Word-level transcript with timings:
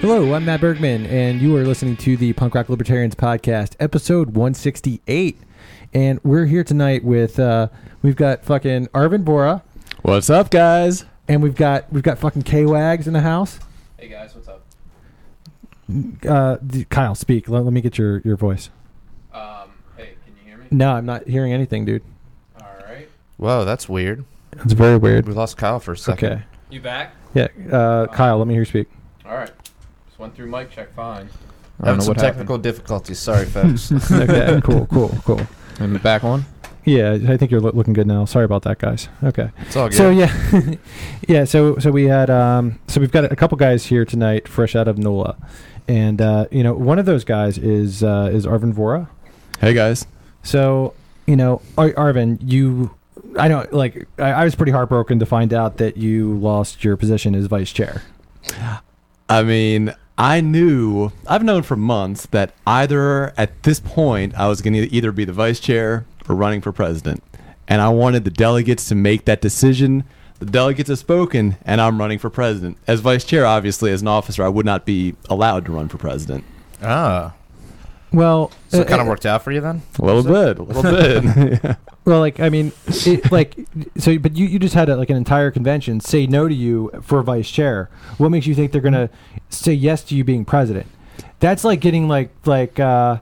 Hello, 0.00 0.34
I'm 0.34 0.44
Matt 0.44 0.60
Bergman, 0.60 1.04
and 1.06 1.40
you 1.42 1.56
are 1.56 1.64
listening 1.64 1.96
to 1.96 2.16
the 2.16 2.32
Punk 2.34 2.54
Rock 2.54 2.68
Libertarians 2.68 3.16
podcast, 3.16 3.74
episode 3.80 4.36
168. 4.36 5.36
And 5.94 6.20
we're 6.22 6.46
here 6.46 6.62
tonight 6.62 7.02
with 7.02 7.40
uh, 7.40 7.68
we've 8.02 8.14
got 8.14 8.44
fucking 8.44 8.86
Arvin 8.88 9.24
Vora, 9.24 9.62
What's 10.02 10.30
up, 10.30 10.50
guys? 10.50 11.06
and 11.26 11.42
we've 11.42 11.56
got 11.56 11.92
we've 11.92 12.04
got 12.04 12.18
fucking 12.18 12.42
K 12.42 12.66
Wags 12.66 13.08
in 13.08 13.12
the 13.14 13.20
house. 13.22 13.58
Hey 13.98 14.06
guys, 14.06 14.32
what's 14.36 14.46
up? 14.46 14.62
Uh, 16.28 16.58
d- 16.64 16.84
Kyle, 16.84 17.16
speak. 17.16 17.48
Let, 17.48 17.64
let 17.64 17.72
me 17.72 17.80
get 17.80 17.98
your 17.98 18.18
your 18.18 18.36
voice. 18.36 18.70
Um, 19.32 19.70
hey, 19.96 20.14
can 20.24 20.36
you 20.40 20.44
hear 20.50 20.58
me? 20.58 20.66
No, 20.70 20.92
I'm 20.92 21.06
not 21.06 21.26
hearing 21.26 21.52
anything, 21.52 21.84
dude. 21.84 22.04
All 22.60 22.68
right. 22.88 23.08
Whoa, 23.38 23.64
that's 23.64 23.88
weird. 23.88 24.24
It's 24.52 24.72
very 24.72 24.98
weird. 24.98 25.26
We 25.26 25.34
lost 25.34 25.56
Kyle 25.56 25.80
for 25.80 25.92
a 25.92 25.96
second. 25.96 26.32
Okay. 26.32 26.42
You 26.70 26.80
back? 26.80 27.12
Yeah, 27.34 27.48
uh, 27.72 28.06
Kyle, 28.08 28.38
let 28.38 28.46
me 28.46 28.54
hear 28.54 28.62
you 28.62 28.66
speak. 28.66 28.88
All 29.26 29.34
right. 29.34 29.50
Just 30.06 30.18
went 30.18 30.34
through 30.34 30.46
mic 30.46 30.70
check 30.70 30.92
fine. 30.94 31.28
I 31.80 31.86
don't 31.86 31.86
Having 31.86 32.00
some 32.02 32.08
what 32.14 32.18
technical 32.18 32.58
difficulties. 32.58 33.18
Sorry, 33.18 33.46
folks. 33.46 33.90
Okay, 34.12 34.60
cool, 34.62 34.86
cool, 34.86 35.08
cool. 35.24 35.38
happened. 35.38 35.48
Am 35.80 35.96
I 35.96 35.98
back 35.98 36.22
on? 36.24 36.44
Yeah, 36.84 37.18
I 37.28 37.36
think 37.36 37.50
you're 37.50 37.60
loo- 37.62 37.72
looking 37.72 37.94
good 37.94 38.06
now. 38.06 38.26
Sorry 38.26 38.44
about 38.44 38.62
that, 38.62 38.78
guys. 38.78 39.08
Okay. 39.22 39.50
it's 39.62 39.74
all 39.74 39.88
good. 39.88 39.96
So 39.96 40.10
yeah, 40.10 40.32
yeah. 41.28 41.44
So 41.44 41.78
so 41.78 41.90
we 41.90 42.04
had 42.04 42.28
um 42.30 42.78
so 42.88 43.00
we've 43.00 43.10
got 43.10 43.24
a 43.24 43.34
couple 43.36 43.56
guys 43.56 43.86
here 43.86 44.04
tonight, 44.04 44.46
fresh 44.46 44.76
out 44.76 44.86
of 44.86 44.98
NOLA, 44.98 45.36
and 45.88 46.20
uh, 46.20 46.46
you 46.50 46.62
know 46.62 46.74
one 46.74 46.98
of 46.98 47.06
those 47.06 47.24
guys 47.24 47.56
is 47.56 48.02
uh, 48.04 48.30
is 48.32 48.44
Arvin 48.46 48.72
Vora. 48.74 49.08
Hey, 49.60 49.72
guys. 49.72 50.06
So 50.42 50.92
you 51.26 51.36
know 51.36 51.62
Ar- 51.78 51.92
Arvin, 51.92 52.38
you 52.42 52.94
I 53.36 53.48
know 53.48 53.66
like 53.70 54.06
I, 54.18 54.30
I 54.30 54.44
was 54.44 54.54
pretty 54.54 54.72
heartbroken 54.72 55.18
to 55.18 55.26
find 55.26 55.52
out 55.52 55.78
that 55.78 55.96
you 55.96 56.34
lost 56.38 56.84
your 56.84 56.96
position 56.96 57.34
as 57.34 57.46
vice 57.46 57.72
chair. 57.72 58.02
I 59.28 59.42
mean, 59.42 59.94
I 60.16 60.40
knew, 60.40 61.10
I've 61.26 61.42
known 61.42 61.62
for 61.62 61.76
months 61.76 62.26
that 62.26 62.54
either 62.66 63.32
at 63.36 63.62
this 63.64 63.80
point 63.80 64.34
I 64.34 64.48
was 64.48 64.62
going 64.62 64.74
to 64.74 64.92
either 64.92 65.12
be 65.12 65.24
the 65.24 65.32
vice 65.32 65.58
chair 65.58 66.06
or 66.28 66.34
running 66.34 66.60
for 66.60 66.72
president. 66.72 67.22
And 67.66 67.80
I 67.80 67.88
wanted 67.88 68.24
the 68.24 68.30
delegates 68.30 68.88
to 68.88 68.94
make 68.94 69.24
that 69.24 69.40
decision. 69.40 70.04
The 70.38 70.46
delegates 70.46 70.90
have 70.90 70.98
spoken, 70.98 71.56
and 71.64 71.80
I'm 71.80 71.98
running 71.98 72.18
for 72.18 72.28
president. 72.28 72.76
As 72.86 73.00
vice 73.00 73.24
chair, 73.24 73.46
obviously, 73.46 73.90
as 73.90 74.02
an 74.02 74.08
officer, 74.08 74.44
I 74.44 74.48
would 74.48 74.66
not 74.66 74.84
be 74.84 75.14
allowed 75.30 75.64
to 75.66 75.72
run 75.72 75.88
for 75.88 75.96
president. 75.96 76.44
ah, 76.82 77.34
Well, 78.14 78.50
so 78.68 78.78
uh, 78.78 78.82
it 78.82 78.88
kind 78.88 79.00
of 79.00 79.06
uh, 79.06 79.10
worked 79.10 79.26
out 79.26 79.42
for 79.42 79.52
you 79.52 79.60
then. 79.60 79.82
A 79.98 80.04
little 80.04 80.22
bit, 80.22 80.58
a 80.58 80.62
little 80.72 80.82
bit. 81.62 81.76
Well, 82.06 82.20
like 82.20 82.38
I 82.38 82.50
mean, 82.50 82.70
it, 82.86 83.32
like 83.32 83.56
so, 83.96 84.18
but 84.18 84.36
you, 84.36 84.44
you 84.44 84.58
just 84.58 84.74
had 84.74 84.90
a, 84.90 84.96
like 84.96 85.08
an 85.08 85.16
entire 85.16 85.50
convention 85.50 86.00
say 86.00 86.26
no 86.26 86.46
to 86.46 86.54
you 86.54 86.90
for 87.02 87.22
vice 87.22 87.50
chair. 87.50 87.88
What 88.18 88.28
makes 88.28 88.46
you 88.46 88.54
think 88.54 88.72
they're 88.72 88.82
gonna 88.82 89.08
say 89.48 89.72
yes 89.72 90.04
to 90.04 90.14
you 90.14 90.22
being 90.22 90.44
president? 90.44 90.86
That's 91.40 91.64
like 91.64 91.80
getting 91.80 92.06
like 92.06 92.28
like 92.44 92.78
uh, 92.78 93.20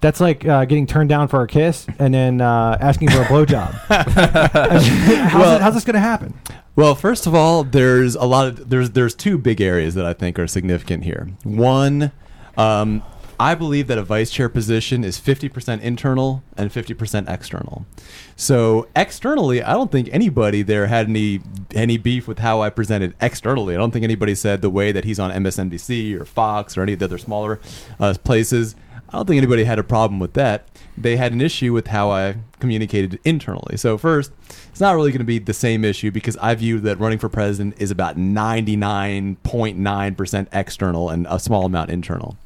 that's 0.00 0.20
like 0.20 0.46
uh, 0.46 0.66
getting 0.66 0.86
turned 0.86 1.08
down 1.08 1.28
for 1.28 1.40
a 1.40 1.46
kiss 1.46 1.86
and 1.98 2.12
then 2.12 2.42
uh, 2.42 2.76
asking 2.78 3.08
for 3.12 3.22
a 3.22 3.24
blowjob. 3.24 3.70
how's, 3.88 5.34
Well- 5.34 5.56
it- 5.56 5.62
how's 5.62 5.72
this 5.72 5.84
gonna 5.84 5.98
happen? 5.98 6.34
Well, 6.76 6.94
first 6.94 7.26
of 7.26 7.34
all, 7.34 7.64
there's 7.64 8.14
a 8.14 8.24
lot 8.26 8.46
of 8.46 8.68
there's 8.68 8.90
there's 8.90 9.14
two 9.14 9.38
big 9.38 9.62
areas 9.62 9.94
that 9.94 10.04
I 10.04 10.12
think 10.12 10.38
are 10.38 10.46
significant 10.46 11.04
here. 11.04 11.28
One, 11.44 12.12
um, 12.58 13.02
I 13.40 13.54
believe 13.54 13.86
that 13.86 13.98
a 13.98 14.02
vice 14.02 14.30
chair 14.30 14.48
position 14.48 15.04
is 15.04 15.20
50% 15.20 15.80
internal 15.80 16.42
and 16.56 16.72
50% 16.72 17.30
external. 17.30 17.86
So 18.34 18.88
externally, 18.96 19.62
I 19.62 19.74
don't 19.74 19.92
think 19.92 20.08
anybody 20.10 20.62
there 20.62 20.88
had 20.88 21.08
any 21.08 21.40
any 21.72 21.98
beef 21.98 22.26
with 22.26 22.40
how 22.40 22.62
I 22.62 22.70
presented 22.70 23.14
externally. 23.20 23.74
I 23.74 23.78
don't 23.78 23.92
think 23.92 24.02
anybody 24.02 24.34
said 24.34 24.60
the 24.60 24.70
way 24.70 24.90
that 24.90 25.04
he's 25.04 25.20
on 25.20 25.30
MSNBC 25.30 26.20
or 26.20 26.24
Fox 26.24 26.76
or 26.76 26.82
any 26.82 26.94
of 26.94 26.98
the 26.98 27.04
other 27.04 27.18
smaller 27.18 27.60
uh, 28.00 28.14
places. 28.24 28.74
I 29.10 29.16
don't 29.16 29.26
think 29.26 29.38
anybody 29.38 29.64
had 29.64 29.78
a 29.78 29.84
problem 29.84 30.20
with 30.20 30.34
that. 30.34 30.68
They 30.96 31.16
had 31.16 31.32
an 31.32 31.40
issue 31.40 31.72
with 31.72 31.86
how 31.86 32.10
I 32.10 32.36
communicated 32.60 33.18
internally. 33.24 33.78
So 33.78 33.96
first, 33.96 34.32
it's 34.68 34.80
not 34.80 34.94
really 34.96 35.12
going 35.12 35.20
to 35.20 35.24
be 35.24 35.38
the 35.38 35.54
same 35.54 35.82
issue 35.84 36.10
because 36.10 36.36
I 36.38 36.56
view 36.56 36.80
that 36.80 36.98
running 36.98 37.18
for 37.18 37.30
president 37.30 37.76
is 37.78 37.90
about 37.90 38.18
99.9% 38.18 40.48
external 40.52 41.08
and 41.08 41.26
a 41.30 41.38
small 41.38 41.64
amount 41.64 41.88
internal. 41.90 42.36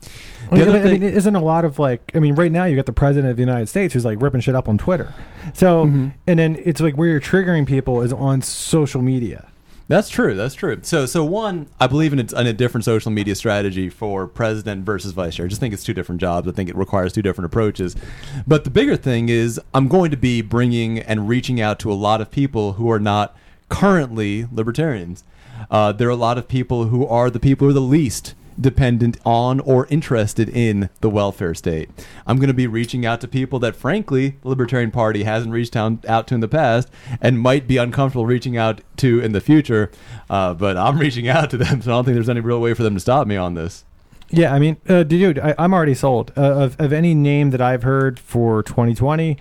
I 0.53 0.59
mean, 0.59 0.69
other 0.69 0.79
I 0.89 0.93
mean, 0.93 1.03
isn't 1.03 1.35
a 1.37 1.41
lot 1.43 1.65
of 1.65 1.79
like 1.79 2.11
I 2.15 2.19
mean, 2.19 2.35
right 2.35 2.53
now 2.53 2.65
you 2.65 2.77
got 2.77 2.87
the 2.87 2.93
president 2.93 3.31
of 3.31 3.37
the 3.37 3.43
United 3.43 3.69
States 3.69 3.95
who's 3.95 4.05
like 4.05 4.21
ripping 4.23 4.41
shit 4.41 4.55
up 4.55 4.69
on 4.69 4.79
Twitter. 4.79 5.13
So 5.55 5.87
Mhm. 5.87 6.13
and 6.27 6.39
then 6.39 6.61
it's 6.65 6.81
like 6.81 6.95
where 6.97 7.09
you're 7.09 7.21
triggering 7.21 7.67
people 7.67 8.03
is 8.03 8.13
on 8.13 8.43
social 8.43 9.03
media. 9.03 9.49
That's 9.89 10.09
true. 10.09 10.35
That's 10.35 10.55
true. 10.55 10.79
So, 10.83 11.05
so 11.05 11.23
one, 11.23 11.67
I 11.79 11.87
believe 11.87 12.15
in 12.15 12.21
a, 12.21 12.41
in 12.41 12.47
a 12.47 12.53
different 12.55 12.85
social 12.85 13.11
media 13.11 13.35
strategy 13.35 13.91
for 13.91 14.27
president 14.27 14.87
versus 14.87 15.13
vice 15.13 15.35
chair. 15.35 15.45
I 15.45 15.49
just 15.51 15.61
think 15.61 15.75
it's 15.75 15.85
two 15.85 15.93
different 15.93 16.19
jobs. 16.21 16.49
I 16.49 16.53
think 16.53 16.71
it 16.71 16.77
requires 16.77 17.13
two 17.13 17.21
different 17.21 17.47
approaches. 17.47 17.95
But 18.47 18.65
the 18.65 18.71
bigger 18.71 18.97
thing 18.97 19.29
is, 19.29 19.61
I'm 19.75 19.89
going 19.89 20.11
to 20.13 20.17
be 20.17 20.41
bringing 20.41 21.01
and 21.01 21.29
reaching 21.29 21.61
out 21.61 21.79
to 21.81 21.93
a 21.93 21.95
lot 21.95 22.23
of 22.23 22.31
people 22.31 22.75
who 22.75 22.91
are 22.91 23.01
not 23.01 23.37
currently 23.69 24.47
libertarians. 24.53 25.25
Uh, 25.71 25.93
there 25.93 26.09
are 26.09 26.13
a 26.13 26.17
lot 26.17 26.39
of 26.39 26.49
people 26.49 26.84
who 26.87 27.07
are 27.07 27.29
the 27.29 27.41
people 27.41 27.67
who 27.67 27.71
are 27.71 27.75
the 27.75 27.81
least 27.81 28.34
dependent 28.61 29.19
on 29.25 29.61
or 29.61 29.87
interested 29.87 30.49
in 30.49 30.91
the 31.01 31.11
welfare 31.11 31.55
state. 31.55 31.91
I'm 32.27 32.37
going 32.37 32.49
to 32.49 32.55
be 32.55 32.67
reaching 32.67 33.05
out 33.07 33.21
to 33.23 33.29
people 33.29 33.59
that, 33.61 33.77
frankly, 33.77 34.37
the 34.43 34.49
Libertarian 34.49 34.91
Party 34.91 35.25
hasn't 35.25 35.53
reached 35.53 35.77
out, 35.77 36.03
to 36.03 36.35
in 36.35 36.41
the 36.41 36.49
past 36.49 36.89
and 37.21 37.39
might 37.41 37.67
be 37.67 37.77
uncomfortable 37.77 38.27
reaching 38.27 38.57
out 38.57 38.81
to 38.99 39.21
in 39.21 39.33
the 39.33 39.41
future. 39.41 39.91
Uh, 40.31 40.55
but 40.55 40.77
I'm 40.77 40.99
reaching 41.07 41.29
out 41.29 41.51
to 41.51 41.57
them, 41.57 41.83
so 41.83 41.91
I 41.91 41.95
don't 41.95 42.05
think 42.05 42.15
there's 42.15 42.29
any 42.29 42.41
real 42.41 42.61
way 42.61 42.75
for 42.75 42.83
them 42.83 42.95
to 42.95 43.01
stop 43.01 43.27
me 43.27 43.37
on 43.37 43.55
this. 43.55 43.85
Yeah, 44.31 44.55
I 44.55 44.59
mean, 44.59 44.79
uh, 44.89 45.03
dude, 45.03 45.39
I, 45.39 45.55
I'm 45.59 45.75
already 45.75 45.95
sold. 45.95 46.33
Uh, 46.37 46.41
of, 46.41 46.81
of 46.81 46.93
any 46.93 47.15
name 47.15 47.51
that 47.51 47.61
I've 47.61 47.83
heard 47.83 48.19
for 48.19 48.63
2020, 48.63 49.37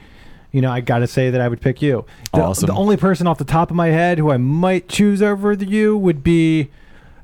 you 0.51 0.61
know, 0.61 0.69
I 0.69 0.81
got 0.81 0.99
to 0.99 1.07
say 1.07 1.29
that 1.29 1.39
I 1.39 1.47
would 1.47 1.61
pick 1.61 1.81
you. 1.81 2.05
The, 2.33 2.41
Awesome. 2.41 2.67
the 2.67 2.73
only 2.73 2.97
person 2.97 3.25
off 3.25 3.37
the 3.37 3.45
top 3.45 3.69
of 3.69 3.77
my 3.77 3.87
head 3.87 4.17
who 4.17 4.31
I 4.31 4.37
might 4.37 4.89
choose 4.89 5.21
over 5.21 5.55
the 5.55 5.65
you 5.65 5.97
would 5.97 6.23
be 6.23 6.69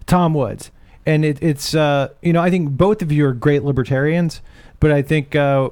Tom 0.06 0.34
Woods. 0.34 0.72
And 1.08 1.24
it, 1.24 1.42
it's, 1.42 1.74
uh, 1.74 2.10
you 2.22 2.34
know, 2.34 2.42
I 2.42 2.50
think 2.50 2.72
both 2.72 3.02
of 3.02 3.14
you 3.14 3.26
are 3.28 3.34
great 3.34 3.64
libertarians, 3.64 4.42
but 4.82 4.92
I 4.92 5.02
think, 5.02 5.38
uh, 5.38 5.70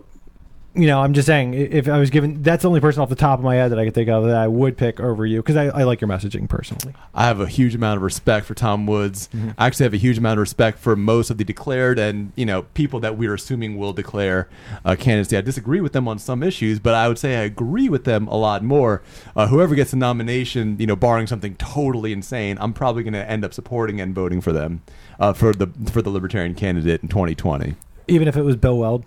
you 0.76 0.88
know, 0.88 1.02
I'm 1.02 1.14
just 1.14 1.26
saying, 1.26 1.54
if 1.54 1.88
I 1.88 1.98
was 1.98 2.10
given, 2.10 2.42
that's 2.42 2.64
the 2.64 2.68
only 2.68 2.82
person 2.82 3.02
off 3.02 3.10
the 3.10 3.16
top 3.16 3.40
of 3.40 3.46
my 3.46 3.56
head 3.56 3.72
that 3.72 3.80
I 3.80 3.86
could 3.86 3.94
think 3.94 4.10
of 4.10 4.26
that 4.26 4.36
I 4.36 4.48
would 4.48 4.78
pick 4.78 5.00
over 5.00 5.26
you 5.26 5.42
because 5.42 5.56
I, 5.56 5.66
I 5.66 5.84
like 5.84 6.00
your 6.00 6.10
messaging 6.10 6.48
personally. 6.50 6.94
I 7.14 7.26
have 7.26 7.40
a 7.42 7.48
huge 7.48 7.76
amount 7.76 7.98
of 7.98 8.04
respect 8.04 8.46
for 8.46 8.54
Tom 8.54 8.86
Woods. 8.86 9.30
I 9.58 9.68
actually 9.68 9.86
have 9.86 9.94
a 9.94 9.98
huge 9.98 10.18
amount 10.18 10.38
of 10.38 10.42
respect 10.42 10.80
for 10.80 10.96
most 10.96 11.30
of 11.30 11.38
the 11.38 11.46
declared 11.46 11.98
and 11.98 12.34
you 12.36 12.46
know 12.46 12.64
people 12.74 13.00
that 13.02 13.18
we're 13.18 13.34
assuming 13.34 13.78
will 13.78 13.94
declare 13.94 14.50
uh, 14.84 14.96
candidacy. 14.98 15.38
I 15.38 15.42
disagree 15.42 15.80
with 15.80 15.94
them 15.94 16.10
on 16.10 16.20
some 16.20 16.44
issues, 16.44 16.80
but 16.80 16.94
I 16.94 17.08
would 17.08 17.20
say 17.20 17.38
I 17.38 17.44
agree 17.44 17.88
with 17.88 18.04
them 18.04 18.28
a 18.28 18.36
lot 18.36 18.62
more. 18.64 19.02
Uh, 19.36 19.48
whoever 19.48 19.76
gets 19.76 19.92
the 19.92 19.98
nomination, 19.98 20.78
you 20.78 20.88
know, 20.88 20.96
barring 20.96 21.28
something 21.28 21.56
totally 21.56 22.12
insane, 22.12 22.58
I'm 22.60 22.74
probably 22.74 23.04
going 23.04 23.14
to 23.14 23.30
end 23.30 23.46
up 23.46 23.54
supporting 23.54 24.02
and 24.02 24.14
voting 24.14 24.42
for 24.42 24.52
them 24.52 24.82
uh, 25.20 25.34
for 25.34 25.54
the 25.54 25.68
for 25.92 26.02
the 26.02 26.10
Libertarian 26.10 26.56
candidate 26.56 27.02
in 27.02 27.10
2020. 27.10 27.76
Even 28.08 28.28
if 28.28 28.36
it 28.38 28.44
was 28.44 28.56
Bill 28.56 28.78
Weld. 28.78 29.06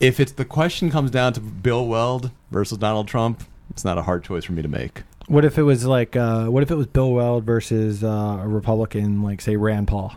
If 0.00 0.18
it's 0.18 0.32
the 0.32 0.44
question 0.44 0.90
comes 0.90 1.10
down 1.10 1.32
to 1.34 1.40
Bill 1.40 1.86
Weld 1.86 2.30
versus 2.50 2.78
Donald 2.78 3.06
Trump, 3.06 3.44
it's 3.70 3.84
not 3.84 3.98
a 3.98 4.02
hard 4.02 4.24
choice 4.24 4.44
for 4.44 4.52
me 4.52 4.62
to 4.62 4.68
make. 4.68 5.02
What 5.28 5.44
if 5.44 5.56
it 5.56 5.62
was 5.62 5.84
like, 5.84 6.16
uh, 6.16 6.46
what 6.46 6.62
if 6.62 6.70
it 6.70 6.74
was 6.74 6.88
Bill 6.88 7.12
Weld 7.12 7.44
versus 7.44 8.02
uh, 8.02 8.40
a 8.42 8.48
Republican, 8.48 9.22
like 9.22 9.40
say 9.40 9.56
Rand 9.56 9.88
Paul? 9.88 10.14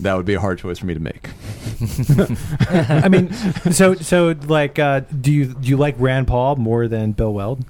That 0.00 0.14
would 0.14 0.26
be 0.26 0.34
a 0.34 0.40
hard 0.40 0.58
choice 0.58 0.78
for 0.78 0.86
me 0.86 0.94
to 0.94 1.00
make. 1.00 1.28
I 2.70 3.08
mean, 3.08 3.32
so 3.72 3.94
so 3.94 4.34
like, 4.46 4.78
uh, 4.78 5.00
do 5.00 5.32
you 5.32 5.46
do 5.46 5.68
you 5.68 5.76
like 5.76 5.94
Rand 5.98 6.28
Paul 6.28 6.56
more 6.56 6.88
than 6.88 7.12
Bill 7.12 7.32
Weld? 7.32 7.64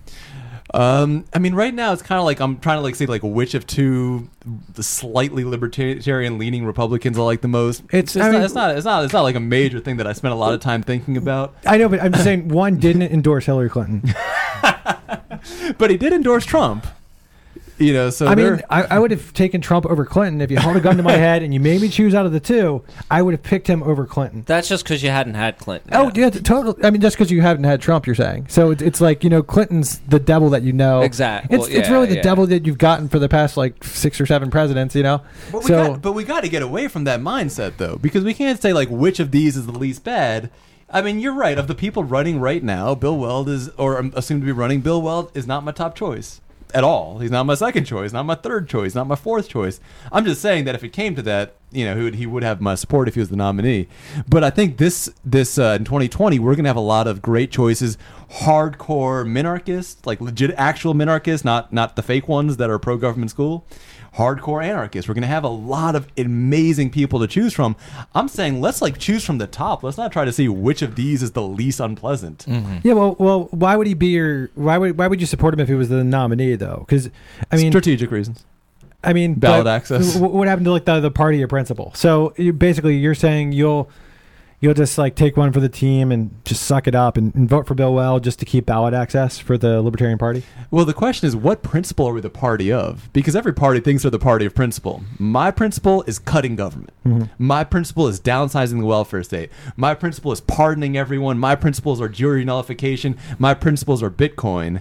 Um, 0.74 1.26
I 1.34 1.38
mean, 1.38 1.54
right 1.54 1.74
now 1.74 1.92
it's 1.92 2.00
kind 2.02 2.18
of 2.18 2.24
like 2.24 2.40
I'm 2.40 2.58
trying 2.58 2.78
to 2.78 2.82
like 2.82 2.94
say 2.94 3.04
like 3.06 3.22
which 3.22 3.54
of 3.54 3.66
two 3.66 4.30
the 4.74 4.82
slightly 4.82 5.44
libertarian 5.44 6.38
leaning 6.38 6.64
Republicans 6.64 7.18
I 7.18 7.22
like 7.22 7.42
the 7.42 7.48
most. 7.48 7.80
It's- 7.92 8.14
It's, 8.14 8.16
I 8.16 8.20
not, 8.28 8.32
mean- 8.32 8.42
it's 8.42 8.54
not 8.54 8.76
it's 8.76 8.84
not 8.86 9.04
it's 9.04 9.12
not 9.12 9.22
like 9.22 9.34
a 9.36 9.40
major 9.40 9.80
thing 9.80 9.98
that 9.98 10.06
I 10.06 10.12
spent 10.14 10.32
a 10.32 10.36
lot 10.36 10.54
of 10.54 10.60
time 10.60 10.82
thinking 10.82 11.16
about. 11.16 11.54
I 11.66 11.76
know, 11.76 11.88
but 11.88 12.00
I'm 12.02 12.12
just 12.12 12.24
saying 12.24 12.48
one 12.48 12.76
didn't 12.78 13.02
endorse 13.02 13.46
Hillary 13.46 13.68
Clinton. 13.70 14.14
But 15.76 15.90
he 15.90 15.96
did 15.96 16.12
endorse 16.12 16.46
Trump. 16.46 16.86
You 17.82 17.92
know, 17.92 18.10
so 18.10 18.26
I 18.26 18.34
mean, 18.34 18.62
I, 18.70 18.82
I 18.84 18.98
would 18.98 19.10
have 19.10 19.32
taken 19.32 19.60
Trump 19.60 19.86
over 19.86 20.04
Clinton 20.04 20.40
if 20.40 20.50
you 20.50 20.58
held 20.58 20.76
a 20.76 20.80
gun 20.80 20.96
to 20.96 21.02
my 21.02 21.12
head 21.26 21.42
and 21.42 21.52
you 21.52 21.60
made 21.60 21.80
me 21.80 21.88
choose 21.88 22.14
out 22.14 22.26
of 22.26 22.32
the 22.32 22.40
two. 22.40 22.84
I 23.10 23.22
would 23.22 23.34
have 23.34 23.42
picked 23.42 23.66
him 23.66 23.82
over 23.82 24.06
Clinton. 24.06 24.44
That's 24.46 24.68
just 24.68 24.84
because 24.84 25.02
you 25.02 25.10
hadn't 25.10 25.34
had 25.34 25.58
Clinton. 25.58 25.90
Oh 25.92 26.10
yeah, 26.14 26.30
total. 26.30 26.76
I 26.82 26.90
mean, 26.90 27.00
just 27.00 27.16
because 27.16 27.30
you 27.30 27.42
haven't 27.42 27.64
had 27.64 27.80
Trump, 27.80 28.06
you're 28.06 28.14
saying. 28.14 28.46
So 28.48 28.70
it's, 28.70 28.82
it's 28.82 29.00
like 29.00 29.24
you 29.24 29.30
know, 29.30 29.42
Clinton's 29.42 29.98
the 30.00 30.20
devil 30.20 30.50
that 30.50 30.62
you 30.62 30.72
know. 30.72 31.02
Exactly. 31.02 31.56
It's 31.56 31.68
Well, 31.68 31.78
it's 31.78 31.88
yeah, 31.88 31.92
really 31.92 32.06
the 32.06 32.16
yeah. 32.16 32.22
devil 32.22 32.46
that 32.46 32.66
you've 32.66 32.78
gotten 32.78 33.08
for 33.08 33.18
the 33.18 33.28
past 33.28 33.56
like 33.56 33.82
six 33.84 34.20
or 34.20 34.26
seven 34.26 34.50
presidents. 34.50 34.94
You 34.94 35.02
know. 35.02 35.22
But 35.50 35.62
we, 35.62 35.66
so 35.66 35.88
got, 35.88 36.02
but 36.02 36.12
we 36.12 36.24
got 36.24 36.42
to 36.42 36.48
get 36.48 36.62
away 36.62 36.88
from 36.88 37.04
that 37.04 37.20
mindset, 37.20 37.76
though, 37.78 37.96
because 37.96 38.24
we 38.24 38.34
can't 38.34 38.60
say 38.60 38.72
like 38.72 38.88
which 38.88 39.20
of 39.20 39.30
these 39.30 39.56
is 39.56 39.66
the 39.66 39.72
least 39.72 40.04
bad. 40.04 40.50
I 40.92 41.00
mean, 41.00 41.20
you're 41.20 41.34
right. 41.34 41.56
Of 41.56 41.68
the 41.68 41.74
people 41.74 42.04
running 42.04 42.38
right 42.38 42.62
now, 42.62 42.94
Bill 42.94 43.16
Weld 43.16 43.48
is, 43.48 43.70
or 43.70 43.96
I'm 43.96 44.12
assumed 44.14 44.42
to 44.42 44.46
be 44.46 44.52
running, 44.52 44.82
Bill 44.82 45.00
Weld 45.00 45.30
is 45.34 45.46
not 45.46 45.64
my 45.64 45.72
top 45.72 45.94
choice. 45.94 46.41
At 46.74 46.84
all. 46.84 47.18
He's 47.18 47.30
not 47.30 47.44
my 47.44 47.54
second 47.54 47.84
choice, 47.84 48.12
not 48.12 48.24
my 48.24 48.34
third 48.34 48.68
choice, 48.68 48.94
not 48.94 49.06
my 49.06 49.14
fourth 49.14 49.48
choice. 49.48 49.80
I'm 50.10 50.24
just 50.24 50.40
saying 50.40 50.64
that 50.64 50.74
if 50.74 50.84
it 50.84 50.90
came 50.92 51.14
to 51.16 51.22
that, 51.22 51.56
you 51.70 51.84
know, 51.84 52.10
he 52.10 52.26
would, 52.26 52.42
have 52.42 52.60
my 52.60 52.74
support 52.74 53.08
if 53.08 53.14
he 53.14 53.20
was 53.20 53.30
the 53.30 53.36
nominee. 53.36 53.88
But 54.28 54.44
I 54.44 54.50
think 54.50 54.76
this 54.78 55.10
this 55.24 55.58
uh, 55.58 55.76
in 55.78 55.84
2020 55.84 56.38
we're 56.38 56.56
gonna 56.56 56.68
have 56.68 56.76
a 56.76 56.80
lot 56.80 57.06
of 57.06 57.22
great 57.22 57.50
choices. 57.50 57.96
Hardcore 58.30 59.26
minarchists, 59.26 60.04
like 60.04 60.20
legit 60.20 60.50
actual 60.56 60.94
minarchists, 60.94 61.44
not 61.44 61.72
not 61.72 61.96
the 61.96 62.02
fake 62.02 62.28
ones 62.28 62.56
that 62.56 62.68
are 62.68 62.78
pro 62.78 62.96
government 62.96 63.30
school. 63.30 63.64
Hardcore 64.16 64.62
anarchists. 64.62 65.08
We're 65.08 65.14
gonna 65.14 65.26
have 65.26 65.44
a 65.44 65.48
lot 65.48 65.94
of 65.94 66.06
amazing 66.18 66.90
people 66.90 67.18
to 67.20 67.26
choose 67.26 67.54
from. 67.54 67.76
I'm 68.14 68.28
saying 68.28 68.60
let's 68.60 68.82
like 68.82 68.98
choose 68.98 69.24
from 69.24 69.38
the 69.38 69.46
top. 69.46 69.82
Let's 69.82 69.96
not 69.96 70.12
try 70.12 70.24
to 70.24 70.32
see 70.32 70.48
which 70.48 70.82
of 70.82 70.96
these 70.96 71.22
is 71.22 71.32
the 71.32 71.42
least 71.42 71.80
unpleasant. 71.80 72.44
Mm-hmm. 72.46 72.78
Yeah, 72.86 72.92
well, 72.94 73.16
well, 73.18 73.44
why 73.52 73.76
would 73.76 73.86
he 73.86 73.94
be 73.94 74.08
your? 74.08 74.50
Why 74.54 74.76
would 74.76 74.98
why 74.98 75.06
would 75.06 75.20
you 75.20 75.26
support 75.26 75.54
him 75.54 75.60
if 75.60 75.68
he 75.68 75.74
was 75.74 75.88
the 75.88 76.04
nominee 76.04 76.56
though? 76.56 76.84
Because 76.86 77.08
I 77.50 77.56
mean, 77.56 77.72
strategic 77.72 78.10
reasons. 78.10 78.44
I 79.04 79.12
mean, 79.12 79.34
Ballot 79.34 79.66
access. 79.66 80.16
What 80.16 80.46
happened 80.46 80.66
to 80.66 80.72
like 80.72 80.84
the 80.84 81.00
the 81.00 81.10
party 81.10 81.42
of 81.42 81.48
principle? 81.48 81.92
So 81.94 82.34
you, 82.36 82.52
basically, 82.52 82.96
you're 82.98 83.14
saying 83.14 83.52
you'll 83.52 83.90
you'll 84.62 84.72
just 84.72 84.96
like 84.96 85.14
take 85.14 85.36
one 85.36 85.52
for 85.52 85.60
the 85.60 85.68
team 85.68 86.10
and 86.10 86.30
just 86.46 86.62
suck 86.62 86.86
it 86.86 86.94
up 86.94 87.18
and, 87.18 87.34
and 87.34 87.48
vote 87.48 87.66
for 87.66 87.74
Bill 87.74 87.92
Weld 87.92 88.24
just 88.24 88.38
to 88.38 88.46
keep 88.46 88.64
ballot 88.64 88.94
access 88.94 89.38
for 89.38 89.58
the 89.58 89.82
Libertarian 89.82 90.16
Party. 90.16 90.44
Well, 90.70 90.86
the 90.86 90.94
question 90.94 91.26
is, 91.26 91.36
what 91.36 91.62
principle 91.62 92.08
are 92.08 92.14
we 92.14 92.22
the 92.22 92.30
party 92.30 92.72
of? 92.72 93.12
Because 93.12 93.36
every 93.36 93.52
party 93.52 93.80
thinks 93.80 94.02
they're 94.04 94.10
the 94.10 94.18
party 94.18 94.46
of 94.46 94.54
principle. 94.54 95.02
My 95.18 95.50
principle 95.50 96.02
is 96.06 96.18
cutting 96.18 96.56
government. 96.56 96.92
Mm-hmm. 97.04 97.44
My 97.44 97.64
principle 97.64 98.06
is 98.06 98.20
downsizing 98.20 98.78
the 98.78 98.86
welfare 98.86 99.22
state. 99.24 99.50
My 99.76 99.94
principle 99.94 100.32
is 100.32 100.40
pardoning 100.40 100.96
everyone. 100.96 101.38
My 101.38 101.56
principles 101.56 102.00
are 102.00 102.08
jury 102.08 102.44
nullification. 102.44 103.18
My 103.38 103.54
principles 103.54 104.02
are 104.02 104.10
Bitcoin. 104.10 104.80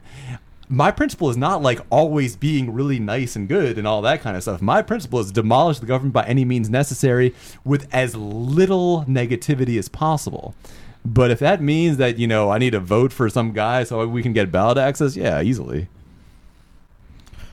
My 0.72 0.90
principle 0.90 1.30
is 1.30 1.36
not 1.36 1.62
like 1.62 1.82
always 1.90 2.38
being 2.38 2.74
really 2.74 2.98
nice 2.98 3.36
and 3.36 3.50
good 3.50 3.78
and 3.78 3.86
all 3.86 4.02
that 4.04 4.22
kind 4.22 4.38
of 4.38 4.44
stuff. 4.44 4.62
My 4.62 4.82
principle 4.82 5.20
is 5.20 5.30
demolish 5.30 5.80
the 5.80 5.86
government 5.86 6.14
by 6.14 6.26
any 6.26 6.46
means 6.46 6.70
necessary 6.70 7.36
with 7.66 7.94
as 7.94 8.16
little 8.16 9.04
negativity 9.04 9.78
as 9.78 9.90
possible. 9.90 10.56
But 11.04 11.30
if 11.30 11.40
that 11.40 11.62
means 11.62 11.98
that, 11.98 12.18
you 12.18 12.26
know, 12.26 12.50
I 12.50 12.58
need 12.58 12.70
to 12.70 12.80
vote 12.80 13.12
for 13.12 13.28
some 13.30 13.52
guy 13.52 13.84
so 13.84 14.08
we 14.08 14.24
can 14.24 14.32
get 14.32 14.50
ballot 14.50 14.78
access, 14.78 15.18
yeah, 15.18 15.42
easily. 15.42 15.90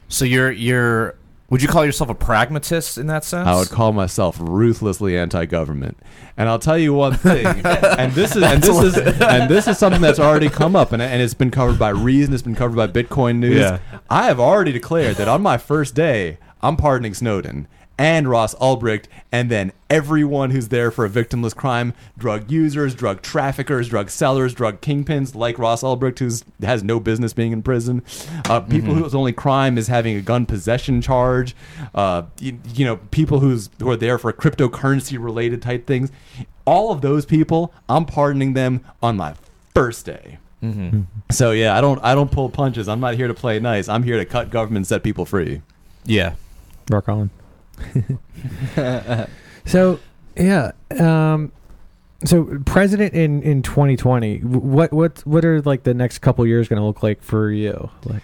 So 0.09 0.25
you're 0.25 0.53
you're 0.53 1.17
would 1.51 1.63
you 1.63 1.69
call 1.69 1.85
yourself 1.85 2.11
a 2.11 2.15
pragmatist 2.15 2.99
in 2.99 3.07
that 3.07 3.25
sense? 3.25 3.49
I 3.49 3.55
would 3.55 3.71
call 3.71 3.93
myself 3.93 4.37
ruthlessly 4.39 5.17
anti-government. 5.17 5.97
And 6.37 6.49
I'll 6.49 6.59
tell 6.59 6.77
you 6.77 6.93
one 6.93 7.15
thing, 7.15 7.47
and 7.65 8.13
this 8.13 8.37
is 8.37 8.43
and 8.43 8.63
this 8.63 8.83
is 8.83 8.97
and 9.21 9.51
this 9.51 9.67
is 9.67 9.79
something 9.79 10.03
that's 10.03 10.19
already 10.19 10.49
come 10.49 10.77
up, 10.77 10.93
and, 10.93 11.01
and 11.01 11.23
it's 11.23 11.35
been 11.35 11.51
covered 11.51 11.79
by 11.79 11.89
Reason, 11.89 12.35
it's 12.35 12.43
been 12.43 12.55
covered 12.55 12.77
by 12.77 12.87
Bitcoin 12.87 13.39
News. 13.39 13.61
Yeah. 13.61 13.79
I 14.11 14.27
have 14.27 14.39
already 14.39 14.73
declared 14.73 15.17
that 15.17 15.27
on 15.27 15.41
my 15.43 15.57
first 15.57 15.95
day, 15.95 16.39
I'm 16.63 16.77
pardoning 16.77 17.15
Snowden 17.15 17.67
and 17.99 18.29
Ross 18.29 18.55
Ulbricht, 18.55 19.07
and 19.33 19.51
then 19.51 19.73
everyone 19.91 20.51
who's 20.51 20.69
there 20.69 20.91
for 20.91 21.05
a 21.05 21.11
victimless 21.11 21.55
crime: 21.55 21.93
drug 22.17 22.51
users, 22.51 22.95
drug 22.95 23.21
traffickers, 23.21 23.89
drug 23.89 24.09
sellers, 24.09 24.55
drug 24.55 24.81
kingpins, 24.81 25.35
like 25.35 25.59
Ross 25.59 25.83
Ulbricht, 25.83 26.21
who 26.21 26.31
has 26.65 26.83
no 26.83 27.01
business 27.01 27.33
being 27.33 27.53
in 27.53 27.63
prison. 27.63 28.03
Uh, 28.49 28.61
people 28.61 28.95
whose 28.95 29.15
only 29.15 29.33
crime 29.33 29.77
is 29.77 29.89
having 29.89 30.17
a 30.17 30.21
gun 30.21 30.47
possession 30.47 31.03
charge. 31.03 31.57
Uh, 31.95 32.23
you, 32.39 32.59
you 32.75 32.85
know, 32.85 32.97
people 33.11 33.41
who's 33.41 33.69
who 33.81 33.91
are 33.91 33.97
there 33.97 34.17
for 34.17 34.33
cryptocurrency 34.33 35.23
related 35.23 35.61
type 35.61 35.87
things. 35.87 36.11
All 36.65 36.93
of 36.93 37.01
those 37.01 37.27
people, 37.27 37.73
I'm 37.89 38.05
pardoning 38.05 38.53
them 38.53 38.85
on 39.03 39.17
my 39.17 39.35
first 39.75 40.07
day. 40.07 40.39
So 41.31 41.53
yeah, 41.53 41.77
I 41.77 41.81
don't 41.81 41.99
I 42.03 42.15
don't 42.15 42.31
pull 42.31 42.49
punches. 42.51 42.89
I'm 42.89 43.01
not 43.01 43.15
here 43.15 43.29
to 43.29 43.35
play 43.35 43.59
nice. 43.61 43.89
I'm 43.89 44.03
here 44.03 44.19
to 44.19 44.25
cut 44.25 44.51
government, 44.51 44.79
and 44.79 44.87
set 44.87 45.03
people 45.03 45.25
free. 45.25 45.63
Yeah. 46.05 46.35
Rock 46.91 47.09
on. 47.09 47.31
so 49.67 50.01
yeah, 50.37 50.73
um, 50.99 51.53
so 52.25 52.59
president 52.65 53.15
in 53.15 53.43
in 53.43 53.63
2020. 53.63 54.39
What 54.41 54.93
what 54.93 55.19
what 55.27 55.45
are 55.45 55.61
like 55.63 55.85
the 55.85 55.95
next 55.95 56.19
couple 56.19 56.47
years 56.47 56.69
going 56.69 56.81
to 56.81 56.87
look 56.87 57.03
like 57.03 57.23
for 57.23 57.51
you? 57.51 57.91
Like, 58.05 58.23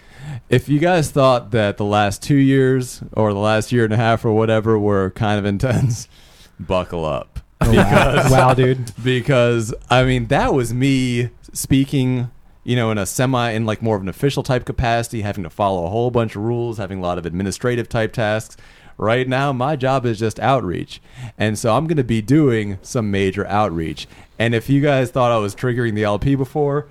If 0.48 0.68
you 0.68 0.78
guys 0.78 1.10
thought 1.10 1.50
that 1.52 1.76
the 1.76 1.84
last 1.84 2.22
two 2.22 2.36
years 2.36 3.02
or 3.12 3.32
the 3.32 3.38
last 3.38 3.72
year 3.72 3.84
and 3.84 3.92
a 3.92 3.96
half 3.96 4.24
or 4.24 4.32
whatever 4.32 4.78
were 4.78 5.10
kind 5.10 5.38
of 5.38 5.44
intense, 5.44 6.08
buckle 6.60 7.04
up. 7.04 7.40
Because, 7.60 8.30
wow, 8.30 8.52
dude. 8.52 8.92
because 9.04 9.74
I 9.88 10.04
mean 10.04 10.26
that 10.26 10.52
was 10.52 10.74
me 10.74 11.30
speaking, 11.52 12.30
you 12.64 12.76
know, 12.76 12.90
in 12.90 12.98
a 12.98 13.06
semi 13.06 13.50
in 13.50 13.64
like 13.64 13.80
more 13.80 13.96
of 13.96 14.02
an 14.02 14.08
official 14.08 14.42
type 14.42 14.64
capacity, 14.64 15.22
having 15.22 15.44
to 15.44 15.50
follow 15.50 15.86
a 15.86 15.88
whole 15.88 16.10
bunch 16.10 16.36
of 16.36 16.42
rules, 16.42 16.78
having 16.78 16.98
a 16.98 17.02
lot 17.02 17.16
of 17.16 17.26
administrative 17.26 17.88
type 17.88 18.12
tasks. 18.12 18.56
Right 18.96 19.28
now, 19.28 19.52
my 19.52 19.76
job 19.76 20.06
is 20.06 20.18
just 20.18 20.38
outreach, 20.38 21.00
and 21.36 21.58
so 21.58 21.74
I'm 21.76 21.86
going 21.86 21.96
to 21.96 22.04
be 22.04 22.22
doing 22.22 22.78
some 22.82 23.10
major 23.10 23.46
outreach. 23.46 24.06
And 24.38 24.54
if 24.54 24.68
you 24.68 24.80
guys 24.80 25.10
thought 25.10 25.32
I 25.32 25.38
was 25.38 25.54
triggering 25.54 25.94
the 25.94 26.04
LP 26.04 26.34
before, 26.36 26.86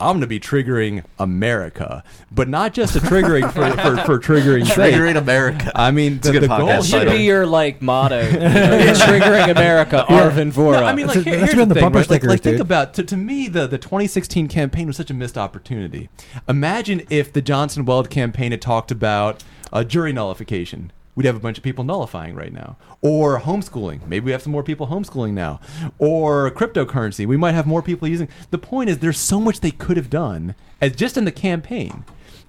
I'm 0.00 0.12
going 0.12 0.20
to 0.20 0.26
be 0.28 0.38
triggering 0.38 1.04
America, 1.18 2.04
but 2.30 2.48
not 2.48 2.72
just 2.72 2.94
a 2.94 3.00
triggering 3.00 3.52
for, 3.52 3.96
for, 4.06 4.18
for 4.18 4.18
triggering 4.20 4.64
sake. 4.66 4.94
Triggering 4.94 5.16
America. 5.16 5.72
I 5.74 5.90
mean, 5.90 6.14
a 6.14 6.18
the, 6.20 6.32
good 6.32 6.42
the 6.44 6.46
podcast 6.46 6.58
goal 6.68 6.82
should 6.82 7.08
here- 7.08 7.16
be 7.18 7.24
your 7.24 7.46
like 7.46 7.82
motto. 7.82 8.20
you 8.28 8.38
know, 8.38 8.92
triggering 8.94 9.50
America, 9.50 10.04
Arvin 10.08 10.52
Vora. 10.52 10.72
No, 10.80 10.84
I 10.84 10.94
mean, 10.94 11.08
like, 11.08 11.16
That's- 11.16 11.24
here- 11.24 11.40
that's 11.40 11.54
the 11.54 11.64
the 11.66 11.74
thing, 11.74 11.82
bumper 11.82 11.98
right? 11.98 12.10
Like, 12.10 12.20
stickers, 12.20 12.28
like, 12.30 12.42
think 12.42 12.60
about 12.60 12.94
to, 12.94 13.02
to 13.02 13.16
me 13.16 13.48
the 13.48 13.66
the 13.66 13.78
2016 13.78 14.46
campaign 14.46 14.86
was 14.86 14.96
such 14.96 15.10
a 15.10 15.14
missed 15.14 15.36
opportunity. 15.36 16.08
Imagine 16.48 17.02
if 17.10 17.32
the 17.32 17.42
Johnson 17.42 17.84
Weld 17.84 18.08
campaign 18.10 18.52
had 18.52 18.62
talked 18.62 18.92
about 18.92 19.42
uh, 19.72 19.82
jury 19.82 20.12
nullification. 20.12 20.92
We'd 21.18 21.26
have 21.26 21.34
a 21.34 21.40
bunch 21.40 21.58
of 21.58 21.64
people 21.64 21.82
nullifying 21.82 22.36
right 22.36 22.52
now, 22.52 22.76
or 23.02 23.40
homeschooling. 23.40 24.06
Maybe 24.06 24.26
we 24.26 24.30
have 24.30 24.40
some 24.40 24.52
more 24.52 24.62
people 24.62 24.86
homeschooling 24.86 25.32
now, 25.32 25.58
or 25.98 26.48
cryptocurrency. 26.52 27.26
We 27.26 27.36
might 27.36 27.56
have 27.56 27.66
more 27.66 27.82
people 27.82 28.06
using. 28.06 28.28
The 28.52 28.58
point 28.58 28.88
is, 28.88 28.98
there's 28.98 29.18
so 29.18 29.40
much 29.40 29.58
they 29.58 29.72
could 29.72 29.96
have 29.96 30.10
done 30.10 30.54
as 30.80 30.94
just 30.94 31.16
in 31.16 31.24
the 31.24 31.32
campaign. 31.32 32.04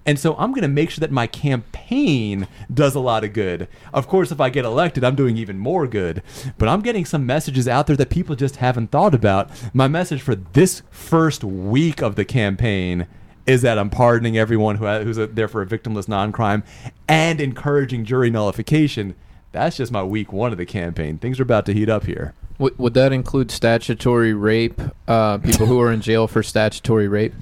And 0.06 0.19
so 0.19 0.36
I'm 0.38 0.51
going 0.51 0.61
to 0.61 0.68
make 0.68 0.92
sure 0.92 0.99
that 0.99 1.11
my 1.11 1.26
campaign 1.26 2.47
does 2.71 2.94
a 2.94 2.99
lot 2.99 3.23
of 3.23 3.33
good. 3.33 3.68
Of 3.92 4.07
course, 4.07 4.31
if 4.31 4.40
I 4.40 4.52
get 4.52 4.66
elected, 4.66 5.04
I'm 5.04 5.16
doing 5.16 5.35
even 5.35 5.57
more 5.57 5.88
good. 5.88 6.21
But 6.59 6.69
I'm 6.69 6.81
getting 6.81 7.06
some 7.06 7.26
messages 7.26 7.68
out 7.68 7.88
there 7.88 7.95
that 7.95 8.11
people 8.11 8.35
just 8.35 8.57
haven't 8.57 8.92
thought 8.92 9.16
about. 9.16 9.49
My 9.73 9.88
message 9.88 10.21
for 10.21 10.35
this 10.35 10.83
first 10.92 11.44
week 11.44 12.04
of 12.04 12.14
the 12.14 12.26
campaign 12.26 13.07
is 13.49 13.63
that 13.63 13.79
I'm 13.79 13.89
pardoning 13.89 14.37
everyone 14.37 14.75
who 14.75 14.85
who's 14.85 15.18
a, 15.18 15.25
there 15.25 15.47
for 15.47 15.63
a 15.63 15.65
victimless 15.65 16.07
non-crime 16.07 16.63
and 17.07 17.41
encouraging 17.41 18.06
jury 18.06 18.29
nullification. 18.29 19.15
That's 19.51 19.77
just 19.77 19.91
my 19.91 20.03
week 20.03 20.31
one 20.31 20.51
of 20.51 20.59
the 20.59 20.68
campaign. 20.68 21.18
Things 21.18 21.39
are 21.39 21.44
about 21.44 21.65
to 21.65 21.73
heat 21.73 21.89
up 21.89 22.06
here. 22.06 22.35
would, 22.59 22.77
would 22.77 22.94
that 22.94 23.11
include 23.11 23.49
statutory 23.49 24.35
rape? 24.35 24.79
Uh, 25.07 25.39
people 25.39 25.65
who 25.65 25.81
are 25.81 25.91
in 25.91 26.01
jail 26.01 26.27
for 26.27 26.44
statutory 26.44 27.07
rape? 27.07 27.33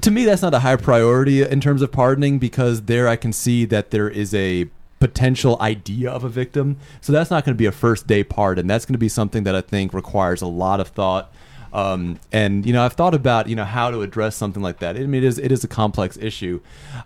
to 0.00 0.10
me 0.10 0.24
that's 0.24 0.40
not 0.40 0.54
a 0.54 0.60
high 0.60 0.76
priority 0.76 1.42
in 1.42 1.60
terms 1.60 1.82
of 1.82 1.92
pardoning 1.92 2.38
because 2.38 2.82
there 2.84 3.06
I 3.06 3.16
can 3.16 3.34
see 3.34 3.66
that 3.66 3.90
there 3.90 4.08
is 4.08 4.32
a 4.32 4.70
potential 5.00 5.58
idea 5.60 6.10
of 6.10 6.24
a 6.24 6.30
victim. 6.30 6.78
So 7.02 7.12
that's 7.12 7.30
not 7.30 7.44
going 7.44 7.54
to 7.54 7.58
be 7.58 7.66
a 7.66 7.72
first 7.72 8.06
day 8.06 8.24
pardon. 8.24 8.66
That's 8.68 8.86
going 8.86 8.94
to 8.94 8.98
be 8.98 9.10
something 9.10 9.42
that 9.42 9.54
I 9.54 9.60
think 9.60 9.92
requires 9.92 10.40
a 10.40 10.46
lot 10.46 10.80
of 10.80 10.88
thought. 10.88 11.30
Um, 11.72 12.18
and 12.30 12.66
you 12.66 12.72
know, 12.72 12.84
I've 12.84 12.92
thought 12.92 13.14
about 13.14 13.48
you 13.48 13.56
know 13.56 13.64
how 13.64 13.90
to 13.90 14.02
address 14.02 14.36
something 14.36 14.62
like 14.62 14.78
that. 14.80 14.96
I 14.96 15.00
mean, 15.00 15.22
it 15.22 15.26
is 15.26 15.38
it 15.38 15.50
is 15.50 15.64
a 15.64 15.68
complex 15.68 16.16
issue. 16.18 16.60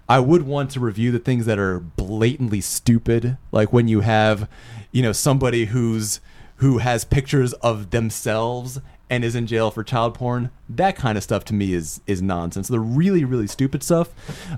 I 0.09 0.19
would 0.21 0.43
want 0.43 0.71
to 0.73 0.81
review 0.81 1.13
the 1.13 1.19
things 1.19 1.47
that 1.47 1.59
are 1.59 1.81
blatantly 1.81 2.61
stupid, 2.61 3.39
like 3.53 3.73
when 3.73 3.89
you 3.89 4.01
have, 4.01 4.49
you 4.91 5.03
know, 5.03 5.13
somebody 5.13 5.67
who's 5.67 6.21
who 6.57 6.79
has 6.79 7.05
pictures 7.05 7.53
of 7.55 7.91
themselves 7.91 8.81
and 9.09 9.25
is 9.25 9.35
in 9.35 9.47
jail 9.47 9.71
for 9.71 9.85
child 9.85 10.15
porn. 10.15 10.51
That 10.69 10.97
kind 10.97 11.17
of 11.17 11.23
stuff 11.23 11.45
to 11.47 11.55
me 11.55 11.73
is 11.73 12.01
is 12.07 12.21
nonsense. 12.21 12.69
The 12.69 12.81
really 12.81 13.25
really 13.25 13.47
stupid 13.47 13.83
stuff. 13.83 14.09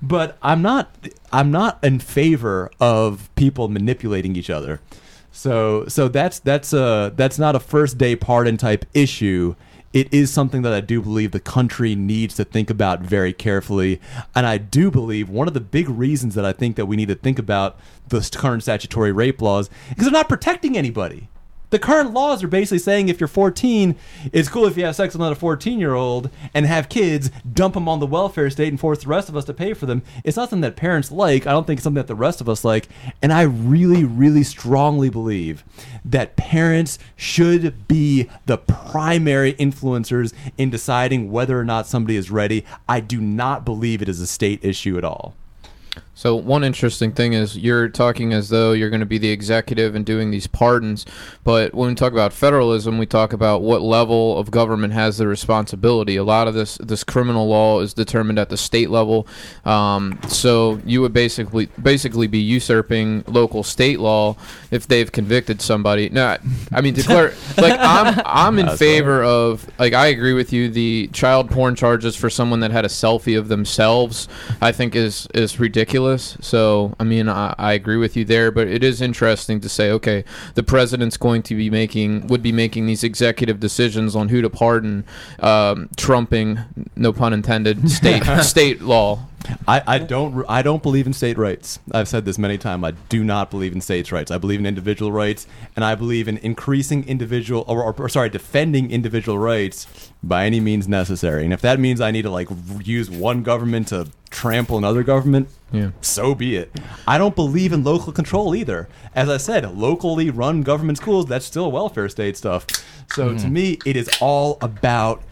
But 0.03 0.38
i'm 0.43 0.62
not 0.62 0.91
i'm 1.33 1.50
not 1.50 1.83
in 1.83 1.99
favor 1.99 2.71
of 2.81 3.29
people 3.35 3.69
manipulating 3.69 4.37
each 4.37 4.50
other. 4.50 4.81
So 5.33 5.87
so 5.88 6.09
that's 6.09 6.38
that's 6.38 6.73
a 6.73 7.12
that's 7.15 7.38
not 7.38 7.55
a 7.55 7.61
first 7.61 7.99
day 7.99 8.17
pardon 8.17 8.57
type 8.57 8.87
issue 8.95 9.55
it 9.92 10.12
is 10.12 10.30
something 10.30 10.62
that 10.62 10.73
I 10.73 10.80
do 10.80 11.00
believe 11.00 11.30
the 11.30 11.40
country 11.40 11.95
needs 11.95 12.35
to 12.37 12.45
think 12.45 12.68
about 12.71 13.00
very 13.00 13.33
carefully. 13.33 14.00
And 14.35 14.47
I 14.47 14.59
do 14.59 14.90
believe 14.90 15.28
one 15.28 15.49
of 15.49 15.54
the 15.54 15.61
big 15.61 15.88
reasons 15.88 16.35
that 16.35 16.45
I 16.45 16.52
think 16.52 16.76
that 16.76 16.87
we 16.87 16.97
need 16.97 17.09
to 17.09 17.14
think 17.14 17.38
about 17.38 17.78
the 18.09 18.21
current 18.37 18.62
statutory 18.62 19.12
rape 19.12 19.40
laws 19.40 19.66
is 19.66 19.73
because 19.88 20.04
they're 20.04 20.12
not 20.12 20.28
protecting 20.28 20.76
anybody. 20.76 21.28
The 21.71 21.79
current 21.79 22.15
laws 22.15 22.43
are 22.43 22.49
basically 22.49 22.79
saying 22.79 23.09
if 23.09 23.21
you're 23.21 23.29
14, 23.29 23.95
it's 24.33 24.49
cool 24.49 24.67
if 24.67 24.77
you 24.79 24.87
have 24.87 24.97
sex 24.97 25.13
with 25.13 25.21
another 25.21 25.35
14 25.35 25.79
year 25.79 25.95
old 25.95 26.31
and 26.55 26.65
have 26.65 26.89
kids, 26.89 27.31
dump 27.53 27.75
them 27.75 27.89
on 27.89 28.01
the 28.01 28.07
welfare 28.07 28.49
state 28.49 28.69
and 28.69 28.81
force 28.81 29.03
the 29.03 29.09
rest 29.09 29.29
of 29.29 29.37
us 29.37 29.45
to 29.45 29.53
pay 29.53 29.75
for 29.75 29.85
them. 29.85 30.03
It's 30.25 30.37
not 30.37 30.49
something 30.49 30.63
that 30.63 30.77
parents 30.77 31.13
like. 31.13 31.47
I 31.47 31.53
don't 31.53 31.67
think 31.67 31.79
it's 31.79 31.85
something 31.85 32.01
that 32.01 32.07
the 32.07 32.15
rest 32.15 32.41
of 32.41 32.49
us 32.49 32.65
like. 32.65 32.89
And 33.21 33.33
I 33.33 33.43
really, 33.43 34.03
really 34.03 34.45
strongly 34.45 35.11
believe 35.11 35.63
that 36.07 36.37
parents 36.37 36.99
should 37.17 37.87
be 37.87 38.31
the 38.47 38.57
primary 38.57 39.53
influencers 39.55 40.33
in 40.57 40.71
deciding 40.71 41.31
whether 41.31 41.59
or 41.59 41.65
not 41.65 41.87
somebody 41.87 42.17
is 42.17 42.31
ready. 42.31 42.65
I 42.89 43.01
do 43.01 43.21
not 43.21 43.67
believe 43.67 44.01
it 44.01 44.09
is 44.09 44.21
a 44.21 44.27
state 44.27 44.65
issue 44.65 44.97
at 44.97 45.05
all. 45.05 45.35
So 46.19 46.35
one 46.35 46.65
interesting 46.65 47.13
thing 47.13 47.33
is 47.33 47.57
you're 47.57 47.89
talking 47.89 48.33
as 48.33 48.49
though 48.49 48.73
you're 48.73 48.91
going 48.91 48.99
to 48.99 49.07
be 49.07 49.19
the 49.19 49.31
executive 49.31 49.95
and 49.95 50.05
doing 50.05 50.33
these 50.33 50.49
pardons, 50.49 51.07
but 51.45 51.73
when 51.75 51.91
we 51.91 51.95
talk 51.95 52.13
about 52.13 52.33
federalism, 52.33 52.99
we 52.99 53.07
talk 53.07 53.33
about 53.33 53.63
what 53.63 53.83
level 53.83 54.37
of 54.37 54.51
government 54.51 54.95
has 54.95 55.19
the 55.19 55.29
responsibility. 55.29 56.17
A 56.17 56.25
lot 56.25 56.49
of 56.49 56.55
this 56.55 56.77
this 56.79 57.05
criminal 57.05 57.47
law 57.47 57.79
is 57.79 57.95
determined 57.95 58.37
at 58.41 58.49
the 58.49 58.57
state 58.57 58.91
level, 58.91 59.29
um, 59.65 60.19
so 60.27 60.81
you 60.85 61.03
would 61.03 61.13
basically 61.13 61.67
basically 61.81 62.27
be 62.27 62.41
usurping 62.41 63.23
local 63.29 63.63
state 63.63 64.01
law 64.01 64.35
if 64.73 64.89
they've 64.89 65.13
convicted 65.13 65.63
somebody. 65.63 66.09
No, 66.09 66.37
I 66.73 66.81
mean 66.81 66.95
declare 66.95 67.33
like 67.59 67.79
I'm 67.79 68.21
I'm 68.27 68.59
in 68.59 68.67
That's 68.67 68.79
favor 68.81 69.23
of 69.23 69.65
like 69.79 69.93
I 69.93 70.09
agree 70.09 70.33
with 70.33 70.53
you. 70.53 70.69
The 70.69 71.11
child 71.13 71.49
porn 71.49 71.77
charges 71.77 72.17
for 72.17 72.29
someone 72.29 72.59
that 72.59 72.73
had 72.73 72.85
a 72.85 72.89
selfie 72.89 73.39
of 73.39 73.47
themselves, 73.47 74.27
I 74.61 74.73
think 74.73 74.97
is 74.97 75.29
is 75.33 75.61
ridiculous. 75.61 76.08
So 76.17 76.95
I 76.99 77.05
mean 77.05 77.29
I, 77.29 77.55
I 77.59 77.73
agree 77.73 77.97
with 77.97 78.17
you 78.17 78.25
there, 78.25 78.50
but 78.50 78.69
it 78.69 78.83
is 78.83 79.00
interesting 79.03 79.61
to 79.61 79.69
say 79.69 79.91
okay, 79.91 80.25
the 80.55 80.62
president's 80.62 81.17
going 81.17 81.43
to 81.45 81.55
be 81.55 81.71
making 81.71 82.27
would 82.29 82.43
be 82.43 82.53
making 82.53 82.87
these 82.87 83.05
executive 83.05 83.61
decisions 83.61 84.17
on 84.17 84.29
who 84.29 84.41
to 84.43 84.50
pardon, 84.50 85.05
um, 85.41 85.88
trumping 85.97 86.61
no 86.97 87.12
pun 87.12 87.33
intended 87.33 87.91
state 87.91 88.23
state 88.43 88.81
law. 88.81 89.21
I, 89.67 89.83
I 89.87 89.99
don't 89.99 90.45
I 90.49 90.62
don't 90.62 90.83
believe 90.83 91.07
in 91.07 91.12
state 91.12 91.38
rights. 91.38 91.78
I've 91.93 92.09
said 92.09 92.25
this 92.25 92.38
many 92.38 92.59
times. 92.59 92.85
I 92.85 92.93
do 93.09 93.25
not 93.25 93.50
believe 93.50 93.73
in 93.73 93.81
states' 93.81 94.12
rights. 94.12 94.31
I 94.31 94.38
believe 94.38 94.61
in 94.61 94.67
individual 94.67 95.12
rights, 95.12 95.47
and 95.76 95.85
I 95.85 95.95
believe 95.95 96.28
in 96.28 96.38
increasing 96.38 97.07
individual 97.09 97.64
or, 97.67 97.83
or, 97.83 97.95
or 97.99 98.09
sorry, 98.09 98.31
defending 98.31 98.90
individual 98.90 99.38
rights 99.38 99.87
by 100.23 100.47
any 100.47 100.61
means 100.61 100.88
necessary. 100.88 101.45
And 101.45 101.52
if 101.52 101.61
that 101.61 101.78
means 101.78 102.00
I 102.00 102.11
need 102.11 102.23
to 102.23 102.31
like 102.31 102.49
use 102.83 103.11
one 103.11 103.43
government 103.43 103.88
to 103.88 104.09
trample 104.31 104.76
another 104.76 105.02
government, 105.02 105.49
Yeah. 105.73 105.90
so 106.00 106.35
be 106.35 106.57
it. 106.57 106.71
I 107.07 107.19
don't 107.19 107.35
believe 107.35 107.73
in 107.73 107.85
local 107.85 108.12
control 108.12 108.55
either. 108.55 108.88
As 109.14 109.28
I 109.28 109.38
said, 109.38 109.76
locally 109.76 110.31
run 110.31 110.62
government 110.62 110.99
schools, 110.99 111.26
that's 111.26 111.47
still 111.47 111.71
welfare 111.71 112.09
state 112.09 112.37
stuff. 112.37 112.67
So 113.11 113.31
to 113.31 113.35
mm-hmm. 113.35 113.52
me, 113.52 113.78
it 113.87 113.97
is 113.97 114.11
all 114.21 114.59
about 114.61 115.23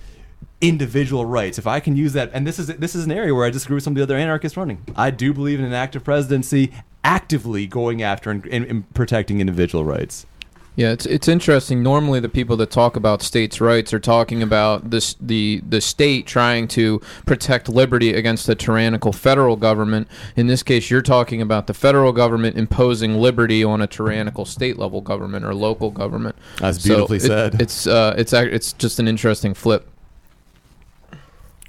individual 0.60 1.24
rights. 1.26 1.58
If 1.58 1.66
I 1.66 1.80
can 1.80 1.96
use 1.96 2.12
that, 2.14 2.30
and 2.32 2.46
this 2.46 2.58
is 2.58 2.68
this 2.68 2.94
is 2.94 3.04
an 3.04 3.12
area 3.12 3.34
where 3.34 3.44
I 3.46 3.50
disagree 3.50 3.74
with 3.74 3.84
some 3.84 3.92
of 3.92 3.96
the 3.96 4.02
other 4.02 4.16
anarchists 4.16 4.56
running. 4.56 4.82
I 4.96 5.10
do 5.10 5.32
believe 5.32 5.58
in 5.58 5.64
an 5.64 5.72
active 5.74 6.04
presidency 6.04 6.72
actively 7.04 7.66
going 7.68 8.02
after 8.02 8.30
and, 8.30 8.44
and, 8.46 8.64
and 8.64 8.94
protecting 8.94 9.40
individual 9.40 9.84
rights. 9.84 10.26
Yeah, 10.74 10.92
it's 10.92 11.06
it's 11.06 11.26
interesting. 11.26 11.82
Normally, 11.82 12.20
the 12.20 12.28
people 12.28 12.54
that 12.58 12.70
talk 12.70 12.96
about 12.96 13.22
states' 13.22 13.62
rights 13.62 13.94
are 13.94 13.98
talking 13.98 14.42
about 14.42 14.90
this 14.90 15.16
the 15.18 15.62
the 15.66 15.80
state 15.80 16.26
trying 16.26 16.68
to 16.68 17.00
protect 17.24 17.70
liberty 17.70 18.12
against 18.12 18.46
a 18.50 18.54
tyrannical 18.54 19.10
federal 19.14 19.56
government. 19.56 20.06
In 20.36 20.48
this 20.48 20.62
case, 20.62 20.90
you're 20.90 21.00
talking 21.00 21.40
about 21.40 21.66
the 21.66 21.72
federal 21.72 22.12
government 22.12 22.58
imposing 22.58 23.14
liberty 23.16 23.64
on 23.64 23.80
a 23.80 23.86
tyrannical 23.86 24.44
state 24.44 24.78
level 24.78 25.00
government 25.00 25.46
or 25.46 25.54
local 25.54 25.90
government. 25.90 26.36
That's 26.58 26.82
So 26.82 26.88
beautifully 26.88 27.16
it- 27.18 27.22
said. 27.22 27.62
It's 27.62 27.86
uh, 27.86 28.14
it's 28.18 28.34
it's 28.34 28.74
just 28.74 28.98
an 28.98 29.08
interesting 29.08 29.54
flip. 29.54 29.88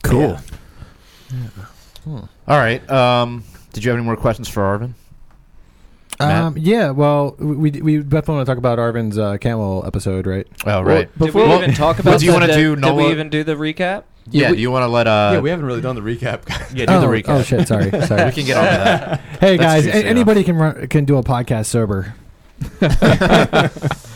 Cool. 0.03 0.37
All 2.07 2.27
right. 2.47 2.87
Um, 2.89 3.43
did 3.73 3.83
you 3.83 3.91
have 3.91 3.97
any 3.97 4.05
more 4.05 4.15
questions 4.15 4.47
for 4.47 4.61
Arvin? 4.63 4.93
Matt? 6.19 6.43
Um, 6.43 6.55
yeah, 6.57 6.89
well, 6.91 7.35
we 7.37 7.69
we 7.69 7.97
definitely 7.97 8.35
want 8.35 8.45
to 8.47 8.51
talk 8.51 8.57
about 8.57 8.79
Arvin's 8.79 9.17
uh, 9.19 9.37
Camel 9.37 9.83
episode, 9.85 10.25
right? 10.25 10.47
Oh, 10.65 10.81
right. 10.81 11.09
Did 11.19 11.33
we 11.33 11.41
Well, 11.43 11.61
even 11.61 11.75
talk 11.75 11.97
well, 11.97 12.07
about? 12.15 12.19
do 12.19 12.25
you 12.25 12.31
the- 12.31 12.39
wanna 12.39 12.53
do 12.55 12.75
Did 12.75 12.81
Noah- 12.81 12.95
we 12.95 13.11
even 13.11 13.29
do 13.29 13.43
the 13.43 13.53
recap? 13.55 14.03
yeah. 14.31 14.49
we- 14.49 14.55
do 14.55 14.61
you 14.63 14.71
want 14.71 14.81
to 14.83 14.87
let 14.87 15.05
uh? 15.05 15.31
yeah, 15.33 15.39
we 15.41 15.51
haven't 15.51 15.65
really 15.65 15.81
done 15.81 15.95
the 15.95 16.01
recap. 16.01 16.41
yeah, 16.73 16.85
do 16.87 16.93
oh, 16.93 17.01
the 17.01 17.07
recap. 17.07 17.29
Oh 17.29 17.43
shit, 17.43 17.67
sorry, 17.67 17.91
sorry. 18.07 18.25
We 18.25 18.31
can 18.31 18.45
get 18.45 18.57
on 18.57 18.63
to 18.63 18.69
that. 18.71 19.19
hey 19.41 19.57
Let's 19.57 19.61
guys, 19.61 19.83
do 19.83 19.89
a- 19.89 20.01
so. 20.01 20.07
anybody 20.07 20.43
can 20.43 20.55
run, 20.55 20.87
can 20.87 21.05
do 21.05 21.17
a 21.17 21.23
podcast 21.23 21.65
sober. 21.67 22.15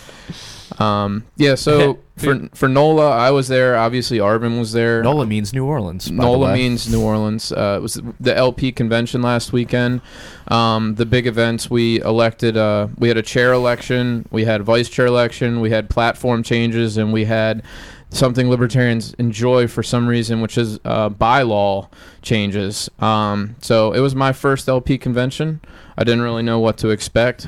Um, 0.79 1.25
yeah. 1.35 1.55
So 1.55 1.99
for 2.17 2.49
for 2.53 2.67
Nola, 2.67 3.09
I 3.11 3.31
was 3.31 3.47
there. 3.47 3.77
Obviously, 3.77 4.19
Arvin 4.19 4.59
was 4.59 4.71
there. 4.71 5.03
Nola 5.03 5.25
means 5.25 5.53
New 5.53 5.65
Orleans. 5.65 6.09
by 6.09 6.15
the 6.15 6.21
NOLA 6.21 6.47
way. 6.47 6.53
means 6.53 6.91
New 6.91 7.01
Orleans. 7.01 7.51
Uh, 7.51 7.75
it 7.77 7.81
was 7.81 8.01
the 8.19 8.35
LP 8.35 8.71
convention 8.71 9.21
last 9.21 9.51
weekend. 9.53 10.01
Um, 10.47 10.95
the 10.95 11.05
big 11.05 11.27
events 11.27 11.69
we 11.69 12.01
elected. 12.01 12.57
Uh, 12.57 12.87
we 12.97 13.07
had 13.07 13.17
a 13.17 13.23
chair 13.23 13.53
election. 13.53 14.25
We 14.31 14.45
had 14.45 14.63
vice 14.63 14.89
chair 14.89 15.05
election. 15.07 15.59
We 15.61 15.71
had 15.71 15.89
platform 15.89 16.43
changes, 16.43 16.97
and 16.97 17.11
we 17.11 17.25
had 17.25 17.63
something 18.11 18.49
libertarians 18.49 19.13
enjoy 19.15 19.67
for 19.67 19.81
some 19.81 20.07
reason, 20.07 20.41
which 20.41 20.57
is 20.57 20.79
uh, 20.85 21.09
bylaw 21.09 21.89
changes. 22.21 22.89
Um, 22.99 23.55
so 23.61 23.93
it 23.93 23.99
was 24.01 24.13
my 24.15 24.33
first 24.33 24.67
LP 24.67 24.97
convention. 24.97 25.61
I 25.97 26.03
didn't 26.03 26.21
really 26.21 26.43
know 26.43 26.59
what 26.59 26.77
to 26.79 26.89
expect. 26.89 27.47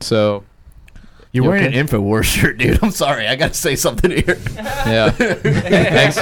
So 0.00 0.44
You're 1.38 1.44
You 1.44 1.50
wearing 1.50 1.66
okay? 1.68 1.78
an 1.78 1.86
Infowars 1.86 2.24
shirt, 2.24 2.58
dude. 2.58 2.82
I'm 2.82 2.90
sorry. 2.90 3.28
I 3.28 3.36
got 3.36 3.52
to 3.52 3.58
say 3.58 3.76
something 3.76 4.10
here. 4.10 4.38
yeah, 4.56 5.10
Thanks. 5.10 6.16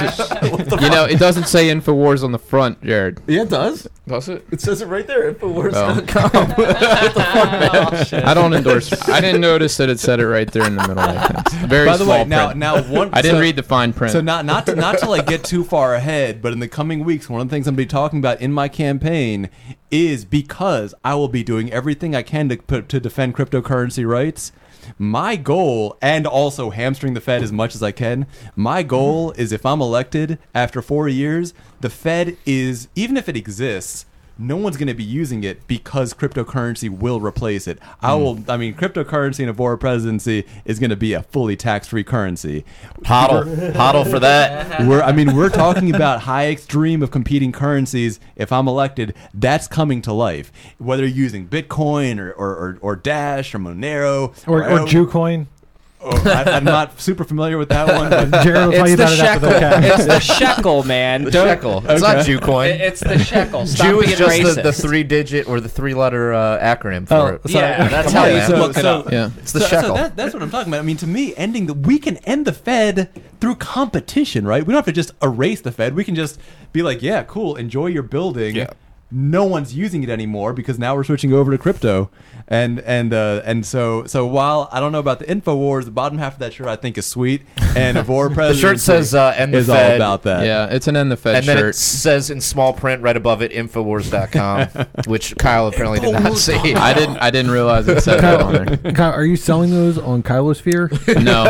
you 0.81 0.89
know 0.89 1.05
it 1.05 1.17
doesn't 1.19 1.47
say 1.47 1.69
Infowars 1.69 2.23
on 2.23 2.31
the 2.31 2.39
front, 2.39 2.83
Jared. 2.83 3.19
Yeah, 3.27 3.41
it 3.41 3.49
does. 3.49 3.87
Does 4.07 4.29
it? 4.29 4.45
It 4.51 4.61
says 4.61 4.81
it 4.81 4.85
right 4.87 5.05
there. 5.07 5.33
Infowars.com. 5.33 6.31
Oh. 6.33 8.21
I 8.23 8.33
don't 8.33 8.53
endorse. 8.53 9.07
I 9.09 9.19
didn't 9.19 9.41
notice 9.41 9.75
that 9.77 9.89
it 9.89 9.99
said 9.99 10.19
it 10.19 10.27
right 10.27 10.49
there 10.51 10.65
in 10.65 10.75
the 10.75 10.87
middle. 10.87 10.99
I 10.99 11.27
think. 11.27 11.69
Very 11.69 11.85
By 11.87 11.97
the 11.97 12.03
small 12.05 12.19
way, 12.19 12.25
now 12.25 12.45
print. 12.47 12.59
now 12.59 12.81
one. 12.83 13.09
I 13.13 13.21
didn't 13.21 13.37
so- 13.37 13.41
read 13.41 13.55
the 13.55 13.63
fine 13.63 13.93
print. 13.93 14.11
So 14.13 14.21
not 14.21 14.45
not 14.45 14.65
to, 14.67 14.75
not 14.75 14.99
to 14.99 15.09
like 15.09 15.25
get 15.27 15.43
too 15.43 15.63
far 15.63 15.95
ahead, 15.95 16.41
but 16.41 16.53
in 16.53 16.59
the 16.59 16.67
coming 16.67 17.03
weeks, 17.03 17.29
one 17.29 17.41
of 17.41 17.47
the 17.49 17.51
things 17.55 17.67
I'm 17.67 17.73
gonna 17.73 17.83
be 17.83 17.87
talking 17.87 18.19
about 18.19 18.39
in 18.39 18.53
my 18.53 18.67
campaign 18.67 19.49
is 19.91 20.25
because 20.25 20.93
I 21.03 21.15
will 21.15 21.27
be 21.29 21.43
doing 21.43 21.71
everything 21.71 22.15
I 22.15 22.21
can 22.21 22.49
to 22.49 22.57
put, 22.57 22.87
to 22.89 22.99
defend 22.99 23.35
cryptocurrency 23.35 24.07
rights. 24.07 24.51
My 24.97 25.35
goal, 25.35 25.97
and 26.01 26.25
also 26.25 26.69
hamstring 26.69 27.13
the 27.13 27.21
Fed 27.21 27.43
as 27.43 27.51
much 27.51 27.75
as 27.75 27.83
I 27.83 27.91
can. 27.91 28.25
My 28.55 28.83
goal 28.83 29.31
is 29.31 29.51
if 29.51 29.65
I'm 29.65 29.81
elected 29.81 30.39
after 30.53 30.81
four 30.81 31.07
years, 31.07 31.53
the 31.81 31.89
Fed 31.89 32.37
is 32.45 32.87
even 32.95 33.17
if 33.17 33.29
it 33.29 33.37
exists. 33.37 34.05
No 34.39 34.55
one's 34.57 34.77
going 34.77 34.87
to 34.87 34.93
be 34.93 35.03
using 35.03 35.43
it 35.43 35.67
because 35.67 36.13
cryptocurrency 36.13 36.89
will 36.89 37.19
replace 37.19 37.67
it. 37.67 37.79
I 38.01 38.15
hmm. 38.15 38.21
will. 38.21 38.43
I 38.47 38.57
mean, 38.57 38.73
cryptocurrency 38.73 39.41
in 39.41 39.49
a 39.49 39.53
Vora 39.53 39.79
presidency 39.79 40.45
is 40.65 40.79
going 40.79 40.89
to 40.89 40.95
be 40.95 41.13
a 41.13 41.23
fully 41.23 41.55
tax-free 41.55 42.03
currency. 42.03 42.65
Hodl, 43.03 43.73
hodl 43.73 44.09
for 44.09 44.19
that. 44.19 44.81
We're, 44.87 45.01
I 45.01 45.11
mean, 45.11 45.35
we're 45.35 45.49
talking 45.49 45.93
about 45.93 46.21
high 46.21 46.49
extreme 46.49 47.01
of 47.01 47.11
competing 47.11 47.51
currencies. 47.51 48.19
If 48.35 48.51
I'm 48.51 48.67
elected, 48.67 49.15
that's 49.33 49.67
coming 49.67 50.01
to 50.03 50.13
life. 50.13 50.51
Whether 50.77 51.05
you're 51.05 51.17
using 51.17 51.47
Bitcoin 51.47 52.19
or, 52.19 52.31
or, 52.31 52.49
or, 52.49 52.77
or 52.81 52.95
Dash 52.95 53.53
or 53.55 53.59
Monero 53.59 54.47
Or, 54.47 54.63
or 54.63 54.79
Jucoin. 54.79 55.47
Or- 56.07 56.27
I, 56.29 56.43
I'm 56.43 56.63
not 56.63 56.99
super 56.99 57.23
familiar 57.23 57.57
with 57.57 57.69
that 57.69 57.87
one. 57.87 58.09
But 58.09 58.43
Jared 58.43 58.65
will 58.67 58.71
tell 58.73 58.87
you 58.87 58.93
It's 58.93 58.97
the 58.97 59.03
about 59.03 59.13
it 59.13 59.19
after 59.21 59.39
the 59.47 59.59
shekel. 59.59 59.69
podcast. 59.69 59.95
It's 59.95 60.05
the 60.05 60.19
shekel, 60.33 60.83
man. 60.83 61.23
The 61.25 61.31
Don't- 61.31 61.47
shekel. 61.47 61.83
It's 61.87 62.01
not 62.01 62.25
Jew 62.25 62.39
coin. 62.39 62.69
It- 62.71 62.81
It's 62.81 62.99
the 63.01 63.17
shekel. 63.19 63.65
Stop 63.67 63.87
Jew 63.87 63.99
being 63.99 64.11
is 64.11 64.17
just 64.17 64.55
the, 64.55 64.61
the 64.63 64.73
three-digit 64.73 65.47
or 65.47 65.59
the 65.59 65.69
three-letter 65.69 66.33
uh, 66.33 66.59
acronym 66.59 67.07
for 67.07 67.33
it. 67.33 67.41
Yeah, 67.45 67.87
that's 67.87 68.11
Come 68.11 68.21
how 68.23 68.25
you 68.27 68.37
man. 68.37 68.51
look 68.51 68.77
it 68.77 68.85
up. 68.85 69.11
yeah. 69.11 69.29
It's 69.37 69.51
the 69.51 69.59
so, 69.61 69.67
shekel. 69.67 69.87
So 69.89 69.93
that, 69.95 70.15
that's 70.15 70.33
what 70.33 70.41
I'm 70.43 70.49
talking 70.51 70.71
about. 70.71 70.79
I 70.79 70.83
mean, 70.85 70.97
to 70.97 71.07
me, 71.07 71.35
ending 71.35 71.65
the 71.67 71.73
we 71.73 71.99
can 71.99 72.17
end 72.17 72.45
the 72.45 72.53
Fed 72.53 73.09
through 73.39 73.55
competition, 73.55 74.45
right? 74.47 74.65
We 74.65 74.71
don't 74.73 74.77
have 74.79 74.85
to 74.85 74.91
just 74.91 75.11
erase 75.21 75.61
the 75.61 75.71
Fed. 75.71 75.95
We 75.95 76.03
can 76.03 76.15
just 76.15 76.39
be 76.73 76.81
like, 76.83 77.01
yeah, 77.01 77.23
cool, 77.23 77.55
enjoy 77.55 77.87
your 77.87 78.03
building. 78.03 78.55
Yeah. 78.55 78.71
No 79.09 79.45
one's 79.45 79.73
using 79.73 80.03
it 80.03 80.09
anymore 80.09 80.51
because 80.51 80.77
now 80.77 80.93
we're 80.93 81.05
switching 81.05 81.31
over 81.31 81.49
to 81.51 81.57
crypto, 81.57 82.09
and 82.49 82.81
and 82.81 83.13
uh, 83.13 83.41
and 83.45 83.65
so 83.65 84.03
so 84.05 84.25
while 84.27 84.67
I 84.69 84.81
don't 84.81 84.91
know 84.91 84.99
about 84.99 85.19
the 85.19 85.25
Infowars, 85.25 85.85
the 85.85 85.91
bottom 85.91 86.17
half 86.17 86.33
of 86.33 86.39
that 86.39 86.51
shirt 86.51 86.67
I 86.67 86.75
think 86.75 86.97
is 86.97 87.05
sweet, 87.05 87.43
and 87.73 87.95
Avora 87.97 88.27
the 88.29 88.35
President 88.35 88.59
shirt 88.59 88.79
says 88.81 89.15
uh, 89.15 89.33
"End 89.37 89.53
the 89.53 89.59
is 89.59 89.67
Fed," 89.67 89.91
all 89.91 89.95
about 89.95 90.23
that. 90.23 90.45
Yeah, 90.45 90.65
it's 90.67 90.89
an 90.89 90.97
end 90.97 91.09
the 91.09 91.15
Fed 91.15 91.35
and 91.35 91.45
then 91.45 91.57
it 91.57 91.61
shirt. 91.61 91.75
says 91.75 92.29
in 92.29 92.41
small 92.41 92.73
print 92.73 93.01
right 93.01 93.15
above 93.15 93.41
it 93.41 93.53
Infowars.com, 93.53 94.67
which 95.05 95.37
Kyle 95.37 95.67
apparently 95.67 96.01
did 96.01 96.11
not 96.11 96.35
see. 96.35 96.53
I 96.75 96.93
didn't. 96.93 97.17
I 97.19 97.31
didn't 97.31 97.51
realize 97.51 97.87
it 97.87 98.01
said 98.01 98.19
that 98.19 98.41
on 98.41 98.53
there. 98.65 98.91
Kyle, 98.93 99.13
are 99.13 99.23
you 99.23 99.37
selling 99.37 99.71
those 99.71 99.97
on 99.97 100.21
Kylosphere? 100.21 100.91
No, 101.23 101.45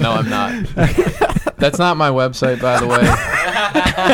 no, 0.00 0.10
I'm 0.12 0.28
not. 0.28 1.40
That's 1.64 1.78
not 1.78 1.96
my 1.96 2.10
website, 2.10 2.60
by 2.60 2.78
the 2.78 2.86
way. 2.86 3.00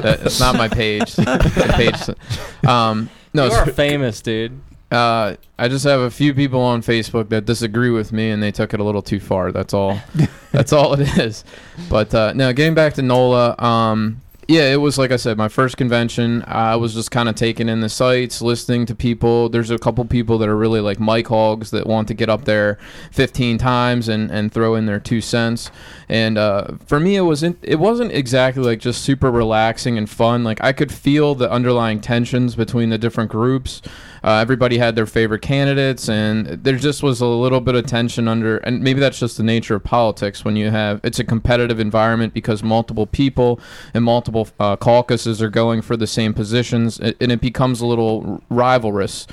That- 0.00 0.20
It's 0.24 0.38
not 0.38 0.54
my 0.54 0.68
page. 0.68 1.14
The 1.16 1.72
page. 1.74 2.68
Um, 2.68 3.10
no, 3.34 3.46
You 3.46 3.50
it's- 3.50 3.68
are 3.68 3.72
famous, 3.72 4.20
dude. 4.20 4.60
Uh, 4.92 5.34
I 5.58 5.66
just 5.68 5.84
have 5.84 5.98
a 6.00 6.10
few 6.12 6.32
people 6.32 6.60
on 6.60 6.80
Facebook 6.82 7.28
that 7.30 7.44
disagree 7.44 7.90
with 7.90 8.12
me, 8.12 8.30
and 8.30 8.40
they 8.42 8.52
took 8.52 8.72
it 8.72 8.78
a 8.80 8.84
little 8.84 9.02
too 9.02 9.18
far. 9.20 9.50
That's 9.52 9.74
all. 9.74 10.00
That's 10.52 10.72
all 10.72 10.94
it 10.94 11.18
is. 11.18 11.44
But 11.88 12.14
uh, 12.14 12.32
now, 12.34 12.52
getting 12.52 12.74
back 12.74 12.94
to 12.94 13.02
Nola, 13.02 13.56
um, 13.58 14.20
Yeah, 14.50 14.72
it 14.72 14.78
was 14.78 14.98
like 14.98 15.12
I 15.12 15.16
said, 15.16 15.38
my 15.38 15.46
first 15.46 15.76
convention. 15.76 16.42
I 16.44 16.74
was 16.74 16.92
just 16.92 17.12
kind 17.12 17.28
of 17.28 17.36
taking 17.36 17.68
in 17.68 17.82
the 17.82 17.88
sights, 17.88 18.42
listening 18.42 18.84
to 18.86 18.96
people. 18.96 19.48
There's 19.48 19.70
a 19.70 19.78
couple 19.78 20.04
people 20.06 20.38
that 20.38 20.48
are 20.48 20.56
really 20.56 20.80
like 20.80 20.98
Mike 20.98 21.28
Hogs 21.28 21.70
that 21.70 21.86
want 21.86 22.08
to 22.08 22.14
get 22.14 22.28
up 22.28 22.46
there 22.46 22.76
15 23.12 23.58
times 23.58 24.08
and, 24.08 24.28
and 24.28 24.52
throw 24.52 24.74
in 24.74 24.86
their 24.86 24.98
two 24.98 25.20
cents. 25.20 25.70
And 26.08 26.36
uh, 26.36 26.72
for 26.84 26.98
me, 26.98 27.14
it 27.14 27.20
wasn't 27.20 27.60
it 27.62 27.78
wasn't 27.78 28.10
exactly 28.10 28.64
like 28.64 28.80
just 28.80 29.02
super 29.02 29.30
relaxing 29.30 29.96
and 29.96 30.10
fun. 30.10 30.42
Like 30.42 30.60
I 30.64 30.72
could 30.72 30.90
feel 30.90 31.36
the 31.36 31.48
underlying 31.48 32.00
tensions 32.00 32.56
between 32.56 32.90
the 32.90 32.98
different 32.98 33.30
groups. 33.30 33.80
Uh, 34.24 34.32
everybody 34.32 34.78
had 34.78 34.96
their 34.96 35.06
favorite 35.06 35.40
candidates, 35.40 36.08
and 36.08 36.46
there 36.46 36.76
just 36.76 37.02
was 37.02 37.20
a 37.20 37.26
little 37.26 37.60
bit 37.60 37.74
of 37.74 37.86
tension 37.86 38.26
under. 38.26 38.58
And 38.58 38.82
maybe 38.82 38.98
that's 38.98 39.20
just 39.20 39.36
the 39.36 39.44
nature 39.44 39.76
of 39.76 39.84
politics 39.84 40.44
when 40.44 40.56
you 40.56 40.70
have 40.70 41.00
it's 41.04 41.20
a 41.20 41.24
competitive 41.24 41.78
environment 41.78 42.34
because 42.34 42.64
multiple 42.64 43.06
people 43.06 43.60
and 43.94 44.04
multiple 44.04 44.39
uh, 44.58 44.76
caucuses 44.76 45.40
are 45.42 45.50
going 45.50 45.82
for 45.82 45.96
the 45.96 46.06
same 46.06 46.32
positions, 46.34 46.98
and 46.98 47.32
it 47.32 47.40
becomes 47.40 47.80
a 47.80 47.86
little 47.86 48.42
rivalrous. 48.50 49.26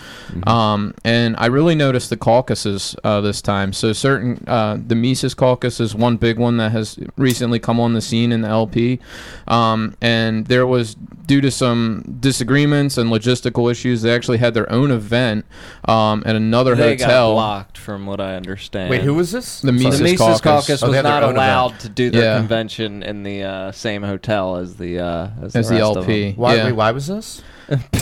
Um, 0.47 0.93
and 1.03 1.35
I 1.37 1.47
really 1.47 1.75
noticed 1.75 2.09
the 2.09 2.17
caucuses 2.17 2.95
uh, 3.03 3.21
this 3.21 3.41
time. 3.41 3.73
So 3.73 3.93
certain 3.93 4.43
uh, 4.47 4.77
the 4.85 4.95
Mises 4.95 5.33
caucus 5.33 5.79
is 5.79 5.95
one 5.95 6.17
big 6.17 6.37
one 6.39 6.57
that 6.57 6.71
has 6.71 6.97
recently 7.17 7.59
come 7.59 7.79
on 7.79 7.93
the 7.93 8.01
scene 8.01 8.31
in 8.31 8.41
the 8.41 8.47
LP, 8.49 8.99
um, 9.47 9.95
and 10.01 10.45
there 10.47 10.65
was 10.67 10.95
due 10.95 11.41
to 11.41 11.51
some 11.51 12.17
disagreements 12.21 12.97
and 12.97 13.09
logistical 13.11 13.69
issues, 13.69 14.01
they 14.01 14.13
actually 14.15 14.37
had 14.37 14.53
their 14.53 14.71
own 14.71 14.91
event 14.91 15.45
um, 15.85 16.23
at 16.25 16.37
another 16.37 16.73
They 16.73 16.95
got 16.95 17.05
hotel. 17.05 17.33
blocked, 17.33 17.77
from 17.77 18.05
what 18.05 18.21
I 18.21 18.35
understand. 18.35 18.89
Wait, 18.89 19.01
who 19.01 19.13
was 19.13 19.31
this? 19.33 19.59
The 19.59 19.67
The 19.67 19.71
Mises, 19.73 20.01
Mises 20.01 20.17
caucus. 20.17 20.41
Caucus, 20.41 20.83
Oh, 20.83 20.87
was 20.87 20.95
had 20.95 21.03
not 21.03 21.23
allowed 21.23 21.65
event. 21.71 21.81
to 21.81 21.89
do 21.89 22.09
their 22.11 22.21
Yeah. 22.23 22.37
convention 22.37 23.03
in 23.03 23.23
the 23.23 23.43
uh, 23.43 23.71
same 23.73 24.03
hotel 24.03 24.55
as 24.55 24.75
the 24.77 24.96
uh, 24.99 25.29
as, 25.43 25.55
As 25.55 25.69
the, 25.69 25.75
the 25.75 25.81
rest 25.81 25.91
of 25.91 25.97
LP. 26.03 26.27
them. 26.31 26.35
Why? 26.37 26.55
Yeah. 26.55 26.65
Wait, 26.65 26.71
why 26.73 26.91
was 26.91 27.07
this? 27.07 27.41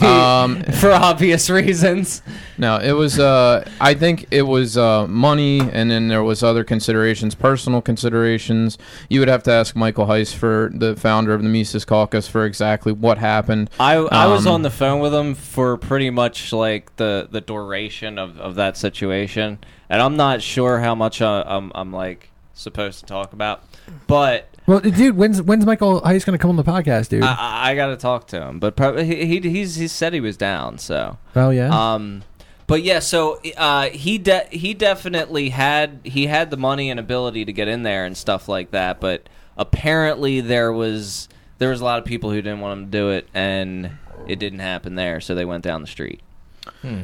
Um, 0.04 0.62
for 0.80 0.92
obvious 0.92 1.50
reasons. 1.50 2.22
No, 2.60 2.78
it 2.78 2.92
was. 2.92 3.18
Uh, 3.18 3.68
I 3.82 3.96
think 3.96 4.28
it 4.30 4.44
was 4.44 4.78
uh, 4.78 5.08
money, 5.08 5.60
and 5.60 5.90
then 5.90 6.08
there 6.08 6.22
was 6.22 6.44
other 6.44 6.64
considerations, 6.64 7.34
personal 7.34 7.82
considerations. 7.82 8.78
You 9.10 9.22
would 9.22 9.28
have 9.28 9.42
to 9.44 9.52
ask 9.52 9.76
Michael 9.76 10.06
Heise, 10.06 10.34
for 10.34 10.70
the 10.72 10.96
founder 10.96 11.34
of 11.34 11.42
the 11.42 11.50
Mises 11.50 11.84
Caucus, 11.84 12.28
for 12.28 12.46
exactly 12.46 12.92
what 12.92 13.18
happened. 13.18 13.72
I 13.80 13.96
I 13.96 14.28
was 14.28 14.46
Um, 14.46 14.54
on 14.54 14.62
the 14.62 14.70
phone 14.70 15.00
with 15.00 15.16
him 15.16 15.34
for 15.34 15.78
pretty 15.78 16.12
much 16.12 16.54
like 16.54 16.96
the 16.98 17.28
the 17.32 17.42
duration 17.42 18.20
of, 18.20 18.40
of 18.40 18.54
that 18.56 18.78
situation, 18.78 19.58
and 19.90 20.00
I'm 20.00 20.16
not 20.16 20.44
sure 20.44 20.80
how 20.80 20.94
much 20.94 21.24
uh, 21.24 21.44
I'm 21.48 21.72
I'm 21.74 21.92
like 21.92 22.30
supposed 22.54 23.00
to 23.00 23.06
talk 23.08 23.34
about, 23.34 23.64
but 24.06 24.48
Well, 24.68 24.80
dude, 24.80 25.16
when's 25.16 25.42
when's 25.42 25.66
Michael 25.66 26.02
Heise 26.04 26.26
going 26.26 26.38
to 26.38 26.42
come 26.42 26.50
on 26.50 26.56
the 26.56 26.64
podcast, 26.64 27.10
dude? 27.10 27.24
I, 27.24 27.36
I, 27.36 27.72
I 27.72 27.76
got 27.76 27.88
to 27.88 27.98
talk 27.98 28.28
to 28.28 28.42
him. 28.42 28.60
But 28.60 28.76
probably 28.76 29.06
he, 29.06 29.26
he 29.26 29.50
he's 29.50 29.76
he 29.76 29.88
said 29.88 30.14
he 30.14 30.20
was 30.20 30.38
down, 30.38 30.78
so. 30.80 31.18
oh 31.36 31.52
yeah. 31.52 31.70
Um, 31.94 32.24
but 32.68 32.82
yeah, 32.82 33.00
so 33.00 33.40
uh, 33.58 33.90
he 33.90 34.18
de- 34.18 34.48
he 34.50 34.74
definitely 34.74 35.50
had 35.50 36.00
he 36.04 36.28
had 36.28 36.50
the 36.50 36.58
money 36.58 36.90
and 36.90 37.00
ability 37.00 37.46
to 37.46 37.54
get 37.54 37.68
in 37.68 37.84
there 37.84 38.06
and 38.06 38.18
stuff 38.18 38.50
like 38.50 38.72
that. 38.72 39.00
But 39.00 39.30
apparently 39.56 40.42
there 40.42 40.74
was 40.74 41.30
there 41.60 41.70
was 41.70 41.82
a 41.82 41.84
lot 41.84 42.00
of 42.00 42.06
people 42.06 42.32
who 42.32 42.42
didn't 42.42 42.60
want 42.62 42.80
him 42.80 42.86
to 42.86 42.92
do 42.92 43.10
it, 43.12 43.28
and 43.34 43.92
it 44.28 44.40
didn't 44.40 44.60
happen 44.60 44.96
there. 44.96 45.22
So 45.22 45.36
they 45.36 45.46
went 45.46 45.64
down 45.64 45.82
the 45.82 45.88
street. 45.88 46.22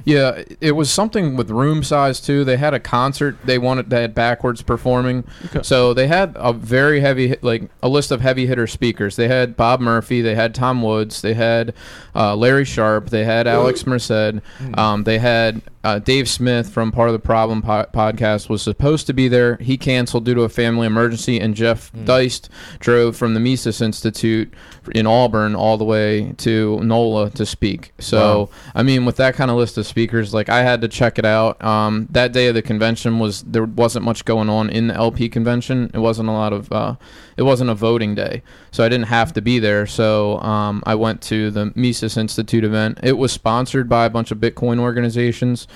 Yeah, 0.06 0.44
it 0.60 0.72
was 0.74 0.92
something 0.92 1.36
with 1.36 1.50
room 1.50 1.84
size 1.84 2.20
too. 2.22 2.44
They 2.44 2.58
had 2.58 2.74
a 2.74 2.80
concert. 2.80 3.38
They 3.46 3.58
wanted 3.58 3.90
they 3.90 4.02
had 4.02 4.16
Backwordz 4.16 4.66
performing, 4.66 5.24
so 5.64 5.94
they 5.94 6.08
had 6.08 6.34
a 6.36 6.54
very 6.54 7.00
heavy 7.02 7.36
like 7.42 7.70
a 7.82 7.90
list 7.90 8.12
of 8.12 8.22
heavy 8.22 8.46
hitter 8.46 8.68
speakers. 8.68 9.16
They 9.16 9.28
had 9.28 9.56
Bob 9.58 9.80
Murphy, 9.80 10.22
they 10.22 10.36
had 10.36 10.54
Tom 10.56 10.82
Woods, 10.82 11.22
they 11.22 11.34
had 11.34 11.74
uh, 12.16 12.36
Larry 12.36 12.66
Sharpe, 12.66 13.10
they 13.10 13.24
had 13.26 13.48
Alex 13.48 13.86
Merced, 13.86 14.42
um, 14.76 15.04
they 15.04 15.20
had 15.20 15.62
uh, 15.84 15.98
Dave 16.00 16.30
Smith 16.30 16.70
from 16.70 16.92
Part 16.92 17.10
of 17.10 17.14
the 17.14 17.20
Problem 17.20 17.62
po- 17.62 17.88
podcast 17.94 18.50
was 18.50 18.62
supposed 18.62 19.08
to 19.08 19.14
be 19.14 19.28
there. 19.28 19.58
He 19.58 19.78
canceled 19.78 20.26
due 20.26 20.36
to 20.36 20.42
a 20.44 20.50
family 20.50 20.86
emergency, 20.86 21.40
and 21.40 21.56
Jeff 21.56 21.92
Deist 22.06 22.50
drove 22.80 23.16
from 23.16 23.34
the 23.34 23.40
Mises 23.40 23.82
Institute 23.82 24.54
in 24.94 25.08
Auburn 25.08 25.56
all 25.56 25.78
the 25.78 25.84
way 25.84 26.34
to 26.38 26.80
NOLA 26.84 27.32
to 27.32 27.46
speak. 27.46 27.94
So 28.00 28.50
I 28.76 28.84
mean, 28.84 29.06
with 29.06 29.16
that 29.18 29.34
kind 29.36 29.50
of 29.50 29.58
list 29.58 29.71
of 29.78 29.86
speakers, 29.88 30.34
like 30.34 30.50
I 30.50 30.64
had 30.64 30.82
to 30.82 30.88
check 30.88 31.18
it 31.20 31.26
out. 31.26 31.64
Um, 31.64 32.08
that 32.12 32.32
day 32.34 32.48
of 32.48 32.56
the 32.56 32.62
convention 32.62 33.20
was 33.20 33.44
there 33.44 33.66
wasn't 33.66 34.06
much 34.06 34.26
going 34.26 34.50
on 34.50 34.70
in 34.70 34.88
the 34.88 34.94
LP 34.96 35.30
convention. 35.30 35.92
It 35.94 36.00
wasn't 36.00 36.30
a 36.30 36.32
lot 36.34 36.54
of. 36.54 36.72
Uh, 36.72 36.96
it 37.38 37.44
wasn't 37.44 37.70
a 37.70 37.76
voting 37.76 38.14
day, 38.16 38.44
so 38.72 38.84
I 38.84 38.90
didn't 38.90 39.08
have 39.08 39.34
to 39.34 39.42
be 39.42 39.60
there. 39.60 39.86
So 39.88 40.40
um, 40.40 40.84
I 40.86 40.96
went 40.96 41.22
to 41.24 41.50
the 41.52 41.72
Mises 41.76 42.18
Institute 42.18 42.64
event. 42.64 43.00
It 43.04 43.18
was 43.18 43.32
sponsored 43.32 43.88
by 43.90 44.06
a 44.06 44.10
bunch 44.10 44.32
of 44.32 44.38
Bitcoin 44.40 44.80
organizations. 44.80 45.68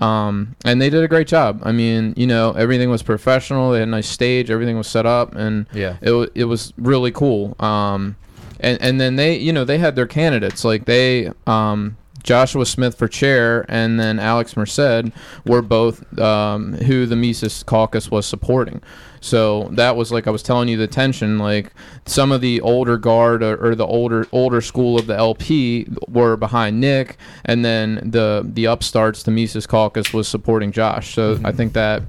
Um, 0.00 0.56
and 0.64 0.80
they 0.80 0.88
did 0.88 1.02
a 1.02 1.08
great 1.08 1.26
job. 1.26 1.60
I 1.64 1.72
mean, 1.72 2.14
you 2.16 2.26
know, 2.26 2.52
everything 2.52 2.88
was 2.90 3.02
professional. 3.02 3.72
They 3.72 3.80
had 3.80 3.88
a 3.88 3.90
nice 3.90 4.08
stage. 4.08 4.50
Everything 4.50 4.78
was 4.78 4.86
set 4.86 5.04
up, 5.04 5.34
and 5.34 5.66
Yeah. 5.74 5.96
it 6.00 6.30
it 6.34 6.44
was 6.44 6.72
really 6.78 7.10
cool. 7.10 7.54
Um, 7.60 8.16
and 8.60 8.80
and 8.80 9.00
then 9.00 9.16
they 9.16 9.36
you 9.36 9.52
know 9.52 9.64
they 9.64 9.78
had 9.78 9.96
their 9.96 10.06
candidates 10.06 10.64
like 10.64 10.84
they 10.84 11.32
um, 11.46 11.96
Joshua 12.22 12.66
Smith 12.66 12.96
for 12.96 13.08
chair 13.08 13.64
and 13.68 13.98
then 13.98 14.18
Alex 14.18 14.56
Merced 14.56 15.12
were 15.46 15.62
both 15.62 16.18
um, 16.18 16.74
who 16.74 17.06
the 17.06 17.16
Mises 17.16 17.62
caucus 17.62 18.10
was 18.10 18.26
supporting. 18.26 18.82
So 19.20 19.68
that 19.72 19.96
was 19.96 20.10
like 20.10 20.26
I 20.26 20.30
was 20.30 20.42
telling 20.42 20.68
you 20.68 20.76
the 20.76 20.86
tension. 20.86 21.38
Like 21.38 21.72
some 22.06 22.32
of 22.32 22.40
the 22.40 22.60
older 22.62 22.96
guard 22.96 23.42
or, 23.42 23.56
or 23.64 23.74
the 23.74 23.86
older 23.86 24.26
older 24.32 24.60
school 24.60 24.98
of 24.98 25.06
the 25.06 25.16
LP 25.16 25.86
were 26.08 26.36
behind 26.36 26.80
Nick, 26.80 27.18
and 27.44 27.64
then 27.64 28.00
the 28.10 28.42
the 28.44 28.66
upstarts, 28.66 29.22
the 29.22 29.30
Mises 29.30 29.66
caucus, 29.66 30.12
was 30.12 30.26
supporting 30.26 30.72
Josh. 30.72 31.14
So 31.14 31.38
I 31.44 31.52
think 31.52 31.74
that 31.74 32.02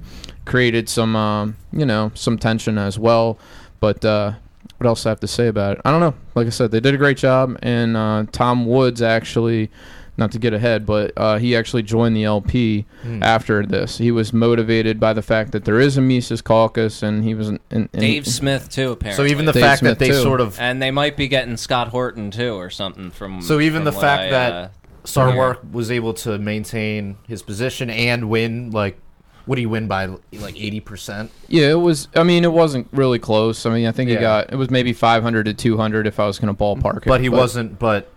created 0.44 0.88
some 0.88 1.14
um, 1.14 1.56
you 1.72 1.84
know 1.84 2.10
some 2.14 2.38
tension 2.38 2.78
as 2.78 2.98
well. 2.98 3.38
But 3.80 4.04
uh, 4.04 4.32
what 4.78 4.86
else 4.86 5.04
I 5.06 5.10
have 5.10 5.20
to 5.20 5.28
say 5.28 5.48
about 5.48 5.76
it? 5.76 5.82
I 5.84 5.90
don't 5.90 6.00
know. 6.00 6.14
Like 6.34 6.46
I 6.46 6.50
said, 6.50 6.70
they 6.70 6.80
did 6.80 6.94
a 6.94 6.98
great 6.98 7.18
job, 7.18 7.58
and 7.62 7.96
uh, 7.96 8.24
Tom 8.32 8.64
Woods 8.64 9.02
actually, 9.02 9.70
not 10.16 10.30
to 10.32 10.38
get 10.38 10.52
ahead, 10.52 10.84
but 10.84 11.12
uh, 11.16 11.38
he 11.38 11.56
actually 11.56 11.82
joined 11.82 12.14
the 12.14 12.24
LP 12.24 12.84
after 13.22 13.64
this. 13.64 13.98
He 13.98 14.10
was 14.10 14.32
motivated 14.32 15.00
by 15.00 15.12
the 15.12 15.22
fact 15.22 15.52
that 15.52 15.64
there 15.64 15.80
is 15.80 15.96
a 15.96 16.02
Mises 16.02 16.42
caucus, 16.42 17.02
and 17.02 17.24
he 17.24 17.34
was. 17.34 17.48
In, 17.48 17.60
in, 17.70 17.88
Dave 17.92 18.26
Smith 18.26 18.68
too, 18.68 18.92
apparently. 18.92 19.28
So 19.28 19.30
even 19.30 19.46
the 19.46 19.52
Dave 19.52 19.62
fact 19.62 19.78
Smith, 19.80 19.98
that 19.98 20.04
they 20.04 20.10
too. 20.10 20.22
sort 20.22 20.40
of 20.40 20.58
and 20.60 20.82
they 20.82 20.90
might 20.90 21.16
be 21.16 21.28
getting 21.28 21.56
Scott 21.56 21.88
Horton 21.88 22.30
too, 22.30 22.54
or 22.54 22.68
something 22.68 23.10
from. 23.10 23.40
So 23.40 23.60
even 23.60 23.84
from 23.84 23.84
the 23.86 23.92
fact 23.92 24.24
I, 24.24 24.30
that 24.30 24.52
uh, 24.52 24.68
Sarwark 25.04 25.72
was 25.72 25.90
able 25.90 26.14
to 26.14 26.38
maintain 26.38 27.16
his 27.26 27.42
position 27.42 27.88
and 27.88 28.28
win, 28.28 28.70
like, 28.70 28.98
what 29.46 29.56
do 29.56 29.62
you 29.62 29.70
win 29.70 29.88
by 29.88 30.06
like 30.06 30.60
eighty 30.60 30.80
percent? 30.80 31.30
Yeah, 31.48 31.70
it 31.70 31.80
was. 31.80 32.08
I 32.14 32.22
mean, 32.22 32.44
it 32.44 32.52
wasn't 32.52 32.86
really 32.92 33.18
close. 33.18 33.64
I 33.64 33.70
mean, 33.70 33.86
I 33.86 33.92
think 33.92 34.10
he 34.10 34.16
got 34.16 34.52
it 34.52 34.56
was 34.56 34.68
maybe 34.68 34.92
500 34.92 35.46
to 35.46 35.54
200 35.54 36.06
if 36.06 36.20
I 36.20 36.26
was 36.26 36.38
going 36.38 36.54
to 36.54 36.62
ballpark 36.62 36.98
it. 36.98 37.06
But 37.06 37.22
he 37.22 37.30
wasn't. 37.30 37.78
But 37.78 38.11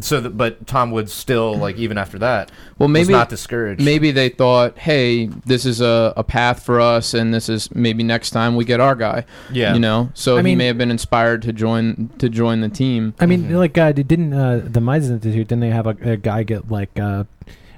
so, 0.00 0.20
the, 0.20 0.30
but 0.30 0.66
Tom 0.66 0.90
Woods 0.92 1.12
still 1.12 1.56
like 1.56 1.76
even 1.76 1.98
after 1.98 2.18
that 2.20 2.50
Well, 2.78 2.88
was 2.88 2.92
maybe 2.92 3.12
not 3.12 3.28
discouraged. 3.28 3.82
maybe 3.84 4.10
they 4.12 4.28
thought, 4.28 4.78
hey, 4.78 5.26
this 5.26 5.64
is 5.66 5.80
a, 5.80 6.12
a 6.16 6.22
path 6.22 6.62
for 6.64 6.80
us, 6.80 7.14
and 7.14 7.34
this 7.34 7.48
is 7.48 7.74
maybe 7.74 8.02
next 8.04 8.30
time 8.30 8.54
we 8.54 8.64
get 8.64 8.78
our 8.80 8.94
guy. 8.94 9.24
Yeah. 9.52 9.74
you 9.74 9.80
know. 9.80 10.10
So 10.14 10.36
I 10.36 10.40
he 10.40 10.42
mean- 10.44 10.58
may 10.58 10.66
have 10.66 10.78
been 10.78 10.90
inspired 10.90 11.42
to 11.42 11.52
join 11.52 12.10
to 12.18 12.28
join 12.28 12.60
the 12.60 12.68
team. 12.68 13.14
I 13.18 13.26
mean, 13.26 13.52
like, 13.54 13.76
uh, 13.76 13.90
didn't 13.92 14.32
uh, 14.32 14.62
the 14.64 14.80
Mises 14.80 15.10
Institute? 15.10 15.48
Didn't 15.48 15.60
they 15.60 15.70
have 15.70 15.86
a, 15.86 15.96
a 16.12 16.16
guy 16.16 16.42
get 16.44 16.70
like? 16.70 16.98
Uh, 16.98 17.24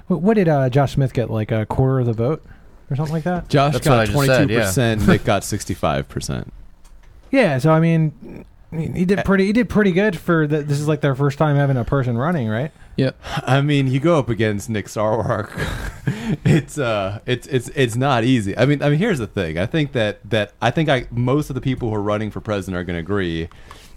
what, 0.07 0.21
what 0.21 0.33
did 0.35 0.47
uh, 0.47 0.69
Josh 0.69 0.93
Smith 0.93 1.13
get? 1.13 1.29
Like 1.31 1.51
a 1.51 1.65
quarter 1.65 2.01
of 2.01 2.05
the 2.05 2.13
vote, 2.13 2.45
or 2.89 2.95
something 2.95 3.13
like 3.13 3.23
that? 3.23 3.47
Josh 3.49 3.73
That's 3.73 3.87
what 3.87 3.93
I 3.93 3.97
got 3.97 4.05
just 4.05 4.13
twenty 4.13 4.27
said, 4.27 4.47
two 4.47 4.53
yeah. 4.53 4.59
percent. 4.65 5.07
Nick 5.07 5.23
got 5.23 5.43
sixty 5.43 5.73
five 5.73 6.07
percent. 6.07 6.53
Yeah. 7.31 7.59
So 7.59 7.71
I 7.71 7.79
mean, 7.79 8.43
he 8.71 9.05
did 9.05 9.25
pretty. 9.25 9.45
He 9.45 9.53
did 9.53 9.69
pretty 9.69 9.91
good 9.91 10.17
for 10.17 10.47
the, 10.47 10.61
this. 10.61 10.79
Is 10.79 10.87
like 10.87 11.01
their 11.01 11.15
first 11.15 11.37
time 11.37 11.57
having 11.57 11.75
a 11.75 11.83
person 11.83 12.17
running, 12.17 12.47
right? 12.47 12.71
Yeah. 12.95 13.11
I 13.45 13.61
mean, 13.61 13.87
you 13.87 13.99
go 13.99 14.17
up 14.17 14.29
against 14.29 14.69
Nick 14.69 14.85
Sarwark. 14.85 15.51
it's 16.45 16.77
uh, 16.77 17.19
it's 17.25 17.47
it's 17.47 17.69
it's 17.69 17.95
not 17.95 18.23
easy. 18.23 18.57
I 18.57 18.65
mean, 18.65 18.81
I 18.81 18.89
mean, 18.89 18.99
here's 18.99 19.19
the 19.19 19.27
thing. 19.27 19.57
I 19.57 19.65
think 19.65 19.91
that 19.91 20.19
that 20.29 20.53
I 20.61 20.71
think 20.71 20.87
I 20.87 21.07
most 21.11 21.49
of 21.49 21.55
the 21.55 21.61
people 21.61 21.89
who 21.89 21.95
are 21.95 22.01
running 22.01 22.31
for 22.31 22.39
president 22.39 22.79
are 22.79 22.83
going 22.85 22.95
to 22.95 23.01
agree 23.01 23.49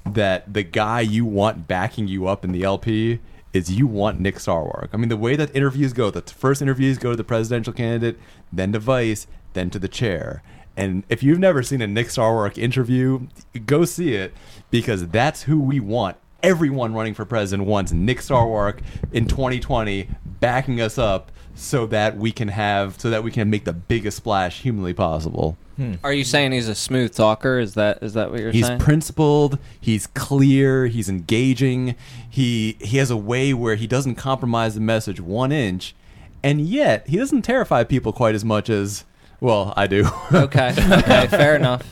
that 0.04 0.52
the 0.52 0.62
guy 0.62 1.00
you 1.00 1.24
want 1.24 1.68
backing 1.68 2.08
you 2.08 2.26
up 2.26 2.44
in 2.44 2.52
the 2.52 2.64
LP 2.64 3.20
is 3.52 3.70
you 3.70 3.86
want 3.86 4.18
Nick 4.18 4.36
Sarwark. 4.36 4.88
I 4.92 4.96
mean, 4.96 5.08
the 5.08 5.16
way 5.16 5.36
that 5.36 5.54
interviews 5.54 5.92
go, 5.92 6.10
the 6.10 6.22
first 6.22 6.60
interviews 6.60 6.98
go 6.98 7.10
to 7.10 7.16
the 7.16 7.24
presidential 7.24 7.72
candidate, 7.72 8.18
then 8.52 8.72
to 8.72 8.80
vice, 8.80 9.28
then 9.52 9.70
to 9.70 9.78
the 9.78 9.88
chair. 9.88 10.42
And 10.76 11.04
if 11.08 11.22
you've 11.22 11.38
never 11.38 11.62
seen 11.62 11.80
a 11.80 11.86
Nick 11.86 12.08
Sarwark 12.08 12.58
interview, 12.58 13.28
go 13.64 13.84
see 13.84 14.14
it 14.14 14.34
because 14.74 15.06
that's 15.06 15.44
who 15.44 15.60
we 15.60 15.78
want 15.78 16.16
everyone 16.42 16.92
running 16.92 17.14
for 17.14 17.24
president 17.24 17.68
wants 17.68 17.92
Nick 17.92 18.18
Sarwark 18.18 18.80
in 19.12 19.26
2020 19.28 20.08
backing 20.40 20.80
us 20.80 20.98
up 20.98 21.30
so 21.54 21.86
that 21.86 22.16
we 22.16 22.32
can 22.32 22.48
have 22.48 23.00
so 23.00 23.08
that 23.10 23.22
we 23.22 23.30
can 23.30 23.48
make 23.48 23.64
the 23.64 23.72
biggest 23.72 24.16
splash 24.16 24.62
humanly 24.62 24.92
possible. 24.92 25.56
Hmm. 25.76 25.94
Are 26.02 26.12
you 26.12 26.24
saying 26.24 26.50
he's 26.50 26.68
a 26.68 26.74
smooth 26.74 27.14
talker? 27.14 27.60
Is 27.60 27.74
that 27.74 28.02
is 28.02 28.14
that 28.14 28.32
what 28.32 28.40
you're 28.40 28.50
He's 28.50 28.66
saying? 28.66 28.80
He's 28.80 28.84
principled. 28.84 29.58
He's 29.80 30.08
clear. 30.08 30.88
He's 30.88 31.08
engaging. 31.08 31.94
He 32.28 32.76
he 32.80 32.98
has 32.98 33.12
a 33.12 33.16
way 33.16 33.54
where 33.54 33.76
he 33.76 33.86
doesn't 33.86 34.16
compromise 34.16 34.74
the 34.74 34.80
message 34.80 35.20
one 35.20 35.52
inch, 35.52 35.94
and 36.42 36.60
yet 36.60 37.06
he 37.06 37.16
doesn't 37.16 37.42
terrify 37.42 37.84
people 37.84 38.12
quite 38.12 38.34
as 38.34 38.44
much 38.44 38.68
as 38.68 39.04
well 39.40 39.72
I 39.76 39.86
do. 39.86 40.08
okay. 40.32 40.74
Okay. 40.76 41.26
Fair 41.28 41.54
enough. 41.54 41.84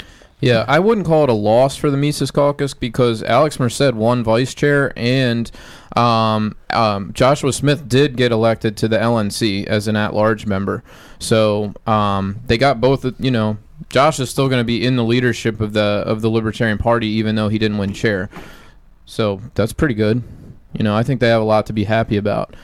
Yeah, 0.43 0.65
I 0.67 0.81
wouldn't 0.81 1.07
call 1.07 1.23
it 1.23 1.31
a 1.31 1.35
loss 1.35 1.77
for 1.77 1.89
the 1.89 1.97
Mises 1.97 2.33
Caucus 2.33 2.75
because 2.75 3.23
Alex 3.23 3.61
Merced 3.61 3.95
won 3.95 4.25
vice 4.25 4.55
chair 4.55 4.93
and 4.97 5.49
um, 5.95 6.57
um, 6.71 7.13
Joshua 7.13 7.53
Smith 7.53 7.89
did 7.89 8.17
get 8.17 8.33
elected 8.33 8.77
to 8.79 8.89
the 8.89 8.99
LNC 8.99 9.67
as 9.67 9.87
an 9.87 9.95
at-large 9.95 10.45
member. 10.45 10.83
So 11.21 11.75
um, 11.87 12.41
they 12.47 12.59
got 12.59 12.81
both. 12.81 13.07
You 13.21 13.31
know, 13.31 13.57
Josh 13.89 14.19
is 14.19 14.31
still 14.31 14.49
going 14.49 14.59
to 14.59 14.65
be 14.65 14.85
in 14.85 14.97
the 14.97 15.05
leadership 15.05 15.61
of 15.61 15.75
the 15.75 16.03
of 16.05 16.23
the 16.23 16.29
Libertarian 16.29 16.79
Party, 16.79 17.07
even 17.07 17.37
though 17.37 17.49
he 17.49 17.59
didn't 17.59 17.79
win 17.79 17.93
chair. 17.93 18.29
So 19.07 19.41
that's 19.55 19.73
pretty 19.73 19.95
good. 19.95 20.25
You 20.73 20.83
know, 20.83 20.97
I 20.97 21.05
think 21.05 21.21
they 21.21 21.29
have 21.29 21.43
a 21.43 21.45
lot 21.45 21.67
to 21.67 21.73
be 21.73 21.85
happy 21.85 22.17
about. 22.17 22.57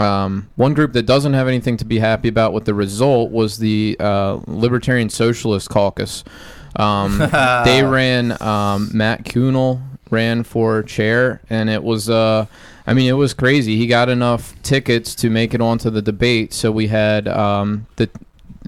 Um, 0.00 0.50
one 0.56 0.74
group 0.74 0.92
that 0.94 1.06
doesn't 1.06 1.34
have 1.34 1.46
anything 1.46 1.76
to 1.76 1.84
be 1.84 2.00
happy 2.00 2.26
about 2.26 2.52
with 2.52 2.64
the 2.64 2.74
result 2.74 3.30
was 3.30 3.58
the 3.58 3.96
uh, 4.00 4.40
Libertarian 4.48 5.08
Socialist 5.08 5.70
Caucus. 5.70 6.24
Um, 6.76 7.18
they 7.64 7.82
ran 7.82 8.40
um, 8.42 8.90
Matt 8.92 9.24
Kuhnel 9.24 9.82
ran 10.10 10.44
for 10.44 10.82
chair, 10.82 11.40
and 11.50 11.68
it 11.68 11.82
was 11.82 12.08
uh, 12.10 12.46
I 12.86 12.94
mean 12.94 13.08
it 13.08 13.14
was 13.14 13.34
crazy. 13.34 13.76
He 13.76 13.86
got 13.86 14.08
enough 14.08 14.54
tickets 14.62 15.14
to 15.16 15.30
make 15.30 15.54
it 15.54 15.60
onto 15.60 15.90
the 15.90 16.02
debate. 16.02 16.52
So 16.52 16.70
we 16.70 16.88
had 16.88 17.28
um, 17.28 17.86
the 17.96 18.08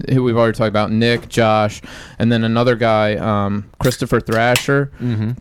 who 0.09 0.23
we've 0.23 0.37
already 0.37 0.57
talked 0.57 0.69
about, 0.69 0.91
Nick, 0.91 1.27
Josh, 1.29 1.81
and 2.19 2.31
then 2.31 2.43
another 2.43 2.75
guy, 2.75 3.15
um, 3.15 3.69
Christopher 3.79 4.19
Thrasher, 4.19 4.91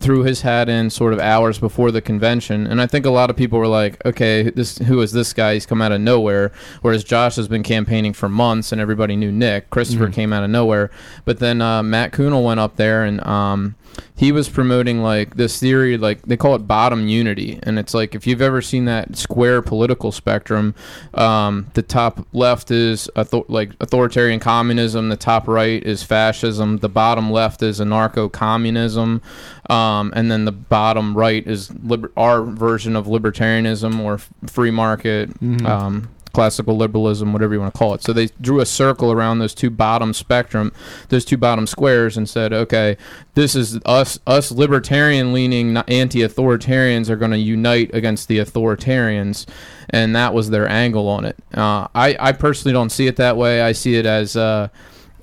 threw 0.01 0.23
his 0.23 0.43
hat 0.43 0.69
in 0.69 0.91
sort 0.91 1.13
of 1.13 1.19
hours 1.21 1.59
before 1.59 1.91
the 1.91 2.01
convention. 2.01 2.67
And 2.67 2.81
I 2.81 2.87
think 2.87 3.07
a 3.07 3.11
lot 3.11 3.31
of 3.31 3.37
people 3.37 3.59
were 3.59 3.67
like, 3.67 4.05
okay, 4.05 4.51
this 4.51 4.79
who 4.79 5.01
is 5.01 5.13
this 5.13 5.33
guy? 5.33 5.55
He's 5.55 5.67
come 5.67 5.83
out 5.83 5.93
of 5.93 6.01
nowhere. 6.01 6.53
Whereas 6.83 7.05
Josh 7.05 7.37
has 7.37 7.49
been 7.49 7.63
campaigning 7.63 8.13
for 8.13 8.29
months 8.29 8.73
and 8.73 8.81
everybody 8.81 9.17
knew 9.17 9.33
Nick. 9.33 9.71
Christopher 9.71 10.09
came 10.11 10.33
out 10.33 10.43
of 10.45 10.51
nowhere. 10.51 10.91
But 11.25 11.39
then 11.39 11.61
uh, 11.61 11.83
Matt 11.83 12.13
Kuhnel 12.13 12.45
went 12.45 12.61
up 12.61 12.77
there 12.77 13.05
and 13.05 13.25
um, 13.27 13.75
he 14.15 14.33
was 14.33 14.49
promoting 14.49 15.03
like 15.03 15.37
this 15.37 15.59
theory, 15.59 15.97
like 15.97 16.23
they 16.23 16.37
call 16.37 16.55
it 16.55 16.61
bottom 16.67 17.09
unity. 17.09 17.59
And 17.63 17.79
it's 17.79 17.95
like 17.95 18.15
if 18.15 18.27
you've 18.27 18.43
ever 18.43 18.61
seen 18.63 18.85
that 18.87 19.17
square 19.17 19.63
political 19.63 20.13
spectrum, 20.13 20.75
um, 21.15 21.71
the 21.75 21.83
top 21.83 22.27
left 22.33 22.71
is 22.71 23.09
author- 23.17 23.43
like 23.49 23.71
authoritarian 23.81 24.41
communism, 24.47 25.09
the 25.09 25.17
top 25.17 25.49
right 25.49 25.83
is 25.83 26.03
fascism, 26.05 26.79
the 26.79 26.89
bottom 26.89 27.31
left 27.33 27.63
is 27.63 27.81
anarcho 27.81 28.31
communism, 28.31 29.21
um, 29.69 30.13
and 30.15 30.31
then 30.31 30.45
the 30.45 30.53
bottom 30.53 31.17
right 31.17 31.45
is 31.47 31.73
liber- 31.83 32.13
our 32.17 32.43
version 32.43 32.95
of 32.95 33.07
libertarianism 33.07 33.99
or 33.99 34.15
f- 34.15 34.29
free 34.47 34.71
market. 34.71 35.31
Um, 35.67 36.09
classical 36.37 36.77
liberalism, 36.77 37.33
whatever 37.33 37.55
you 37.55 37.61
want 37.61 37.73
to 37.73 37.79
call 37.79 37.95
it. 37.95 38.03
So 38.03 38.13
they 38.13 38.29
drew 38.43 38.61
a 38.61 38.67
circle 38.67 39.11
around 39.11 39.39
those 39.39 39.55
two 39.55 39.71
bottom 39.71 40.13
spectrum, 40.13 40.71
those 41.09 41.25
two 41.25 41.39
bottom 41.39 41.67
squares, 41.67 42.17
and 42.19 42.29
said, 42.29 42.53
okay, 42.53 42.99
this 43.33 43.55
is 43.55 43.81
us, 43.87 44.19
us 44.27 44.53
libertarian 44.53 45.33
leaning 45.33 45.77
anti-authoritarians 45.77 47.09
are 47.09 47.17
going 47.17 47.31
to 47.31 47.39
unite 47.39 47.91
against 47.95 48.29
the 48.29 48.39
authoritarians, 48.39 49.47
and 49.89 50.15
that 50.15 50.35
was 50.35 50.51
their 50.51 50.69
angle 50.69 51.09
on 51.09 51.25
it. 51.25 51.37
Uh, 51.55 51.89
I, 51.95 52.17
I 52.21 52.33
personally 52.33 52.75
don't 52.75 52.91
see 52.91 53.07
it 53.07 53.17
that 53.17 53.39
way. 53.39 53.63
I 53.63 53.73
see 53.73 53.95
it 53.97 54.05
as, 54.05 54.37
uh, 54.37 54.69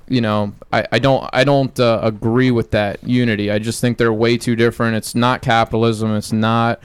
you 0.08 0.20
know, 0.20 0.52
I, 0.72 0.84
I 0.92 0.98
don't 0.98 1.30
I 1.32 1.44
don't 1.44 1.78
uh, 1.78 2.00
agree 2.02 2.50
with 2.50 2.72
that 2.72 3.02
unity. 3.04 3.50
I 3.50 3.58
just 3.58 3.80
think 3.80 3.98
they're 3.98 4.12
way 4.12 4.36
too 4.36 4.56
different. 4.56 4.96
It's 4.96 5.14
not 5.14 5.42
capitalism. 5.42 6.14
It's 6.16 6.32
not 6.32 6.80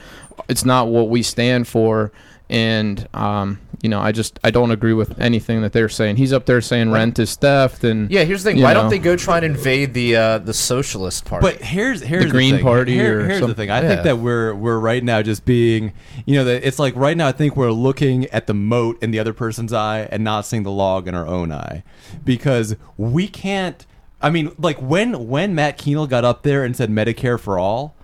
it's 0.48 0.64
not 0.64 0.88
what 0.88 1.08
we 1.10 1.22
stand 1.22 1.66
for. 1.66 2.12
And 2.50 3.06
um, 3.14 3.60
you 3.80 3.88
know, 3.88 4.00
I 4.00 4.10
just 4.10 4.40
I 4.42 4.50
don't 4.50 4.72
agree 4.72 4.92
with 4.92 5.20
anything 5.20 5.62
that 5.62 5.72
they're 5.72 5.88
saying. 5.88 6.16
He's 6.16 6.32
up 6.32 6.46
there 6.46 6.60
saying 6.60 6.90
rent 6.90 7.16
is 7.20 7.36
theft, 7.36 7.84
and 7.84 8.10
Yeah, 8.10 8.24
here's 8.24 8.42
the 8.42 8.50
thing. 8.50 8.60
Why 8.60 8.74
know. 8.74 8.80
don't 8.82 8.90
they 8.90 8.98
go 8.98 9.14
try 9.14 9.36
and 9.36 9.46
invade 9.46 9.94
the 9.94 10.16
uh, 10.16 10.38
the 10.38 10.52
socialist 10.52 11.24
party? 11.26 11.46
But 11.46 11.62
here's 11.62 12.02
here's 12.02 12.24
the, 12.24 12.30
Green 12.30 12.56
thing. 12.56 12.64
Party 12.64 12.94
Here- 12.94 13.20
or 13.20 13.24
here's 13.24 13.40
the 13.46 13.54
thing. 13.54 13.70
I 13.70 13.80
Yeah. 13.82 13.88
think 13.88 14.02
that 14.02 14.18
we're 14.18 14.52
we're 14.52 14.80
right 14.80 15.02
now 15.04 15.22
just 15.22 15.44
being, 15.44 15.92
you 16.26 16.34
know, 16.34 16.44
that 16.44 16.66
it's 16.66 16.80
like 16.80 16.96
right 16.96 17.16
now. 17.16 17.28
I 17.28 17.32
think 17.32 17.54
we're 17.56 17.70
looking 17.70 18.24
at 18.26 18.48
the 18.48 18.54
moat 18.54 19.00
in 19.00 19.12
the 19.12 19.20
other 19.20 19.32
person's 19.32 19.72
eye 19.72 20.08
and 20.10 20.24
not 20.24 20.44
seeing 20.44 20.64
the 20.64 20.72
log 20.72 21.06
in 21.06 21.14
our 21.14 21.28
own 21.28 21.52
eye, 21.52 21.84
because 22.24 22.74
we 22.96 23.28
can't. 23.28 23.86
I 24.20 24.28
mean, 24.30 24.50
like 24.58 24.82
when 24.82 25.28
when 25.28 25.54
Matt 25.54 25.78
Keenel 25.78 26.08
got 26.08 26.24
up 26.24 26.42
there 26.42 26.64
and 26.64 26.76
said 26.76 26.90
Medicare 26.90 27.38
for 27.38 27.60
all, 27.60 27.94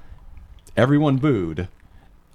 everyone 0.77 1.17
booed. 1.17 1.67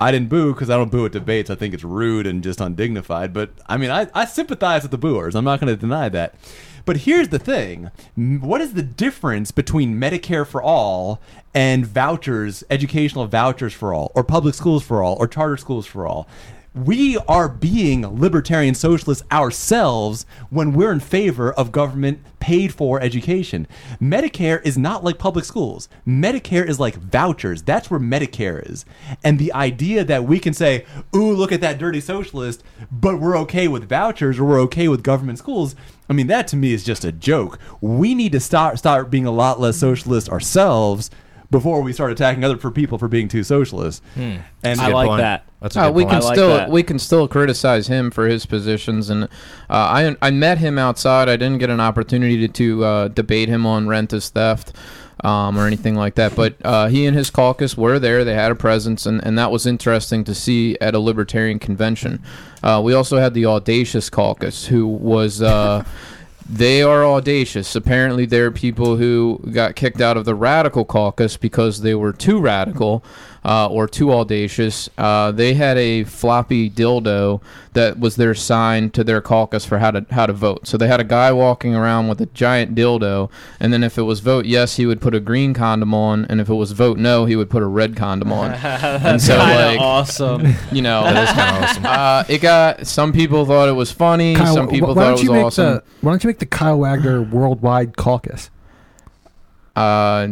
I 0.01 0.11
didn't 0.11 0.29
boo 0.29 0.51
because 0.51 0.71
I 0.71 0.77
don't 0.77 0.91
boo 0.91 1.05
at 1.05 1.11
debates. 1.11 1.51
I 1.51 1.55
think 1.55 1.75
it's 1.75 1.83
rude 1.83 2.25
and 2.25 2.43
just 2.43 2.59
undignified. 2.59 3.33
But 3.33 3.51
I 3.67 3.77
mean, 3.77 3.91
I, 3.91 4.07
I 4.15 4.25
sympathize 4.25 4.81
with 4.81 4.89
the 4.89 4.97
booers. 4.97 5.35
I'm 5.35 5.45
not 5.45 5.59
going 5.59 5.71
to 5.71 5.79
deny 5.79 6.09
that. 6.09 6.33
But 6.85 6.97
here's 6.97 7.29
the 7.29 7.37
thing 7.37 7.91
what 8.15 8.61
is 8.61 8.73
the 8.73 8.81
difference 8.81 9.51
between 9.51 9.99
Medicare 9.99 10.47
for 10.47 10.61
all 10.61 11.21
and 11.53 11.85
vouchers, 11.85 12.63
educational 12.71 13.27
vouchers 13.27 13.73
for 13.73 13.93
all, 13.93 14.11
or 14.15 14.23
public 14.23 14.55
schools 14.55 14.83
for 14.83 15.03
all, 15.03 15.15
or 15.19 15.27
charter 15.27 15.57
schools 15.57 15.85
for 15.85 16.07
all? 16.07 16.27
We 16.73 17.17
are 17.27 17.49
being 17.49 18.17
libertarian 18.17 18.75
socialists 18.75 19.25
ourselves 19.29 20.25
when 20.49 20.71
we're 20.71 20.93
in 20.93 21.01
favor 21.01 21.51
of 21.51 21.73
government 21.73 22.21
paid 22.39 22.73
for 22.73 23.01
education. 23.01 23.67
Medicare 24.01 24.65
is 24.65 24.77
not 24.77 25.03
like 25.03 25.17
public 25.17 25.43
schools. 25.43 25.89
Medicare 26.07 26.65
is 26.65 26.79
like 26.79 26.95
vouchers. 26.95 27.61
That's 27.61 27.91
where 27.91 27.99
Medicare 27.99 28.65
is. 28.71 28.85
And 29.21 29.37
the 29.37 29.51
idea 29.51 30.05
that 30.05 30.23
we 30.23 30.39
can 30.39 30.53
say, 30.53 30.85
ooh, 31.13 31.33
look 31.33 31.51
at 31.51 31.59
that 31.59 31.77
dirty 31.77 31.99
socialist, 31.99 32.63
but 32.89 33.19
we're 33.19 33.37
okay 33.39 33.67
with 33.67 33.89
vouchers 33.89 34.39
or 34.39 34.45
we're 34.45 34.61
okay 34.61 34.87
with 34.87 35.03
government 35.03 35.39
schools. 35.39 35.75
I 36.07 36.13
mean, 36.13 36.27
that 36.27 36.47
to 36.49 36.55
me 36.55 36.71
is 36.71 36.85
just 36.85 37.03
a 37.03 37.11
joke. 37.11 37.59
We 37.81 38.15
need 38.15 38.31
to 38.31 38.39
start 38.39 38.79
start 38.79 39.11
being 39.11 39.25
a 39.25 39.31
lot 39.31 39.59
less 39.59 39.75
socialist 39.75 40.29
ourselves 40.29 41.09
before 41.51 41.81
we 41.81 41.93
start 41.93 42.11
attacking 42.11 42.43
other 42.43 42.57
for 42.57 42.71
people 42.71 42.97
for 42.97 43.07
being 43.07 43.27
too 43.27 43.43
socialist. 43.43 44.01
And 44.15 44.41
I 44.63 44.87
like 44.93 45.19
that. 45.19 45.43
That's 45.61 45.75
a 45.75 45.81
Uh, 45.81 45.87
good 45.89 45.95
we 45.95 46.03
point. 46.03 46.13
can 46.13 46.21
I 46.21 46.25
like 46.25 46.35
still 46.35 46.47
that. 46.57 46.69
we 46.71 46.81
can 46.83 46.97
still 46.97 47.27
criticize 47.27 47.87
him 47.87 48.09
for 48.09 48.25
his 48.27 48.45
positions, 48.47 49.09
and 49.11 49.25
uh, 49.25 49.27
I 49.69 50.15
I 50.21 50.31
met 50.31 50.57
him 50.57 50.79
outside. 50.79 51.29
I 51.29 51.35
didn't 51.37 51.59
get 51.59 51.69
an 51.69 51.79
opportunity 51.79 52.47
to, 52.47 52.47
to 52.47 52.83
uh, 52.85 53.07
debate 53.09 53.47
him 53.49 53.65
on 53.67 53.87
rent 53.87 54.11
is 54.13 54.29
theft. 54.29 54.73
Um, 55.23 55.55
or 55.55 55.67
anything 55.67 55.93
like 55.93 56.15
that, 56.15 56.35
but 56.35 56.55
uh, 56.65 56.87
he 56.87 57.05
and 57.05 57.15
his 57.15 57.29
caucus 57.29 57.77
were 57.77 57.99
there. 57.99 58.23
They 58.23 58.33
had 58.33 58.51
a 58.51 58.55
presence, 58.55 59.05
and, 59.05 59.23
and 59.23 59.37
that 59.37 59.51
was 59.51 59.67
interesting 59.67 60.23
to 60.23 60.33
see 60.33 60.75
at 60.81 60.95
a 60.95 60.99
libertarian 60.99 61.59
convention. 61.59 62.23
Uh, 62.63 62.81
we 62.83 62.95
also 62.95 63.17
had 63.19 63.35
the 63.35 63.45
Audacious 63.45 64.09
Caucus, 64.09 64.65
who 64.65 64.87
was 64.87 65.39
uh, 65.43 65.83
they 66.51 66.81
are 66.81 67.05
audacious. 67.05 67.75
Apparently, 67.75 68.25
there 68.25 68.45
are 68.45 68.51
people 68.51 68.97
who 68.97 69.39
got 69.53 69.75
kicked 69.75 70.01
out 70.01 70.17
of 70.17 70.25
the 70.25 70.35
radical 70.35 70.83
caucus 70.83 71.37
because 71.37 71.81
they 71.81 71.95
were 71.95 72.11
too 72.11 72.39
radical 72.41 73.03
uh, 73.43 73.67
or 73.67 73.87
too 73.87 74.13
audacious. 74.13 74.89
Uh, 74.97 75.31
they 75.31 75.53
had 75.55 75.77
a 75.77 76.03
floppy 76.03 76.69
dildo 76.69 77.41
that 77.73 77.99
was 77.99 78.15
their 78.17 78.35
sign 78.35 78.89
to 78.91 79.03
their 79.03 79.21
caucus 79.21 79.65
for 79.65 79.79
how 79.79 79.89
to 79.91 80.05
how 80.11 80.25
to 80.25 80.33
vote. 80.33 80.67
So 80.67 80.77
they 80.77 80.87
had 80.87 80.99
a 80.99 81.03
guy 81.05 81.31
walking 81.31 81.73
around 81.73 82.07
with 82.07 82.19
a 82.21 82.25
giant 82.27 82.75
dildo, 82.75 83.31
and 83.59 83.71
then 83.73 83.83
if 83.83 83.97
it 83.97 84.03
was 84.03 84.19
vote 84.19 84.45
yes, 84.45 84.75
he 84.75 84.85
would 84.85 85.01
put 85.01 85.15
a 85.15 85.19
green 85.19 85.53
condom 85.53 85.93
on, 85.93 86.25
and 86.25 86.39
if 86.41 86.49
it 86.49 86.53
was 86.53 86.71
vote 86.73 86.97
no, 86.97 87.25
he 87.25 87.35
would 87.35 87.49
put 87.49 87.63
a 87.63 87.67
red 87.67 87.95
condom 87.95 88.31
on. 88.31 88.51
and 88.63 89.21
so, 89.21 89.37
like, 89.37 89.79
awesome. 89.79 90.45
you 90.71 90.81
know, 90.81 91.03
That 91.03 91.23
is 91.29 91.33
kind 91.33 91.57
of 91.57 91.63
awesome. 91.69 91.85
uh, 91.85 92.23
it 92.27 92.41
got 92.41 92.85
some 92.85 93.11
people 93.13 93.45
thought 93.45 93.69
it 93.69 93.73
was 93.73 93.91
funny, 93.91 94.35
Kyle, 94.35 94.53
some 94.53 94.67
people 94.67 94.93
wh- 94.93 94.97
thought 94.97 95.19
it 95.19 95.29
was 95.29 95.43
awesome. 95.59 95.65
the 95.75 95.83
Why 96.01 96.11
don't 96.11 96.23
you 96.23 96.27
make 96.27 96.39
the 96.39 96.45
Kyle 96.45 96.77
Wagner 96.79 97.21
Worldwide 97.21 97.97
Caucus? 97.97 98.49
Uh, 99.75 100.27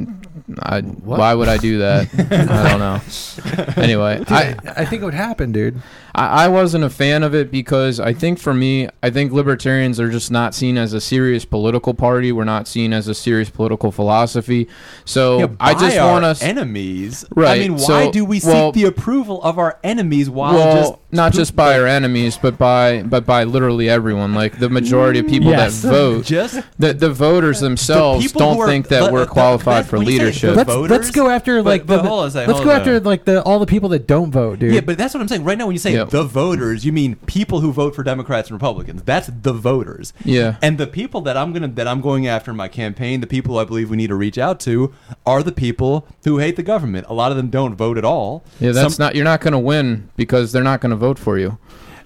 I, 0.62 0.82
why 0.82 1.34
would 1.34 1.48
I 1.48 1.58
do 1.58 1.80
that? 1.80 2.08
I 2.50 2.70
don't 2.70 2.80
know. 2.80 3.02
Anyway, 3.82 4.22
I, 4.28 4.56
I 4.76 4.86
think 4.86 5.02
it 5.02 5.06
would 5.06 5.14
happen, 5.14 5.52
dude. 5.52 5.82
I 6.20 6.46
I 6.46 6.48
wasn't 6.50 6.84
a 6.84 6.90
fan 6.90 7.24
of 7.24 7.34
it 7.34 7.50
because 7.52 8.00
I 8.00 8.14
think 8.14 8.40
for 8.40 8.54
me, 8.54 8.90
I 9.02 9.10
think 9.10 9.32
libertarians 9.32 10.00
are 10.00 10.10
just 10.10 10.30
not 10.32 10.54
seen 10.54 10.78
as 10.78 10.94
a 10.94 11.00
serious 11.02 11.46
political 11.46 11.94
party. 11.94 12.32
We're 12.32 12.44
not 12.44 12.68
seen 12.68 12.92
as 12.94 13.08
a 13.08 13.14
serious 13.16 13.50
political 13.50 13.92
philosophy. 13.92 14.68
So 15.06 15.40
Yeah, 15.40 15.48
I 15.60 15.74
just 15.74 15.98
by 15.98 16.06
want 16.06 16.26
us. 16.26 16.42
enemies. 16.44 17.26
Right, 17.36 17.58
I 17.58 17.60
mean, 17.60 17.74
why 17.78 18.06
so- 18.06 18.12
do 18.12 18.26
we 18.26 18.40
seek 18.40 18.54
well- 18.54 18.72
the 18.72 18.84
approval 18.86 19.42
of 19.44 19.58
our 19.58 19.80
enemies 19.84 20.30
while 20.30 20.54
Well, 20.56 20.76
just 20.76 20.94
not 21.12 21.34
just 21.34 21.56
by 21.56 21.80
our 21.80 21.88
enemies, 21.88 22.38
but 22.42 22.58
by 22.58 23.02
but 23.04 23.26
by 23.26 23.44
literally 23.46 23.90
everyone. 23.90 24.34
Like 24.36 24.60
the 24.60 24.70
majority 24.70 25.20
of 25.20 25.28
people 25.28 25.50
Yes. 25.52 25.82
that 25.82 25.90
vote, 25.90 26.26
Just 26.26 26.60
the 26.78 26.94
the 26.94 27.10
voters 27.10 27.60
themselves 27.62 28.26
people 28.26 28.40
don't 28.42 28.56
who 28.56 28.62
are- 28.64 28.68
think 28.68 28.90
that 28.90 29.04
let- 29.04 29.14
we're 29.14 29.20
let- 29.22 29.30
qualified 29.30 29.86
that's- 29.86 29.90
for 29.90 29.98
when 29.98 30.06
you 30.08 30.12
say 30.14 30.18
the 30.18 30.24
leadership. 30.26 30.56
let's 30.58 30.70
voters- 30.74 30.92
let's 30.92 31.12
go 31.12 31.30
after 31.30 31.62
like 31.64 31.86
but 31.88 32.04
the, 32.04 32.08
hold 32.10 32.24
on 32.26 32.30
a 32.30 32.34
let's 32.34 32.52
hold 32.52 32.64
go 32.66 32.70
on. 32.72 32.76
after 32.78 33.00
like 33.00 33.26
the 33.26 33.42
all 33.44 33.60
the 33.60 33.66
people 33.66 33.90
that 33.90 34.06
don't 34.08 34.32
vote, 34.32 34.60
dude. 34.60 34.74
Yeah, 34.74 34.82
but 34.82 34.98
that's 34.98 35.14
what 35.14 35.22
I'm 35.22 35.28
saying. 35.28 35.44
Right 35.44 35.58
now, 35.58 35.66
when 35.66 35.74
you 35.76 35.80
say 35.80 35.94
Yeah. 35.94 36.06
The 36.10 36.24
voters, 36.24 36.86
you 36.86 36.92
mean 36.92 37.16
people 37.26 37.62
who 37.62 37.72
vote 37.72 37.96
for 37.96 38.04
Democrats 38.04 38.50
and 38.50 38.56
Republicans. 38.56 39.04
That's 39.04 39.28
the 39.28 39.54
voters. 39.54 40.14
Yeah. 40.24 40.58
And 40.62 40.78
the 40.78 40.88
people 40.88 41.22
that 41.22 41.38
I'm 41.38 41.54
gonna 41.54 41.68
that 41.70 41.88
I'm 41.88 42.02
going 42.02 42.28
after 42.28 42.52
in 42.52 42.58
my 42.58 42.68
campaign, 42.68 43.22
the 43.22 43.28
people 43.28 43.58
I 43.58 43.64
believe 43.64 43.90
we 43.90 43.98
need 43.98 44.08
to 44.08 44.16
reach 44.16 44.38
out 44.38 44.60
to, 44.62 44.94
are 45.26 45.44
the 45.44 45.52
people 45.52 46.08
who 46.24 46.38
hate 46.40 46.56
the 46.56 46.64
government. 46.64 47.08
A 47.10 47.14
lot 47.14 47.32
of 47.32 47.38
them 47.38 47.50
don't 47.50 47.76
vote 47.76 47.98
at 47.98 48.06
all. 48.06 48.44
yeah, 48.60 48.72
that's 48.72 48.96
Some- 48.96 49.04
not. 49.06 49.16
You're 49.16 49.26
not 49.26 49.42
going 49.42 49.54
to 49.54 49.60
win 49.60 50.10
because 50.16 50.52
they're 50.52 50.64
not 50.64 50.82
going 50.82 50.92
to 50.92 50.96
vote 50.96 51.20
for 51.20 51.38
you. 51.38 51.58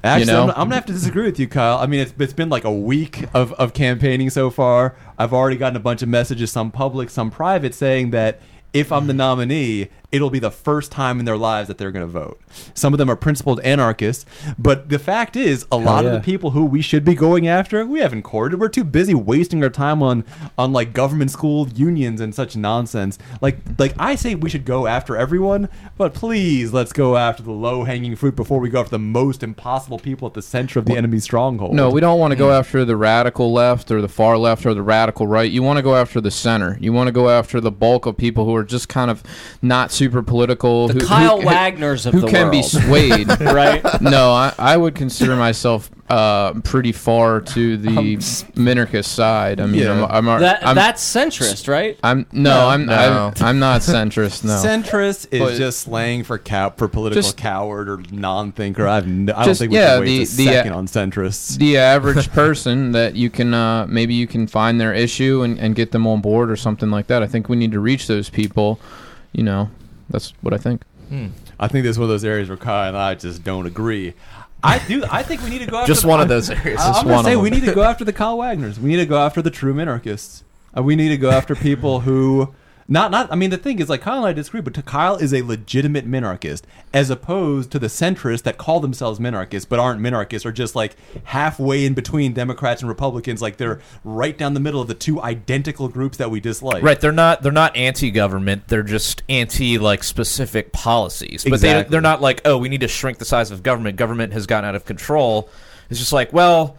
Actually, 0.04 0.34
know? 0.34 0.44
I'm, 0.44 0.50
I'm 0.50 0.56
gonna 0.56 0.76
have 0.76 0.86
to 0.88 0.94
disagree 0.94 1.24
with 1.26 1.40
you, 1.40 1.48
Kyle. 1.48 1.78
I 1.78 1.86
mean, 1.86 2.02
it's, 2.02 2.14
it's 2.20 2.34
been 2.34 2.50
like 2.50 2.66
a 2.66 2.74
week 2.74 3.26
of, 3.34 3.54
of 3.54 3.74
campaigning 3.74 4.30
so 4.30 4.50
far. 4.50 4.98
I've 5.18 5.32
already 5.34 5.56
gotten 5.56 5.78
a 5.78 5.80
bunch 5.80 6.02
of 6.02 6.10
messages, 6.10 6.52
some 6.52 6.72
public, 6.72 7.10
some 7.10 7.32
private, 7.32 7.74
saying 7.74 8.12
that 8.12 8.42
if 8.74 8.92
I'm 8.92 9.08
the 9.08 9.14
nominee, 9.14 9.90
it'll 10.14 10.30
be 10.30 10.40
the 10.40 10.52
first 10.52 10.92
time 10.92 11.20
in 11.20 11.26
their 11.26 11.36
lives 11.36 11.68
that 11.68 11.80
they're 11.80 11.92
going 11.92 12.06
to 12.06 12.12
vote. 12.12 12.40
Some 12.76 12.94
of 12.94 13.00
them 13.00 13.10
are 13.10 13.16
principled 13.16 13.60
anarchists, 13.62 14.26
but 14.60 14.90
the 14.90 15.00
fact 15.00 15.36
is, 15.36 15.66
a 15.72 15.78
lot 15.78 16.06
of 16.06 16.12
the 16.12 16.20
people 16.20 16.52
who 16.52 16.64
we 16.64 16.82
should 16.82 17.04
be 17.04 17.16
going 17.16 17.48
after, 17.48 17.84
we 17.86 18.00
haven't 18.00 18.22
courted. 18.22 18.60
We're 18.60 18.70
too 18.70 18.84
busy 18.84 19.16
wasting 19.16 19.64
our 19.64 19.72
time 19.72 20.04
on 20.04 20.24
on 20.58 20.72
like 20.72 20.94
government 20.94 21.32
school 21.32 21.68
unions 21.70 22.22
and 22.22 22.34
such 22.34 22.56
nonsense. 22.56 23.18
Like 23.42 23.58
like 23.80 23.96
I 23.98 24.14
say, 24.16 24.36
we 24.36 24.50
should 24.50 24.66
go 24.66 24.86
after 24.86 25.18
everyone, 25.18 25.68
but 25.98 26.14
please 26.14 26.72
let's 26.72 26.94
go 26.94 27.18
after 27.18 27.42
the 27.42 27.52
low 27.52 27.84
hanging 27.84 28.16
fruit 28.16 28.36
before 28.36 28.60
we 28.60 28.70
go 28.70 28.82
after 28.82 28.92
the 28.92 29.00
most 29.00 29.42
impossible 29.42 29.98
people 29.98 30.28
at 30.28 30.36
the 30.36 30.42
center 30.44 30.78
of 30.78 30.86
the 30.86 30.96
enemy's 30.96 31.24
stronghold. 31.24 31.74
No, 31.74 31.90
we 31.90 32.02
don't 32.02 32.20
want 32.20 32.32
to 32.32 32.36
go 32.36 32.50
mm. 32.50 32.60
after 32.60 32.86
the 32.86 32.96
radical 32.96 33.52
left 33.52 33.90
or 33.90 34.00
the 34.00 34.08
far 34.08 34.38
left 34.38 34.66
or 34.68 34.76
the 34.76 34.84
radical 34.84 35.26
right. 35.26 35.52
You 35.52 35.64
want 35.64 35.78
to 35.78 35.84
go 35.84 35.96
after 35.96 36.22
the 36.22 36.32
center. 36.32 36.78
You 36.80 36.94
want 36.94 37.08
to 37.08 37.12
go 37.12 37.30
after 37.30 37.60
the 37.60 37.72
bulk 37.72 38.06
of 38.06 38.16
people 38.16 38.46
who 38.46 38.56
are 38.56 38.64
just 38.64 38.88
kind 38.90 39.10
of 39.10 39.24
not 39.64 39.92
super 39.92 40.03
political. 40.10 40.88
The 40.88 40.94
who, 40.96 41.00
Kyle 41.08 41.40
who, 41.40 41.48
Wagners 41.48 42.06
of 42.06 42.14
who 42.14 42.22
the 42.22 42.28
can 42.28 42.52
be 42.52 42.62
swayed. 42.64 43.28
right? 43.42 43.84
no, 44.02 44.32
I, 44.32 44.54
I 44.58 44.76
would 44.78 44.96
consider 44.96 45.36
myself 45.36 45.90
uh, 46.10 46.54
pretty 46.62 46.92
far 46.92 47.40
to 47.42 47.78
the 47.78 48.18
minarchist 48.56 49.06
side. 49.06 49.60
I 49.60 49.66
mean, 49.66 49.82
Yeah. 49.82 50.06
I'm, 50.06 50.28
I'm, 50.28 50.40
That 50.42 50.66
I'm, 50.68 50.76
that's 50.76 51.02
centrist, 51.04 51.68
right? 51.68 51.98
I'm 52.04 52.26
no, 52.32 52.68
I'm, 52.68 52.86
No. 52.86 53.32
I'm 53.38 53.44
I'm 53.44 53.60
not 53.60 53.82
centrist. 53.82 54.44
No, 54.44 54.52
Centrist 54.52 55.28
is 55.32 55.40
But- 55.40 55.56
just 55.56 55.80
slang 55.80 56.24
for 56.24 56.38
cow 56.38 56.70
for 56.72 56.88
political 56.88 57.22
Just- 57.22 57.38
coward 57.38 57.90
or 57.90 58.02
non-thinker. 58.12 58.88
I've 58.88 59.06
n- 59.06 59.30
I 59.30 59.34
don't 59.38 59.46
Just- 59.46 59.60
think 59.62 59.72
we 59.72 59.78
yeah, 59.78 59.96
can 59.96 60.02
waste 60.02 60.38
the- 60.38 60.48
a 60.48 60.50
the, 60.50 60.52
uh, 60.52 60.60
second 60.60 60.74
on 60.74 60.88
centrists. 60.88 61.58
the 61.58 61.78
average 61.78 62.32
person 62.34 62.92
that 62.92 63.16
you 63.16 63.30
can 63.30 63.54
uh, 63.54 63.86
maybe 63.88 64.14
you 64.14 64.28
can 64.28 64.46
find 64.46 64.80
their 64.80 64.94
issue 64.94 65.42
and, 65.42 65.58
and 65.58 65.74
get 65.76 65.92
them 65.92 66.06
on 66.06 66.22
board 66.22 66.52
or 66.52 66.56
something 66.58 66.92
like 66.92 67.08
that. 67.08 67.24
I 67.24 67.28
think 67.28 67.50
we 67.50 67.56
need 67.56 67.72
to 67.72 67.80
reach 67.80 68.08
those 68.08 68.30
people. 68.30 68.80
You 69.32 69.44
know, 69.44 69.72
that's 70.14 70.34
what 70.42 70.54
I 70.54 70.58
think. 70.58 70.84
I 71.60 71.68
think 71.68 71.84
this 71.84 71.92
is 71.92 72.00
one 72.00 72.06
of 72.06 72.10
those 72.10 72.26
areas 72.26 72.48
where 72.50 72.58
Kyle 72.58 72.88
and 72.88 72.98
I 72.98 73.14
just 73.14 73.44
don't 73.44 73.68
agree. 73.68 74.14
I 74.64 74.80
do. 74.88 75.04
I 75.12 75.22
think 75.22 75.44
we 75.44 75.50
need 75.52 75.60
to 75.60 75.68
go 75.68 75.78
after 75.78 75.88
Just 75.92 76.02
the- 76.04 76.08
one 76.08 76.22
of 76.22 76.28
those 76.30 76.50
areas. 76.50 76.80
I- 76.82 76.88
Just 76.88 77.00
I'm 77.00 77.04
gonna 77.04 77.16
one 77.16 77.26
say 77.26 77.36
we 77.36 77.50
need 77.52 77.66
to 77.66 77.74
go 77.76 77.84
after 77.84 78.04
the 78.06 78.14
Kyle 78.14 78.38
Wagners. 78.38 78.80
We 78.80 78.90
need 78.90 78.96
to 78.98 79.06
go 79.06 79.18
after 79.18 79.42
the 79.42 79.52
true 79.52 79.74
minarchists. 79.76 80.42
Uh, 80.76 80.82
we 80.82 80.96
need 80.96 81.10
to 81.10 81.18
go 81.18 81.30
after 81.30 81.54
people 81.56 82.00
who 82.00 82.54
not 82.88 83.12
not. 83.12 83.32
I 83.32 83.36
mean, 83.36 83.50
the 83.50 83.58
thing 83.58 83.80
is, 83.80 83.90
like 83.90 84.02
Kyle 84.02 84.18
and 84.18 84.26
I 84.26 84.34
disagree, 84.34 84.62
but 84.62 84.86
Kyle 84.86 85.16
is 85.16 85.34
a 85.34 85.42
legitimate 85.42 86.08
minarchist, 86.08 86.64
as 86.94 87.10
opposed 87.10 87.72
to 87.72 87.80
the 87.80 87.88
centrists 87.88 88.44
that 88.44 88.58
call 88.58 88.80
themselves 88.80 89.20
minarchists 89.20 89.68
but 89.68 89.80
aren't 89.80 90.02
minarchists, 90.02 90.46
or 90.46 90.52
just 90.52 90.76
like 90.76 90.96
halfway 91.24 91.86
in 91.86 91.94
between 91.94 92.34
Democrats 92.34 92.82
and 92.82 92.90
Republicans, 92.90 93.42
like 93.42 93.58
they're 93.58 93.80
right 94.04 94.38
down 94.38 94.54
the 94.54 94.60
middle 94.60 94.82
of 94.82 94.88
the 94.88 94.94
two 94.94 95.22
identical 95.22 95.88
groups 95.88 96.18
that 96.18 96.30
we 96.30 96.40
dislike. 96.40 96.84
Right, 96.84 97.00
they're 97.00 97.12
not 97.12 97.42
they're 97.42 97.52
not 97.52 97.76
anti-government. 97.76 98.68
They're 98.68 98.84
just 98.84 99.24
anti 99.30 99.78
like 99.78 100.04
specific 100.04 100.74
policies. 100.74 101.44
But 101.44 101.54
Exactly. 101.54 101.84
they 101.84 101.90
they're 101.90 102.02
not 102.02 102.22
like, 102.22 102.42
"Oh, 102.46 102.58
we 102.58 102.70
need 102.70 102.82
to 102.82 102.88
shrink 102.88 103.18
the 103.18 103.26
size 103.26 103.52
of 103.52 103.64
government. 103.64 103.98
Government 103.98 104.34
has 104.34 104.46
gotten 104.46 104.68
out 104.68 104.76
of 104.76 104.86
control." 104.86 105.50
It's 105.90 106.00
just 106.00 106.14
like, 106.14 106.34
well, 106.34 106.78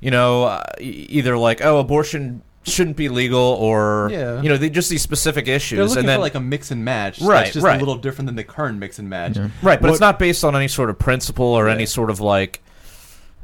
you 0.00 0.10
know, 0.10 0.44
uh, 0.44 0.64
either 0.80 1.36
like, 1.36 1.64
"Oh, 1.64 1.78
abortion 1.78 2.42
shouldn't 2.64 2.96
be 2.96 3.08
legal," 3.08 3.40
or 3.40 4.08
Yeah. 4.12 4.40
you 4.42 4.48
know, 4.48 4.56
they 4.56 4.70
just 4.70 4.90
these 4.90 5.02
specific 5.02 5.48
issues, 5.48 5.76
They're 5.78 5.84
looking 5.86 5.98
and 6.00 6.08
then 6.08 6.16
for 6.18 6.22
like 6.22 6.34
a 6.34 6.40
mix 6.40 6.70
and 6.70 6.84
match. 6.84 7.20
Right, 7.20 7.40
That's 7.44 7.54
just 7.54 7.64
right. 7.64 7.76
a 7.76 7.78
little 7.78 7.96
different 7.96 8.26
than 8.26 8.36
the 8.36 8.44
current 8.44 8.78
mix 8.78 8.98
and 8.98 9.08
match. 9.08 9.36
right, 9.36 9.50
but 9.62 9.82
What- 9.82 9.90
it's 9.90 10.00
not 10.00 10.18
based 10.18 10.44
on 10.44 10.54
any 10.54 10.68
sort 10.68 10.90
of 10.90 10.98
principle 10.98 11.46
or 11.46 11.68
any 11.68 11.86
sort 11.86 12.10
of 12.10 12.20
like 12.20 12.60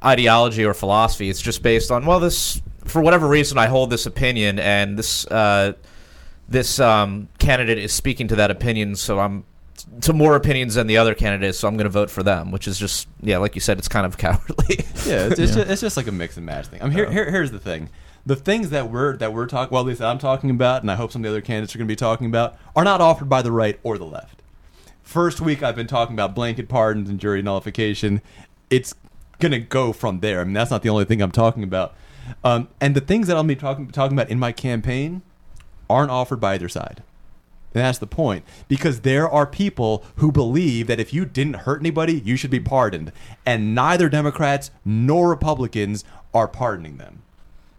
ideology 0.04 0.64
or 0.64 0.74
philosophy. 0.74 1.30
It's 1.30 1.40
just 1.40 1.62
based 1.62 1.90
on 1.90 2.04
well, 2.06 2.20
this 2.20 2.60
for 2.84 3.00
whatever 3.02 3.26
reason 3.26 3.58
I 3.58 3.66
hold 3.66 3.90
this 3.90 4.06
opinion, 4.06 4.58
and 4.58 4.98
this 4.98 5.26
uh, 5.26 5.72
this 6.48 6.78
um, 6.78 7.28
candidate 7.38 7.78
is 7.78 7.92
speaking 7.92 8.28
to 8.28 8.36
that 8.36 8.50
opinion, 8.50 8.94
so 8.96 9.18
I'm 9.18 9.44
to 10.02 10.12
more 10.12 10.36
opinions 10.36 10.74
than 10.74 10.86
the 10.86 10.96
other 10.98 11.14
candidates, 11.14 11.58
so 11.58 11.68
I'm 11.68 11.76
going 11.76 11.84
to 11.84 11.90
vote 11.90 12.10
for 12.10 12.22
them, 12.22 12.50
which 12.50 12.68
is 12.68 12.78
just 12.78 13.08
yeah, 13.22 13.38
like 13.38 13.54
you 13.54 13.60
said, 13.60 13.78
it's 13.78 13.88
kind 13.88 14.06
of 14.06 14.16
cowardly. 14.18 14.84
Yeah, 15.06 15.26
it's, 15.26 15.38
it's, 15.38 15.54
Just, 15.54 15.70
it's 15.70 15.80
just 15.80 15.96
like 15.96 16.06
a 16.06 16.12
mix 16.12 16.36
and 16.36 16.46
match 16.46 16.66
thing. 16.66 16.82
I'm 16.82 16.90
here, 16.90 17.10
here. 17.10 17.30
Here's 17.30 17.50
the 17.50 17.58
thing: 17.58 17.88
the 18.26 18.36
things 18.36 18.70
that 18.70 18.90
we're 18.90 19.16
that 19.16 19.32
we're 19.32 19.46
talking, 19.46 19.72
well, 19.72 19.82
at 19.82 19.86
least 19.86 20.02
I'm 20.02 20.18
talking 20.18 20.50
about, 20.50 20.82
and 20.82 20.90
I 20.90 20.96
hope 20.96 21.12
some 21.12 21.20
of 21.20 21.22
the 21.24 21.30
other 21.30 21.40
candidates 21.40 21.74
are 21.74 21.78
going 21.78 21.86
to 21.86 21.92
be 21.92 21.96
talking 21.96 22.26
about, 22.26 22.58
are 22.74 22.84
not 22.84 23.00
offered 23.00 23.28
by 23.28 23.40
the 23.40 23.52
right 23.52 23.78
or 23.84 23.96
the 23.96 24.04
left. 24.04 24.42
First 25.02 25.40
week, 25.40 25.62
I've 25.62 25.76
been 25.76 25.86
talking 25.86 26.16
about 26.16 26.34
blanket 26.34 26.68
pardons 26.68 27.08
and 27.08 27.20
jury 27.20 27.40
nullification. 27.40 28.20
It's 28.68 28.94
going 29.38 29.52
to 29.52 29.60
go 29.60 29.92
from 29.92 30.18
there. 30.18 30.40
I 30.40 30.44
mean, 30.44 30.54
that's 30.54 30.72
not 30.72 30.82
the 30.82 30.88
only 30.88 31.04
thing 31.04 31.22
I'm 31.22 31.30
talking 31.30 31.62
about. 31.62 31.94
Um, 32.42 32.68
and 32.80 32.96
the 32.96 33.00
things 33.00 33.28
that 33.28 33.36
I'll 33.36 33.44
be 33.44 33.54
talking 33.54 33.88
talking 33.88 34.18
about 34.18 34.30
in 34.30 34.40
my 34.40 34.50
campaign 34.50 35.22
aren't 35.88 36.10
offered 36.10 36.40
by 36.40 36.54
either 36.54 36.68
side. 36.68 37.04
And 37.74 37.84
that's 37.84 37.98
the 37.98 38.08
point. 38.08 38.44
Because 38.66 39.02
there 39.02 39.28
are 39.28 39.46
people 39.46 40.04
who 40.16 40.32
believe 40.32 40.88
that 40.88 40.98
if 40.98 41.14
you 41.14 41.24
didn't 41.24 41.54
hurt 41.54 41.80
anybody, 41.80 42.20
you 42.24 42.36
should 42.36 42.50
be 42.50 42.58
pardoned. 42.58 43.12
And 43.44 43.72
neither 43.72 44.08
Democrats 44.08 44.72
nor 44.84 45.28
Republicans 45.28 46.04
are 46.34 46.48
pardoning 46.48 46.96
them. 46.96 47.22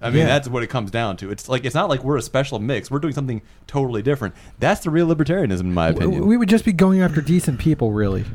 I 0.01 0.09
mean, 0.09 0.19
Yeah. 0.19 0.25
that's 0.27 0.47
what 0.47 0.61
it 0.63 0.67
comes 0.67 0.91
down 0.91 1.17
to. 1.17 1.31
It's 1.31 1.49
like 1.49 1.65
it's 1.65 1.73
not 1.75 1.89
like 1.89 2.03
we're 2.03 2.17
a 2.17 2.21
special 2.21 2.59
mix. 2.59 2.91
We're 2.91 2.99
doing 2.99 3.13
something 3.13 3.41
totally 3.65 4.01
different. 4.03 4.35
That's 4.59 4.81
the 4.81 4.89
real 4.91 5.07
libertarianism, 5.07 5.61
in 5.61 5.73
my 5.73 5.89
opinion. 5.89 6.27
we 6.27 6.37
would 6.37 6.49
just 6.49 6.65
be 6.65 6.71
going 6.73 7.01
after 7.01 7.21
decent 7.21 7.59
people, 7.59 7.91
really. 7.91 8.25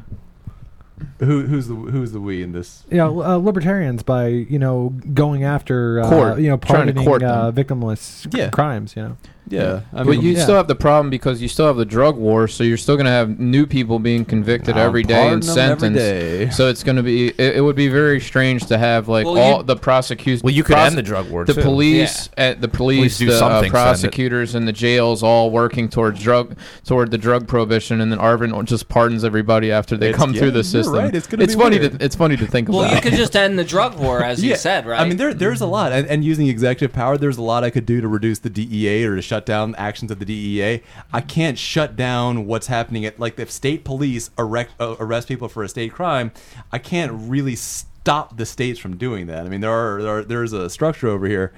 Who, 1.19 1.43
who's 1.47 1.67
the 1.69 1.75
who's 1.75 2.13
the 2.13 2.21
we 2.21 2.43
in 2.43 2.53
this? 2.53 2.85
Yeah, 2.91 3.07
uh, 3.07 3.37
libertarians 3.37 4.03
by 4.05 4.27
you 4.29 4.59
know 4.59 4.91
going 5.15 5.43
after 5.43 6.01
uh, 6.01 6.09
Court. 6.09 6.39
you 6.39 6.49
know 6.49 6.57
Trying 6.57 6.87
to 6.89 6.93
pardoning 6.95 7.05
court 7.05 7.23
uh, 7.25 7.51
victimless 7.53 8.33
Yeah. 8.37 8.51
crimes. 8.51 8.95
You 8.97 9.03
know, 9.03 9.17
Yeah, 9.49 9.81
I 9.93 10.05
but 10.05 10.23
you 10.23 10.31
yeah. 10.31 10.43
still 10.45 10.55
have 10.55 10.69
the 10.69 10.75
problem 10.77 11.11
because 11.11 11.43
you 11.43 11.49
still 11.49 11.67
have 11.67 11.77
the 11.77 11.85
drug 11.85 12.17
war, 12.17 12.47
so 12.49 12.63
you're 12.65 12.77
still 12.77 12.95
going 12.95 13.07
to 13.07 13.11
have 13.13 13.39
new 13.41 13.67
people 13.67 13.99
being 13.99 14.25
convicted 14.25 14.77
I'm 14.77 14.87
every 14.87 15.03
day 15.03 15.29
and 15.29 15.43
pardoning 15.43 15.59
'em 15.65 15.71
every 15.73 15.81
sentenced. 15.89 15.99
day. 15.99 16.51
So 16.51 16.69
it's 16.69 16.83
going 16.85 16.97
to 16.97 17.03
be 17.03 17.29
it, 17.29 17.57
it 17.57 17.61
would 17.63 17.75
be 17.77 17.89
very 17.89 18.21
strange 18.21 18.67
to 18.67 18.79
have 18.79 19.09
like 19.09 19.27
Well, 19.27 19.37
all 19.39 19.57
you- 19.59 19.63
the 19.65 19.77
prosecutors. 19.77 20.43
well, 20.43 20.55
you 20.55 20.63
could 20.65 20.77
end 20.79 20.97
the 20.97 21.03
drug 21.03 21.29
war 21.29 21.45
the 21.45 21.55
too. 21.55 21.61
police, 21.61 22.31
at 22.39 22.61
the 22.61 22.69
police, 22.69 22.99
Police 22.99 23.19
do 23.19 23.27
the 23.27 23.35
uh, 23.35 23.39
something, 23.39 23.59
send 23.63 23.67
it. 23.67 23.71
prosecutors, 23.73 24.55
and 24.55 24.67
the 24.69 24.73
jails 24.73 25.23
all 25.23 25.51
working 25.51 25.89
towards 25.89 26.23
drug 26.23 26.57
toward 26.87 27.11
the 27.11 27.19
drug 27.19 27.49
prohibition, 27.49 28.01
and 28.01 28.13
then 28.13 28.21
Arvin 28.21 28.65
just 28.65 28.89
pardons 28.89 29.25
everybody 29.25 29.73
after 29.73 29.97
they 29.97 30.11
It's- 30.11 30.19
come 30.21 30.33
yeah, 30.35 30.41
through 30.41 30.51
the 30.53 30.65
system. 30.65 30.95
right, 30.95 31.15
it's 31.15 31.27
gonna 31.27 31.47
be 31.47 31.53
funny 31.53 31.79
weird. 31.81 31.99
to 31.99 32.05
it's 32.05 32.15
funny 32.17 32.37
to 32.37 32.47
think 32.47 32.69
Well, 32.69 32.85
about. 32.85 32.95
you 32.95 33.01
could 33.03 33.19
just 33.19 33.35
end 33.37 33.59
the 33.59 33.65
drug 33.65 33.99
war, 33.99 34.23
as 34.23 34.43
you 34.43 34.55
said, 34.57 34.87
right? 34.87 35.01
I 35.01 35.05
mean, 35.09 35.17
there 35.17 35.35
there's 35.35 35.61
a 35.61 35.67
lot, 35.67 35.91
and, 35.93 36.07
and 36.07 36.25
using 36.25 36.47
executive 36.47 36.95
power, 36.95 37.19
there's 37.19 37.39
a 37.39 37.43
lot 37.43 37.65
I 37.65 37.71
could 37.71 37.87
do 37.87 38.01
to 38.01 38.07
reduce 38.09 38.39
the 38.39 38.49
DEA 38.51 39.05
or 39.05 39.17
to 39.17 39.23
shut 39.33 39.47
down 39.47 39.75
actions 39.77 40.11
of 40.11 40.19
the 40.19 40.27
DEA. 40.27 40.83
I 41.11 41.23
can't 41.23 41.59
shut 41.59 41.97
down 41.97 42.45
what's 42.45 42.67
happening 42.67 43.07
at 43.07 43.19
like 43.19 43.39
if 43.39 43.51
state 43.51 43.83
police 43.83 44.29
arrest, 44.37 44.69
uh, 44.79 44.97
arrest 45.01 45.27
people 45.27 45.49
for 45.49 45.63
a 45.63 45.71
state 45.71 45.95
crime. 45.95 46.33
I 46.71 46.77
can't 46.77 47.13
really 47.15 47.57
stop 47.57 48.37
the 48.37 48.45
states 48.45 48.79
from 48.79 48.99
doing 48.99 49.29
that. 49.29 49.47
I 49.47 49.49
mean, 49.49 49.63
there 49.63 49.71
are, 49.71 50.03
there 50.03 50.19
are 50.19 50.23
there's 50.23 50.53
a 50.53 50.69
structure 50.69 51.09
over 51.09 51.27
here. 51.27 51.55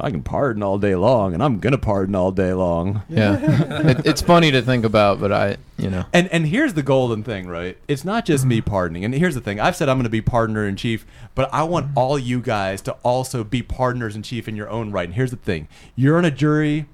I 0.00 0.10
can 0.10 0.22
pardon 0.22 0.62
all 0.62 0.78
day 0.78 0.94
long, 0.94 1.34
and 1.34 1.42
I'm 1.42 1.58
gonna 1.58 1.76
pardon 1.76 2.14
all 2.14 2.32
day 2.32 2.54
long. 2.54 3.02
yeah, 3.10 3.38
it, 3.90 4.06
it's 4.06 4.22
funny 4.22 4.50
to 4.50 4.62
think 4.62 4.86
about, 4.86 5.20
but 5.20 5.32
I, 5.32 5.58
you 5.76 5.90
know, 5.90 6.06
And 6.14 6.28
and 6.28 6.46
here's 6.46 6.72
the 6.72 6.82
golden 6.82 7.22
thing, 7.22 7.46
right? 7.46 7.76
It's 7.88 8.06
not 8.06 8.24
just 8.24 8.46
me 8.46 8.62
pardoning. 8.62 9.04
And 9.04 9.12
here's 9.14 9.34
the 9.34 9.42
thing: 9.42 9.60
I've 9.60 9.76
said 9.76 9.90
I'm 9.90 9.98
going 9.98 10.04
to 10.04 10.08
be 10.08 10.22
pardoner 10.22 10.66
in 10.66 10.76
chief, 10.76 11.04
but 11.34 11.52
I 11.52 11.64
want 11.64 11.90
all 11.94 12.18
you 12.18 12.40
guys 12.40 12.80
to 12.82 12.92
also 13.02 13.44
be 13.44 13.62
partners 13.62 14.16
in 14.16 14.22
chief 14.22 14.48
in 14.48 14.56
your 14.56 14.70
own 14.70 14.92
right. 14.92 15.04
And 15.04 15.14
here's 15.14 15.30
the 15.30 15.36
thing: 15.36 15.68
you're 15.94 16.16
on 16.16 16.24
a 16.24 16.30
jury, 16.30 16.86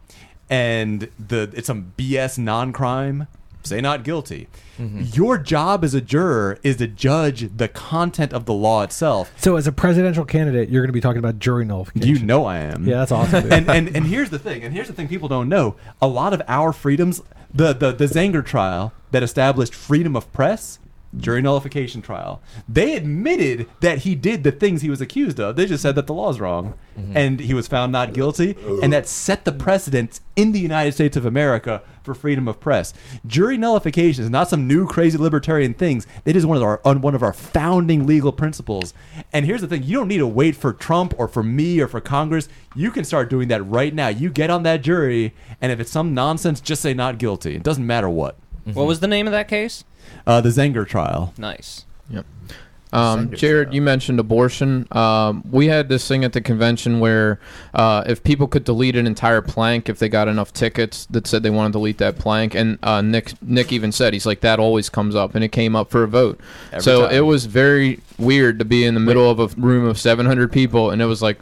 and 0.51 1.09
the 1.19 1.51
it's 1.55 1.67
some 1.67 1.93
BS 1.97 2.39
non-crime. 2.39 3.27
Say 3.65 3.81
not 3.81 4.03
guilty. 4.03 4.49
Mm-hmm. 4.79 5.03
Your 5.13 5.37
job 5.37 5.85
as 5.85 5.93
a 5.93 6.01
juror 6.01 6.59
is 6.63 6.77
to 6.77 6.87
judge 6.87 7.57
the 7.57 7.69
content 7.69 8.33
of 8.33 8.47
the 8.47 8.55
law 8.55 8.83
itself. 8.83 9.33
so 9.37 9.57
as 9.57 9.67
a 9.67 9.73
presidential 9.73 10.25
candidate, 10.25 10.71
you're 10.71 10.81
going 10.81 10.89
to 10.89 10.93
be 10.93 11.01
talking 11.01 11.19
about 11.19 11.39
jury 11.39 11.65
nullification. 11.65 12.09
You 12.09 12.25
know 12.25 12.47
I 12.47 12.59
am. 12.59 12.87
Yeah, 12.87 12.99
that's 12.99 13.13
awesome. 13.13 13.53
and, 13.53 13.69
and 13.69 13.95
and 13.95 14.07
here's 14.07 14.31
the 14.31 14.39
thing, 14.39 14.63
and 14.63 14.73
here's 14.73 14.87
the 14.87 14.95
thing 14.95 15.09
people 15.09 15.29
don't 15.29 15.49
know. 15.49 15.77
A 16.01 16.07
lot 16.07 16.33
of 16.33 16.41
our 16.49 16.73
freedoms, 16.73 17.21
the 17.53 17.73
the 17.73 17.93
the 17.93 18.07
Zenger 18.07 18.45
trial 18.47 18.93
that 19.11 19.23
established 19.23 19.75
freedom 19.75 20.15
of 20.17 20.33
press, 20.33 20.79
jury 21.17 21.41
nullification 21.41 22.03
trial. 22.03 22.43
They 22.69 22.97
admitted 22.97 23.69
that 23.81 23.99
he 23.99 24.15
did 24.15 24.45
the 24.45 24.53
things 24.53 24.83
he 24.83 24.91
was 24.91 25.01
accused 25.01 25.41
of. 25.41 25.57
They 25.57 25.67
just 25.67 25.83
said 25.83 25.95
that 25.95 26.07
the 26.07 26.15
law's 26.15 26.41
wrong, 26.41 26.75
mm-hmm. 26.99 27.17
and 27.17 27.41
he 27.41 27.55
was 27.55 27.67
found 27.67 27.93
not 27.93 28.13
guilty, 28.13 28.57
and 28.83 28.93
that 28.93 29.09
set 29.09 29.45
the 29.45 29.53
precedent 29.53 30.21
in 30.37 30.53
the 30.53 30.61
United 30.61 30.93
States 30.93 31.17
of 31.17 31.25
America 31.25 31.83
for 32.03 32.15
freedom 32.15 32.49
of 32.49 32.61
press. 32.61 32.95
Jury 33.27 33.57
nullification 33.57 34.25
is 34.25 34.31
not 34.31 34.49
some 34.49 34.67
new 34.67 34.87
crazy 34.87 35.19
libertarian 35.19 35.75
things. 35.75 36.07
It 36.25 36.37
is 36.37 36.47
one 36.47 36.57
of 36.57 36.63
our 36.63 36.81
on 36.85 37.01
one 37.01 37.15
of 37.15 37.23
our 37.23 37.33
founding 37.33 38.07
legal 38.07 38.33
principles. 38.33 38.95
And 39.33 39.47
here's 39.47 39.61
the 39.61 39.69
thing: 39.69 39.83
you 39.83 39.99
don't 39.99 40.09
need 40.09 40.19
to 40.19 40.27
wait 40.27 40.57
for 40.57 40.73
Trump 40.73 41.15
or 41.19 41.29
for 41.29 41.43
me 41.43 41.81
or 41.81 41.89
for 41.89 42.01
Congress. 42.01 42.49
You 42.75 42.91
can 42.91 43.05
start 43.05 43.31
doing 43.31 43.49
that 43.49 43.63
right 43.67 43.95
now. 43.95 44.09
You 44.09 44.31
get 44.31 44.51
on 44.51 44.63
that 44.65 44.83
jury, 44.83 45.35
and 45.61 45.73
if 45.73 45.81
it's 45.81 45.91
some 45.91 46.15
nonsense, 46.15 46.61
just 46.61 46.83
say 46.83 46.95
not 46.95 47.19
guilty. 47.19 47.57
It 47.57 47.63
doesn't 47.63 47.87
matter 47.87 48.09
what. 48.09 48.39
Mm-hmm. 48.61 48.73
What 48.75 48.87
was 48.87 49.01
the 49.01 49.07
name 49.07 49.27
of 49.27 49.33
that 49.33 49.49
case? 49.49 49.85
Uh, 50.29 50.41
the 50.41 50.51
Zenger 50.51 50.87
trial. 50.87 51.35
Nice. 51.37 51.87
Um, 52.93 53.33
Jared, 53.33 53.75
you 53.75 53.83
mentioned 53.83 54.19
abortion. 54.19 54.87
Um, 54.93 55.43
we 55.51 55.67
had 55.67 55.89
this 55.89 56.09
thing 56.09 56.25
at 56.25 56.33
the 56.33 56.41
convention 56.41 57.01
where 57.01 57.39
uh, 57.75 58.05
if 58.07 58.23
people 58.23 58.49
could 58.49 58.65
delete 58.65 58.97
an 58.97 59.07
entire 59.07 59.43
plank 59.43 59.89
if 59.89 59.99
they 59.99 60.09
got 60.09 60.29
enough 60.29 60.53
tickets 60.53 61.07
that 61.07 61.27
said 61.27 61.43
they 61.43 61.51
want 61.51 61.73
to 61.73 61.79
delete 61.79 61.99
that 61.99 62.19
plank, 62.19 62.55
and 62.55 62.79
uh, 62.83 63.03
Nick 63.03 63.41
Nick 63.43 63.73
even 63.73 63.93
said 63.93 64.13
he's 64.13 64.27
like 64.27 64.41
that 64.41 64.59
always 64.59 64.89
comes 64.89 65.15
up, 65.15 65.35
and 65.35 65.45
it 65.45 65.53
came 65.53 65.77
up 65.77 65.91
for 65.91 66.03
a 66.03 66.09
vote. 66.09 66.41
Every 66.73 66.83
so 66.83 67.03
time. 67.03 67.15
it 67.15 67.21
was 67.21 67.47
very 67.47 68.01
weird 68.19 68.59
to 68.59 68.65
be 68.65 68.85
in 68.85 68.95
the 68.95 69.01
middle 69.01 69.31
of 69.31 69.39
a 69.39 69.49
room 69.61 69.85
of 69.85 69.99
700 69.99 70.51
people, 70.51 70.91
and 70.91 71.03
it 71.03 71.07
was 71.07 71.21
like 71.21 71.39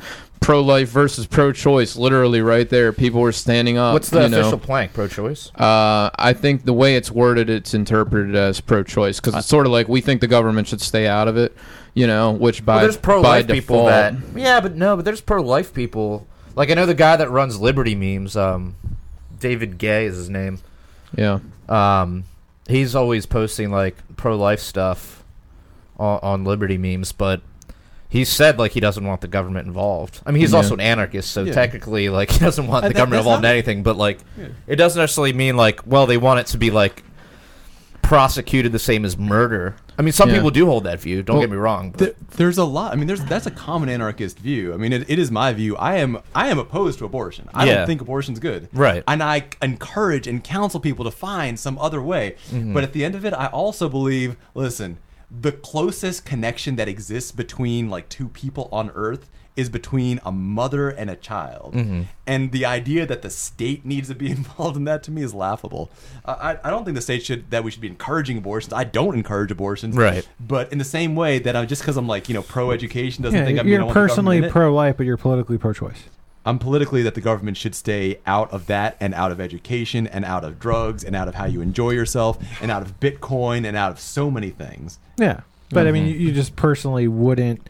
pro-life 0.46 0.88
versus 0.88 1.26
pro-choice, 1.26 1.96
literally 1.96 2.40
right 2.40 2.70
there. 2.70 2.92
People 2.92 3.20
were 3.20 3.32
standing 3.32 3.78
up. 3.78 3.94
What's 3.94 4.10
the 4.10 4.22
you 4.22 4.28
know. 4.28 4.42
official 4.42 4.60
plank? 4.60 4.92
Pro-choice. 4.92 5.50
Uh, 5.56 6.08
I 6.14 6.34
think 6.34 6.64
the 6.64 6.72
way 6.72 6.94
it's 6.94 7.10
worded, 7.10 7.50
it's 7.50 7.74
interpreted 7.74 8.36
as 8.36 8.60
pro-choice 8.60 9.18
because 9.18 9.34
it's 9.34 9.48
sort 9.48 9.66
of 9.66 9.72
like 9.72 9.88
we 9.88 10.00
think 10.00 10.20
the 10.20 10.28
government 10.28 10.68
should 10.68 10.80
stay 10.80 11.08
out 11.08 11.26
of 11.26 11.36
it, 11.36 11.56
you 11.94 12.06
know. 12.06 12.30
Which 12.30 12.64
by 12.64 12.76
well, 12.76 12.84
there's 12.84 12.96
by 12.96 13.02
pro-life 13.02 13.48
people 13.48 13.86
that 13.86 14.14
yeah, 14.36 14.60
but 14.60 14.76
no, 14.76 14.94
but 14.94 15.04
there's 15.04 15.20
pro-life 15.20 15.74
people. 15.74 16.28
Like 16.54 16.70
I 16.70 16.74
know 16.74 16.86
the 16.86 16.94
guy 16.94 17.16
that 17.16 17.28
runs 17.28 17.58
Liberty 17.58 17.96
memes. 17.96 18.36
Um, 18.36 18.76
David 19.40 19.78
Gay 19.78 20.06
is 20.06 20.16
his 20.16 20.30
name. 20.30 20.60
yeah, 21.16 21.40
Um, 21.68 22.22
he's 22.68 22.94
always 22.94 23.26
posting 23.26 23.72
like 23.72 23.96
pro-life 24.16 24.60
stuff 24.60 25.24
on, 25.98 26.20
on 26.22 26.44
Liberty 26.44 26.78
memes, 26.78 27.10
but 27.10 27.40
he 28.08 28.24
said 28.24 28.58
like 28.58 28.72
he 28.72 28.80
doesn't 28.80 29.04
want 29.04 29.20
the 29.20 29.28
government 29.28 29.66
involved. 29.66 30.20
I 30.24 30.30
mean, 30.30 30.40
he's 30.40 30.52
Yeah. 30.52 30.58
also 30.58 30.74
an 30.74 30.80
anarchist, 30.80 31.30
so 31.32 31.42
Yeah. 31.44 31.52
technically, 31.52 32.08
like 32.08 32.30
he 32.36 32.38
doesn't 32.38 32.66
want 32.66 32.82
the 32.84 32.88
that- 32.90 32.94
government 32.96 33.20
involved 33.20 33.44
in 33.44 33.50
anything. 33.50 33.82
But 33.82 33.96
like, 33.96 34.18
Yeah. 34.38 34.48
it 34.66 34.76
doesn't 34.76 35.00
necessarily 35.00 35.32
mean 35.32 35.56
like, 35.56 35.80
well, 35.86 36.06
they 36.06 36.16
want 36.16 36.40
it 36.40 36.46
to 36.48 36.58
be 36.58 36.70
like 36.70 37.02
prosecuted 38.02 38.70
the 38.70 38.78
same 38.78 39.04
as 39.04 39.18
murder. 39.18 39.74
I 39.98 40.02
mean, 40.02 40.12
some 40.12 40.28
people 40.28 40.50
do 40.50 40.66
hold 40.66 40.84
that 40.84 41.00
view. 41.00 41.22
Don't 41.22 41.36
Well, 41.36 41.42
get 41.42 41.50
me 41.50 41.56
wrong. 41.56 41.90
But 41.90 41.98
There, 41.98 42.14
there's 42.36 42.58
a 42.58 42.64
lot. 42.64 42.92
I 42.92 42.96
mean, 42.96 43.06
there's 43.08 43.24
that's 43.24 43.46
a 43.46 43.50
common 43.50 43.88
anarchist 43.88 44.38
view. 44.38 44.74
I 44.74 44.76
mean, 44.76 44.92
it, 44.92 45.08
it 45.10 45.18
is 45.18 45.30
my 45.30 45.52
view. 45.54 45.74
I 45.76 45.96
am 45.96 46.18
I 46.34 46.48
am 46.48 46.58
opposed 46.58 46.98
to 47.00 47.04
abortion. 47.06 47.48
I 47.54 47.64
don't 47.64 47.86
think 47.86 48.00
abortion's 48.02 48.38
good. 48.38 48.68
Right. 48.72 49.02
And 49.08 49.22
I 49.22 49.46
encourage 49.62 50.26
and 50.28 50.44
counsel 50.44 50.78
people 50.80 51.04
to 51.06 51.10
find 51.10 51.58
some 51.58 51.78
other 51.78 52.00
way. 52.02 52.36
Mm-hmm. 52.52 52.74
But 52.74 52.84
at 52.84 52.92
the 52.92 53.04
end 53.04 53.14
of 53.14 53.24
it, 53.24 53.32
I 53.32 53.46
also 53.46 53.88
believe. 53.88 54.36
Listen, 54.54 54.98
the 55.30 55.52
closest 55.52 56.24
connection 56.24 56.76
that 56.76 56.88
exists 56.88 57.32
between 57.32 57.90
like 57.90 58.08
two 58.08 58.28
people 58.28 58.68
on 58.72 58.90
Earth 58.94 59.28
is 59.56 59.70
between 59.70 60.20
a 60.24 60.30
mother 60.30 60.90
and 60.90 61.08
a 61.08 61.16
child. 61.16 61.72
Mm-hmm. 61.72 62.02
And 62.26 62.52
the 62.52 62.66
idea 62.66 63.06
that 63.06 63.22
the 63.22 63.30
state 63.30 63.86
needs 63.86 64.08
to 64.08 64.14
be 64.14 64.30
involved 64.30 64.76
in 64.76 64.84
that 64.84 65.02
to 65.04 65.10
me 65.10 65.22
is 65.22 65.32
laughable. 65.32 65.90
I, 66.26 66.32
I, 66.32 66.58
I 66.64 66.70
don't 66.70 66.84
think 66.84 66.94
the 66.94 67.00
state 67.00 67.24
should 67.24 67.50
that 67.50 67.64
we 67.64 67.70
should 67.70 67.80
be 67.80 67.88
encouraging 67.88 68.36
abortions. 68.36 68.74
I 68.74 68.84
don't 68.84 69.14
encourage 69.14 69.50
abortions. 69.50 69.96
Right. 69.96 70.28
But 70.38 70.70
in 70.72 70.78
the 70.78 70.84
same 70.84 71.16
way 71.16 71.38
that 71.38 71.56
I'm 71.56 71.66
just 71.66 71.80
because 71.82 71.96
I'm 71.96 72.06
like 72.06 72.28
you 72.28 72.34
know 72.34 72.42
pro 72.42 72.70
education 72.70 73.22
doesn't 73.24 73.38
Yeah, 73.38 73.46
think 73.46 73.58
I'm 73.58 73.66
you're 73.66 73.78
gonna 73.78 73.92
personally 73.94 74.36
government 74.36 74.44
in 74.44 74.50
it. 74.50 74.52
pro-life, 74.52 74.96
but 74.98 75.06
you're 75.06 75.16
politically 75.16 75.56
pro-choice. 75.58 76.02
I'm 76.46 76.58
politically 76.58 77.02
that 77.02 77.14
the 77.14 77.20
government 77.20 77.56
should 77.56 77.74
stay 77.74 78.20
out 78.24 78.50
of 78.52 78.66
that 78.66 78.96
and 79.00 79.12
out 79.14 79.32
of 79.32 79.40
education 79.40 80.06
and 80.06 80.24
out 80.24 80.44
of 80.44 80.58
drugs 80.60 81.02
and 81.04 81.14
out 81.16 81.26
of 81.28 81.34
how 81.34 81.44
you 81.46 81.60
enjoy 81.60 81.90
yourself 81.90 82.38
and 82.62 82.70
out 82.70 82.82
of 82.82 83.00
Bitcoin 83.00 83.66
and 83.66 83.76
out 83.76 83.90
of 83.90 83.98
so 84.00 84.30
many 84.30 84.50
things. 84.50 84.98
Yeah, 85.18 85.40
but 85.70 85.86
I 85.86 85.90
Mm-hmm. 85.90 85.92
mean, 85.92 86.06
you, 86.06 86.14
you 86.28 86.32
just 86.32 86.54
personally 86.56 87.08
wouldn't 87.08 87.66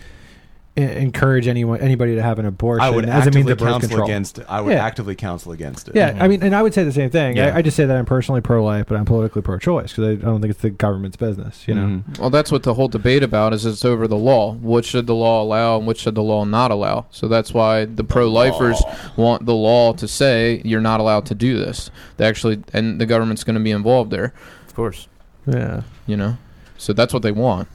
encourage 0.76 1.48
anyone, 1.48 1.80
anybody 1.80 2.14
to 2.16 2.22
have 2.22 2.38
an 2.38 2.44
abortion 2.44 2.84
I 2.84 2.90
would 2.90 3.04
as 3.04 3.10
a 3.10 3.12
actively 3.28 3.40
means 3.40 3.50
of 3.52 3.58
birth 3.58 3.68
counsel 3.68 3.88
control. 3.88 4.08
against. 4.08 4.38
It. 4.38 4.46
I 4.48 4.60
would 4.60 4.72
Yeah. 4.74 4.84
actively 4.84 5.14
counsel 5.14 5.52
against 5.52 5.88
it. 5.88 5.96
Yeah, 5.96 6.16
I 6.20 6.28
mean, 6.28 6.42
and 6.42 6.54
I 6.54 6.62
would 6.62 6.74
say 6.74 6.84
the 6.84 6.92
same 6.92 7.08
thing. 7.08 7.36
Yeah. 7.36 7.46
I, 7.54 7.58
I 7.58 7.62
just 7.62 7.76
say 7.76 7.86
that 7.86 7.96
I'm 7.96 8.04
personally 8.04 8.42
pro-life, 8.42 8.86
but 8.86 8.98
I'm 8.98 9.06
politically 9.06 9.40
pro-choice 9.42 9.92
because 9.92 10.04
I, 10.04 10.10
I 10.12 10.14
don't 10.16 10.40
think 10.42 10.50
it's 10.50 10.60
the 10.60 10.68
government's 10.70 11.16
business. 11.16 11.66
You 11.66 11.74
know, 11.74 11.82
Mhm. 11.86 12.18
well, 12.18 12.30
that's 12.30 12.52
what 12.52 12.62
the 12.62 12.74
whole 12.74 12.88
debate 12.88 13.22
about 13.22 13.54
is. 13.54 13.64
It's 13.64 13.84
over 13.84 14.06
the 14.06 14.16
law. 14.18 14.52
What 14.52 14.84
should 14.84 15.06
the 15.06 15.14
law 15.14 15.42
allow, 15.42 15.78
and 15.78 15.86
what 15.86 15.96
should 15.96 16.14
the 16.14 16.22
law 16.22 16.44
not 16.44 16.70
allow? 16.70 17.06
So 17.10 17.26
that's 17.26 17.54
why 17.54 17.86
the 17.86 18.04
pro-lifers 18.04 18.82
want 19.16 19.46
the 19.46 19.54
law 19.54 19.92
to 19.94 20.06
say 20.06 20.60
you're 20.64 20.80
not 20.82 21.00
allowed 21.00 21.24
to 21.26 21.34
do 21.34 21.56
this. 21.58 21.90
They 22.18 22.26
actually, 22.26 22.62
and 22.74 23.00
the 23.00 23.06
government's 23.06 23.44
going 23.44 23.56
to 23.56 23.62
be 23.62 23.70
involved 23.70 24.10
there. 24.10 24.34
of 24.66 24.74
course, 24.74 25.08
yeah, 25.46 25.82
You 26.06 26.18
know, 26.18 26.36
so 26.76 26.92
that's 26.92 27.14
what 27.14 27.22
they 27.22 27.32
want. 27.32 27.66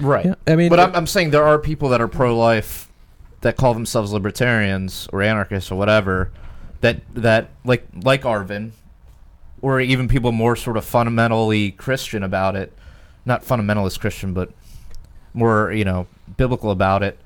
Right. 0.00 0.24
yeah. 0.24 0.34
I 0.46 0.56
mean, 0.56 0.68
But 0.68 0.80
I'm, 0.80 0.94
I'm 0.94 1.06
saying 1.06 1.30
there 1.30 1.44
are 1.44 1.58
people 1.58 1.88
that 1.90 2.00
are 2.00 2.08
pro-life 2.08 2.88
that 3.42 3.56
call 3.56 3.74
themselves 3.74 4.12
libertarians 4.12 5.08
or 5.12 5.22
anarchists 5.22 5.70
or 5.70 5.76
whatever 5.76 6.30
that 6.80 7.00
that 7.14 7.50
like 7.64 7.86
like 8.04 8.22
Arvin 8.22 8.70
or 9.60 9.80
even 9.80 10.08
people 10.08 10.32
more 10.32 10.56
sort 10.56 10.76
of 10.76 10.84
fundamentally 10.84 11.70
Christian 11.72 12.22
about 12.22 12.56
it, 12.56 12.72
not 13.24 13.44
fundamentalist 13.44 14.00
Christian, 14.00 14.32
but 14.34 14.50
more 15.34 15.72
you 15.72 15.84
know 15.84 16.06
biblical 16.36 16.70
about 16.70 17.02
it, 17.02 17.18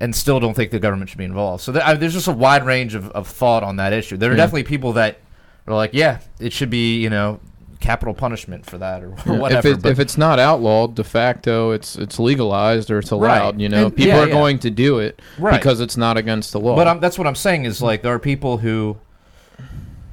and 0.00 0.14
still 0.14 0.40
don't 0.40 0.54
think 0.54 0.70
the 0.70 0.78
government 0.78 1.08
should 1.10 1.18
be 1.18 1.24
involved. 1.24 1.62
So 1.62 1.72
there, 1.72 1.84
I, 1.84 1.94
there's 1.94 2.12
just 2.14 2.28
a 2.28 2.32
wide 2.32 2.64
range 2.66 2.94
of, 2.94 3.08
of 3.10 3.26
thought 3.28 3.62
on 3.62 3.76
that 3.76 3.92
issue. 3.92 4.16
There 4.16 4.30
are 4.30 4.32
Yeah. 4.34 4.38
definitely 4.38 4.64
people 4.64 4.92
that 4.94 5.18
are 5.66 5.74
like, 5.74 5.90
yeah, 5.94 6.20
it 6.38 6.52
should 6.52 6.70
be 6.70 7.00
you 7.00 7.10
know 7.10 7.40
capital 7.84 8.14
punishment 8.14 8.64
for 8.64 8.78
that 8.78 9.02
or, 9.02 9.08
or 9.26 9.38
whatever. 9.38 9.68
if, 9.68 9.76
it, 9.76 9.82
but- 9.82 9.92
if 9.92 9.98
it's 9.98 10.16
not 10.16 10.38
outlawed 10.38 10.94
de 10.94 11.04
facto, 11.04 11.70
it's 11.72 11.96
it's 11.96 12.18
legalized 12.18 12.90
or 12.90 12.98
it's 12.98 13.12
Right. 13.12 13.36
allowed. 13.38 13.60
You 13.60 13.68
know, 13.68 13.86
And- 13.86 13.96
people 13.96 14.08
yeah, 14.14 14.20
are 14.22 14.26
yeah. 14.28 14.32
going 14.32 14.58
to 14.60 14.70
do 14.70 14.98
it 14.98 15.20
Right. 15.38 15.52
because 15.58 15.80
it's 15.80 15.96
not 15.96 16.16
against 16.16 16.52
the 16.52 16.60
law. 16.60 16.76
But 16.76 16.88
I'm, 16.88 17.00
that's 17.00 17.18
what 17.18 17.26
I'm 17.26 17.34
saying 17.34 17.64
is 17.66 17.82
like 17.82 18.02
there 18.02 18.14
are 18.14 18.18
people 18.18 18.58
who, 18.58 18.96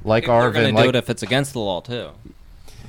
like 0.04 0.26
They're 0.26 0.34
Arvin, 0.34 0.52
going 0.54 0.68
to 0.68 0.74
like 0.74 0.82
do 0.84 0.88
it 0.90 0.96
if 0.96 1.08
it's 1.10 1.22
against 1.22 1.52
the 1.54 1.60
law 1.60 1.80
too. 1.80 2.10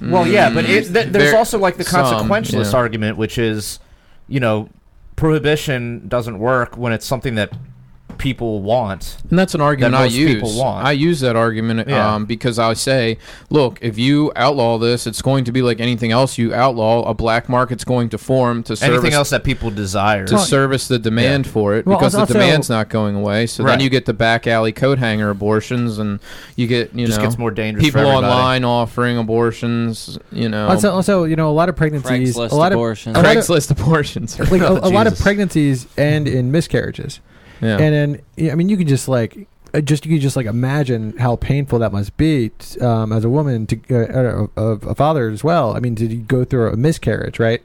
well, 0.01 0.27
yeah, 0.27 0.49
but 0.53 0.65
it, 0.65 0.85
mm, 0.85 0.93
th- 0.93 1.07
there's 1.13 1.31
Ver- 1.31 1.37
also 1.37 1.57
like 1.59 1.77
the 1.77 1.83
some, 1.85 2.05
consequentialist 2.05 2.71
yeah. 2.73 2.77
argument, 2.77 3.17
which 3.17 3.37
is, 3.37 3.79
you 4.27 4.39
know, 4.41 4.67
prohibition 5.15 6.07
doesn't 6.09 6.39
work 6.39 6.75
when 6.77 6.91
it's 6.91 7.05
something 7.05 7.35
that 7.35 7.51
people 8.19 8.61
want. 8.61 9.17
And 9.29 9.37
that's 9.37 9.53
an 9.55 9.59
argument 9.59 9.95
I 9.95 10.03
most 10.03 10.15
people 10.15 10.47
use. 10.49 10.57
want. 10.57 10.85
I 10.85 10.91
use 10.93 11.19
that 11.21 11.35
argument 11.35 11.89
Yeah. 11.89 12.13
um, 12.13 12.25
because 12.25 12.57
I 12.59 12.73
say, 12.73 13.17
look, 13.49 13.79
if 13.81 13.97
you 13.97 14.31
outlaw 14.35 14.77
this, 14.77 15.07
it's 15.07 15.21
going 15.21 15.43
to 15.45 15.51
be 15.51 15.61
like 15.61 15.81
anything 15.81 16.11
else 16.11 16.37
you 16.37 16.53
outlaw. 16.53 17.03
A 17.09 17.13
black 17.13 17.49
market's 17.49 17.83
going 17.83 18.09
to 18.09 18.17
form 18.17 18.63
to 18.63 18.75
service 18.77 18.93
Anything 18.99 19.13
else 19.13 19.31
that 19.31 19.43
people 19.43 19.71
desire. 19.71 20.25
to 20.27 20.37
service 20.37 20.87
the 20.87 20.99
demand 20.99 21.47
for 21.47 21.73
it 21.75 21.85
Well, 21.85 21.97
because 21.97 22.13
also- 22.15 22.31
the 22.33 22.39
demand's 22.39 22.69
not 22.69 22.87
going 22.87 23.15
away. 23.15 23.45
So 23.47 23.63
Right. 23.63 23.71
then 23.71 23.79
you 23.81 23.89
get 23.89 24.05
the 24.05 24.13
back 24.13 24.47
alley 24.47 24.71
coat 24.71 24.99
hanger 24.99 25.29
abortions, 25.29 25.97
and 25.97 26.19
you 26.55 26.67
get 26.67 26.93
you 26.95 27.07
just 27.07 27.17
know 27.17 27.25
gets 27.25 27.37
more 27.37 27.51
dangerous. 27.51 27.83
people 27.83 28.03
for 28.03 28.07
online 28.07 28.63
offering 28.63 29.17
abortions. 29.17 30.17
You 30.31 30.47
know, 30.49 30.67
also, 30.69 30.91
also, 30.91 31.23
you 31.25 31.35
know, 31.35 31.49
a 31.49 31.51
lot 31.51 31.67
of 31.67 31.75
pregnancies, 31.75 32.37
Craigslist 32.37 32.51
a 32.51 32.55
lot 32.55 32.71
of 32.71 32.77
a 32.77 32.81
lot 32.81 33.25
of- 33.25 33.43
Craigslist 33.43 33.71
abortions. 33.71 34.39
like 34.51 34.61
a, 34.61 34.67
a 34.71 34.89
lot 34.89 35.07
of 35.07 35.17
pregnancies 35.19 35.87
end 35.97 36.27
in 36.27 36.51
miscarriages. 36.51 37.19
Yeah. 37.61 37.77
And 37.79 38.21
then, 38.37 38.51
I 38.51 38.55
mean, 38.55 38.69
you 38.69 38.77
can 38.77 38.87
just 38.87 39.07
like, 39.07 39.47
uh, 39.73 39.81
just 39.81 40.05
you 40.05 40.11
can 40.11 40.21
just 40.21 40.35
like 40.35 40.45
imagine 40.45 41.17
how 41.17 41.35
painful 41.35 41.79
that 41.79 41.91
must 41.91 42.15
be 42.17 42.49
t- 42.59 42.79
um, 42.79 43.11
as 43.11 43.23
a 43.25 43.29
woman 43.29 43.65
to 43.67 43.79
uh, 43.89 44.47
uh, 44.55 44.61
of 44.61 44.83
a 44.85 44.95
father 44.95 45.29
as 45.29 45.43
well. 45.43 45.75
I 45.75 45.79
mean, 45.79 45.95
to 45.95 46.05
you 46.05 46.17
go 46.21 46.43
through 46.45 46.71
a 46.71 46.77
miscarriage, 46.77 47.39
right? 47.39 47.61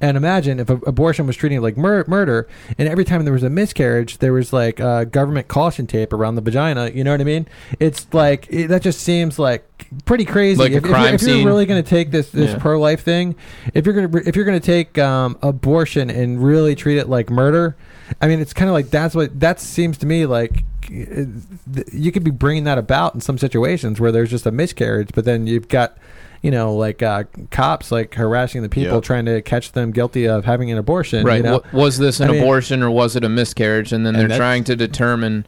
And 0.00 0.16
imagine 0.16 0.58
if 0.58 0.68
a, 0.68 0.74
abortion 0.78 1.28
was 1.28 1.36
treated 1.36 1.60
like 1.60 1.76
mur- 1.76 2.04
murder, 2.08 2.48
and 2.76 2.88
every 2.88 3.04
time 3.04 3.22
there 3.24 3.32
was 3.32 3.44
a 3.44 3.50
miscarriage, 3.50 4.18
there 4.18 4.32
was 4.32 4.52
like 4.52 4.80
uh, 4.80 5.04
government 5.04 5.46
caution 5.46 5.86
tape 5.86 6.12
around 6.12 6.34
the 6.34 6.40
vagina. 6.40 6.90
You 6.90 7.04
know 7.04 7.12
what 7.12 7.20
I 7.20 7.24
mean? 7.24 7.46
It's 7.78 8.06
like 8.12 8.46
it, 8.50 8.66
that 8.68 8.82
just 8.82 9.00
seems 9.02 9.38
like 9.38 9.86
pretty 10.04 10.24
crazy. 10.24 10.58
Like 10.58 10.72
a 10.72 10.76
if, 10.78 10.84
if 10.84 10.90
you're, 10.90 11.06
if 11.14 11.22
you're 11.22 11.46
really 11.46 11.66
going 11.66 11.82
to 11.82 11.88
take 11.88 12.10
this 12.10 12.30
this 12.30 12.50
Yeah. 12.50 12.58
pro 12.58 12.80
life 12.80 13.02
thing, 13.02 13.36
if 13.74 13.86
you're 13.86 13.94
gonna 14.08 14.24
if 14.26 14.34
you're 14.34 14.44
gonna 14.44 14.58
take 14.58 14.98
um, 14.98 15.38
abortion 15.42 16.10
and 16.10 16.42
really 16.42 16.74
treat 16.74 16.98
it 16.98 17.08
like 17.08 17.30
murder, 17.30 17.76
I 18.20 18.28
mean, 18.28 18.40
it's 18.40 18.52
kind 18.52 18.68
of 18.68 18.74
like 18.74 18.90
that's 18.90 19.14
what 19.14 19.38
that 19.40 19.60
seems 19.60 19.98
to 19.98 20.06
me 20.06 20.26
like. 20.26 20.64
uh, 20.90 21.24
You 21.92 22.12
could 22.12 22.24
be 22.24 22.30
bringing 22.30 22.64
that 22.64 22.78
about 22.78 23.14
in 23.14 23.20
some 23.20 23.38
situations 23.38 24.00
where 24.00 24.12
there's 24.12 24.30
just 24.30 24.46
a 24.46 24.50
miscarriage, 24.52 25.10
but 25.14 25.24
then 25.24 25.46
you've 25.46 25.68
got, 25.68 25.98
you 26.42 26.50
know, 26.50 26.74
like 26.74 27.02
uh, 27.02 27.24
cops 27.50 27.90
like 27.90 28.14
harassing 28.14 28.62
the 28.62 28.68
people 28.68 28.94
Yep. 28.94 29.02
trying 29.02 29.24
to 29.26 29.42
catch 29.42 29.72
them 29.72 29.90
guilty 29.90 30.26
of 30.28 30.44
having 30.44 30.70
an 30.70 30.78
abortion. 30.78 31.24
right. 31.26 31.38
You 31.38 31.42
know? 31.42 31.62
wa- 31.72 31.80
was 31.80 31.98
this 31.98 32.20
an 32.20 32.28
I 32.28 32.32
mean- 32.32 32.42
abortion 32.42 32.82
or 32.82 32.90
was 32.90 33.16
it 33.16 33.24
a 33.24 33.28
miscarriage? 33.28 33.92
And 33.92 34.06
then 34.06 34.14
And 34.14 34.30
they're 34.30 34.38
trying 34.38 34.62
to 34.64 34.76
determine, 34.76 35.44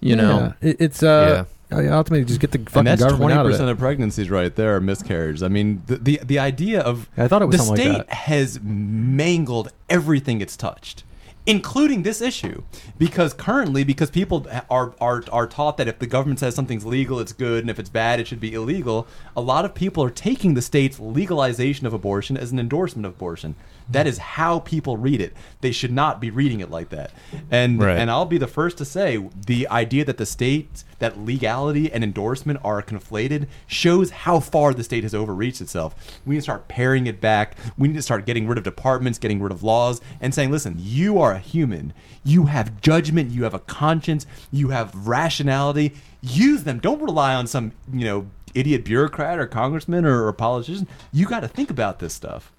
you 0.00 0.16
know, 0.16 0.54
Yeah. 0.60 0.74
It's 0.80 1.02
uh, 1.04 1.44
uh, 1.72 1.76
ultimately 1.90 2.24
just 2.24 2.40
get 2.40 2.50
the 2.50 2.58
fucking 2.58 2.78
and 2.80 2.86
that's 2.88 3.00
government 3.00 3.20
twenty 3.20 3.34
out 3.34 3.46
of 3.46 3.52
percent 3.52 3.68
it. 3.68 3.72
of 3.72 3.78
pregnancies 3.78 4.28
right 4.28 4.52
there 4.56 4.74
are 4.74 4.80
miscarriages. 4.80 5.44
I 5.44 5.48
mean, 5.48 5.82
the 5.86 5.96
the, 5.98 6.20
the 6.26 6.38
idea 6.40 6.80
of 6.80 7.08
I 7.16 7.28
thought 7.28 7.42
it 7.42 7.44
was 7.46 7.58
the 7.58 7.62
something 7.62 7.84
state 7.84 7.98
like 7.98 8.06
that. 8.08 8.14
has 8.16 8.58
mangled 8.60 9.70
everything 9.88 10.40
it's 10.40 10.56
touched, 10.56 11.04
including 11.46 12.02
this 12.02 12.20
issue, 12.20 12.62
because 12.98 13.32
currently, 13.34 13.84
because 13.84 14.10
people 14.10 14.46
are 14.68 14.94
are 15.00 15.24
are 15.32 15.46
taught 15.46 15.76
that 15.78 15.88
if 15.88 15.98
the 15.98 16.06
government 16.06 16.38
says 16.38 16.54
something's 16.54 16.84
legal, 16.84 17.18
it's 17.18 17.32
good, 17.32 17.62
and 17.62 17.70
if 17.70 17.78
it's 17.78 17.88
bad, 17.88 18.20
it 18.20 18.26
should 18.26 18.40
be 18.40 18.54
illegal. 18.54 19.06
A 19.36 19.40
lot 19.40 19.64
of 19.64 19.74
people 19.74 20.04
are 20.04 20.10
taking 20.10 20.54
the 20.54 20.62
state's 20.62 21.00
legalization 21.00 21.86
of 21.86 21.92
abortion 21.92 22.36
as 22.36 22.52
an 22.52 22.58
endorsement 22.58 23.06
of 23.06 23.14
abortion. 23.14 23.54
That 23.90 24.06
is 24.06 24.18
how 24.18 24.60
people 24.60 24.96
read 24.96 25.20
it. 25.20 25.34
They 25.60 25.72
should 25.72 25.92
not 25.92 26.20
be 26.20 26.30
reading 26.30 26.60
it 26.60 26.70
like 26.70 26.90
that. 26.90 27.10
And 27.50 27.80
Right. 27.82 27.98
and 27.98 28.10
I'll 28.10 28.24
be 28.26 28.38
the 28.38 28.46
first 28.46 28.78
to 28.78 28.84
say 28.84 29.22
the 29.46 29.68
idea 29.68 30.04
that 30.04 30.16
the 30.16 30.26
state 30.26 30.84
that 31.00 31.18
legality 31.18 31.90
and 31.90 32.04
endorsement 32.04 32.60
are 32.62 32.82
conflated 32.82 33.46
shows 33.66 34.10
how 34.10 34.38
far 34.38 34.74
the 34.74 34.84
state 34.84 35.02
has 35.02 35.14
overreached 35.14 35.60
itself. 35.60 35.94
We 36.26 36.34
need 36.34 36.40
to 36.40 36.42
start 36.42 36.68
paring 36.68 37.06
it 37.06 37.20
back. 37.20 37.56
We 37.78 37.88
need 37.88 37.94
to 37.94 38.02
start 38.02 38.26
getting 38.26 38.46
rid 38.46 38.58
of 38.58 38.64
departments, 38.64 39.18
getting 39.18 39.40
rid 39.40 39.50
of 39.50 39.62
laws, 39.62 40.00
and 40.20 40.34
saying, 40.34 40.50
listen, 40.50 40.76
you 40.78 41.18
are 41.20 41.32
a 41.32 41.38
human. 41.38 41.92
You 42.22 42.46
have 42.46 42.80
judgment. 42.82 43.30
You 43.30 43.44
have 43.44 43.54
a 43.54 43.58
conscience. 43.60 44.26
You 44.52 44.68
have 44.68 44.94
rationality. 45.08 45.94
Use 46.20 46.64
them. 46.64 46.78
Don't 46.80 47.00
rely 47.02 47.34
on 47.34 47.46
some 47.46 47.72
you 47.92 48.04
know 48.04 48.26
idiot 48.54 48.84
bureaucrat 48.84 49.38
or 49.38 49.46
congressman 49.46 50.04
or, 50.04 50.26
or 50.26 50.32
politician. 50.32 50.86
You 51.12 51.26
got 51.26 51.40
to 51.40 51.48
think 51.48 51.70
about 51.70 51.98
this 51.98 52.12
stuff. 52.12 52.52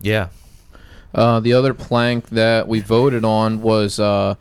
Yeah. 0.00 0.28
Uh, 1.14 1.40
the 1.40 1.52
other 1.52 1.74
plank 1.74 2.28
that 2.30 2.68
we 2.68 2.80
voted 2.80 3.24
on 3.24 3.62
was 3.62 3.98
uh, 3.98 4.34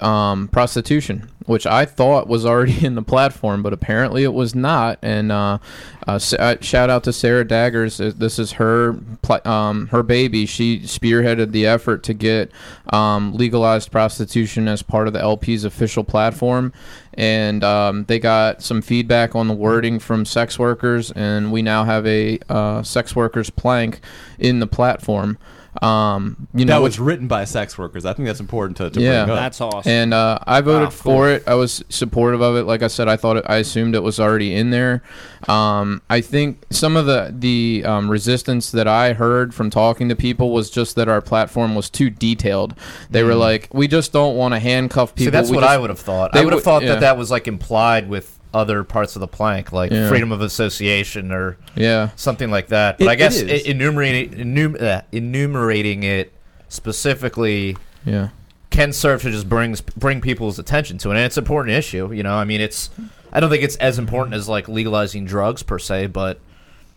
um, 0.00 0.48
prostitution, 0.48 1.30
which 1.46 1.66
I 1.66 1.84
thought 1.84 2.28
was 2.28 2.44
already 2.46 2.84
in 2.86 2.94
the 2.94 3.02
platform, 3.02 3.62
but 3.62 3.72
apparently 3.72 4.22
it 4.24 4.34
was 4.34 4.54
not. 4.54 4.98
And 5.02 5.32
uh, 5.32 5.58
uh, 6.06 6.18
uh, 6.38 6.56
shout 6.60 6.90
out 6.90 7.04
to 7.04 7.12
Sarah 7.12 7.46
Daggers. 7.46 8.00
Uh, 8.00 8.12
This 8.16 8.38
is 8.38 8.52
her 8.52 8.98
um, 9.44 9.88
her 9.88 10.02
baby. 10.02 10.46
She 10.46 10.80
spearheaded 10.80 11.52
the 11.52 11.66
effort 11.66 12.02
to 12.04 12.14
get 12.14 12.50
um, 12.92 13.34
legalized 13.34 13.90
prostitution 13.90 14.68
as 14.68 14.82
part 14.82 15.06
of 15.06 15.12
the 15.12 15.20
LP's 15.20 15.64
official 15.64 16.04
platform. 16.04 16.72
And 17.14 17.64
um, 17.64 18.04
they 18.04 18.20
got 18.20 18.62
some 18.62 18.80
feedback 18.80 19.34
on 19.34 19.48
the 19.48 19.54
wording 19.54 19.98
from 19.98 20.24
sex 20.24 20.56
workers, 20.58 21.10
and 21.10 21.50
we 21.50 21.62
now 21.62 21.82
have 21.82 22.06
a 22.06 22.38
uh, 22.48 22.84
sex 22.84 23.16
workers 23.16 23.50
plank 23.50 24.00
in 24.38 24.60
the 24.60 24.68
platform. 24.68 25.36
Um, 25.82 26.48
you 26.54 26.64
know, 26.64 26.74
that 26.74 26.82
which- 26.82 26.92
was 26.92 27.00
written 27.00 27.28
by 27.28 27.44
sex 27.44 27.76
workers. 27.78 28.04
I 28.04 28.12
think 28.12 28.26
that's 28.26 28.40
important 28.40 28.76
to, 28.78 28.90
to 28.90 29.00
Yeah. 29.00 29.24
bring 29.24 29.36
up. 29.36 29.42
That's 29.42 29.60
awesome. 29.60 29.90
and 29.90 30.14
uh, 30.14 30.38
I 30.46 30.60
voted 30.60 30.88
Ah, 30.88 30.90
for 30.90 31.28
it. 31.30 31.44
I 31.46 31.54
was 31.54 31.84
supportive 31.88 32.40
of 32.40 32.56
it. 32.56 32.64
Like 32.64 32.82
I 32.82 32.88
said, 32.88 33.08
I 33.08 33.16
thought 33.16 33.36
it, 33.38 33.44
I 33.48 33.56
assumed 33.56 33.94
it 33.94 34.02
was 34.02 34.18
already 34.18 34.54
in 34.54 34.70
there. 34.70 35.02
Um, 35.48 36.02
I 36.10 36.20
think 36.20 36.64
some 36.70 36.96
of 36.96 37.06
the 37.06 37.32
the 37.36 37.84
um, 37.86 38.10
resistance 38.10 38.70
that 38.72 38.88
I 38.88 39.12
heard 39.12 39.54
from 39.54 39.70
talking 39.70 40.08
to 40.08 40.16
people 40.16 40.50
was 40.52 40.70
just 40.70 40.96
that 40.96 41.08
our 41.08 41.20
platform 41.20 41.74
was 41.74 41.88
too 41.90 42.10
detailed. 42.10 42.74
They 43.10 43.22
were 43.22 43.34
like, 43.36 43.68
"We 43.72 43.86
just 43.88 44.12
don't 44.12 44.36
want 44.36 44.54
to 44.54 44.58
handcuff 44.60 45.14
people." 45.14 45.26
See, 45.26 45.30
that's 45.30 45.50
We 45.50 45.56
what 45.56 45.62
just- 45.62 45.72
I 45.74 45.78
would 45.78 45.90
have 45.90 45.98
thought. 46.00 46.36
I 46.36 46.44
would 46.44 46.52
have 46.52 46.62
thought 46.62 46.82
yeah. 46.82 46.88
that 46.94 47.00
that 47.00 47.18
was 47.18 47.30
like 47.30 47.46
implied 47.46 48.08
with 48.08 48.37
other 48.54 48.82
parts 48.84 49.14
of 49.16 49.20
the 49.20 49.28
plank, 49.28 49.72
like 49.72 49.90
Yeah. 49.92 50.08
freedom 50.08 50.32
of 50.32 50.40
association 50.40 51.30
or 51.32 51.56
Yeah, 51.74 52.10
something 52.16 52.50
like 52.50 52.68
that. 52.68 52.98
But 52.98 53.04
It- 53.04 53.10
I 53.10 53.14
guess 53.14 53.40
it 53.40 53.66
enumerating 53.66 54.30
enum- 54.38 54.80
uh, 54.82 55.02
enumerating 55.12 56.02
it 56.02 56.32
specifically 56.68 57.76
yeah. 58.04 58.28
can 58.70 58.92
serve 58.92 59.22
to 59.22 59.30
just 59.30 59.48
bring 59.48 59.76
bring 59.96 60.20
people's 60.20 60.58
attention 60.58 60.98
to 60.98 61.10
it, 61.10 61.16
and 61.16 61.24
it's 61.24 61.36
an 61.36 61.44
important 61.44 61.76
issue. 61.76 62.12
You 62.12 62.22
know, 62.22 62.34
I 62.34 62.44
mean, 62.44 62.60
it's 62.60 62.90
I 63.32 63.40
don't 63.40 63.50
think 63.50 63.62
it's 63.62 63.76
as 63.76 63.98
important 63.98 64.34
as 64.34 64.48
like 64.48 64.68
legalizing 64.68 65.24
drugs 65.26 65.62
per 65.62 65.78
se, 65.78 66.06
but 66.08 66.40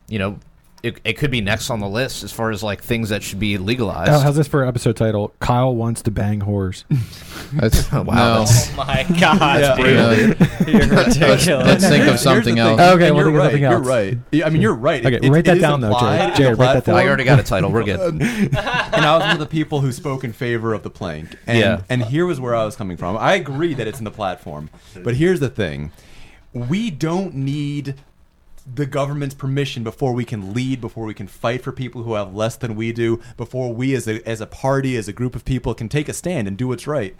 you 0.08 0.20
know, 0.20 0.40
it, 0.84 1.00
it 1.04 1.14
could 1.14 1.30
be 1.30 1.42
next 1.42 1.70
on 1.70 1.80
the 1.80 1.88
list 1.88 2.24
as 2.24 2.32
far 2.32 2.50
as 2.50 2.64
like 2.64 2.82
things 2.82 3.10
that 3.10 3.22
should 3.22 3.40
be 3.40 3.58
legalized. 3.58 4.12
Oh, 4.12 4.20
how's 4.20 4.36
this 4.36 4.48
for 4.48 4.66
episode 4.66 4.96
title? 4.98 5.34
Kyle 5.40 5.76
wants 5.76 6.02
to 6.04 6.12
bang 6.12 6.40
whores. 6.42 6.84
That's 7.54 7.92
Wow, 7.92 8.02
no. 8.04 8.14
that's- 8.40 8.72
oh 8.72 8.76
my 8.78 9.04
god, 9.20 9.60
Yeah. 9.62 9.76
dude. 9.76 10.68
You're 10.68 10.86
let's, 10.96 11.18
let's 11.48 11.88
think 11.88 12.08
of 12.08 12.20
something 12.20 12.58
else. 12.58 12.80
Okay, 12.80 13.08
and 13.08 13.16
we'll 13.16 13.30
you're 13.32 13.50
think 13.50 13.64
of 13.66 13.86
right. 13.86 14.12
something 14.14 14.24
You're 14.32 14.42
right. 14.42 14.46
I 14.46 14.50
mean, 14.50 14.62
you're 14.62 14.74
right. 14.74 15.06
Okay, 15.06 15.20
It- 15.22 15.30
write 15.30 15.40
it 15.40 15.46
that 15.46 15.58
is 15.58 15.62
down, 15.62 15.82
though, 15.82 15.88
implied 15.90 16.18
Jared. 16.18 16.36
Jared, 16.38 16.58
write 16.60 16.66
that 16.74 16.84
platform. 16.86 16.98
I 16.98 17.08
already 17.08 17.24
got 17.26 17.40
a 17.40 17.44
title. 17.44 17.72
We're 17.72 17.84
good. 17.84 18.00
and 18.00 18.56
I 18.58 19.18
was 19.18 19.22
one 19.24 19.32
of 19.34 19.40
the 19.40 19.46
people 19.46 19.82
who 19.82 19.92
spoke 19.92 20.24
in 20.24 20.34
favor 20.34 20.74
of 20.74 20.84
the 20.84 20.90
plank. 20.90 21.36
And, 21.46 21.60
Yeah. 21.60 21.82
and 21.90 22.04
here 22.04 22.26
was 22.26 22.40
where 22.40 22.56
I 22.56 22.64
was 22.66 22.76
coming 22.76 22.98
from. 22.98 23.18
I 23.18 23.34
agree 23.36 23.74
that 23.76 23.88
it's 23.88 24.00
in 24.00 24.06
the 24.06 24.12
platform, 24.12 24.70
but 25.04 25.16
here's 25.16 25.40
the 25.42 25.50
thing: 25.50 25.92
we 26.54 26.90
don't 26.90 27.34
need 27.36 27.96
the 28.66 28.86
government's 28.86 29.36
permission 29.36 29.84
before 29.84 30.14
we 30.14 30.24
can 30.24 30.54
lead, 30.54 30.80
before 30.82 31.06
we 31.06 31.14
can 31.14 31.28
fight 31.28 31.64
for 31.64 31.72
people 31.72 32.04
who 32.04 32.14
have 32.14 32.36
less 32.36 32.56
than 32.56 32.76
we 32.76 32.92
do, 32.92 33.20
before 33.38 33.74
we 33.74 33.96
as 33.96 34.08
a 34.08 34.28
as 34.28 34.40
a 34.42 34.48
party, 34.48 34.96
as 34.96 35.08
a 35.08 35.14
group 35.14 35.36
of 35.36 35.44
people, 35.46 35.74
can 35.74 35.90
take 35.90 36.08
a 36.08 36.14
stand 36.14 36.48
and 36.48 36.58
do 36.58 36.68
what's 36.68 36.88
right. 36.88 37.16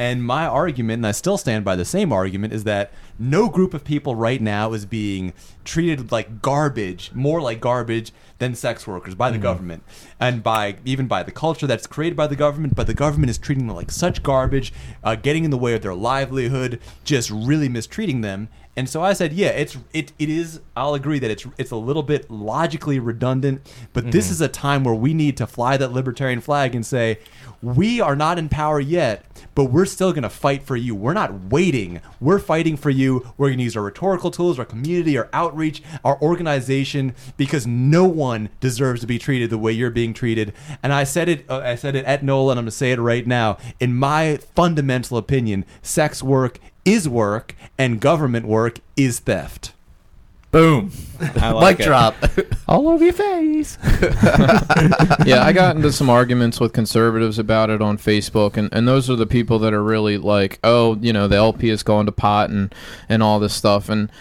And 0.00 0.24
my 0.24 0.46
argument, 0.46 0.98
and 0.98 1.06
I 1.06 1.12
still 1.12 1.38
stand 1.38 1.64
by 1.64 1.76
the 1.76 1.84
same 1.84 2.12
argument, 2.12 2.52
is 2.52 2.64
that 2.64 2.92
no 3.18 3.48
group 3.48 3.74
of 3.74 3.84
people 3.84 4.14
right 4.14 4.40
now 4.40 4.72
is 4.72 4.84
being 4.84 5.32
treated 5.64 6.12
like 6.12 6.42
garbage, 6.42 7.10
more 7.14 7.40
like 7.40 7.60
garbage 7.60 8.12
than 8.38 8.54
sex 8.56 8.86
workers 8.86 9.14
by 9.14 9.30
the 9.30 9.38
government 9.38 9.84
and 10.18 10.42
by 10.42 10.76
even 10.84 11.06
by 11.06 11.22
the 11.22 11.30
culture 11.30 11.66
that's 11.66 11.86
created 11.86 12.16
by 12.16 12.26
the 12.26 12.34
government. 12.36 12.74
But 12.74 12.88
the 12.88 12.94
government 12.94 13.30
is 13.30 13.38
treating 13.38 13.66
them 13.68 13.76
like 13.76 13.90
such 13.90 14.22
garbage, 14.22 14.72
uh, 15.04 15.14
getting 15.14 15.44
in 15.44 15.50
the 15.50 15.58
way 15.58 15.74
of 15.74 15.82
their 15.82 15.94
livelihood, 15.94 16.80
just 17.04 17.30
really 17.30 17.68
mistreating 17.68 18.20
them. 18.20 18.48
And 18.74 18.88
so 18.88 19.02
I 19.02 19.12
said, 19.12 19.34
yeah, 19.34 19.48
it's 19.48 19.76
it 19.92 20.12
it 20.18 20.30
is. 20.30 20.60
I'll 20.74 20.94
agree 20.94 21.18
that 21.18 21.30
it's 21.30 21.46
it's 21.58 21.72
a 21.72 21.76
little 21.76 22.02
bit 22.02 22.30
logically 22.30 22.98
redundant, 22.98 23.70
but 23.92 24.10
this 24.10 24.30
is 24.30 24.40
a 24.40 24.48
time 24.48 24.82
where 24.82 24.94
we 24.94 25.12
need 25.12 25.36
to 25.36 25.46
fly 25.46 25.76
that 25.76 25.92
libertarian 25.92 26.40
flag 26.40 26.74
and 26.74 26.84
say, 26.84 27.18
we 27.60 28.00
are 28.00 28.16
not 28.16 28.38
in 28.38 28.48
power 28.48 28.80
yet, 28.80 29.24
but 29.54 29.66
we're 29.66 29.84
still 29.84 30.12
going 30.12 30.22
to 30.22 30.30
fight 30.30 30.62
for 30.62 30.74
you. 30.74 30.94
We're 30.94 31.12
not 31.12 31.50
waiting. 31.50 32.00
We're 32.18 32.38
fighting 32.38 32.76
for 32.76 32.90
you. 32.90 33.30
We're 33.36 33.48
going 33.48 33.58
to 33.58 33.64
use 33.64 33.76
our 33.76 33.84
rhetorical 33.84 34.30
tools, 34.30 34.58
our 34.58 34.64
community, 34.64 35.16
our 35.16 35.28
outreach, 35.32 35.82
our 36.04 36.20
organization, 36.20 37.14
because 37.36 37.66
no 37.66 38.04
one 38.04 38.48
deserves 38.60 39.02
to 39.02 39.06
be 39.06 39.18
treated 39.18 39.50
the 39.50 39.58
way 39.58 39.70
you're 39.70 39.90
being 39.90 40.14
treated. 40.14 40.54
And 40.82 40.92
I 40.92 41.04
said 41.04 41.28
it. 41.28 41.44
Uh, 41.48 41.60
I 41.60 41.74
said 41.76 41.94
it 41.94 42.04
at 42.04 42.24
NOLA, 42.24 42.52
and 42.52 42.58
I'm 42.58 42.64
going 42.64 42.70
to 42.70 42.76
say 42.76 42.92
it 42.92 42.98
right 42.98 43.26
now. 43.26 43.58
In 43.78 43.94
my 43.94 44.38
fundamental 44.56 45.16
opinion, 45.16 45.64
sex 45.82 46.22
work 46.22 46.58
is 46.84 47.08
work, 47.08 47.54
and 47.78 48.00
government 48.00 48.46
work 48.46 48.78
is 48.96 49.20
theft. 49.20 49.72
Boom. 50.52 50.92
I 51.36 51.50
like 51.52 51.78
Mic 51.78 51.86
it. 51.86 51.88
drop. 51.88 52.14
All 52.68 52.88
over 52.88 53.02
your 53.02 53.14
face. 53.14 53.78
yeah, 55.24 55.42
I 55.44 55.52
got 55.54 55.76
into 55.76 55.90
some 55.90 56.10
arguments 56.10 56.60
with 56.60 56.74
conservatives 56.74 57.38
about 57.38 57.70
it 57.70 57.80
on 57.80 57.96
Facebook, 57.96 58.58
and, 58.58 58.68
and 58.70 58.86
those 58.86 59.08
are 59.08 59.16
the 59.16 59.26
people 59.26 59.58
that 59.60 59.72
are 59.72 59.82
really 59.82 60.18
like, 60.18 60.58
oh, 60.62 60.96
you 60.96 61.10
know, 61.10 61.26
the 61.26 61.36
LP 61.36 61.68
has 61.68 61.82
gone 61.82 62.04
to 62.04 62.12
pot 62.12 62.50
and, 62.50 62.74
and 63.08 63.22
all 63.22 63.40
this 63.40 63.54
stuff. 63.54 63.88
And 63.88 64.12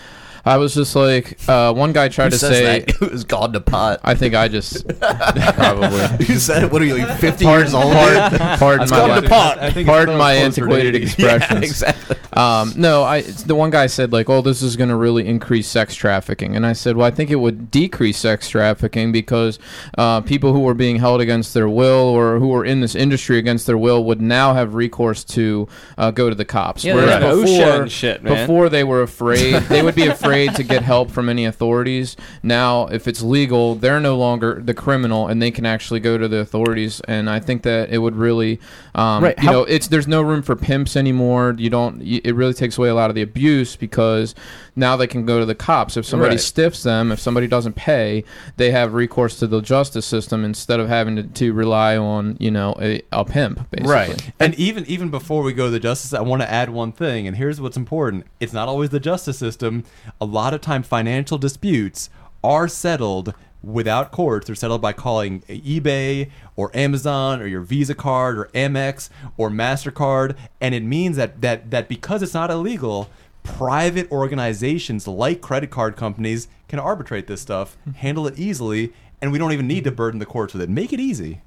I 0.46 0.58
was 0.58 0.74
just 0.74 0.96
like, 0.96 1.38
uh, 1.48 1.74
one 1.74 1.94
guy 1.94 2.10
tried 2.10 2.26
Who 2.26 2.30
to 2.32 2.38
says 2.40 2.58
say, 2.58 2.80
that? 2.80 2.90
It 3.02 3.12
was 3.12 3.24
gone 3.24 3.54
to 3.54 3.62
pot. 3.62 4.00
I 4.04 4.16
think 4.16 4.34
I 4.36 4.48
just 4.48 4.88
probably. 5.00 6.26
Who 6.26 6.36
said 6.40 6.64
it? 6.64 6.72
What 6.72 6.82
are 6.82 6.86
you, 6.86 7.06
50 7.06 7.46
Pardon, 7.46 7.62
years 7.66 7.74
old? 7.74 7.94
pardon, 7.94 8.40
pardon 8.58 8.82
It's 8.84 8.92
my, 8.92 8.98
gone 8.98 9.22
to 9.24 9.30
pot. 9.30 9.60
I 9.60 9.72
think 9.72 9.88
it's 9.88 9.90
pardon 9.96 10.18
my 10.18 10.36
closer 10.36 10.40
to 10.40 10.62
antiquated 10.64 10.96
80. 10.96 11.04
expressions. 11.06 11.52
Yeah, 11.52 11.90
exactly. 11.90 12.16
Um, 12.34 12.74
no, 12.78 13.04
I 13.04 13.18
it's- 13.18 13.44
the 13.44 13.56
one 13.56 13.70
guy 13.72 13.88
said 13.88 14.12
like, 14.14 14.30
"Oh, 14.30 14.42
this 14.42 14.62
is 14.62 14.76
going 14.78 14.90
to 14.90 14.96
really 14.96 15.28
increase 15.28 15.68
sex 15.68 15.96
trafficking," 15.96 16.56
and 16.56 16.66
I 16.66 16.74
said, 16.74 16.96
"Well, 16.96 17.06
I 17.06 17.12
think 17.12 17.30
it 17.30 17.36
would 17.36 17.70
decrease 17.72 18.18
sex 18.18 18.50
trafficking 18.50 19.12
because 19.12 19.60
uh, 19.98 20.22
people 20.22 20.54
who 20.54 20.62
were 20.62 20.74
being 20.74 20.96
held 20.98 21.20
against 21.20 21.54
their 21.54 21.68
will 21.68 21.92
or 22.08 22.40
who 22.40 22.48
were 22.48 22.64
in 22.64 22.80
this 22.80 22.96
industry 22.96 23.38
against 23.38 23.68
their 23.68 23.78
will 23.78 24.04
would 24.06 24.22
now 24.22 24.54
have 24.54 24.76
recourse 24.76 25.24
to 25.26 25.68
uh, 25.98 26.12
go 26.12 26.30
to 26.30 26.36
the 26.36 26.46
cops. 26.46 26.86
Yeah, 26.86 26.96
Whereas 26.96 27.10
they're 27.20 27.34
like 27.36 27.46
OSHA 27.48 27.58
before, 27.60 27.82
and 27.82 27.92
shit, 27.92 28.24
man. 28.24 28.48
before 28.48 28.70
they 28.70 28.84
were 28.86 29.02
afraid, 29.02 29.56
they 29.64 29.82
would 29.84 29.96
be 29.96 30.06
afraid 30.08 30.31
to 30.32 30.64
get 30.64 30.84
help 30.84 31.12
from 31.12 31.30
any 31.30 31.46
authorities. 31.46 32.16
Now, 32.44 32.88
if 32.88 33.08
it's 33.08 33.22
legal, 33.22 33.76
they're 33.76 34.00
no 34.00 34.18
longer 34.18 34.62
the 34.62 34.74
criminal, 34.74 35.28
and 35.28 35.42
they 35.42 35.52
can 35.52 35.66
actually 35.66 36.00
go 36.00 36.18
to 36.18 36.28
the 36.28 36.38
authorities. 36.38 37.02
And 37.02 37.30
I 37.30 37.40
think 37.40 37.64
that 37.64 37.90
it 37.90 38.00
would 38.00 38.16
really, 38.16 38.60
um, 38.96 39.24
Right, 39.24 39.38
you 39.38 39.46
how- 39.46 39.52
know, 39.52 39.64
it's 39.64 39.88
there's 39.88 40.08
no 40.08 40.22
room 40.22 40.42
for 40.42 40.56
pimps 40.56 40.96
anymore. 40.96 41.56
You 41.58 41.70
don't. 41.70 42.00
y- 42.00 42.22
It 42.24 42.36
really 42.36 42.54
takes 42.54 42.78
away 42.78 42.90
a 42.90 42.96
lot 42.96 43.10
of 43.10 43.16
the 43.16 43.22
abuse 43.22 43.76
because 43.76 44.36
now 44.76 44.96
they 44.98 45.08
can 45.08 45.26
go 45.26 45.40
to 45.40 45.46
the 45.46 45.56
cops. 45.56 45.96
If 45.98 46.06
somebody 46.06 46.34
Right. 46.36 46.40
stiffs 46.42 46.84
them, 46.84 47.12
if 47.12 47.20
somebody 47.20 47.48
doesn't 47.48 47.76
pay, 47.76 48.24
they 48.58 48.72
have 48.72 48.94
recourse 48.94 49.38
to 49.40 49.48
the 49.48 49.62
justice 49.62 50.06
system 50.06 50.44
instead 50.44 50.80
of 50.80 50.88
having 50.90 51.16
to, 51.16 51.24
to 51.24 51.54
rely 51.54 51.96
on 51.98 52.36
you 52.40 52.52
know 52.52 52.76
a, 52.82 53.02
a 53.12 53.24
pimp. 53.26 53.70
Basically. 53.72 53.92
Right. 53.94 54.32
And 54.40 54.56
even 54.56 54.86
even 54.88 55.10
before 55.10 55.42
we 55.44 55.54
go 55.54 55.66
to 55.66 55.72
the 55.72 55.80
justice, 55.80 56.14
I 56.14 56.22
want 56.22 56.42
to 56.42 56.52
add 56.52 56.70
one 56.70 56.92
thing. 56.92 57.28
And 57.28 57.38
here's 57.38 57.62
what's 57.62 57.78
important: 57.78 58.26
it's 58.40 58.54
not 58.54 58.68
always 58.68 58.90
the 58.90 59.00
justice 59.00 59.38
system. 59.38 59.84
A 60.20 60.26
lot 60.26 60.54
of 60.54 60.62
time, 60.62 60.84
financial 60.84 61.38
disputes 61.38 62.10
are 62.44 62.68
settled 62.68 63.34
without 63.64 64.12
courts. 64.12 64.48
They're 64.48 64.56
settled 64.56 64.82
by 64.82 64.94
calling 64.94 65.42
eBay 65.42 66.30
or 66.56 66.76
Amazon 66.76 67.42
or 67.42 67.48
your 67.48 67.62
Visa 67.62 67.96
card 67.96 68.38
or 68.38 68.46
Amex 68.54 69.10
or 69.38 69.50
Mastercard, 69.50 70.36
and 70.60 70.74
it 70.74 70.84
means 70.84 71.18
that 71.18 71.42
that 71.42 71.72
that 71.72 71.88
because 71.88 72.22
it's 72.24 72.34
not 72.34 72.50
illegal. 72.52 73.10
private 73.44 74.12
organizations 74.12 75.08
like 75.08 75.42
credit 75.42 75.72
card 75.72 75.96
companies 75.96 76.48
can 76.68 76.80
arbitrate 76.80 77.28
this 77.28 77.42
stuff, 77.42 77.76
hmm. 77.84 77.92
handle 77.92 78.28
it 78.28 78.38
easily, 78.38 78.94
and 79.22 79.32
we 79.32 79.38
don't 79.38 79.52
even 79.52 79.68
need 79.68 79.84
to 79.84 79.92
burden 79.92 80.20
the 80.20 80.26
courts 80.26 80.54
with 80.54 80.62
it. 80.62 80.70
Make 80.70 80.94
it 80.94 81.00
easy. 81.00 81.42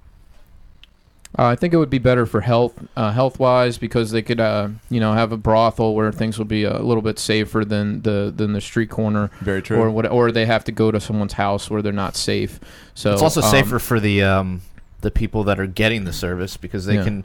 Uh, 1.36 1.46
I 1.46 1.56
think 1.56 1.74
it 1.74 1.78
would 1.78 1.90
be 1.90 1.98
better 1.98 2.26
for 2.26 2.40
health, 2.42 2.74
uh, 2.96 3.10
health 3.10 3.40
wise, 3.40 3.76
because 3.76 4.12
they 4.12 4.22
could, 4.22 4.38
uh, 4.38 4.68
you 4.88 5.00
know, 5.00 5.14
have 5.14 5.32
a 5.32 5.36
brothel 5.36 5.94
where 5.94 6.12
things 6.12 6.38
will 6.38 6.44
be 6.44 6.62
a 6.64 6.78
little 6.78 7.02
bit 7.02 7.18
safer 7.18 7.64
than 7.64 8.02
the 8.02 8.32
than 8.34 8.52
the 8.52 8.60
street 8.60 8.88
corner, 8.90 9.30
Very 9.40 9.60
true. 9.60 9.78
or 9.78 9.90
what, 9.90 10.08
or 10.10 10.30
they 10.30 10.46
have 10.46 10.62
to 10.64 10.72
go 10.72 10.90
to 10.92 11.00
someone's 11.00 11.32
house 11.32 11.68
where 11.68 11.82
they're 11.82 11.92
not 11.92 12.14
safe. 12.14 12.60
So 12.94 13.12
it's 13.12 13.22
also 13.22 13.40
um, 13.42 13.50
safer 13.50 13.78
for 13.80 13.98
the 13.98 14.22
um, 14.22 14.60
the 15.00 15.10
people 15.10 15.42
that 15.44 15.58
are 15.58 15.66
getting 15.66 16.04
the 16.04 16.12
service 16.12 16.56
because 16.56 16.86
they 16.86 16.94
Yeah. 16.94 17.04
can, 17.04 17.24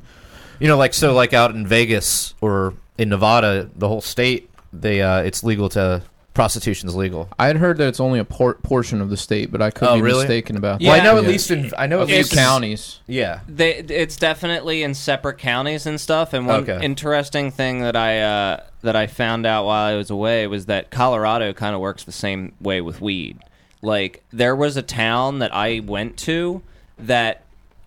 you 0.60 0.68
know, 0.68 0.78
like 0.78 0.94
so, 0.96 1.14
like 1.14 1.34
out 1.34 1.52
in 1.52 1.68
Vegas 1.68 2.34
or 2.42 2.74
in 2.98 3.10
Nevada, 3.10 3.70
the 3.76 3.88
whole 3.88 4.02
state, 4.02 4.50
they 4.74 5.02
uh, 5.04 5.20
it's 5.22 5.44
legal 5.44 5.70
to 5.70 6.02
prostitution's 6.34 6.96
legal. 6.96 7.28
I 7.38 7.48
had 7.48 7.58
heard 7.58 7.78
that 7.78 7.88
it's 7.88 8.00
only 8.00 8.20
a 8.20 8.24
por- 8.26 8.54
portion 8.56 9.02
of 9.02 9.10
the 9.10 9.18
state, 9.18 9.52
but 9.52 9.62
I 9.62 9.72
could 9.72 9.88
Oh, 9.88 9.96
be 9.96 10.02
really? 10.02 10.20
mistaken 10.20 10.56
about 10.58 10.80
Yeah. 10.80 10.92
Well, 10.92 11.02
I 11.02 11.04
know 11.04 11.18
at 11.18 11.24
Yeah. 11.24 11.30
least 11.30 11.52
in 11.52 11.72
I 11.78 11.88
know 11.88 12.02
a 12.02 12.06
few 12.08 12.18
least 12.18 12.34
counties. 12.34 13.00
Yeah, 13.08 13.40
They, 13.48 13.76
it's 13.76 14.16
definitely 14.16 14.84
in 14.84 14.94
separate 14.94 15.38
counties 15.38 15.86
and 15.86 16.00
stuff. 16.00 16.34
And 16.34 16.48
one 16.48 16.62
Okay. 16.70 16.80
interesting 16.84 17.52
thing 17.52 17.82
that 17.82 17.96
I 17.96 18.22
uh, 18.22 18.58
that 18.84 18.96
I 18.96 19.08
found 19.08 19.46
out 19.46 19.66
while 19.66 19.86
I 19.94 19.96
was 19.96 20.10
away 20.10 20.48
was 20.48 20.68
that 20.68 20.90
Colorado 20.92 21.52
kind 21.52 21.76
of 21.76 21.82
works 21.82 22.04
the 22.04 22.12
same 22.14 22.54
way 22.62 22.80
with 22.80 23.02
weed. 23.02 23.40
Like 23.82 24.24
there 24.32 24.56
was 24.56 24.78
a 24.78 24.82
town 24.82 25.40
that 25.40 25.54
I 25.54 25.82
went 25.86 26.16
to 26.20 26.62
that 26.98 27.42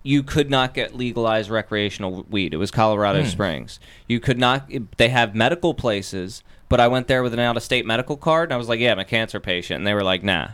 you 0.05 0.21
could 0.21 0.49
not 0.49 0.73
get 0.73 0.95
legalized 0.95 1.49
recreational 1.49 2.25
weed. 2.29 2.53
It 2.53 2.57
was 2.57 2.71
Colorado 2.71 3.23
Springs. 3.23 3.79
You 4.07 4.19
could 4.19 4.37
not. 4.37 4.69
They 4.97 5.09
have 5.09 5.33
medical 5.33 5.73
places, 5.73 6.43
but 6.73 6.79
I 6.79 6.87
went 6.87 7.05
there 7.05 7.21
with 7.21 7.35
an 7.35 7.39
out-of-state 7.39 7.85
medical 7.85 8.17
card, 8.17 8.49
and 8.49 8.53
I 8.55 8.57
was 8.57 8.67
like, 8.67 8.79
"Yeah, 8.79 8.93
I'm 8.93 8.97
a 8.97 9.05
cancer 9.05 9.39
patient," 9.39 9.77
and 9.77 9.85
they 9.85 9.93
were 9.93 10.01
like, 10.01 10.23
"Nah." 10.23 10.47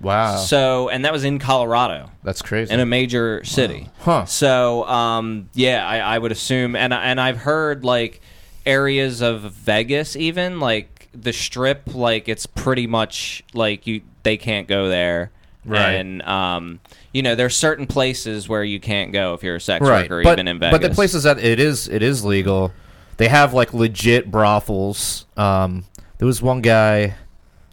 wow, 0.00 0.36
So, 0.36 0.88
and 0.90 1.04
that 1.04 1.12
was 1.12 1.24
in 1.24 1.40
Colorado 1.40 2.12
that's 2.22 2.40
crazy. 2.40 2.72
in 2.72 2.78
a 2.78 2.86
major 2.86 3.42
city. 3.42 3.88
Huh. 3.98 4.26
So, 4.26 4.86
um, 4.86 5.48
yeah, 5.54 5.84
I, 5.84 5.98
I 5.98 6.18
would 6.18 6.30
assume, 6.30 6.76
and 6.76 6.94
and 6.94 7.20
I've 7.20 7.38
heard 7.38 7.84
like 7.84 8.20
areas 8.64 9.22
of 9.22 9.40
Vegas, 9.40 10.14
even 10.14 10.60
like 10.60 11.08
the 11.12 11.32
Strip, 11.32 11.96
like 11.96 12.28
it's 12.28 12.46
pretty 12.46 12.86
much 12.86 13.42
like 13.52 13.88
you 13.88 14.02
they 14.22 14.36
can't 14.36 14.68
go 14.68 14.88
there. 14.88 15.32
Right. 15.64 15.94
And 15.94 16.22
um, 16.22 16.78
you 17.12 17.22
know, 17.22 17.34
there's 17.34 17.56
certain 17.56 17.88
places 17.88 18.48
where 18.48 18.62
you 18.62 18.78
can't 18.78 19.10
go 19.12 19.34
if 19.34 19.42
you're 19.42 19.56
a 19.56 19.60
sex 19.60 19.84
right, 19.84 20.08
worker, 20.08 20.22
but 20.22 20.34
even 20.34 20.46
in 20.46 20.60
Vegas. 20.60 20.78
but 20.78 20.88
the 20.88 20.94
places 20.94 21.24
that 21.24 21.40
it 21.40 21.58
is 21.58 21.88
it 21.88 22.04
is 22.04 22.24
legal, 22.24 22.70
they 23.20 23.28
have 23.28 23.52
like 23.52 23.74
legit 23.74 24.30
brothels. 24.30 25.26
Um, 25.36 25.84
there 26.16 26.26
was 26.26 26.40
one 26.40 26.62
guy, 26.62 27.14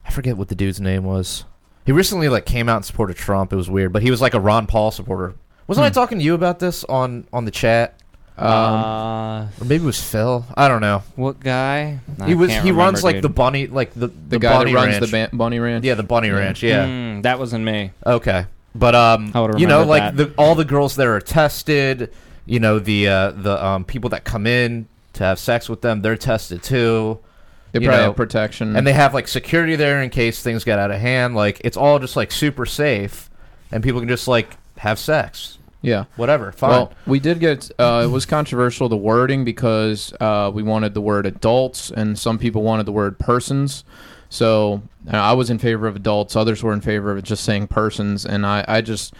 I 0.05 0.11
forget 0.11 0.35
what 0.35 0.49
the 0.49 0.55
dude's 0.55 0.81
name 0.81 1.05
was. 1.05 1.45
He 1.85 1.93
recently 1.93 2.27
like 2.27 2.45
came 2.45 2.67
out 2.67 2.77
in 2.77 2.83
support 2.83 3.09
of 3.09 3.15
Trump. 3.15 3.53
It 3.53 3.55
was 3.55 3.69
weird, 3.69 3.93
but 3.93 4.01
he 4.03 4.11
was 4.11 4.19
like 4.21 4.33
a 4.33 4.39
Ron 4.41 4.67
Paul 4.67 4.91
supporter. 4.91 5.35
Wasn't 5.67 5.83
Hmm. 5.85 5.87
I 5.87 5.89
talking 5.89 6.17
to 6.19 6.23
you 6.23 6.33
about 6.33 6.59
this 6.59 6.83
on 6.83 7.25
on 7.31 7.45
the 7.45 7.51
chat? 7.51 7.93
Um, 8.37 8.47
uh, 8.47 9.41
Or 9.59 9.65
maybe 9.65 9.83
it 9.83 9.87
was 9.87 10.01
Phil. 10.03 10.45
I 10.55 10.67
don't 10.67 10.81
know. 10.81 11.01
what 11.15 11.39
guy? 11.39 11.99
I 12.21 12.27
he 12.27 12.35
was 12.35 12.49
can't 12.51 12.65
he 12.65 12.71
runs 12.71 13.03
like 13.05 13.15
dude. 13.15 13.23
the 13.23 13.29
bunny 13.29 13.67
like 13.67 13.93
the 13.93 14.07
the, 14.07 14.13
the, 14.29 14.39
guy 14.39 14.51
bunny 14.57 14.71
that 14.73 14.77
runs 14.77 14.91
ranch. 14.91 15.05
the 15.05 15.11
ban- 15.11 15.29
bunny 15.33 15.59
ranch. 15.59 15.85
yeah 15.85 15.93
the 15.95 16.03
bunny 16.03 16.29
ranch 16.29 16.61
yeah 16.61 16.85
Mm, 16.85 17.23
that 17.23 17.39
wasn't 17.39 17.63
me. 17.63 17.91
okay 18.05 18.45
but 18.75 18.93
um 18.95 19.31
you 19.57 19.65
know 19.65 19.83
like 19.83 20.03
remembered 20.11 20.35
the 20.35 20.41
all 20.41 20.53
the 20.55 20.65
girls 20.65 20.97
that 20.97 21.07
are 21.07 21.19
tested 21.19 22.13
you 22.45 22.59
know 22.59 22.77
the 22.79 23.07
uh 23.07 23.31
the 23.31 23.65
um 23.65 23.83
people 23.85 24.09
that 24.11 24.23
come 24.23 24.45
in 24.45 24.87
to 25.17 25.23
have 25.23 25.39
sex 25.39 25.67
with 25.67 25.81
them 25.81 26.01
they're 26.01 26.15
tested 26.15 26.63
too 26.63 27.19
they 27.73 27.79
probably 27.79 27.97
know, 27.97 28.03
have 28.07 28.15
protection. 28.15 28.75
and 28.75 28.87
they 28.87 28.93
have 28.93 29.13
like 29.13 29.27
security 29.27 29.75
there 29.75 30.01
in 30.01 30.09
case 30.09 30.41
things 30.41 30.63
get 30.63 30.79
out 30.79 30.89
of 30.89 30.99
hand 30.99 31.35
like 31.35 31.61
it's 31.63 31.77
all 31.77 31.99
just 31.99 32.15
like 32.15 32.31
super 32.31 32.65
safe 32.65 33.29
and 33.71 33.83
people 33.83 33.99
can 33.99 34.07
just 34.07 34.27
like 34.27 34.57
have 34.77 34.97
sex 34.97 35.57
yeah. 35.81 36.05
whatever 36.15 36.51
fine 36.51 36.69
Well, 36.71 36.93
we 37.05 37.19
did 37.19 37.39
get. 37.39 37.71
Uh, 37.79 38.03
it 38.05 38.11
was 38.11 38.25
controversial 38.25 38.89
the 38.89 38.97
wording 38.97 39.45
because 39.45 40.13
uh, 40.19 40.51
we 40.53 40.63
wanted 40.63 40.93
the 40.93 41.01
word 41.01 41.25
adults, 41.25 41.91
and 41.91 42.17
some 42.17 42.37
people 42.37 42.63
wanted 42.63 42.85
the 42.85 42.91
word 42.91 43.19
persons. 43.19 43.83
So 44.29 44.81
uh, 45.11 45.17
I 45.17 45.33
was 45.33 45.49
in 45.49 45.59
favor 45.59 45.87
of 45.87 45.95
adults. 45.95 46.35
Others 46.35 46.63
were 46.63 46.73
in 46.73 46.81
favor 46.81 47.15
of 47.15 47.23
just 47.23 47.43
saying 47.43 47.67
persons, 47.67 48.25
and 48.25 48.45
I, 48.45 48.65
I 48.67 48.81
just. 48.81 49.13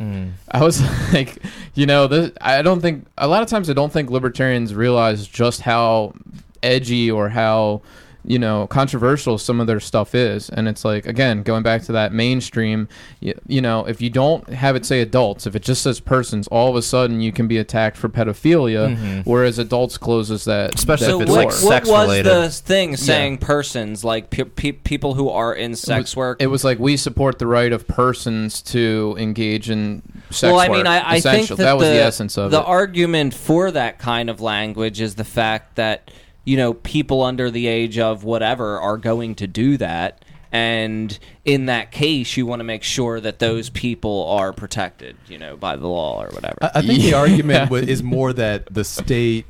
Mm. 0.00 0.32
I 0.50 0.62
was 0.62 0.80
like, 1.12 1.42
you 1.74 1.86
know, 1.86 2.06
this, 2.06 2.32
I 2.40 2.62
don't 2.62 2.80
think 2.80 3.06
a 3.16 3.28
lot 3.28 3.42
of 3.42 3.48
times 3.48 3.70
I 3.70 3.72
don't 3.72 3.92
think 3.92 4.10
libertarians 4.10 4.74
realize 4.74 5.26
just 5.26 5.60
how 5.60 6.14
edgy 6.62 7.10
or 7.10 7.28
how 7.28 7.82
you 8.28 8.38
know 8.40 8.66
controversial 8.66 9.38
some 9.38 9.60
of 9.60 9.66
their 9.68 9.78
stuff 9.78 10.14
is 10.14 10.50
and 10.50 10.66
it's 10.66 10.84
like 10.84 11.06
again 11.06 11.42
going 11.44 11.62
back 11.62 11.80
to 11.82 11.92
that 11.92 12.12
mainstream 12.12 12.88
you, 13.20 13.32
you 13.46 13.60
know 13.60 13.84
if 13.86 14.02
you 14.02 14.10
don't 14.10 14.48
have 14.50 14.74
it 14.74 14.84
say 14.84 15.00
adults 15.00 15.46
if 15.46 15.54
it 15.54 15.62
just 15.62 15.80
says 15.82 16.00
persons 16.00 16.48
all 16.48 16.68
of 16.68 16.74
a 16.76 16.82
sudden 16.82 17.20
you 17.20 17.30
can 17.30 17.46
be 17.46 17.56
attacked 17.58 17.96
for 17.96 18.08
pedophilia 18.08 18.96
Mhm. 18.96 19.22
whereas 19.24 19.58
adults 19.60 19.96
closes 19.96 20.44
that 20.44 20.74
Especially 20.74 21.06
that 21.06 21.12
So 21.12 21.16
if 21.20 21.22
it's 21.22 21.30
door. 21.30 21.36
what, 21.36 21.46
like 21.54 21.62
what 21.62 21.72
sex 21.72 21.88
was 21.88 22.06
related. 22.08 22.26
the 22.32 22.48
thing 22.50 22.96
saying 22.96 23.38
persons 23.38 24.02
like 24.04 24.30
pe- 24.30 24.42
pe- 24.44 24.72
people 24.72 25.14
who 25.14 25.28
are 25.28 25.54
in 25.54 25.76
sex 25.76 26.16
work? 26.16 26.42
it 26.42 26.48
was 26.48 26.64
like 26.64 26.78
we 26.80 26.96
support 26.96 27.38
the 27.38 27.46
right 27.46 27.72
of 27.72 27.86
persons 27.86 28.60
to 28.62 29.14
engage 29.18 29.70
in 29.70 30.02
sex 30.30 30.50
well, 30.50 30.58
I 30.60 30.68
mean, 30.68 30.86
I, 30.86 30.96
I 30.98 31.20
think 31.20 31.44
essentially. 31.44 31.56
that, 31.58 31.62
that 31.64 31.76
was 31.78 31.86
the, 31.86 31.94
the 31.94 32.02
essence 32.02 32.36
of 32.36 32.46
it. 32.46 32.50
the 32.50 32.60
it. 32.60 32.66
argument 32.66 33.34
for 33.34 33.70
that 33.70 33.98
kind 33.98 34.28
of 34.28 34.40
language 34.40 35.00
is 35.00 35.14
the 35.14 35.24
fact 35.24 35.76
that 35.76 36.10
you 36.46 36.56
know 36.56 36.72
people 36.72 37.22
under 37.22 37.50
the 37.50 37.66
age 37.66 37.98
of 37.98 38.24
whatever 38.24 38.80
are 38.80 38.96
going 38.96 39.34
to 39.34 39.46
do 39.46 39.76
that, 39.76 40.24
and 40.50 41.18
in 41.44 41.66
that 41.66 41.92
case, 41.92 42.36
you 42.38 42.46
want 42.46 42.60
to 42.60 42.64
make 42.64 42.82
sure 42.82 43.20
that 43.20 43.40
those 43.40 43.68
people 43.68 44.26
are 44.28 44.54
protected, 44.54 45.16
you 45.28 45.36
know, 45.36 45.56
by 45.56 45.76
the 45.76 45.88
law 45.88 46.22
or 46.22 46.28
whatever. 46.28 46.56
I, 46.62 46.70
I 46.76 46.82
think 46.82 47.02
the 47.02 47.12
argument 47.12 47.70
wa- 47.70 47.76
is 47.94 48.02
more 48.02 48.32
that 48.32 48.72
the 48.72 48.84
state 48.84 49.44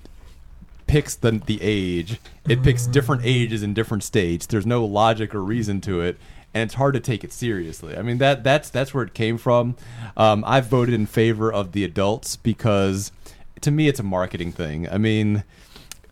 picks 0.89 1.15
the 1.15 1.33
the 1.33 1.61
age. 1.63 2.19
It 2.49 2.63
picks 2.63 2.87
different 2.87 3.23
ages 3.25 3.63
in 3.63 3.75
different 3.75 4.03
states. 4.03 4.47
There's 4.47 4.67
no 4.67 4.85
logic 4.85 5.35
or 5.35 5.45
reason 5.45 5.81
to 5.83 6.01
it, 6.01 6.17
and 6.55 6.63
it's 6.63 6.75
hard 6.75 6.95
to 6.95 7.01
take 7.01 7.23
it 7.23 7.33
seriously. 7.33 7.97
I 7.97 8.03
mean 8.03 8.19
that 8.19 8.43
that's 8.43 8.71
that's 8.71 8.95
where 8.95 9.05
it 9.05 9.13
came 9.13 9.37
from. 9.37 9.77
Um, 10.17 10.43
I've 10.47 10.67
voted 10.67 10.95
in 10.95 11.07
favor 11.07 11.53
of 11.53 11.73
the 11.73 11.85
adults 11.85 12.37
because 12.37 13.13
to 13.61 13.71
me 13.71 13.87
it's 13.87 14.01
a 14.01 14.05
marketing 14.05 14.51
thing. 14.53 14.89
I 14.89 14.97
mean. 14.97 15.45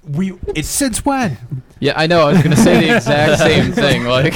We 0.09 0.35
it's 0.55 0.69
Since 0.69 1.05
when? 1.05 1.37
yeah, 1.81 1.95
I 1.97 2.07
know. 2.07 2.29
I 2.29 2.33
was 2.33 2.43
going 2.43 2.55
to 2.57 2.63
say 2.63 2.87
the 2.89 2.97
exact 2.97 3.39
same 3.41 3.73
thing. 3.83 4.05
Like, 4.05 4.35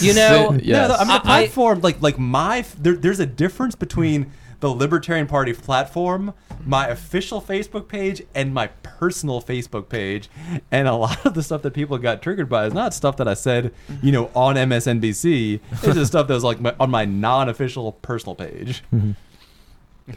You 0.00 0.14
know, 0.14 0.56
si- 0.58 0.64
yes. 0.66 0.88
No, 0.88 0.88
no, 0.88 0.94
I 0.94 0.98
mean, 1.00 1.08
the 1.08 1.12
I- 1.12 1.16
I- 1.16 1.18
platform, 1.20 1.80
like, 1.80 2.00
like 2.00 2.18
my, 2.18 2.64
there, 2.78 2.94
there's 2.96 3.20
a 3.20 3.26
difference 3.26 3.74
between 3.74 4.30
the 4.60 4.68
Libertarian 4.68 5.26
Party 5.26 5.52
platform, 5.54 6.34
my 6.66 6.86
official 6.88 7.40
Facebook 7.40 7.88
page, 7.88 8.22
and 8.34 8.52
my 8.52 8.66
personal 8.82 9.40
Facebook 9.40 9.88
page. 9.88 10.28
And 10.70 10.86
a 10.86 10.94
lot 10.94 11.24
of 11.24 11.32
the 11.34 11.42
stuff 11.42 11.62
that 11.62 11.72
people 11.72 11.96
got 11.98 12.20
triggered 12.22 12.48
by 12.50 12.66
is 12.66 12.74
not 12.74 12.92
stuff 12.92 13.16
that 13.16 13.26
I 13.26 13.34
said, 13.34 13.72
you 14.02 14.12
know, 14.12 14.30
on 14.34 14.56
MSNBC. 14.56 15.60
It's 15.72 15.82
just 15.82 16.08
stuff 16.12 16.26
that 16.28 16.34
was 16.34 16.44
like 16.44 16.60
my, 16.60 16.74
on 16.78 16.90
my 16.90 17.04
non-official 17.06 17.92
personal 17.92 18.34
page. 18.34 18.82
Mm-hmm. 18.94 19.12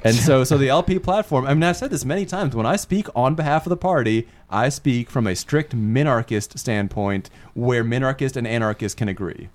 And 0.03 0.15
so, 0.15 0.43
so 0.43 0.57
the 0.57 0.69
LP 0.69 0.97
platform. 0.99 1.45
I 1.45 1.53
mean, 1.53 1.63
I've 1.63 1.77
said 1.77 1.91
this 1.91 2.03
many 2.03 2.25
times. 2.25 2.55
When 2.55 2.65
I 2.65 2.75
speak 2.75 3.07
on 3.15 3.36
behalf 3.36 3.65
of 3.65 3.69
the 3.69 3.77
party, 3.77 4.27
I 4.49 4.69
speak 4.69 5.09
from 5.09 5.27
a 5.27 5.36
strict 5.36 5.75
minarchist 5.75 6.57
standpoint, 6.57 7.29
where 7.53 7.84
minarchist 7.84 8.36
and 8.36 8.47
anarchist 8.47 8.97
can 8.97 9.07
agree. 9.07 9.49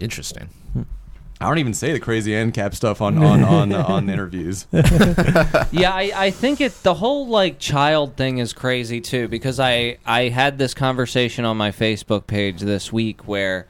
interesting 0.00 0.50
I 1.42 1.46
don't 1.46 1.56
even 1.56 1.72
say 1.72 1.92
the 1.92 2.00
crazy 2.00 2.32
ancap 2.32 2.74
stuff 2.74 3.00
on 3.00 3.16
on 3.16 3.42
on, 3.72 3.72
on 3.72 4.10
interviews. 4.10 4.66
yeah, 4.72 5.90
I, 5.92 6.12
I 6.14 6.30
think 6.30 6.60
it 6.60 6.82
the 6.82 6.94
whole 6.94 7.28
like 7.28 7.58
child 7.58 8.16
thing 8.16 8.38
is 8.38 8.52
crazy 8.52 9.00
too 9.00 9.26
because 9.26 9.58
I 9.58 9.96
I 10.04 10.28
had 10.28 10.58
this 10.58 10.74
conversation 10.74 11.46
on 11.46 11.56
my 11.56 11.70
Facebook 11.70 12.26
page 12.26 12.60
this 12.60 12.92
week 12.92 13.26
where 13.26 13.66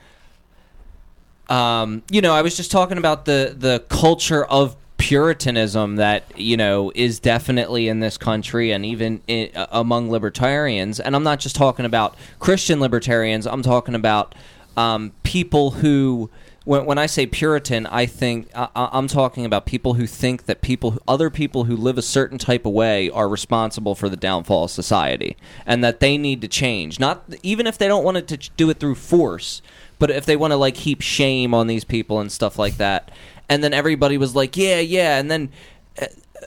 um 1.48 2.02
you 2.10 2.20
know 2.20 2.34
I 2.34 2.42
was 2.42 2.56
just 2.56 2.72
talking 2.72 2.98
about 2.98 3.24
the 3.24 3.54
the 3.56 3.84
culture 3.88 4.44
of 4.44 4.74
puritanism 5.00 5.96
that 5.96 6.22
you 6.38 6.56
know 6.56 6.92
is 6.94 7.18
definitely 7.20 7.88
in 7.88 8.00
this 8.00 8.16
country 8.16 8.70
and 8.70 8.84
even 8.86 9.20
in, 9.26 9.50
uh, 9.56 9.66
among 9.70 10.10
libertarians 10.10 11.00
and 11.00 11.16
I'm 11.16 11.22
not 11.24 11.40
just 11.40 11.56
talking 11.56 11.84
about 11.84 12.16
Christian 12.38 12.80
libertarians 12.80 13.46
I'm 13.46 13.62
talking 13.62 13.94
about 13.94 14.34
um, 14.76 15.12
people 15.22 15.72
who 15.72 16.30
when, 16.64 16.84
when 16.84 16.98
I 16.98 17.06
say 17.06 17.24
Puritan, 17.26 17.86
I 17.86 18.04
think 18.06 18.48
I, 18.54 18.68
I- 18.76 18.90
I'm 18.92 19.08
talking 19.08 19.44
about 19.46 19.64
people 19.66 19.94
who 19.94 20.06
think 20.06 20.44
that 20.44 20.60
people, 20.60 20.98
other 21.08 21.30
people 21.30 21.64
who 21.64 21.74
live 21.74 21.96
a 21.96 22.02
certain 22.02 22.36
type 22.38 22.66
of 22.66 22.72
way, 22.72 23.08
are 23.10 23.28
responsible 23.28 23.94
for 23.94 24.08
the 24.10 24.16
downfall 24.16 24.64
of 24.64 24.70
society, 24.70 25.36
and 25.64 25.82
that 25.82 26.00
they 26.00 26.18
need 26.18 26.42
to 26.42 26.48
change. 26.48 27.00
Not 27.00 27.24
even 27.42 27.66
if 27.66 27.78
they 27.78 27.88
don't 27.88 28.04
want 28.04 28.28
to 28.28 28.36
do 28.56 28.68
it 28.68 28.78
through 28.78 28.96
force, 28.96 29.62
but 29.98 30.10
if 30.10 30.26
they 30.26 30.36
want 30.36 30.50
to 30.52 30.56
like 30.56 30.76
heap 30.76 31.00
shame 31.00 31.54
on 31.54 31.66
these 31.66 31.84
people 31.84 32.20
and 32.20 32.30
stuff 32.30 32.58
like 32.58 32.76
that. 32.76 33.10
And 33.50 33.62
then 33.62 33.74
everybody 33.74 34.16
was 34.16 34.34
like, 34.34 34.56
"Yeah, 34.56 34.78
yeah," 34.80 35.18
and 35.18 35.30
then. 35.30 35.50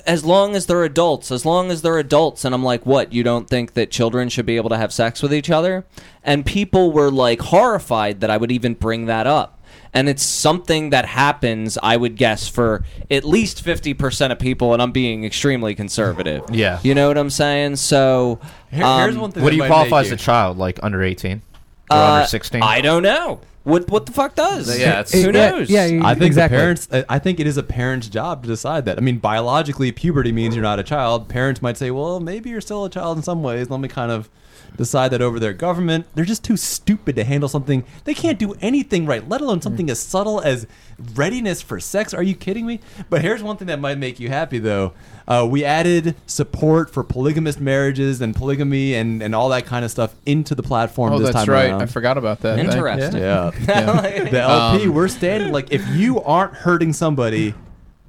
as 0.08 0.26
long 0.26 0.56
as 0.56 0.66
they're 0.66 0.84
adults, 0.84 1.32
as 1.32 1.46
long 1.46 1.70
as 1.70 1.84
they're 1.84 2.00
adults. 2.00 2.44
And 2.44 2.56
I'm 2.56 2.64
like, 2.64 2.84
what? 2.84 3.14
You 3.14 3.22
don't 3.22 3.48
think 3.48 3.74
that 3.76 3.92
children 3.92 4.28
should 4.28 4.46
be 4.46 4.56
able 4.56 4.70
to 4.72 4.78
have 4.78 4.92
sex 4.92 5.22
with 5.22 5.32
each 5.32 5.52
other? 5.52 5.86
And 6.24 6.44
people 6.44 6.92
were 6.92 7.12
like 7.12 7.40
horrified 7.42 8.20
that 8.22 8.32
I 8.32 8.38
would 8.38 8.52
even 8.52 8.74
bring 8.74 9.06
that 9.06 9.28
up. 9.28 9.62
And 9.94 10.10
it's 10.10 10.24
something 10.24 10.90
that 10.90 11.06
happens, 11.06 11.78
I 11.84 11.96
would 11.96 12.16
guess, 12.18 12.48
for 12.48 12.84
at 13.12 13.24
least 13.24 13.64
50% 13.64 14.32
of 14.32 14.40
people, 14.40 14.74
and 14.74 14.82
I'm 14.82 14.92
being 14.92 15.24
extremely 15.26 15.76
conservative. 15.76 16.44
Yeah. 16.52 16.80
You 16.82 16.96
know 16.96 17.08
what 17.08 17.18
I'm 17.20 17.30
saying? 17.30 17.76
So, 17.76 18.40
Here- 18.72 18.84
um, 18.84 19.02
here's 19.02 19.18
one 19.18 19.32
thing 19.32 19.44
What 19.44 19.52
do 19.52 19.58
you 19.58 19.66
qualify 19.68 20.02
as 20.02 20.12
a 20.12 20.18
child? 20.18 20.58
Like 20.58 20.80
under 20.82 21.04
18 21.04 21.42
or 21.92 21.96
uh, 21.96 22.14
under 22.16 22.28
16? 22.28 22.64
I 22.64 22.82
don't 22.82 23.04
know. 23.04 23.42
What 23.64 23.90
what 23.90 24.06
the 24.06 24.12
fuck 24.12 24.36
does? 24.36 24.68
Yeah, 24.78 25.00
it's- 25.02 25.14
who 25.14 25.20
Yeah, 25.32 25.32
knows? 25.32 25.70
Yeah, 25.70 25.84
I 26.04 26.14
think 26.16 26.26
exactly. 26.26 26.58
the 26.58 26.62
parents. 26.62 26.88
I 26.92 27.06
I 27.08 27.20
think 27.20 27.40
it 27.40 27.48
is 27.48 27.56
a 27.58 27.64
parent's 27.64 28.10
job 28.10 28.44
to 28.44 28.48
decide 28.50 28.84
that. 28.86 28.98
I 28.98 29.02
mean, 29.02 29.20
biologically, 29.20 29.92
puberty 29.94 30.32
means 30.34 30.54
you're 30.56 30.64
not 30.64 30.80
a 30.80 30.84
child. 30.84 31.30
Parents 31.30 31.62
might 31.62 31.78
say, 31.78 31.90
"Well, 31.90 32.20
maybe 32.20 32.50
you're 32.50 32.60
still 32.62 32.84
a 32.84 32.90
child 32.90 33.18
in 33.18 33.24
some 33.24 33.42
ways." 33.42 33.70
Let 33.70 33.80
me 33.80 33.88
kind 33.88 34.12
of 34.12 34.30
decide 34.78 35.10
that 35.12 35.22
over 35.22 35.40
their 35.40 35.54
government. 35.54 36.06
They're 36.16 36.26
just 36.26 36.44
too 36.44 36.58
stupid 36.58 37.16
to 37.16 37.24
handle 37.24 37.48
something. 37.50 37.84
They 38.06 38.14
can't 38.14 38.40
do 38.40 38.54
anything 38.62 39.06
right, 39.06 39.28
let 39.28 39.42
alone 39.42 39.62
something 39.62 39.90
as 39.90 40.00
subtle 40.00 40.42
as 40.42 40.66
readiness 41.16 41.62
for 41.62 41.80
sex. 41.80 42.14
Are 42.14 42.24
you 42.24 42.36
kidding 42.36 42.66
me? 42.66 42.80
But 43.10 43.22
here's 43.22 43.44
one 43.44 43.58
thing 43.58 43.68
that 43.68 43.80
might 43.80 43.98
make 43.98 44.20
you 44.20 44.30
happy, 44.30 44.60
though. 44.60 44.94
Uh, 45.28 45.48
we 45.50 45.64
added 45.64 46.16
support 46.26 46.90
for 46.90 47.04
polygamous 47.04 47.60
marriages 47.60 48.20
and 48.20 48.36
polygamy 48.36 48.94
and, 48.96 49.22
and 49.24 49.34
all 49.34 49.50
that 49.50 49.66
kind 49.66 49.86
of 49.86 49.92
stuff 49.92 50.14
into 50.26 50.54
the 50.56 50.64
platform 50.64 51.14
Oh, 51.14 51.20
this 51.20 51.32
that's 51.32 51.46
time 51.46 51.54
right. 51.54 51.70
around. 51.70 51.82
I 51.82 51.86
forgot 51.86 52.18
about 52.18 52.42
that. 52.42 52.58
Thank- 52.58 52.70
Interesting. 52.72 53.22
Yeah. 53.22 53.52
the 54.30 54.42
LP, 54.42 54.84
Um, 54.88 54.94
we're 54.94 55.08
standing 55.08 55.54
like 55.54 55.72
if 55.72 55.88
you 55.90 56.22
aren't 56.22 56.56
hurting 56.56 56.92
somebody, 56.94 57.54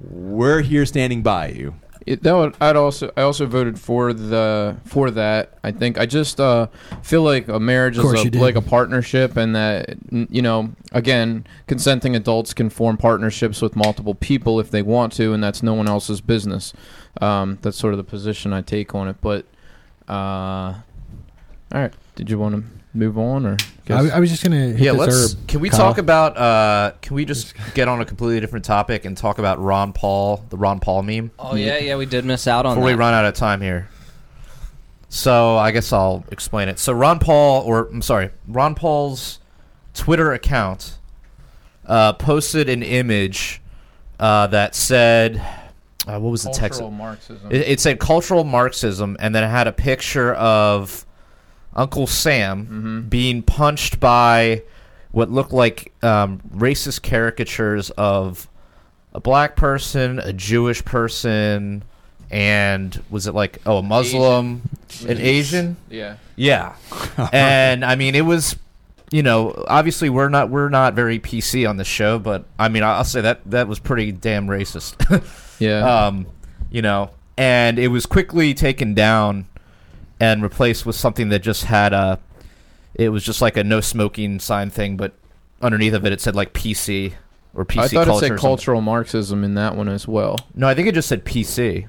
we're 0.01 0.61
here 0.61 0.85
standing 0.85 1.21
by 1.21 1.47
you. 1.49 1.73
It, 2.05 2.21
that 2.21 2.33
would, 2.33 2.55
I'd 2.61 2.75
also 2.75 3.11
I 3.17 3.23
also 3.23 3.47
voted 3.47 3.79
for 3.79 4.13
the 4.13 4.77
for 4.85 5.09
that. 5.11 5.57
I 5.63 5.71
think 5.71 5.97
I 5.97 6.05
just 6.05 6.39
uh, 6.39 6.67
feel 7.01 7.23
like 7.23 7.47
a 7.47 7.59
marriage 7.59 7.97
is 7.97 8.03
a, 8.03 8.29
like 8.39 8.55
a 8.55 8.61
partnership, 8.61 9.35
and 9.37 9.55
that 9.55 9.97
you 10.11 10.43
know, 10.43 10.71
again, 10.91 11.47
consenting 11.65 12.15
adults 12.15 12.53
can 12.53 12.69
form 12.69 12.97
partnerships 12.97 13.59
with 13.59 13.75
multiple 13.75 14.13
people 14.13 14.59
if 14.59 14.69
they 14.69 14.83
want 14.83 15.13
to, 15.13 15.33
and 15.33 15.43
that's 15.43 15.63
no 15.63 15.73
one 15.73 15.87
else's 15.87 16.21
business. 16.21 16.73
Um, 17.21 17.57
that's 17.63 17.77
sort 17.77 17.93
of 17.93 17.97
the 17.97 18.03
position 18.03 18.53
I 18.53 18.61
take 18.61 18.93
on 18.93 19.07
it. 19.07 19.15
But 19.19 19.47
uh, 20.07 20.75
all 21.73 21.81
right, 21.81 21.93
did 22.13 22.29
you 22.29 22.37
want 22.37 22.55
to 22.55 22.63
move 22.95 23.17
on 23.17 23.45
or? 23.45 23.57
I, 23.89 24.09
I 24.09 24.19
was 24.19 24.29
just 24.29 24.43
gonna 24.43 24.67
hit 24.67 24.79
yeah, 24.79 24.91
this 24.93 24.99
let's. 24.99 25.33
herb. 25.33 25.47
Can 25.47 25.59
we 25.59 25.69
Kyle. 25.69 25.79
talk 25.79 25.97
about? 25.97 26.37
Uh, 26.37 26.93
can 27.01 27.15
we 27.15 27.25
just 27.25 27.53
get 27.73 27.87
on 27.87 28.01
a 28.01 28.05
completely 28.05 28.39
different 28.39 28.65
topic 28.65 29.05
and 29.05 29.15
talk 29.15 29.37
about 29.37 29.59
Ron 29.61 29.93
Paul, 29.93 30.43
the 30.49 30.57
Ron 30.57 30.79
Paul 30.79 31.03
meme, 31.03 31.31
Oh 31.37 31.55
yeah, 31.55 31.77
yeah, 31.77 31.95
we 31.95 32.05
did 32.05 32.25
miss 32.25 32.47
out 32.47 32.65
on 32.65 32.75
before 32.75 32.87
we 32.87 32.93
run 32.93 33.13
out 33.13 33.25
of 33.25 33.35
time 33.35 33.61
here? 33.61 33.89
So 35.09 35.57
I 35.57 35.71
guess 35.71 35.93
I'll 35.93 36.25
explain 36.31 36.67
it. 36.67 36.79
So 36.79 36.93
Ron 36.93 37.19
Paul, 37.19 37.63
or 37.63 37.87
I'm 37.87 38.01
sorry, 38.01 38.31
Ron 38.47 38.75
Paul's 38.75 39.39
Twitter 39.93 40.33
account 40.33 40.97
uh, 41.85 42.13
posted 42.13 42.69
an 42.69 42.83
image 42.83 43.61
uh, 44.19 44.47
that 44.47 44.75
said, 44.75 45.37
uh, 46.07 46.19
"What 46.19 46.31
was 46.31 46.43
the 46.43 46.51
text?" 46.51 46.81
Marxism. 46.81 47.51
It, 47.51 47.61
it 47.61 47.79
said 47.79 47.99
cultural 47.99 48.43
Marxism, 48.43 49.15
and 49.19 49.33
then 49.33 49.43
it 49.43 49.49
had 49.49 49.67
a 49.67 49.71
picture 49.71 50.33
of 50.33 51.05
Uncle 51.75 52.07
Sam 52.07 52.65
Mhm. 53.05 53.09
being 53.09 53.41
punched 53.41 53.99
by 53.99 54.61
what 55.11 55.31
looked 55.31 55.53
like 55.53 55.93
um, 56.03 56.41
racist 56.55 57.01
caricatures 57.03 57.89
of 57.91 58.47
a 59.13 59.19
black 59.19 59.55
person, 59.55 60.19
a 60.19 60.33
Jewish 60.33 60.83
person, 60.83 61.83
and 62.31 63.01
was 63.09 63.27
it 63.27 63.33
like 63.33 63.59
oh 63.65 63.77
a 63.77 63.83
Muslim, 63.83 64.61
an 65.07 65.17
Asian? 65.19 65.77
yeah. 65.89 66.15
Yeah, 66.35 66.73
and 67.31 67.85
I 67.85 67.95
mean 67.95 68.15
it 68.15 68.25
was. 68.25 68.55
You 69.11 69.21
know, 69.21 69.63
obviously 69.67 70.09
we're 70.09 70.29
not 70.29 70.49
we're 70.49 70.67
not 70.67 70.95
very 70.95 71.19
PC 71.19 71.69
on 71.69 71.77
the 71.77 71.85
show, 71.85 72.17
but 72.19 72.43
I 72.59 72.67
mean 72.69 72.83
I'll 72.83 73.03
say 73.03 73.21
that 73.21 73.39
that 73.51 73.67
was 73.67 73.77
pretty 73.79 74.11
damn 74.11 74.47
racist. 74.47 74.95
Yeah. 75.59 76.07
um, 76.07 76.25
you 76.69 76.81
know, 76.81 77.11
and 77.37 77.79
it 77.79 77.87
was 77.89 78.05
quickly 78.05 78.53
taken 78.53 78.93
down 78.93 79.45
and 80.19 80.41
replaced 80.43 80.85
with 80.85 80.95
something 80.95 81.29
that 81.29 81.39
just 81.39 81.65
had 81.65 81.93
a. 81.93 82.19
It 82.93 83.09
was 83.09 83.23
just 83.23 83.41
like 83.41 83.57
a 83.57 83.63
no 83.63 83.81
smoking 83.81 84.39
sign 84.39 84.69
thing, 84.69 84.95
but 84.97 85.13
underneath 85.61 85.93
of 85.93 86.05
it, 86.05 86.13
it 86.13 86.21
said 86.21 86.35
like 86.35 86.53
PC 86.53 87.13
or 87.53 87.65
PC 87.65 87.79
I 87.79 87.87
thought 87.89 88.05
culture. 88.07 88.25
it 88.25 88.29
said 88.29 88.39
cultural 88.39 88.81
Marxism 88.81 89.43
in 89.43 89.55
that 89.55 89.75
one 89.75 89.89
as 89.89 90.07
well. 90.07 90.37
No, 90.53 90.67
I 90.67 90.73
think 90.75 90.87
it 90.87 90.95
just 90.95 91.09
said 91.09 91.25
PC, 91.25 91.87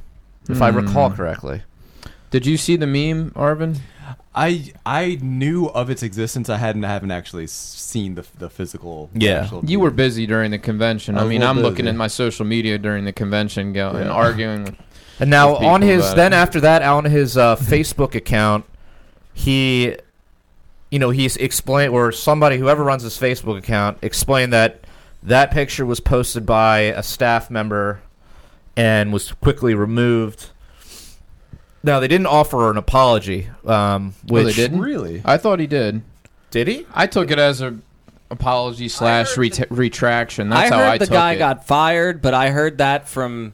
if 0.48 0.60
I 0.62 0.70
Hmm. 0.70 0.78
recall 0.78 1.10
correctly. 1.10 1.62
Did 2.30 2.44
you 2.46 2.56
see 2.56 2.76
the 2.76 2.86
meme, 2.88 3.30
Arvin? 3.32 3.78
I 4.34 4.72
I 4.84 5.18
knew 5.22 5.66
of 5.66 5.88
its 5.88 6.02
existence. 6.02 6.50
I 6.50 6.56
hadn't 6.58 6.82
haven't 6.82 7.10
actually 7.12 7.46
seen 7.46 8.16
the 8.16 8.26
the 8.38 8.50
physical. 8.50 9.08
Yeah. 9.14 9.42
actual 9.44 9.64
You 9.64 9.80
were 9.80 9.90
busy 9.90 10.26
during 10.26 10.50
the 10.50 10.58
convention. 10.58 11.16
I 11.16 11.22
I, 11.22 11.26
mean, 11.26 11.42
I'm 11.42 11.60
looking 11.60 11.84
busy. 11.86 11.88
at 11.90 11.96
my 11.96 12.06
social 12.08 12.44
media 12.44 12.78
during 12.78 13.04
the 13.04 13.12
convention, 13.12 13.72
go 13.72 13.90
and 13.90 14.06
Yeah. 14.06 14.10
arguing. 14.10 14.76
With, 15.18 15.22
And 15.22 15.30
now 15.30 15.52
With 15.52 15.62
on 15.62 15.80
people 15.80 15.94
his 15.96 16.04
about 16.06 16.16
then 16.16 16.32
it. 16.32 16.36
after 16.36 16.60
that 16.60 16.82
on 16.82 17.04
his 17.04 17.36
uh, 17.36 17.56
Facebook 17.60 18.14
account, 18.14 18.64
he, 19.34 19.96
you 20.90 20.98
know, 20.98 21.10
he's 21.10 21.36
explained 21.36 21.92
or 21.92 22.12
somebody 22.12 22.58
whoever 22.58 22.82
runs 22.84 23.02
his 23.02 23.18
Facebook 23.18 23.58
account 23.58 23.98
explained 24.02 24.52
that 24.52 24.80
that 25.22 25.50
picture 25.50 25.84
was 25.84 26.00
posted 26.00 26.46
by 26.46 26.78
a 26.80 27.02
staff 27.02 27.50
member 27.50 28.00
and 28.76 29.12
was 29.12 29.32
quickly 29.32 29.74
removed. 29.74 30.50
Now 31.82 32.00
they 32.00 32.08
didn't 32.08 32.26
offer 32.26 32.70
an 32.70 32.76
apology. 32.76 33.48
Um, 33.64 34.14
Oh, 34.30 34.34
which 34.34 34.46
they 34.46 34.52
didn't? 34.52 34.80
really. 34.80 35.22
I 35.24 35.36
thought 35.36 35.60
he 35.60 35.66
did. 35.66 36.02
did 36.50 36.68
he? 36.68 36.86
I 36.92 37.06
took 37.06 37.30
it 37.30 37.38
as 37.38 37.60
a 37.62 37.76
apology 38.30 38.88
slash 38.88 39.36
ret- 39.36 39.70
retraction. 39.70 40.48
That's 40.48 40.70
I 40.70 40.74
how 40.74 40.80
heard 40.82 40.88
I 40.88 40.98
the 40.98 41.06
took 41.06 41.12
guy 41.12 41.32
it. 41.34 41.38
got 41.38 41.64
fired, 41.66 42.20
but 42.22 42.34
I 42.34 42.50
heard 42.50 42.78
that 42.78 43.08
from 43.08 43.52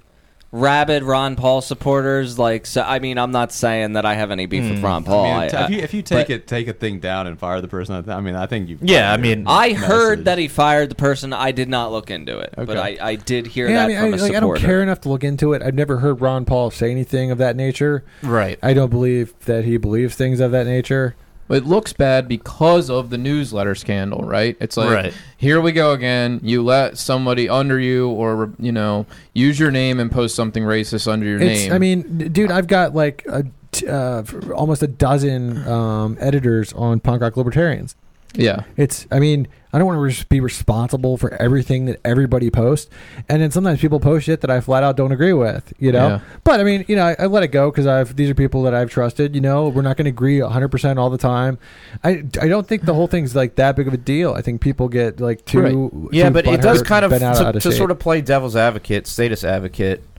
rabid 0.53 1.03
Ron 1.03 1.35
Paul 1.35 1.61
supporters. 1.63 2.39
Like, 2.39 2.67
so 2.67 2.83
I 2.83 2.99
mean, 2.99 3.19
I'm 3.19 3.33
not 3.33 3.53
saying 3.53 3.95
that 3.95 4.05
I 4.05 4.15
have 4.15 4.31
any 4.31 4.47
beef 4.47 4.63
with 4.69 4.79
Hmm. 4.79 4.85
Ron 4.85 5.05
Paul. 5.05 5.25
I 5.25 5.29
mean, 5.29 5.37
I, 5.37 5.49
t- 5.49 5.57
I- 5.57 5.65
if 5.65 5.71
you 5.71 5.79
if 5.79 5.95
you 5.95 6.03
take 6.03 6.29
but- 6.29 6.35
it 6.35 6.47
take 6.47 6.69
a 6.69 6.73
thing 6.73 7.01
down 7.01 7.27
and 7.27 7.39
fire 7.39 7.61
the 7.61 7.69
person, 7.69 7.95
I 7.97 8.03
th- 8.03 8.15
I 8.17 8.21
mean, 8.21 8.35
I 8.37 8.47
think 8.47 8.69
you. 8.69 8.79
Yeah, 8.83 9.13
I 9.13 9.17
mean- 9.17 9.45
I 9.47 9.73
heard 9.73 10.27
that 10.27 10.39
he 10.39 10.49
fired 10.49 10.91
the 10.91 10.95
person. 10.95 11.33
I 11.33 11.51
did 11.53 11.69
not 11.69 11.91
look 11.91 12.11
into 12.11 12.39
it, 12.39 12.53
but 12.57 12.71
Okay. 12.71 12.99
I, 13.01 13.09
I 13.11 13.15
did 13.17 13.47
hear 13.47 13.67
Yeah, 13.69 13.75
that 13.77 13.85
I 13.85 13.89
mean, 13.89 13.97
I, 13.97 14.01
from 14.03 14.15
a 14.15 14.23
like, 14.23 14.35
I 14.35 14.41
don't 14.41 14.59
care 14.59 14.83
enough 14.83 15.01
to 15.03 15.09
look 15.09 15.25
into 15.25 15.53
it. 15.55 15.63
I've 15.63 15.75
never 15.75 15.99
heard 15.99 16.21
Ron 16.21 16.45
Paul 16.45 16.71
say 16.71 16.91
anything 16.91 17.31
of 17.31 17.39
that 17.39 17.57
nature. 17.57 18.05
Right. 18.23 18.59
I 18.63 18.75
don't 18.75 18.91
believe 18.91 19.35
that 19.47 19.65
he 19.65 19.79
believes 19.79 20.15
things 20.15 20.39
of 20.41 20.53
that 20.53 20.67
nature. 20.67 21.17
It 21.53 21.67
looks 21.67 21.93
bad 21.93 22.29
because 22.29 22.89
of 22.91 23.11
the 23.11 23.19
newsletter 23.19 23.75
scandal, 23.75 24.23
right? 24.23 24.57
It's 24.61 24.77
like 24.77 24.91
Right. 24.91 25.15
here 25.37 25.61
we 25.61 25.73
go 25.73 25.93
again. 25.93 26.41
You 26.43 26.63
let 26.63 26.99
somebody 26.99 27.49
under 27.49 27.79
you, 27.79 28.09
or 28.09 28.53
you 28.59 28.73
know, 28.73 29.07
use 29.35 29.59
your 29.61 29.71
name 29.71 30.01
and 30.01 30.11
post 30.11 30.35
something 30.35 30.63
racist 30.65 31.07
under 31.11 31.27
your 31.27 31.41
It's, 31.41 31.63
name. 31.65 31.73
I 31.73 31.79
mean, 31.79 32.29
dude, 32.33 32.51
I've 32.51 32.67
got 32.67 32.95
like 32.95 33.25
a, 33.29 33.45
t- 33.73 33.87
uh, 33.87 34.23
almost 34.55 34.83
a 34.83 34.87
dozen 34.89 35.67
um, 35.69 36.17
editors 36.21 36.73
on 36.73 37.01
Punk 37.01 37.23
Rock 37.23 37.37
Libertarians. 37.37 37.97
Yeah, 38.35 38.65
It's, 38.77 39.07
I 39.11 39.19
mean, 39.19 39.49
I 39.75 39.79
don't 39.79 39.87
want 39.87 39.97
to 39.97 40.03
res- 40.03 40.25
be 40.25 40.41
responsible 40.41 41.17
for 41.17 41.33
everything 41.41 41.87
that 41.87 41.99
everybody 42.05 42.51
posts, 42.51 42.91
and 43.29 43.41
then 43.41 43.51
sometimes 43.51 43.81
people 43.81 44.01
post 44.01 44.27
shit 44.27 44.43
that 44.43 44.51
I 44.51 44.61
flat 44.61 44.83
out 44.83 44.97
don't 44.97 45.13
agree 45.13 45.33
with, 45.33 45.73
you 45.79 45.93
know. 45.93 46.09
Yeah. 46.09 46.21
But 46.45 46.61
I 46.61 46.65
mean, 46.65 46.85
you 46.89 46.97
know, 46.97 47.07
I, 47.07 47.17
I 47.19 47.27
let 47.27 47.43
it 47.43 47.49
go 47.49 47.71
because 47.71 47.87
I've 47.87 48.15
these 48.15 48.29
are 48.29 48.35
people 48.35 48.63
that 48.65 48.75
I've 48.75 48.91
trusted. 48.91 49.35
You 49.35 49.41
know, 49.41 49.69
we're 49.69 49.81
not 49.81 49.97
going 49.97 50.05
to 50.05 50.11
agree 50.11 50.43
100 50.43 50.69
percent 50.69 50.99
all 50.99 51.09
the 51.09 51.17
time. 51.17 51.59
I, 52.05 52.23
I 52.41 52.49
don't 52.49 52.67
think 52.69 52.85
the 52.85 52.93
whole 52.93 53.07
thing's 53.07 53.35
like 53.35 53.55
that 53.57 53.75
big 53.77 53.89
of 53.89 53.95
a 53.95 53.99
deal. 53.99 54.35
I 54.35 54.43
think 54.43 54.61
people 54.61 54.89
get 54.89 55.21
like 55.21 55.45
too 55.47 56.09
Yeah, 56.13 56.29
too 56.29 56.35
but 56.35 56.47
it 56.47 56.61
does 56.61 56.83
kind 56.83 57.05
of 57.07 57.13
out, 57.15 57.37
to, 57.37 57.47
out 57.47 57.57
of 57.57 57.63
to 57.63 57.73
sort 57.73 57.91
of 57.91 57.99
play 57.99 58.21
devil's 58.21 58.57
advocate, 58.57 59.07
status 59.07 59.45
advocate. 59.45 60.05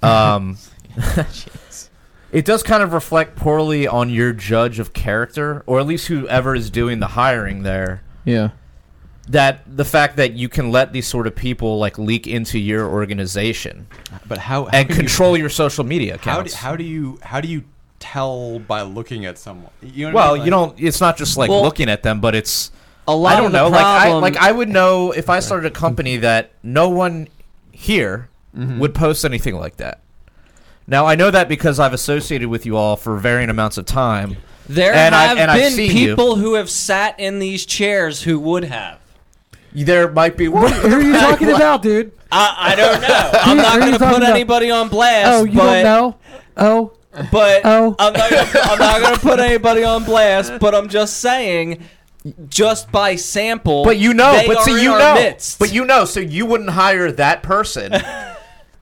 Um, 0.00 0.56
it 2.32 2.44
does 2.44 2.62
kind 2.62 2.82
of 2.82 2.92
reflect 2.92 3.36
poorly 3.36 3.86
on 3.86 4.10
your 4.10 4.32
judge 4.32 4.78
of 4.78 4.92
character, 4.92 5.62
or 5.66 5.80
at 5.80 5.86
least 5.86 6.06
whoever 6.08 6.54
is 6.54 6.70
doing 6.70 7.00
the 7.00 7.08
hiring 7.08 7.62
there. 7.62 8.02
yeah. 8.24 8.50
That 9.30 9.60
the 9.76 9.84
fact 9.84 10.16
that 10.16 10.32
you 10.32 10.48
can 10.48 10.70
let 10.72 10.94
these 10.94 11.06
sort 11.06 11.26
of 11.26 11.34
people 11.36 11.78
like 11.78 11.98
leak 11.98 12.26
into 12.26 12.58
your 12.58 12.88
organization 12.88 13.86
But 14.26 14.38
how, 14.38 14.64
how 14.64 14.70
and 14.72 14.88
can 14.88 14.96
you- 14.96 15.02
control 15.02 15.36
your 15.36 15.50
social 15.50 15.84
media 15.84 16.12
how 16.12 16.16
do, 16.16 16.30
accounts. 16.30 16.54
how 16.54 16.76
do 16.76 16.82
you 16.84 17.18
how 17.22 17.42
do 17.42 17.48
you 17.48 17.64
tell 17.98 18.58
by 18.58 18.80
looking 18.80 19.26
at 19.26 19.36
someone? 19.36 19.70
You 19.82 20.06
know 20.08 20.14
what 20.14 20.20
I 20.22 20.24
well, 20.24 20.34
mean? 20.36 20.46
you 20.46 20.50
Like- 20.56 20.76
don't. 20.76 20.80
It's 20.80 21.00
not 21.02 21.18
just 21.18 21.36
like 21.36 21.50
Well, 21.50 21.60
looking 21.62 21.90
at 21.90 22.02
them, 22.02 22.22
but 22.22 22.34
it's 22.34 22.70
a 23.06 23.14
lot 23.14 23.34
I 23.34 23.36
don't 23.36 23.46
of 23.46 23.52
the 23.52 23.58
know. 23.58 23.68
Like 23.68 23.84
I 23.84 24.00
problem- 24.04 24.22
like 24.22 24.36
I 24.38 24.50
would 24.50 24.70
know 24.70 25.12
if 25.12 25.28
I 25.28 25.40
started 25.40 25.66
a 25.66 25.74
company 25.74 26.16
that 26.18 26.52
no 26.62 26.88
one 26.88 27.28
here 27.70 28.30
Mhm. 28.56 28.78
would 28.78 28.94
post 28.94 29.26
anything 29.26 29.56
like 29.56 29.76
that. 29.76 30.00
Now 30.90 31.04
I 31.06 31.14
know 31.16 31.30
that 31.30 31.48
because 31.48 31.78
I've 31.78 31.92
associated 31.92 32.48
with 32.48 32.64
you 32.66 32.76
all 32.76 32.96
for 32.96 33.16
varying 33.18 33.50
amounts 33.50 33.76
of 33.78 33.84
time. 33.86 34.38
There 34.68 34.92
And 34.94 35.14
I've- 35.14 35.28
have 35.28 35.38
and 35.38 35.50
I've 35.50 35.60
been 35.60 35.72
seen 35.72 35.96
you. 35.96 36.08
people 36.08 36.36
who 36.36 36.54
have 36.54 36.68
sat 36.70 37.20
in 37.20 37.38
these 37.38 37.64
chairs 37.66 38.22
who 38.22 38.40
would 38.40 38.64
have. 38.64 38.98
there 39.72 40.10
might 40.10 40.36
be 40.36 40.46
Who 40.46 40.56
are 40.56 41.00
you 41.02 41.12
talking 41.20 41.50
about, 41.50 41.82
dude? 41.82 42.12
I, 42.32 42.72
I 42.72 42.74
don't 42.74 43.00
know. 43.00 43.30
I'm 43.34 43.56
not 43.58 43.78
going 43.80 43.92
to 43.92 43.98
put 43.98 44.16
about? 44.18 44.22
anybody 44.30 44.70
on 44.70 44.88
blast. 44.88 45.28
Oh, 45.40 45.44
you 45.44 45.56
but, 45.56 45.82
don't 45.82 45.84
know? 45.84 46.16
Oh, 46.56 46.92
But 47.32 47.62
Oh. 47.64 47.94
I'm 47.98 48.12
not. 48.12 48.30
Gonna, 48.30 48.50
I'm 48.64 48.78
not 48.78 49.00
going 49.00 49.14
to 49.14 49.20
put 49.20 49.40
anybody 49.40 49.84
on 49.84 50.04
blast. 50.04 50.52
But 50.60 50.74
I'm 50.74 50.88
just 50.88 51.18
saying, 51.18 51.82
just 52.50 52.92
by 52.92 53.16
sample. 53.16 53.84
But 53.84 53.96
you 53.98 54.12
know, 54.12 54.32
they 54.34 54.46
but 54.46 54.58
are 54.58 54.64
see, 54.64 54.72
in 54.76 54.82
you 54.82 54.90
know, 54.90 55.14
midst. 55.14 55.58
but 55.58 55.72
you 55.72 55.86
know, 55.86 56.04
so 56.04 56.20
you 56.20 56.44
wouldn't 56.44 56.70
hire 56.70 57.10
that 57.12 57.42
person. 57.42 57.92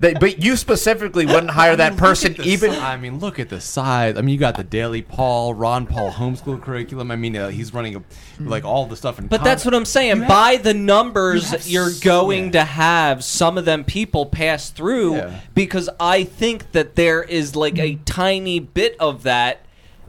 that, 0.00 0.20
but 0.20 0.42
you 0.42 0.56
specifically 0.56 1.24
wouldn't 1.24 1.50
hire 1.50 1.72
I 1.72 1.76
that 1.76 1.92
mean, 1.92 2.00
look 2.00 2.08
person 2.08 2.36
even. 2.42 2.72
si- 2.72 2.78
I 2.78 2.96
mean, 2.98 3.18
look 3.18 3.38
at 3.38 3.48
the 3.48 3.60
size. 3.60 4.16
I 4.16 4.20
mean, 4.20 4.34
you 4.34 4.38
got 4.38 4.56
the 4.56 4.64
Daily 4.64 5.00
Paul, 5.02 5.54
Ron 5.54 5.86
Paul 5.86 6.12
homeschool 6.12 6.60
curriculum. 6.60 7.10
I 7.10 7.16
mean, 7.16 7.34
uh, 7.36 7.48
he's 7.48 7.72
running 7.72 7.96
a, 7.96 8.02
like 8.40 8.64
all 8.64 8.84
the 8.86 8.96
stuff 8.96 9.18
in. 9.18 9.26
But 9.26 9.42
that's 9.42 9.64
what 9.64 9.74
I'm 9.74 9.86
saying. 9.86 10.16
You 10.16 10.22
have- 10.22 10.28
By 10.28 10.56
the 10.58 10.74
numbers, 10.74 11.50
have 11.50 11.66
you're 11.66 11.90
going 12.02 12.46
yeah. 12.46 12.50
to 12.52 12.64
have 12.64 13.24
some 13.24 13.56
of 13.56 13.64
them 13.64 13.84
people 13.84 14.26
pass 14.26 14.68
through 14.70 15.16
Yeah. 15.16 15.40
because 15.54 15.88
I 15.98 16.24
think 16.24 16.72
that 16.72 16.94
there 16.96 17.22
is 17.22 17.56
like 17.56 17.78
a 17.78 17.94
tiny 18.04 18.58
bit 18.60 18.96
of 19.00 19.22
that, 19.22 19.60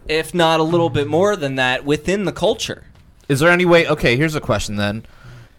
if 0.07 0.33
not 0.33 0.59
a 0.59 0.63
little 0.63 0.89
bit 0.89 1.07
more 1.07 1.35
than 1.35 1.55
that, 1.55 1.85
within 1.85 2.25
the 2.25 2.31
culture. 2.33 2.83
Is 3.29 3.39
there 3.39 3.51
any 3.51 3.65
way? 3.65 3.87
Okay, 3.87 4.15
here's 4.17 4.35
a 4.35 4.41
question 4.41 4.75
then. 4.77 5.03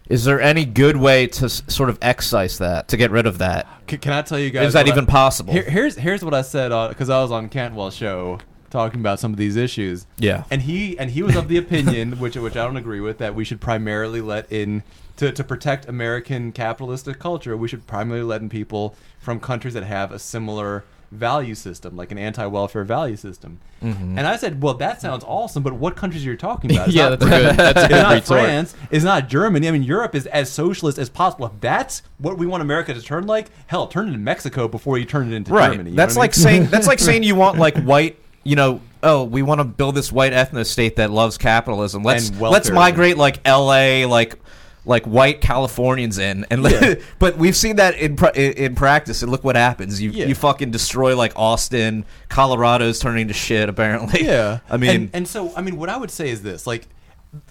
Is 0.09 0.25
there 0.25 0.41
any 0.41 0.65
good 0.65 0.97
way 0.97 1.27
to 1.27 1.45
s- 1.45 1.61
sort 1.67 1.89
of 1.89 1.97
excise 2.01 2.57
that 2.57 2.87
to 2.89 2.97
get 2.97 3.11
rid 3.11 3.25
of 3.27 3.37
that? 3.37 3.67
Can, 3.87 3.99
can 3.99 4.13
I 4.13 4.21
tell 4.23 4.39
you 4.39 4.49
guys? 4.49 4.67
Is 4.67 4.73
that 4.73 4.85
what 4.85 4.89
I- 4.89 4.93
even 4.95 5.05
possible? 5.05 5.53
Here, 5.53 5.63
here's 5.63 5.95
here's 5.95 6.23
what 6.23 6.33
I 6.33 6.41
said 6.41 6.69
because 6.89 7.09
I 7.09 7.21
was 7.21 7.31
on 7.31 7.47
Cantwell's 7.49 7.95
show 7.95 8.39
talking 8.71 8.99
about 8.99 9.19
some 9.19 9.31
of 9.31 9.37
these 9.37 9.55
issues. 9.55 10.05
Yeah. 10.17 10.43
and 10.51 10.61
he 10.63 10.97
and 10.99 11.11
he 11.11 11.21
was 11.23 11.35
of 11.35 11.47
the 11.47 11.57
opinion, 11.65 12.19
which 12.19 12.35
which 12.35 12.55
I 12.55 12.65
don't 12.65 12.77
agree 12.77 12.99
with, 12.99 13.19
that 13.19 13.35
we 13.35 13.43
should 13.45 13.61
primarily 13.61 14.21
let 14.21 14.51
in 14.51 14.83
to 15.17 15.31
to 15.31 15.43
protect 15.43 15.87
American 15.87 16.51
capitalistic 16.53 17.19
culture. 17.19 17.55
We 17.55 17.67
should 17.67 17.85
primarily 17.87 18.23
let 18.25 18.41
in 18.41 18.49
people 18.49 18.95
from 19.19 19.39
countries 19.39 19.73
that 19.75 19.83
have 19.83 20.11
a 20.11 20.17
similar 20.19 20.85
value 21.11 21.55
system, 21.55 21.95
like 21.97 22.11
an 22.11 22.17
anti-welfare 22.17 22.83
value 22.83 23.15
system. 23.15 23.59
Mm-hmm. 23.83 24.17
And 24.17 24.27
I 24.27 24.35
said, 24.35 24.61
well, 24.61 24.75
that 24.75 25.01
sounds 25.01 25.23
awesome, 25.27 25.63
but 25.63 25.73
what 25.73 25.95
countries 25.95 26.25
are 26.25 26.31
you 26.31 26.37
talking 26.37 26.71
about? 26.71 26.87
It's 26.89 26.95
Yeah, 26.95 27.09
not 27.09 27.19
that's 27.19 27.31
good. 27.31 27.55
That's 27.57 27.83
it's 27.83 28.29
not. 28.29 28.39
France. 28.41 28.75
It's 28.91 29.03
not 29.03 29.27
Germany. 29.29 29.67
I 29.67 29.71
mean, 29.71 29.83
Europe 29.83 30.15
is 30.15 30.27
as 30.27 30.51
socialist 30.51 30.97
as 30.97 31.09
possible. 31.09 31.47
If 31.47 31.53
that's 31.61 32.03
what 32.19 32.37
we 32.37 32.45
want 32.45 32.61
America 32.61 32.93
to 32.93 33.01
turn 33.01 33.25
like, 33.27 33.47
hell, 33.67 33.87
turn 33.87 34.05
it 34.05 34.09
into 34.09 34.19
Mexico 34.19 34.67
before 34.67 34.97
you 34.97 35.05
turn 35.05 35.31
it 35.31 35.35
into 35.35 35.51
right. 35.51 35.71
Germany. 35.71 35.91
you 35.91 35.95
that's 35.95 36.15
what 36.15 36.21
I 36.21 36.23
like 36.25 36.37
mean? 36.37 36.43
saying 36.43 36.65
that's 36.67 36.87
like 36.87 36.99
saying 37.09 37.23
you 37.23 37.35
want 37.35 37.57
like 37.57 37.77
white. 37.77 38.17
You 38.43 38.55
know, 38.55 38.81
oh, 39.03 39.25
we 39.25 39.41
want 39.41 39.59
to 39.59 39.65
build 39.65 39.95
this 39.95 40.11
white 40.11 40.31
ethno 40.31 40.65
state 40.65 40.95
that 40.95 41.11
loves 41.11 41.37
capitalism. 41.37 42.03
Let's 42.03 42.31
let's 42.39 42.69
migrate 42.71 43.17
like 43.17 43.41
L.A. 43.45 44.05
like 44.05 44.39
like 44.89 45.05
white 45.05 45.39
Californians 45.39 46.17
in, 46.17 46.45
and 46.49 46.63
Yeah. 46.63 46.95
but 47.19 47.37
we've 47.37 47.55
seen 47.55 47.75
that 47.77 47.95
in 47.95 48.17
in 48.35 48.75
practice, 48.75 49.21
and 49.21 49.31
look 49.31 49.43
what 49.43 49.55
happens. 49.55 50.01
You 50.01 50.09
Yeah. 50.09 50.25
you 50.25 50.35
fucking 50.35 50.71
destroy 50.71 51.15
like 51.15 51.31
Austin, 51.35 52.05
Colorado's 52.27 52.99
turning 52.99 53.27
to 53.27 53.33
shit. 53.33 53.69
Apparently, 53.69 54.25
Yeah, 54.25 54.59
I 54.69 54.77
mean, 54.77 54.89
and, 54.89 55.09
and 55.13 55.27
so 55.27 55.53
I 55.55 55.61
mean, 55.61 55.77
what 55.77 55.89
I 55.89 55.97
would 55.97 56.11
say 56.11 56.29
is 56.29 56.41
this: 56.41 56.65
like, 56.65 56.87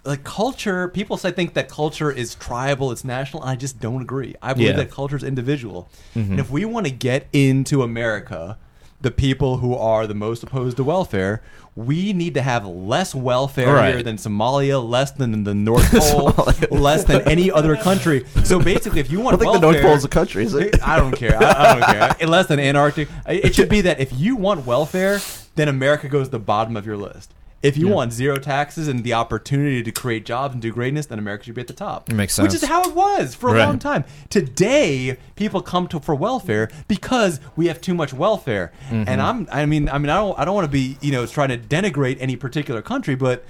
like 0.04 0.24
culture. 0.24 0.88
People 0.88 1.16
say 1.16 1.30
think 1.30 1.54
that 1.54 1.68
culture 1.68 2.10
is 2.10 2.34
tribal, 2.34 2.90
it's 2.90 3.04
national. 3.04 3.42
And 3.42 3.50
I 3.50 3.56
just 3.56 3.78
don't 3.80 4.02
agree. 4.02 4.34
I 4.42 4.52
believe 4.52 4.66
Yeah. 4.66 4.72
Mm-hmm. 4.72 4.78
that 4.80 4.90
culture 4.90 5.16
is 5.16 5.22
individual. 5.22 5.88
And 6.14 6.40
if 6.40 6.50
we 6.50 6.64
want 6.64 6.86
to 6.86 6.92
get 6.92 7.28
into 7.32 7.82
America, 7.82 8.58
the 9.00 9.12
people 9.12 9.58
who 9.58 9.76
are 9.76 10.08
the 10.08 10.14
most 10.14 10.42
opposed 10.42 10.76
to 10.78 10.84
welfare. 10.84 11.40
We 11.78 12.12
need 12.12 12.34
to 12.34 12.42
have 12.42 12.66
less 12.66 13.14
welfare 13.14 13.72
Right. 13.72 13.94
here 13.94 14.02
than 14.02 14.16
Somalia, 14.16 14.82
less 14.82 15.12
than 15.12 15.44
the 15.44 15.54
North 15.68 15.88
Pole, 15.92 16.34
less 16.76 17.04
than 17.04 17.20
any 17.28 17.52
other 17.52 17.76
country. 17.76 18.24
So 18.42 18.58
basically, 18.58 18.98
if 18.98 19.12
you 19.12 19.20
want 19.20 19.38
welfare, 19.40 19.60
the 19.60 19.66
North 19.72 19.82
Pole 19.82 19.94
is 19.94 20.04
a 20.04 20.08
country, 20.08 20.42
is 20.44 20.56
I 20.56 20.96
don't 20.96 21.14
care. 21.14 21.40
I, 21.40 21.52
I 21.52 21.78
don't 21.78 22.18
care. 22.18 22.28
Less 22.28 22.46
than 22.46 22.58
Antarctic. 22.58 23.08
It 23.28 23.54
should 23.54 23.68
be 23.68 23.82
that 23.82 24.00
if 24.00 24.12
you 24.12 24.34
want 24.34 24.66
welfare, 24.66 25.20
then 25.54 25.68
America 25.68 26.08
goes 26.08 26.26
to 26.26 26.30
the 26.32 26.38
bottom 26.40 26.76
of 26.76 26.84
your 26.84 26.96
list. 26.96 27.32
If 27.60 27.76
you 27.76 27.88
want 27.88 28.12
zero 28.12 28.36
taxes 28.38 28.86
and 28.86 29.02
the 29.02 29.14
opportunity 29.14 29.82
to 29.82 29.90
create 29.90 30.24
jobs 30.24 30.54
and 30.54 30.62
do 30.62 30.70
greatness, 30.72 31.06
then 31.06 31.18
America 31.18 31.44
should 31.44 31.56
be 31.56 31.60
at 31.60 31.66
the 31.66 31.72
top. 31.72 32.08
It 32.08 32.14
makes 32.14 32.38
Which 32.38 32.54
is 32.54 32.62
how 32.64 32.82
it 32.88 32.94
was 32.94 33.34
for 33.34 33.50
a 33.50 33.54
Right. 33.54 33.64
long 33.64 33.80
time. 33.80 34.04
Today, 34.30 35.18
people 35.34 35.60
come 35.60 35.88
to 35.88 35.98
for 35.98 36.14
welfare 36.14 36.70
because 36.86 37.40
we 37.56 37.66
have 37.66 37.80
too 37.80 37.94
much 37.94 38.12
welfare. 38.12 38.70
Mm-hmm. 38.90 39.04
And 39.08 39.20
I'm 39.20 39.48
I 39.50 39.66
mean 39.66 39.88
I 39.88 39.98
mean 39.98 40.08
I 40.08 40.16
don't 40.16 40.38
I 40.38 40.44
don't 40.44 40.54
want 40.54 40.66
to 40.66 40.70
be, 40.70 40.98
you 41.00 41.10
know, 41.10 41.26
trying 41.26 41.48
to 41.48 41.58
denigrate 41.58 42.16
any 42.20 42.36
particular 42.36 42.80
country, 42.80 43.16
but 43.16 43.44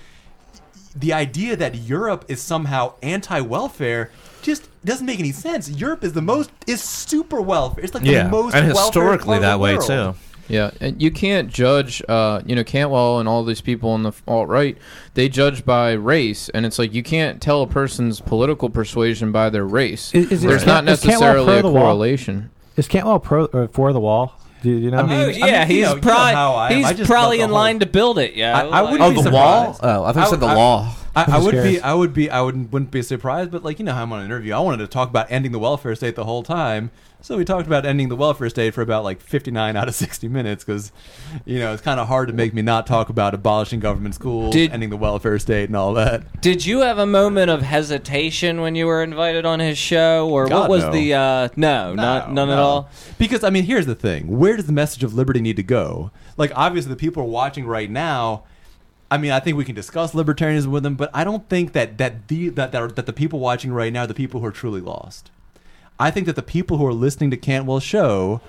the 0.96 1.12
idea 1.12 1.54
that 1.56 1.74
Europe 1.76 2.24
is 2.28 2.40
somehow 2.40 2.94
anti-welfare 3.02 4.10
just 4.40 4.68
doesn't 4.84 5.06
make 5.06 5.18
any 5.18 5.32
sense. 5.32 5.68
Europe 5.68 6.02
is 6.02 6.14
the 6.14 6.22
most 6.22 6.50
is 6.66 6.82
super 6.82 7.40
welfare. 7.42 7.84
It's 7.84 7.92
like 7.94 8.04
yeah, 8.04 8.24
the 8.24 8.30
most 8.30 8.54
and 8.54 8.66
historically 8.66 9.38
that 9.40 9.60
way 9.60 9.76
world. 9.76 9.86
too. 9.86 10.14
Yeah, 10.48 10.70
and 10.80 11.00
you 11.02 11.10
can't 11.10 11.50
judge, 11.50 12.02
uh, 12.08 12.40
you 12.46 12.56
know, 12.56 12.64
Cantwell 12.64 13.18
and 13.18 13.28
all 13.28 13.44
these 13.44 13.60
people 13.60 13.90
on 13.90 14.02
the 14.02 14.12
alt 14.26 14.48
right. 14.48 14.78
They 15.14 15.28
judge 15.28 15.64
by 15.64 15.92
race, 15.92 16.48
and 16.50 16.64
it's 16.64 16.78
like 16.78 16.94
you 16.94 17.02
can't 17.02 17.42
tell 17.42 17.60
a 17.62 17.66
person's 17.66 18.20
political 18.20 18.70
persuasion 18.70 19.30
by 19.30 19.50
their 19.50 19.66
race. 19.66 20.14
Is- 20.14 20.32
is 20.32 20.42
There's 20.42 20.64
Cant- 20.64 20.86
not 20.86 20.92
is 20.94 21.04
necessarily 21.04 21.58
a 21.58 21.62
the 21.62 21.70
wall? 21.70 21.82
correlation. 21.82 22.50
is 22.76 22.88
Cantwell 22.88 23.18
pro 23.20 23.44
or 23.46 23.68
for 23.68 23.92
the 23.92 24.00
wall? 24.00 24.32
Do 24.62 24.70
you 24.70 24.90
know? 24.90 24.96
What 25.02 25.06
I 25.06 25.08
mean- 25.08 25.42
Oh 25.42 25.46
yeah, 25.46 25.60
you 25.62 25.74
he's 25.74 25.82
know- 25.84 25.88
you 25.90 25.94
know 25.96 26.00
probably 26.00 26.32
how 26.34 26.54
I 26.54 26.72
he's 26.72 27.06
probably 27.06 27.40
in 27.40 27.48
whole- 27.50 27.54
line 27.58 27.78
to 27.80 27.86
build 27.86 28.18
it. 28.18 28.34
Yeah, 28.34 28.56
I- 28.58 28.78
I 28.78 28.82
wouldn't 28.82 29.02
Oh, 29.02 29.10
be 29.14 29.22
the 29.22 29.30
wall. 29.30 29.78
Oh, 29.82 30.04
I 30.04 30.12
thought 30.12 30.24
you 30.24 30.30
said 30.30 30.40
the 30.40 30.46
I- 30.46 30.54
law. 30.54 30.94
I, 31.18 31.22
I 31.22 31.26
just 31.26 31.44
would 31.44 31.62
be. 31.62 31.80
I 31.80 31.94
would 31.94 32.14
be, 32.14 32.30
I 32.30 32.40
wouldn't, 32.40 32.72
wouldn't 32.72 32.90
be 32.90 33.02
surprised. 33.02 33.50
But 33.50 33.64
like, 33.64 33.78
you 33.78 33.84
know 33.84 33.92
how 33.92 34.02
I'm 34.02 34.12
on 34.12 34.20
an 34.20 34.26
interview. 34.26 34.54
I 34.54 34.60
wanted 34.60 34.78
to 34.78 34.86
talk 34.86 35.08
about 35.08 35.30
ending 35.30 35.52
the 35.52 35.58
welfare 35.58 35.94
state 35.94 36.16
the 36.16 36.24
whole 36.24 36.42
time. 36.42 36.90
So 37.20 37.36
we 37.36 37.44
talked 37.44 37.66
about 37.66 37.84
ending 37.84 38.08
the 38.08 38.16
welfare 38.16 38.48
state 38.48 38.74
for 38.74 38.82
about 38.82 39.02
like 39.02 39.20
59 39.20 39.76
out 39.76 39.88
of 39.88 39.94
60 39.94 40.28
minutes 40.28 40.62
because, 40.64 40.92
you 41.44 41.58
know, 41.58 41.72
it's 41.72 41.82
kind 41.82 41.98
of 41.98 42.06
hard 42.06 42.28
to 42.28 42.34
make 42.34 42.54
me 42.54 42.62
not 42.62 42.86
talk 42.86 43.08
about 43.08 43.34
abolishing 43.34 43.80
government 43.80 44.14
schools, 44.14 44.52
Did- 44.52 44.70
ending 44.72 44.90
the 44.90 44.96
welfare 44.96 45.38
state, 45.40 45.64
and 45.68 45.76
all 45.76 45.94
that. 45.94 46.40
Did 46.40 46.64
you 46.64 46.80
have 46.80 46.98
a 46.98 47.06
moment 47.06 47.50
of 47.50 47.62
hesitation 47.62 48.60
when 48.60 48.76
you 48.76 48.86
were 48.86 49.02
invited 49.02 49.44
on 49.44 49.58
his 49.58 49.76
show, 49.76 50.28
or 50.30 50.46
what 50.46 50.70
was 50.70 50.84
no. 50.84 50.92
the? 50.92 51.14
uh 51.14 51.48
No, 51.56 51.94
not 51.94 52.32
none 52.32 52.50
at 52.50 52.58
all. 52.58 52.88
Because 53.18 53.42
I 53.42 53.50
mean, 53.50 53.64
here's 53.64 53.86
the 53.86 53.96
thing: 53.96 54.38
where 54.38 54.56
does 54.56 54.66
the 54.66 54.72
message 54.72 55.02
of 55.02 55.14
liberty 55.14 55.40
need 55.40 55.56
to 55.56 55.64
go? 55.64 56.12
Like, 56.36 56.52
obviously, 56.54 56.90
the 56.90 56.96
people 56.96 57.24
are 57.24 57.26
watching 57.26 57.66
right 57.66 57.90
now. 57.90 58.44
I 59.10 59.16
mean, 59.16 59.30
I 59.30 59.40
think 59.40 59.56
we 59.56 59.64
can 59.64 59.74
discuss 59.74 60.12
libertarianism 60.12 60.66
with 60.66 60.82
them, 60.82 60.94
but 60.94 61.10
I 61.14 61.24
don't 61.24 61.48
think 61.48 61.72
that 61.72 61.98
that 61.98 62.28
the 62.28 62.50
that 62.50 62.72
that, 62.72 62.82
are, 62.82 62.88
that 62.88 63.06
the 63.06 63.12
people 63.12 63.40
watching 63.40 63.72
right 63.72 63.92
now 63.92 64.02
are 64.02 64.06
the 64.06 64.14
people 64.14 64.40
who 64.40 64.46
are 64.46 64.52
truly 64.52 64.80
lost. 64.80 65.30
I 65.98 66.10
think 66.10 66.26
that 66.26 66.36
the 66.36 66.42
people 66.42 66.76
who 66.76 66.86
are 66.86 66.92
listening 66.92 67.30
to 67.30 67.36
Cantwell's 67.36 67.82
show 67.82 68.40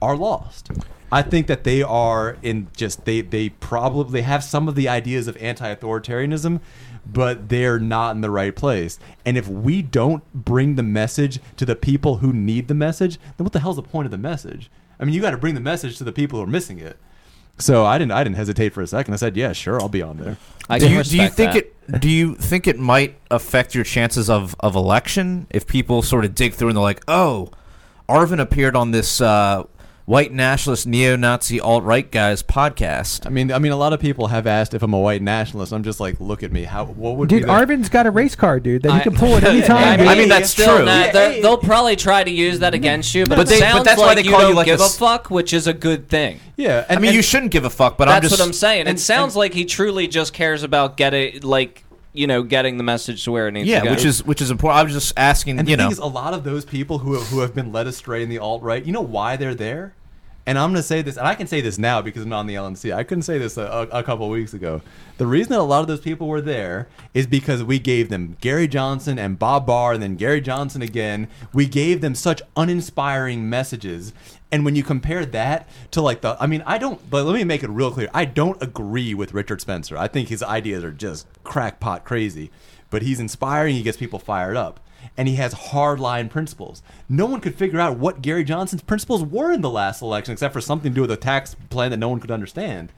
are 0.00 0.16
lost. 0.16 0.70
I 1.10 1.22
think 1.22 1.46
that 1.46 1.64
they 1.64 1.82
are 1.82 2.36
in 2.42 2.68
just 2.76 3.04
they 3.04 3.20
they 3.20 3.48
probably 3.48 4.22
have 4.22 4.44
some 4.44 4.68
of 4.68 4.74
the 4.74 4.88
ideas 4.88 5.28
of 5.28 5.36
anti-authoritarianism, 5.38 6.60
but 7.06 7.48
they're 7.48 7.78
not 7.78 8.16
in 8.16 8.20
the 8.20 8.30
right 8.30 8.54
place. 8.54 8.98
And 9.24 9.38
if 9.38 9.48
we 9.48 9.82
don't 9.82 10.24
bring 10.34 10.74
the 10.74 10.82
message 10.82 11.40
to 11.56 11.64
the 11.64 11.76
people 11.76 12.18
who 12.18 12.32
need 12.32 12.68
the 12.68 12.74
message, 12.74 13.18
then 13.36 13.44
what 13.44 13.52
the 13.52 13.60
hell's 13.60 13.76
the 13.76 13.82
point 13.82 14.06
of 14.06 14.10
the 14.10 14.18
message? 14.18 14.70
I 14.98 15.04
mean, 15.04 15.14
you 15.14 15.20
got 15.20 15.30
to 15.30 15.38
bring 15.38 15.54
the 15.54 15.60
message 15.60 15.96
to 15.98 16.04
the 16.04 16.12
people 16.12 16.38
who 16.38 16.44
are 16.44 16.48
missing 16.48 16.78
it. 16.78 16.98
So 17.58 17.84
I 17.84 17.98
didn't 17.98 18.12
I 18.12 18.22
didn't 18.22 18.36
hesitate 18.36 18.72
for 18.74 18.82
a 18.82 18.86
second. 18.86 19.14
I 19.14 19.16
said, 19.16 19.36
"Yeah, 19.36 19.52
sure, 19.52 19.80
I'll 19.80 19.88
be 19.88 20.02
on 20.02 20.18
there." 20.18 20.36
I 20.68 20.78
do 20.78 20.90
you 20.90 21.02
do 21.02 21.16
you 21.16 21.28
think 21.28 21.52
that. 21.52 21.56
it 21.56 22.00
do 22.00 22.08
you 22.08 22.34
think 22.34 22.66
it 22.66 22.78
might 22.78 23.16
affect 23.30 23.74
your 23.74 23.84
chances 23.84 24.28
of 24.28 24.54
of 24.60 24.74
election 24.74 25.46
if 25.50 25.66
people 25.66 26.02
sort 26.02 26.24
of 26.24 26.34
dig 26.34 26.54
through 26.54 26.68
and 26.68 26.76
they're 26.76 26.82
like, 26.82 27.02
oh, 27.08 27.50
Arvin 28.08 28.40
appeared 28.40 28.76
on 28.76 28.90
this 28.90 29.20
uh, 29.20 29.64
white 30.06 30.32
nationalist 30.32 30.86
neo-Nazi 30.86 31.58
alt-right 31.60 32.12
guy's 32.12 32.40
podcast. 32.42 33.26
I 33.26 33.28
mean, 33.28 33.50
I 33.52 33.58
mean, 33.58 33.72
a 33.72 33.76
lot 33.76 33.92
of 33.92 33.98
people 33.98 34.28
have 34.28 34.46
asked 34.46 34.72
if 34.72 34.82
I'm 34.82 34.94
a 34.94 34.98
white 35.00 35.20
nationalist. 35.20 35.72
I'm 35.72 35.82
just 35.82 35.98
like, 35.98 36.20
look 36.20 36.44
at 36.44 36.52
me. 36.52 36.62
How 36.62 36.84
what 36.84 37.16
would 37.16 37.28
dude, 37.28 37.42
be 37.42 37.46
the- 37.46 37.52
Arvin's 37.52 37.88
got 37.88 38.06
a 38.06 38.10
race 38.12 38.36
car, 38.36 38.60
dude, 38.60 38.82
that 38.82 38.92
he 38.92 38.98
I- 39.00 39.02
can 39.02 39.16
pull 39.16 39.34
at 39.36 39.42
any 39.52 39.62
time. 39.62 39.94
I 39.94 39.96
dude. 39.96 40.06
mean, 40.06 40.18
mean, 40.18 40.28
that's 40.28 40.54
true. 40.54 40.84
not- 40.84 41.12
they're- 41.12 41.32
hey. 41.32 41.42
they'll 41.42 41.58
probably 41.58 41.96
try 41.96 42.22
to 42.22 42.30
use 42.30 42.60
that 42.60 42.72
against 42.72 43.14
you, 43.16 43.24
but, 43.26 43.34
But 43.36 43.40
it 43.42 43.48
they- 43.50 43.60
but 43.60 43.68
sounds 43.72 43.84
that's 43.84 44.00
why 44.00 44.06
like 44.06 44.16
they 44.18 44.22
you 44.22 44.30
call 44.30 44.40
you 44.42 44.46
don't 44.48 44.56
like 44.56 44.66
give 44.66 44.78
a 44.80 44.84
a 44.84 44.86
s- 44.86 44.96
fuck, 44.96 45.28
which 45.30 45.52
is 45.52 45.66
a 45.66 45.72
good 45.74 46.08
thing. 46.08 46.38
yeah. 46.56 46.84
And, 46.88 46.98
I 46.98 47.00
mean, 47.00 47.08
and- 47.08 47.16
you 47.16 47.22
shouldn't 47.22 47.50
give 47.50 47.64
a 47.64 47.70
fuck, 47.70 47.98
but 47.98 48.08
I'm 48.08 48.14
That's 48.22 48.28
just 48.30 48.40
what 48.40 48.46
I'm 48.46 48.52
saying. 48.52 48.82
and- 48.86 48.96
it 48.96 49.00
sounds 49.00 49.34
and- 49.34 49.40
like 49.40 49.54
he 49.54 49.64
truly 49.64 50.06
just 50.06 50.32
cares 50.32 50.62
about 50.62 50.96
getting, 50.96 51.40
like, 51.42 51.82
you 52.16 52.26
know, 52.26 52.42
getting 52.42 52.76
the 52.78 52.84
message 52.84 53.24
to 53.24 53.32
where 53.32 53.48
it 53.48 53.52
needs 53.52 53.68
yeah, 53.68 53.80
to 53.80 53.84
go. 53.84 53.90
Yeah, 53.90 53.96
which 53.96 54.04
is 54.04 54.24
which 54.24 54.40
is 54.40 54.50
important. 54.50 54.80
I 54.80 54.82
was 54.82 54.92
just 54.92 55.12
asking, 55.16 55.58
And 55.58 55.68
you 55.68 55.76
the 55.76 55.82
know, 55.82 55.88
thing 55.88 55.92
is, 55.92 55.98
a 55.98 56.06
lot 56.06 56.34
of 56.34 56.44
those 56.44 56.64
people 56.64 56.98
who 56.98 57.14
have, 57.14 57.28
who 57.28 57.40
have 57.40 57.54
been 57.54 57.72
led 57.72 57.86
astray 57.86 58.22
in 58.22 58.28
the 58.28 58.38
alt 58.38 58.62
right, 58.62 58.84
you 58.84 58.92
know 58.92 59.02
why 59.02 59.36
they're 59.36 59.54
there? 59.54 59.94
And 60.48 60.56
I'm 60.60 60.70
going 60.70 60.80
to 60.80 60.86
say 60.86 61.02
this, 61.02 61.16
and 61.16 61.26
I 61.26 61.34
can 61.34 61.48
say 61.48 61.60
this 61.60 61.76
now 61.76 62.00
because 62.00 62.22
I'm 62.22 62.28
not 62.28 62.38
on 62.40 62.46
the 62.46 62.54
LNC. 62.54 62.94
I 62.94 63.02
couldn't 63.02 63.22
say 63.22 63.36
this 63.36 63.56
a, 63.56 63.62
a, 63.62 63.98
a 63.98 64.02
couple 64.04 64.26
of 64.26 64.30
weeks 64.30 64.54
ago. 64.54 64.80
The 65.18 65.26
reason 65.26 65.50
that 65.50 65.58
a 65.58 65.62
lot 65.62 65.80
of 65.80 65.88
those 65.88 66.00
people 66.00 66.28
were 66.28 66.40
there 66.40 66.86
is 67.14 67.26
because 67.26 67.64
we 67.64 67.80
gave 67.80 68.10
them 68.10 68.36
Gary 68.40 68.68
Johnson 68.68 69.18
and 69.18 69.40
Bob 69.40 69.66
Barr, 69.66 69.94
and 69.94 70.00
then 70.00 70.14
Gary 70.14 70.40
Johnson 70.40 70.82
again. 70.82 71.26
We 71.52 71.66
gave 71.66 72.00
them 72.00 72.14
such 72.14 72.42
uninspiring 72.56 73.50
messages. 73.50 74.12
And 74.52 74.64
when 74.64 74.76
you 74.76 74.82
compare 74.84 75.26
that 75.26 75.68
to 75.90 76.00
like 76.00 76.20
the, 76.20 76.36
I 76.40 76.46
mean, 76.46 76.62
I 76.66 76.78
don't, 76.78 77.10
but 77.10 77.24
let 77.26 77.34
me 77.34 77.42
make 77.44 77.62
it 77.64 77.70
real 77.70 77.90
clear. 77.90 78.08
I 78.14 78.24
don't 78.24 78.62
agree 78.62 79.12
with 79.12 79.34
Richard 79.34 79.60
Spencer. 79.60 79.98
I 79.98 80.06
think 80.08 80.28
his 80.28 80.42
ideas 80.42 80.84
are 80.84 80.92
just 80.92 81.26
crackpot 81.42 82.04
crazy, 82.04 82.50
but 82.88 83.02
he's 83.02 83.18
inspiring. 83.18 83.74
He 83.74 83.82
gets 83.82 83.96
people 83.96 84.18
fired 84.20 84.56
up. 84.56 84.80
and 85.16 85.28
he 85.28 85.36
has 85.36 85.54
hardline 85.54 86.30
principles. 86.30 86.82
No 87.08 87.26
one 87.26 87.40
could 87.40 87.54
figure 87.54 87.80
out 87.80 87.98
what 87.98 88.22
Gary 88.22 88.44
Johnson's 88.44 88.82
principles 88.82 89.22
were 89.22 89.52
in 89.52 89.60
the 89.60 89.70
last 89.70 90.02
election, 90.02 90.32
except 90.32 90.52
for 90.52 90.60
something 90.60 90.92
to 90.92 90.94
do 90.94 91.00
with 91.02 91.10
a 91.10 91.16
tax 91.16 91.54
plan 91.70 91.90
that 91.90 91.96
no 91.98 92.08
one 92.08 92.20
could 92.20 92.30
understand. 92.30 92.92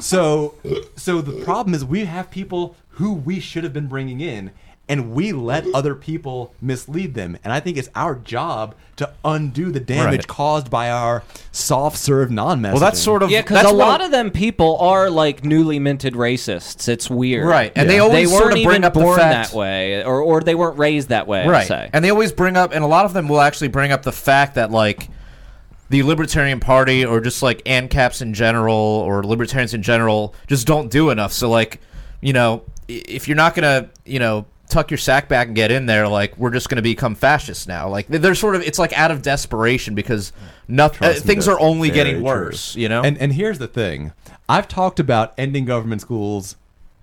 So, 0.00 0.54
so 0.96 1.20
the 1.20 1.44
problem 1.44 1.74
is 1.74 1.84
we 1.84 2.04
have 2.04 2.30
people 2.30 2.76
who 2.96 3.12
we 3.12 3.40
should 3.40 3.64
have 3.64 3.72
been 3.72 3.86
bringing 3.88 4.20
in, 4.20 4.50
and 4.88 5.12
we 5.12 5.32
let 5.32 5.64
other 5.72 5.94
people 5.94 6.52
mislead 6.60 7.14
them. 7.14 7.38
And 7.44 7.52
I 7.52 7.60
think 7.60 7.76
it's 7.76 7.88
our 7.94 8.14
job 8.16 8.74
to 8.96 9.10
undo 9.24 9.70
the 9.72 9.80
damage 9.80 10.18
Right. 10.18 10.26
caused 10.26 10.70
by 10.70 10.90
our 10.90 11.22
soft 11.50 11.96
serve 11.96 12.30
non 12.30 12.60
messaging. 12.60 12.70
Well, 12.72 12.80
that's 12.80 13.00
sort 13.00 13.22
of 13.22 13.30
Yeah, 13.30 13.40
because 13.42 13.62
a 13.64 13.68
what- 13.68 13.76
lot 13.76 14.00
of 14.02 14.10
them 14.10 14.30
people 14.30 14.76
are 14.78 15.08
like 15.08 15.44
newly 15.44 15.78
minted 15.78 16.14
racists. 16.14 16.88
It's 16.88 17.08
weird, 17.08 17.46
Right, 17.46 17.72
and 17.74 17.88
they 17.88 17.94
They 17.94 17.98
always 18.00 18.28
weren't 18.30 18.40
sort 18.42 18.52
of 18.52 18.56
bring 18.64 18.66
even 18.66 18.84
up 18.84 18.92
the 18.94 19.00
born 19.00 19.18
fact- 19.18 19.50
that 19.52 19.56
way, 19.56 20.04
or 20.04 20.20
or 20.20 20.40
they 20.40 20.54
weren't 20.54 20.78
raised 20.78 21.08
that 21.08 21.26
way. 21.26 21.42
I'd 21.42 21.48
right 21.48 21.66
say. 21.66 21.88
and 21.92 22.04
they 22.04 22.10
always 22.10 22.32
bring 22.32 22.56
up 22.56 22.74
and 22.74 22.84
a 22.84 22.88
lot 22.88 23.04
of 23.06 23.12
them 23.14 23.28
will 23.28 23.40
actually 23.40 23.68
bring 23.68 23.92
up 23.92 24.02
the 24.02 24.12
fact 24.12 24.56
that 24.56 24.70
like 24.70 25.08
the 25.90 26.02
libertarian 26.02 26.58
party 26.60 27.04
or 27.04 27.20
just 27.20 27.42
like 27.42 27.62
ancaps 27.64 28.20
in 28.20 28.34
general 28.34 28.74
or 28.74 29.22
libertarians 29.24 29.74
in 29.74 29.82
general 29.82 30.34
just 30.46 30.66
don't 30.66 30.90
do 30.90 31.10
enough 31.10 31.32
so 31.32 31.50
like 31.50 31.80
you 32.22 32.32
know 32.32 32.62
if 32.88 33.28
you're 33.28 33.36
not 33.36 33.54
gonna 33.54 33.86
you 34.06 34.18
know 34.18 34.46
tuck 34.72 34.90
your 34.90 34.98
sack 34.98 35.28
back 35.28 35.46
and 35.48 35.54
get 35.54 35.70
in 35.70 35.86
there 35.86 36.08
like 36.08 36.36
we're 36.38 36.50
just 36.50 36.68
gonna 36.68 36.80
become 36.80 37.14
fascists 37.14 37.66
now 37.66 37.88
like 37.88 38.06
they're 38.08 38.34
sort 38.34 38.56
of 38.56 38.62
it's 38.62 38.78
like 38.78 38.92
out 38.94 39.10
of 39.10 39.20
desperation 39.20 39.94
because 39.94 40.32
nothing 40.66 41.06
me, 41.08 41.14
things 41.14 41.46
are 41.46 41.60
only 41.60 41.90
getting 41.90 42.16
true. 42.16 42.24
worse 42.24 42.74
you 42.74 42.88
know 42.88 43.02
And 43.02 43.18
and 43.18 43.34
here's 43.34 43.58
the 43.58 43.68
thing: 43.68 44.12
I've 44.48 44.68
talked 44.68 44.98
about 44.98 45.34
ending 45.36 45.64
government 45.66 46.00
schools 46.00 46.56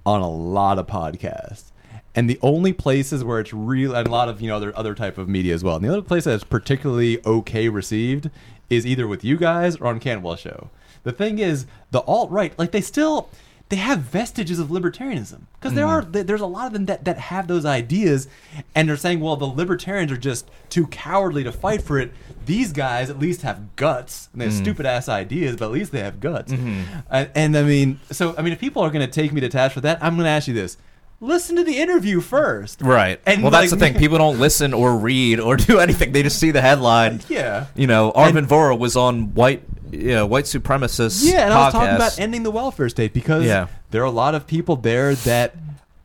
on 0.05 0.21
a 0.21 0.29
lot 0.29 0.79
of 0.79 0.87
podcasts, 0.87 1.71
and 2.15 2.29
the 2.29 2.39
only 2.41 2.73
places 2.73 3.23
where 3.23 3.39
it's 3.39 3.53
real, 3.53 3.95
and 3.95 4.07
a 4.07 4.11
lot 4.11 4.29
of 4.29 4.41
you 4.41 4.47
know 4.47 4.55
other 4.55 4.75
other 4.75 4.95
type 4.95 5.17
of 5.17 5.29
media 5.29 5.53
as 5.53 5.63
well. 5.63 5.75
And 5.75 5.85
the 5.85 5.89
other 5.89 6.01
place 6.01 6.23
that's 6.23 6.43
particularly 6.43 7.23
okay 7.25 7.69
received 7.69 8.31
is 8.69 8.85
either 8.85 9.07
with 9.07 9.23
you 9.23 9.37
guys 9.37 9.77
or 9.77 9.87
on 9.87 9.99
Cantwell 9.99 10.35
Show. 10.35 10.69
The 11.03 11.11
thing 11.11 11.39
is, 11.39 11.65
the 11.91 12.01
alt 12.01 12.31
right, 12.31 12.57
like 12.57 12.71
they 12.71 12.81
still. 12.81 13.29
They 13.69 13.75
have 13.75 13.99
vestiges 13.99 14.57
of 14.57 14.69
libertarianism. 14.69 15.41
Because 15.59 15.75
there 15.75 15.85
mm-hmm. 15.85 16.15
are 16.17 16.23
there's 16.23 16.41
a 16.41 16.47
lot 16.47 16.67
of 16.67 16.73
them 16.73 16.85
that, 16.87 17.05
that 17.05 17.19
have 17.19 17.47
those 17.47 17.65
ideas, 17.65 18.27
and 18.73 18.89
they're 18.89 18.97
saying, 18.97 19.19
well, 19.19 19.35
the 19.35 19.45
libertarians 19.45 20.11
are 20.11 20.17
just 20.17 20.49
too 20.69 20.87
cowardly 20.87 21.43
to 21.43 21.51
fight 21.51 21.83
for 21.83 21.99
it. 21.99 22.11
These 22.45 22.73
guys 22.73 23.11
at 23.11 23.19
least 23.19 23.43
have 23.43 23.75
guts, 23.75 24.29
and 24.33 24.41
they 24.41 24.45
have 24.45 24.53
mm. 24.55 24.61
stupid 24.61 24.87
ass 24.87 25.07
ideas, 25.07 25.55
but 25.55 25.65
at 25.65 25.71
least 25.71 25.91
they 25.91 25.99
have 25.99 26.19
guts. 26.19 26.51
Mm-hmm. 26.51 26.99
And, 27.11 27.29
and 27.35 27.57
I 27.57 27.63
mean, 27.63 27.99
so 28.11 28.33
I 28.37 28.41
mean, 28.41 28.53
if 28.53 28.59
people 28.59 28.81
are 28.81 28.89
going 28.89 29.05
to 29.05 29.11
take 29.11 29.31
me 29.31 29.41
to 29.41 29.49
task 29.49 29.75
for 29.75 29.81
that, 29.81 30.03
I'm 30.03 30.15
going 30.15 30.25
to 30.25 30.31
ask 30.31 30.47
you 30.47 30.55
this: 30.55 30.77
listen 31.21 31.55
to 31.57 31.63
the 31.63 31.77
interview 31.77 32.21
first, 32.21 32.81
right. 32.81 33.19
And 33.25 33.41
well 33.41 33.51
that's 33.51 33.71
the 33.71 33.77
thing. 33.77 33.93
People 33.99 34.17
don't 34.17 34.39
listen 34.39 34.73
or 34.73 34.97
read 34.97 35.39
or 35.39 35.57
do 35.57 35.79
anything. 35.79 36.11
They 36.11 36.23
just 36.23 36.39
see 36.39 36.51
the 36.51 36.61
headline. 36.61 37.21
Yeah. 37.29 37.67
you 37.75 37.87
know 37.87 38.11
arvin 38.13 38.47
Vohra 38.47 38.77
was 38.77 38.95
on 38.95 39.33
white 39.33 39.63
you 39.91 40.11
know, 40.11 40.25
white 40.25 40.45
supremacists 40.45 41.23
Yeah, 41.31 41.45
and 41.45 41.53
I 41.53 41.65
was 41.65 41.73
talking 41.73 41.89
podcast. 41.89 41.95
about 41.95 42.19
ending 42.19 42.43
the 42.43 42.51
welfare 42.51 42.89
state 42.89 43.13
because 43.13 43.45
Yeah. 43.45 43.67
there 43.91 44.01
are 44.01 44.05
a 44.05 44.11
lot 44.11 44.35
of 44.35 44.47
people 44.47 44.75
there 44.75 45.15
that 45.15 45.55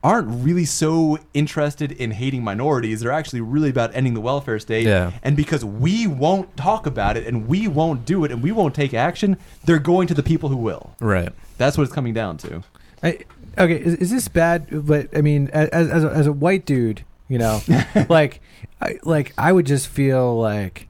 aren't 0.03 0.45
really 0.45 0.67
so 0.67 1.19
interested 1.33 1.91
in 1.91 2.11
hating 2.11 2.45
minorities. 2.45 3.01
They're 3.01 3.11
actually 3.11 3.41
really 3.41 3.71
about 3.71 3.91
ending 3.95 4.13
the 4.13 4.21
welfare 4.21 4.59
state. 4.59 4.87
Yeah. 4.87 5.13
And 5.23 5.35
because 5.35 5.65
we 5.65 6.07
won't 6.07 6.55
talk 6.59 6.85
about 6.87 7.17
it 7.17 7.27
and 7.27 7.49
we 7.49 7.69
won't 7.69 8.05
do 8.05 8.23
it 8.25 8.31
and 8.31 8.43
we 8.43 8.53
won't 8.53 8.75
take 8.75 8.93
action, 8.93 9.39
they're 9.65 9.79
going 9.79 10.07
to 10.09 10.15
the 10.15 10.23
people 10.23 10.51
who 10.51 10.57
will. 10.57 10.95
right 11.01 11.33
That's 11.57 11.79
what 11.79 11.85
it's 11.85 11.93
coming 11.95 12.13
down 12.13 12.37
to. 12.39 12.63
I, 13.03 13.19
okay, 13.57 13.77
is, 13.81 13.95
is 13.95 14.11
this 14.11 14.29
bad? 14.29 14.67
But 14.87 15.09
I 15.17 15.23
mean, 15.23 15.49
as 15.55 15.69
as 15.71 16.05
a, 16.05 16.09
as 16.11 16.27
a 16.27 16.33
white 16.33 16.67
dude, 16.67 17.03
you 17.29 17.39
know, 17.39 17.63
like, 18.11 18.43
I, 18.83 18.99
like 19.05 19.33
I 19.39 19.53
would 19.53 19.65
just 19.67 19.89
feel 19.89 20.39
like, 20.39 20.89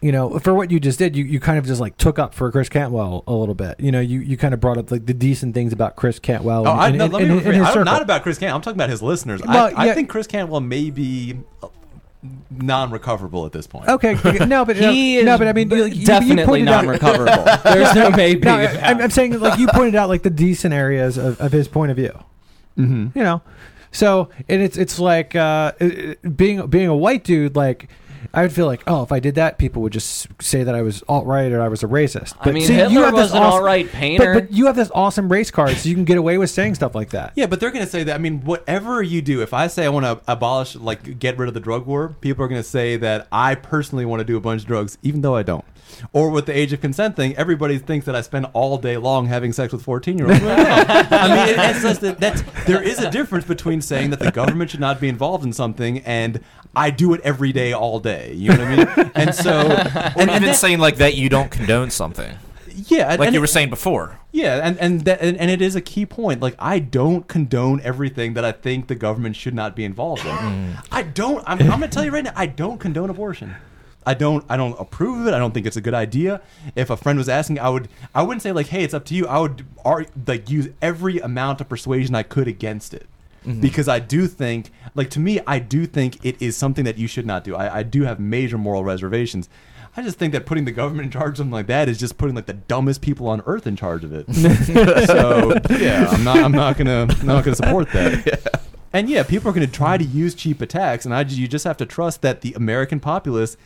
you 0.00 0.12
know, 0.12 0.38
for 0.38 0.54
what 0.54 0.70
you 0.70 0.78
just 0.78 0.98
did, 0.98 1.16
you, 1.16 1.24
you 1.24 1.40
kind 1.40 1.58
of 1.58 1.66
just 1.66 1.80
like 1.80 1.96
took 1.96 2.18
up 2.18 2.32
for 2.34 2.50
Chris 2.52 2.68
Cantwell 2.68 3.24
a 3.26 3.32
little 3.32 3.54
bit. 3.54 3.80
You 3.80 3.90
know, 3.90 4.00
you, 4.00 4.20
you 4.20 4.36
kind 4.36 4.54
of 4.54 4.60
brought 4.60 4.78
up 4.78 4.90
like 4.92 5.06
the 5.06 5.14
decent 5.14 5.54
things 5.54 5.72
about 5.72 5.96
Chris 5.96 6.18
Cantwell. 6.20 6.68
Oh, 6.68 6.72
I, 6.72 6.90
no, 6.92 7.04
and, 7.04 7.12
let 7.12 7.22
me 7.22 7.28
and, 7.38 7.46
and 7.46 7.62
I'm 7.66 7.84
not 7.84 8.02
about 8.02 8.22
Chris 8.22 8.38
Cantwell. 8.38 8.56
I'm 8.56 8.62
talking 8.62 8.76
about 8.76 8.90
his 8.90 9.02
listeners. 9.02 9.42
Well, 9.42 9.72
I, 9.76 9.88
I 9.90 9.94
think 9.94 10.08
Chris 10.08 10.26
Cantwell 10.28 10.60
may 10.60 10.90
be 10.90 11.38
non-recoverable 12.50 13.46
at 13.46 13.52
this 13.52 13.66
point. 13.66 13.88
Okay, 13.88 14.16
okay, 14.24 14.44
no, 14.46 14.64
but 14.64 14.76
He 14.76 15.22
no, 15.22 15.34
is 15.34 15.38
but 15.38 15.48
I 15.48 15.52
mean, 15.52 15.70
you, 15.70 15.76
you- 15.76 15.84
you 15.86 16.06
definitely 16.06 16.44
pointed 16.44 16.68
out- 16.68 16.84
non-recoverable. 16.84 17.44
There's 17.64 17.94
no 17.94 18.10
maybe. 18.10 18.40
No, 18.42 18.54
I- 18.56 18.80
I'm, 18.90 19.00
I'm 19.02 19.10
saying 19.10 19.38
like 19.40 19.58
you 19.58 19.68
pointed 19.68 19.94
out 19.94 20.08
like 20.08 20.22
the 20.22 20.30
decent 20.30 20.74
areas 20.74 21.16
of, 21.16 21.40
of 21.40 21.52
his 21.52 21.68
point 21.68 21.90
of 21.90 21.96
view. 21.96 22.12
Mm-hmm. 22.76 23.18
You 23.18 23.24
know, 23.24 23.42
so 23.92 24.30
and 24.48 24.62
it's 24.62 24.76
it's 24.76 24.98
like 24.98 25.34
uh, 25.36 25.72
it- 25.80 25.98
it- 26.22 26.36
being 26.36 26.66
being 26.68 26.88
a 26.88 26.96
white 26.96 27.24
dude. 27.24 27.56
Like 27.56 27.88
I 28.34 28.42
would 28.42 28.52
feel 28.52 28.66
like 28.66 28.82
oh, 28.86 29.02
if 29.02 29.10
I 29.10 29.20
did 29.20 29.36
that, 29.36 29.58
people 29.58 29.82
would 29.82 29.92
just 29.92 30.28
say 30.40 30.62
that 30.62 30.74
I 30.74 30.82
was 30.82 31.02
alt 31.08 31.26
right 31.26 31.50
or 31.50 31.62
I 31.62 31.68
was 31.68 31.82
a 31.82 31.86
racist. 31.86 32.34
I 32.40 32.52
mean, 32.52 32.70
Hitler 32.70 33.10
was 33.10 33.32
an 33.32 33.42
alt-right 33.42 33.90
painter. 33.90 34.34
But, 34.34 34.48
but 34.48 34.52
you 34.52 34.66
have 34.66 34.76
this 34.76 34.90
awesome 34.94 35.30
race 35.30 35.50
card, 35.50 35.76
so 35.76 35.88
you 35.88 35.94
can 35.94 36.04
get 36.04 36.18
away 36.18 36.38
with 36.38 36.50
saying 36.50 36.74
stuff 36.74 36.94
like 36.94 37.10
that. 37.10 37.32
Yeah, 37.36 37.46
but 37.46 37.60
they're 37.60 37.70
going 37.70 37.84
to 37.84 37.90
say 37.90 38.04
that. 38.04 38.14
I 38.14 38.18
mean, 38.18 38.42
whatever 38.42 39.02
you 39.02 39.22
do, 39.22 39.42
if 39.42 39.54
I 39.54 39.66
say 39.66 39.86
I 39.86 39.88
want 39.88 40.04
to 40.04 40.20
abolish, 40.30 40.76
like, 40.76 41.18
get 41.18 41.38
rid 41.38 41.48
of 41.48 41.54
the 41.54 41.60
drug 41.60 41.86
war, 41.86 42.14
people 42.20 42.44
are 42.44 42.48
going 42.48 42.62
to 42.62 42.68
say 42.68 42.96
that 42.96 43.28
I 43.32 43.54
personally 43.54 44.04
want 44.04 44.20
to 44.20 44.24
do 44.24 44.36
a 44.36 44.40
bunch 44.40 44.62
of 44.62 44.68
drugs, 44.68 44.98
even 45.02 45.22
though 45.22 45.34
I 45.34 45.42
don't. 45.42 45.64
Or 46.12 46.30
with 46.30 46.46
the 46.46 46.56
age 46.56 46.72
of 46.72 46.80
consent 46.80 47.16
thing, 47.16 47.36
everybody 47.36 47.78
thinks 47.78 48.06
that 48.06 48.14
I 48.14 48.20
spend 48.20 48.46
all 48.52 48.78
day 48.78 48.96
long 48.96 49.26
having 49.26 49.52
sex 49.52 49.72
with 49.72 49.82
fourteen-year-olds. 49.82 50.40
I 50.42 51.28
mean, 51.28 51.48
it, 51.48 51.70
it's 51.70 51.82
just 51.82 52.00
that 52.02 52.18
that's, 52.20 52.42
there 52.66 52.82
is 52.82 52.98
a 52.98 53.10
difference 53.10 53.44
between 53.46 53.80
saying 53.80 54.10
that 54.10 54.20
the 54.20 54.30
government 54.30 54.70
should 54.70 54.80
not 54.80 55.00
be 55.00 55.08
involved 55.08 55.44
in 55.44 55.52
something 55.52 56.00
and 56.00 56.40
I 56.76 56.90
do 56.90 57.14
it 57.14 57.20
every 57.22 57.52
day, 57.52 57.72
all 57.72 57.98
day. 58.00 58.32
You 58.34 58.52
know 58.52 58.58
what 58.58 58.88
I 58.88 58.96
mean? 59.02 59.10
And 59.14 59.34
so, 59.34 59.60
or 59.62 59.70
and, 59.70 60.16
and 60.18 60.30
even 60.30 60.42
that- 60.44 60.56
saying 60.56 60.78
like 60.78 60.96
that 60.96 61.14
you 61.16 61.28
don't 61.28 61.50
condone 61.50 61.90
something 61.90 62.36
yeah, 62.86 63.16
like 63.16 63.32
you 63.32 63.38
it- 63.38 63.40
were 63.40 63.46
saying 63.48 63.70
before 63.70 64.20
Yeah, 64.30 64.60
and 64.62 64.78
and, 64.78 65.00
that, 65.06 65.20
and 65.20 65.36
and 65.36 65.50
it 65.50 65.60
is 65.60 65.74
a 65.74 65.80
key 65.80 66.06
point. 66.06 66.40
Like 66.40 66.54
I 66.60 66.78
don't 66.78 67.26
condone 67.26 67.80
everything 67.82 68.34
that 68.34 68.44
I 68.44 68.52
think 68.52 68.86
the 68.86 68.94
government 68.94 69.34
should 69.34 69.54
not 69.54 69.74
be 69.74 69.84
involved 69.84 70.24
in. 70.24 70.30
Mm. 70.30 70.86
I 70.92 71.02
don't. 71.02 71.42
I'm, 71.46 71.60
I'm 71.60 71.66
going 71.80 71.80
to 71.80 71.88
tell 71.88 72.04
you 72.04 72.12
right 72.12 72.22
now. 72.22 72.32
I 72.36 72.46
don't 72.46 72.78
condone 72.78 73.10
abortion. 73.10 73.56
I 74.08 74.14
don't. 74.14 74.42
I 74.48 74.56
don't 74.56 74.74
approve 74.80 75.20
of 75.20 75.26
it. 75.26 75.34
I 75.34 75.38
don't 75.38 75.52
think 75.52 75.66
it's 75.66 75.76
a 75.76 75.82
good 75.82 75.92
idea. 75.92 76.40
If 76.74 76.88
a 76.88 76.96
friend 76.96 77.18
was 77.18 77.28
asking, 77.28 77.58
I 77.58 77.68
would. 77.68 77.90
I 78.14 78.22
wouldn't 78.22 78.40
say 78.40 78.52
like, 78.52 78.68
"Hey, 78.68 78.82
it's 78.82 78.94
up 78.94 79.04
to 79.06 79.14
you." 79.14 79.26
I 79.26 79.38
would 79.38 79.66
ar- 79.84 80.06
like 80.26 80.48
use 80.48 80.70
every 80.80 81.18
amount 81.18 81.60
of 81.60 81.68
persuasion 81.68 82.14
I 82.14 82.22
could 82.22 82.48
against 82.48 82.94
it. 82.94 83.06
Mm-hmm. 83.46 83.60
Because 83.60 83.86
I 83.86 83.98
do 83.98 84.26
think, 84.26 84.70
like 84.94 85.10
to 85.10 85.20
me, 85.20 85.40
I 85.46 85.58
do 85.58 85.84
think 85.84 86.24
it 86.24 86.40
is 86.40 86.56
something 86.56 86.86
that 86.86 86.96
you 86.96 87.06
should 87.06 87.26
not 87.26 87.44
do. 87.44 87.54
I, 87.54 87.80
I 87.80 87.82
do 87.82 88.04
have 88.04 88.18
major 88.18 88.56
moral 88.56 88.82
reservations. 88.82 89.50
I 89.94 90.00
just 90.00 90.18
think 90.18 90.32
that 90.32 90.46
putting 90.46 90.64
the 90.64 90.72
government 90.72 91.04
in 91.04 91.10
charge 91.10 91.32
of 91.32 91.36
something 91.36 91.52
like 91.52 91.66
that 91.66 91.86
is 91.90 91.98
just 91.98 92.16
putting 92.16 92.34
like 92.34 92.46
the 92.46 92.54
dumbest 92.54 93.02
people 93.02 93.28
on 93.28 93.42
earth 93.44 93.66
in 93.66 93.76
charge 93.76 94.04
of 94.04 94.14
it. 94.14 94.32
so 95.06 95.52
yeah, 95.76 96.08
I'm 96.08 96.24
not. 96.24 96.38
I'm 96.38 96.52
not 96.52 96.78
gonna. 96.78 97.08
I'm 97.10 97.26
not 97.26 97.44
gonna 97.44 97.56
support 97.56 97.92
that. 97.92 98.54
And 98.90 99.10
yeah, 99.10 99.22
people 99.22 99.50
are 99.50 99.52
gonna 99.52 99.66
try 99.66 99.98
to 99.98 100.04
use 100.04 100.34
cheap 100.34 100.62
attacks, 100.62 101.04
and 101.04 101.14
I 101.14 101.20
you 101.20 101.46
just 101.46 101.66
have 101.66 101.76
to 101.76 101.86
trust 101.86 102.22
that 102.22 102.40
the 102.40 102.54
American 102.54 103.00
populace 103.00 103.58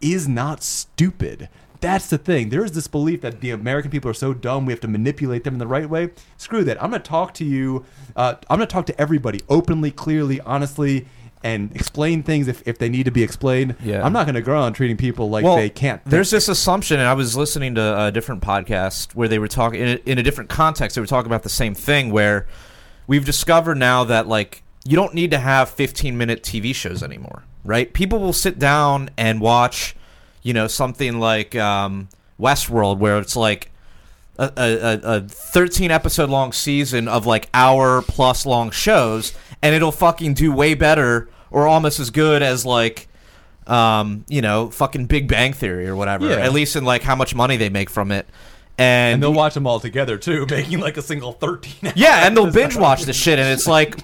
is 0.00 0.28
not 0.28 0.62
stupid. 0.62 1.48
That's 1.80 2.10
the 2.10 2.18
thing. 2.18 2.48
There 2.48 2.64
is 2.64 2.72
this 2.72 2.88
belief 2.88 3.20
that 3.20 3.40
the 3.40 3.50
American 3.50 3.90
people 3.90 4.10
are 4.10 4.14
so 4.14 4.34
dumb 4.34 4.66
we 4.66 4.72
have 4.72 4.80
to 4.80 4.88
manipulate 4.88 5.44
them 5.44 5.54
in 5.54 5.58
the 5.58 5.66
right 5.66 5.88
way. 5.88 6.10
Screw 6.36 6.64
that. 6.64 6.82
I'm 6.82 6.90
gonna 6.90 7.02
talk 7.02 7.34
to 7.34 7.44
you. 7.44 7.84
Uh, 8.16 8.34
I'm 8.50 8.58
gonna 8.58 8.66
talk 8.66 8.86
to 8.86 9.00
everybody 9.00 9.40
openly, 9.48 9.90
clearly, 9.90 10.40
honestly. 10.40 11.06
And 11.44 11.70
explain 11.76 12.24
things 12.24 12.48
if, 12.48 12.66
if 12.66 12.78
they 12.78 12.88
need 12.88 13.04
to 13.04 13.12
be 13.12 13.22
explained. 13.22 13.76
Yeah. 13.84 14.04
I'm 14.04 14.12
not 14.12 14.26
going 14.26 14.34
to 14.34 14.42
go 14.42 14.58
on 14.58 14.72
treating 14.72 14.96
people 14.96 15.30
like 15.30 15.44
well, 15.44 15.54
they 15.54 15.70
can't. 15.70 16.02
think. 16.02 16.10
There's 16.10 16.32
this 16.32 16.48
assumption, 16.48 16.98
and 16.98 17.08
I 17.08 17.14
was 17.14 17.36
listening 17.36 17.76
to 17.76 18.06
a 18.06 18.10
different 18.10 18.42
podcast 18.42 19.14
where 19.14 19.28
they 19.28 19.38
were 19.38 19.46
talking 19.46 19.80
in 19.80 19.98
in 20.04 20.18
a 20.18 20.22
different 20.24 20.50
context. 20.50 20.96
They 20.96 21.00
were 21.00 21.06
talking 21.06 21.30
about 21.30 21.44
the 21.44 21.48
same 21.48 21.76
thing, 21.76 22.10
where 22.10 22.48
we've 23.06 23.24
discovered 23.24 23.76
now 23.76 24.02
that 24.02 24.26
like 24.26 24.64
you 24.84 24.96
don't 24.96 25.14
need 25.14 25.30
to 25.30 25.38
have 25.38 25.70
15 25.70 26.18
minute 26.18 26.42
TV 26.42 26.74
shows 26.74 27.04
anymore, 27.04 27.44
right? 27.64 27.92
People 27.92 28.18
will 28.20 28.32
sit 28.32 28.58
down 28.58 29.10
and 29.16 29.40
watch, 29.40 29.94
you 30.42 30.52
know, 30.52 30.66
something 30.66 31.18
like 31.20 31.54
um, 31.56 32.08
Westworld, 32.40 32.98
where 32.98 33.18
it's 33.18 33.36
like 33.36 33.70
a, 34.38 34.50
a, 34.56 35.00
a 35.16 35.20
13 35.22 35.90
episode 35.90 36.30
long 36.30 36.52
season 36.52 37.08
of 37.08 37.26
like 37.26 37.48
hour 37.52 38.02
plus 38.02 38.46
long 38.46 38.70
shows 38.70 39.32
and 39.62 39.74
it'll 39.74 39.90
fucking 39.90 40.34
do 40.34 40.52
way 40.52 40.74
better 40.74 41.28
or 41.50 41.66
almost 41.66 41.98
as 41.98 42.10
good 42.10 42.40
as 42.40 42.64
like 42.64 43.08
um 43.66 44.24
you 44.28 44.40
know 44.40 44.70
fucking 44.70 45.06
big 45.06 45.26
bang 45.26 45.52
theory 45.52 45.88
or 45.88 45.96
whatever 45.96 46.28
Yeah. 46.28 46.36
at 46.36 46.52
least 46.52 46.76
in 46.76 46.84
like 46.84 47.02
how 47.02 47.16
much 47.16 47.34
money 47.34 47.56
they 47.56 47.68
make 47.68 47.90
from 47.90 48.12
it 48.12 48.26
and, 48.78 49.14
and 49.14 49.22
they'll 49.24 49.32
watch 49.32 49.54
them 49.54 49.66
all 49.66 49.80
together 49.80 50.16
too, 50.16 50.46
making 50.50 50.78
like 50.78 50.96
a 50.96 51.02
single 51.02 51.32
13. 51.32 51.94
yeah 51.96 52.24
and 52.24 52.36
they'll 52.36 52.52
binge 52.52 52.76
watch 52.76 53.02
this 53.02 53.16
shit 53.16 53.40
and 53.40 53.48
it's 53.48 53.66
like 53.66 53.98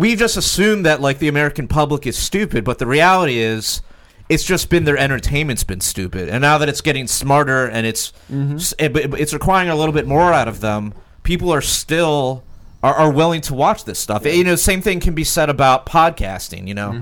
we 0.00 0.16
just 0.16 0.36
assume 0.36 0.82
that 0.84 1.00
like 1.00 1.18
the 1.18 1.28
american 1.28 1.68
public 1.68 2.06
is 2.06 2.16
stupid 2.18 2.64
but 2.64 2.78
the 2.78 2.86
reality 2.86 3.38
is 3.38 3.82
it's 4.28 4.44
just 4.44 4.70
been 4.70 4.84
their 4.84 4.96
entertainment's 4.96 5.64
been 5.64 5.80
stupid. 5.80 6.28
And 6.28 6.40
now 6.40 6.56
that 6.58 6.68
it's 6.68 6.80
getting 6.80 7.08
smarter 7.08 7.66
and 7.66 7.84
it's 7.84 8.12
s- 8.30 8.72
it- 8.78 8.94
it's 9.22 9.32
requiring 9.34 9.68
a 9.70 9.74
little 9.74 9.92
bit 9.92 10.06
more 10.06 10.32
out 10.32 10.46
of 10.48 10.60
them 10.60 10.94
people 11.24 11.50
are 11.52 11.60
still 11.60 12.44
are, 12.82 12.94
are 12.94 13.10
willing 13.10 13.40
to 13.42 13.54
watch 13.54 13.84
this 13.84 13.98
stuff. 13.98 14.24
You 14.24 14.44
know 14.44 14.54
same 14.56 14.82
thing 14.82 15.00
can 15.00 15.14
be 15.14 15.24
said 15.24 15.50
about 15.50 15.84
podcasting 15.84 16.68
you 16.68 16.74
know? 16.74 16.92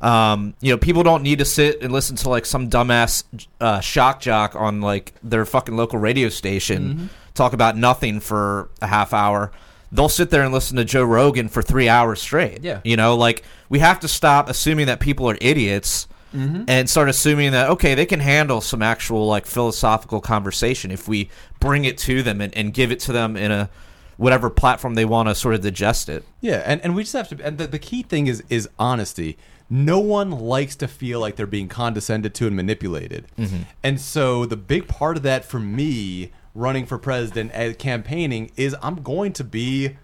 Um, 0.00 0.54
you 0.60 0.72
know, 0.72 0.78
people 0.78 1.04
don't 1.04 1.22
need 1.22 1.38
to 1.38 1.44
sit 1.44 1.80
and 1.82 1.92
listen 1.92 2.16
to 2.16 2.28
like 2.28 2.44
some 2.44 2.68
dumbass 2.68 3.22
uh, 3.60 3.78
shock 3.78 4.20
jock 4.20 4.56
on 4.56 4.80
like 4.80 5.12
their 5.22 5.44
fucking 5.46 5.76
local 5.76 6.00
radio 6.00 6.28
station 6.28 7.08
talk 7.34 7.52
about 7.52 7.76
nothing 7.76 8.18
for 8.18 8.68
a 8.80 8.88
half 8.88 9.14
hour. 9.14 9.52
They'll 9.92 10.08
sit 10.08 10.30
there 10.30 10.42
and 10.42 10.52
listen 10.52 10.76
to 10.78 10.84
Joe 10.84 11.04
Rogan 11.04 11.48
for 11.48 11.62
three 11.62 11.88
hours 11.88 12.20
straight. 12.20 12.64
Yeah. 12.64 12.80
You 12.82 12.96
know, 12.96 13.14
like 13.14 13.44
we 13.68 13.78
have 13.80 14.00
to 14.00 14.08
stop 14.08 14.48
assuming 14.48 14.86
that 14.86 15.00
people 15.00 15.28
are 15.28 15.36
idiots 15.40 16.08
mm-hmm. 16.34 16.64
and 16.66 16.88
start 16.88 17.08
assuming 17.08 17.52
that 17.52 17.70
okay, 17.70 17.94
they 17.94 18.06
can 18.06 18.20
handle 18.20 18.60
some 18.60 18.82
actual 18.82 19.26
like 19.26 19.46
philosophical 19.46 20.20
conversation 20.20 20.90
if 20.90 21.06
we 21.06 21.28
bring 21.60 21.84
it 21.84 21.98
to 21.98 22.22
them 22.22 22.40
and, 22.40 22.56
and 22.56 22.72
give 22.72 22.90
it 22.90 23.00
to 23.00 23.12
them 23.12 23.36
in 23.36 23.50
a 23.50 23.68
whatever 24.16 24.50
platform 24.50 24.94
they 24.94 25.04
want 25.04 25.28
to 25.28 25.34
sort 25.34 25.54
of 25.54 25.60
digest 25.60 26.08
it. 26.08 26.24
Yeah, 26.40 26.62
and, 26.64 26.80
and 26.82 26.94
we 26.94 27.02
just 27.02 27.12
have 27.14 27.28
to. 27.28 27.44
And 27.44 27.58
the, 27.58 27.66
the 27.66 27.78
key 27.78 28.02
thing 28.02 28.26
is 28.26 28.42
is 28.48 28.68
honesty. 28.78 29.36
No 29.68 29.98
one 30.00 30.30
likes 30.30 30.76
to 30.76 30.88
feel 30.88 31.18
like 31.18 31.36
they're 31.36 31.46
being 31.46 31.68
condescended 31.68 32.34
to 32.34 32.46
and 32.46 32.54
manipulated. 32.54 33.26
Mm-hmm. 33.38 33.62
And 33.82 34.00
so 34.00 34.44
the 34.44 34.56
big 34.56 34.86
part 34.86 35.16
of 35.16 35.22
that 35.22 35.46
for 35.46 35.58
me, 35.58 36.30
running 36.54 36.86
for 36.86 36.98
president 36.98 37.50
and 37.54 37.78
campaigning, 37.78 38.50
is 38.56 38.76
I'm 38.82 39.02
going 39.02 39.32
to 39.34 39.44
be 39.44 39.96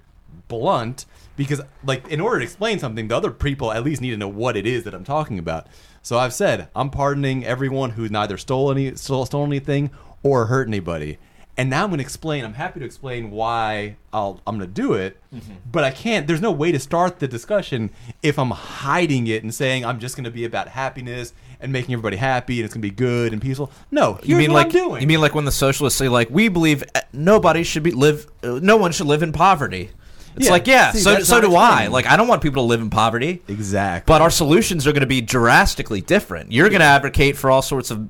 blunt 0.48 1.06
because, 1.36 1.60
like, 1.84 2.08
in 2.08 2.20
order 2.20 2.38
to 2.38 2.44
explain 2.44 2.78
something, 2.78 3.08
the 3.08 3.16
other 3.16 3.30
people 3.30 3.72
at 3.72 3.84
least 3.84 4.00
need 4.00 4.10
to 4.10 4.16
know 4.16 4.28
what 4.28 4.56
it 4.56 4.66
is 4.66 4.84
that 4.84 4.94
I'm 4.94 5.04
talking 5.04 5.38
about. 5.38 5.66
So 6.02 6.18
I've 6.18 6.32
said 6.32 6.68
I'm 6.74 6.90
pardoning 6.90 7.44
everyone 7.44 7.90
who 7.90 8.08
neither 8.08 8.36
stole 8.36 8.70
any 8.70 8.94
stole, 8.96 9.26
stole 9.26 9.44
anything 9.44 9.90
or 10.22 10.46
hurt 10.46 10.66
anybody. 10.66 11.18
And 11.56 11.70
now 11.70 11.82
I'm 11.82 11.90
going 11.90 11.98
to 11.98 12.04
explain. 12.04 12.44
I'm 12.44 12.54
happy 12.54 12.78
to 12.78 12.86
explain 12.86 13.32
why 13.32 13.96
I'll, 14.12 14.40
I'm 14.46 14.58
going 14.58 14.68
to 14.68 14.72
do 14.72 14.94
it, 14.94 15.20
mm-hmm. 15.34 15.54
but 15.70 15.82
I 15.82 15.90
can't. 15.90 16.28
There's 16.28 16.40
no 16.40 16.52
way 16.52 16.70
to 16.70 16.78
start 16.78 17.18
the 17.18 17.26
discussion 17.26 17.90
if 18.22 18.38
I'm 18.38 18.52
hiding 18.52 19.26
it 19.26 19.42
and 19.42 19.52
saying 19.52 19.84
I'm 19.84 19.98
just 19.98 20.14
going 20.14 20.24
to 20.24 20.30
be 20.30 20.44
about 20.44 20.68
happiness 20.68 21.32
and 21.60 21.72
making 21.72 21.92
everybody 21.92 22.16
happy 22.16 22.58
and 22.60 22.64
it's 22.64 22.74
going 22.74 22.82
to 22.82 22.88
be 22.88 22.94
good 22.94 23.32
and 23.32 23.42
peaceful. 23.42 23.70
No, 23.90 24.14
here's 24.14 24.28
You 24.28 24.36
mean 24.36 24.52
what 24.52 24.66
like 24.66 24.74
I'm 24.76 24.88
doing. 24.88 25.00
you 25.02 25.06
mean 25.08 25.20
like 25.20 25.34
when 25.34 25.44
the 25.44 25.52
socialists 25.52 25.98
say 25.98 26.08
like 26.08 26.28
we 26.30 26.48
believe 26.48 26.84
uh, 26.94 27.00
nobody 27.12 27.62
should 27.64 27.82
be 27.82 27.90
live 27.90 28.26
uh, 28.42 28.60
no 28.62 28.76
one 28.76 28.92
should 28.92 29.06
live 29.06 29.22
in 29.22 29.32
poverty. 29.32 29.90
It's 30.36 30.46
Yeah, 30.46 30.52
like 30.52 30.66
yeah, 30.68 30.92
see, 30.92 31.00
so 31.00 31.20
so 31.20 31.40
do 31.40 31.56
I. 31.56 31.88
Like 31.88 32.06
I 32.06 32.16
don't 32.16 32.28
want 32.28 32.42
people 32.42 32.62
to 32.62 32.66
live 32.68 32.80
in 32.80 32.90
poverty. 32.90 33.42
exactly? 33.48 34.10
But 34.12 34.22
our 34.22 34.30
solutions 34.30 34.86
are 34.86 34.92
going 34.92 35.00
to 35.00 35.06
be 35.06 35.20
drastically 35.20 36.00
different. 36.00 36.52
You're 36.52 36.68
going 36.68 36.80
to 36.80 36.86
advocate 36.86 37.36
for 37.36 37.50
all 37.50 37.62
sorts 37.62 37.90
of 37.90 38.08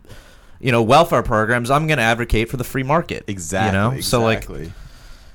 you 0.61 0.71
know 0.73 0.83
welfare 0.83 1.23
programs. 1.23 1.71
I'm 1.71 1.87
going 1.87 1.97
to 1.99 2.03
advocate 2.05 2.51
for 2.51 2.59
the 2.59 2.65
free 2.65 2.83
market. 2.83 3.25
exactly. 3.29 3.79
You 3.79 3.95
know, 3.97 4.01
so 4.03 4.21
like 4.23 4.47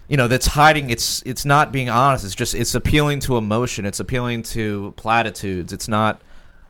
you 0.07 0.17
know 0.17 0.27
that's 0.27 0.45
hiding. 0.45 0.91
It's 0.91 1.23
it's 1.25 1.45
not 1.45 1.71
being 1.71 1.89
honest. 1.89 2.25
It's 2.25 2.35
just 2.35 2.53
it's 2.53 2.75
appealing 2.75 3.21
to 3.21 3.37
emotion. 3.37 3.85
It's 3.87 3.99
appealing 3.99 4.43
to 4.43 4.93
platitudes. 4.95 5.73
It's 5.73 5.87
not. 5.87 6.21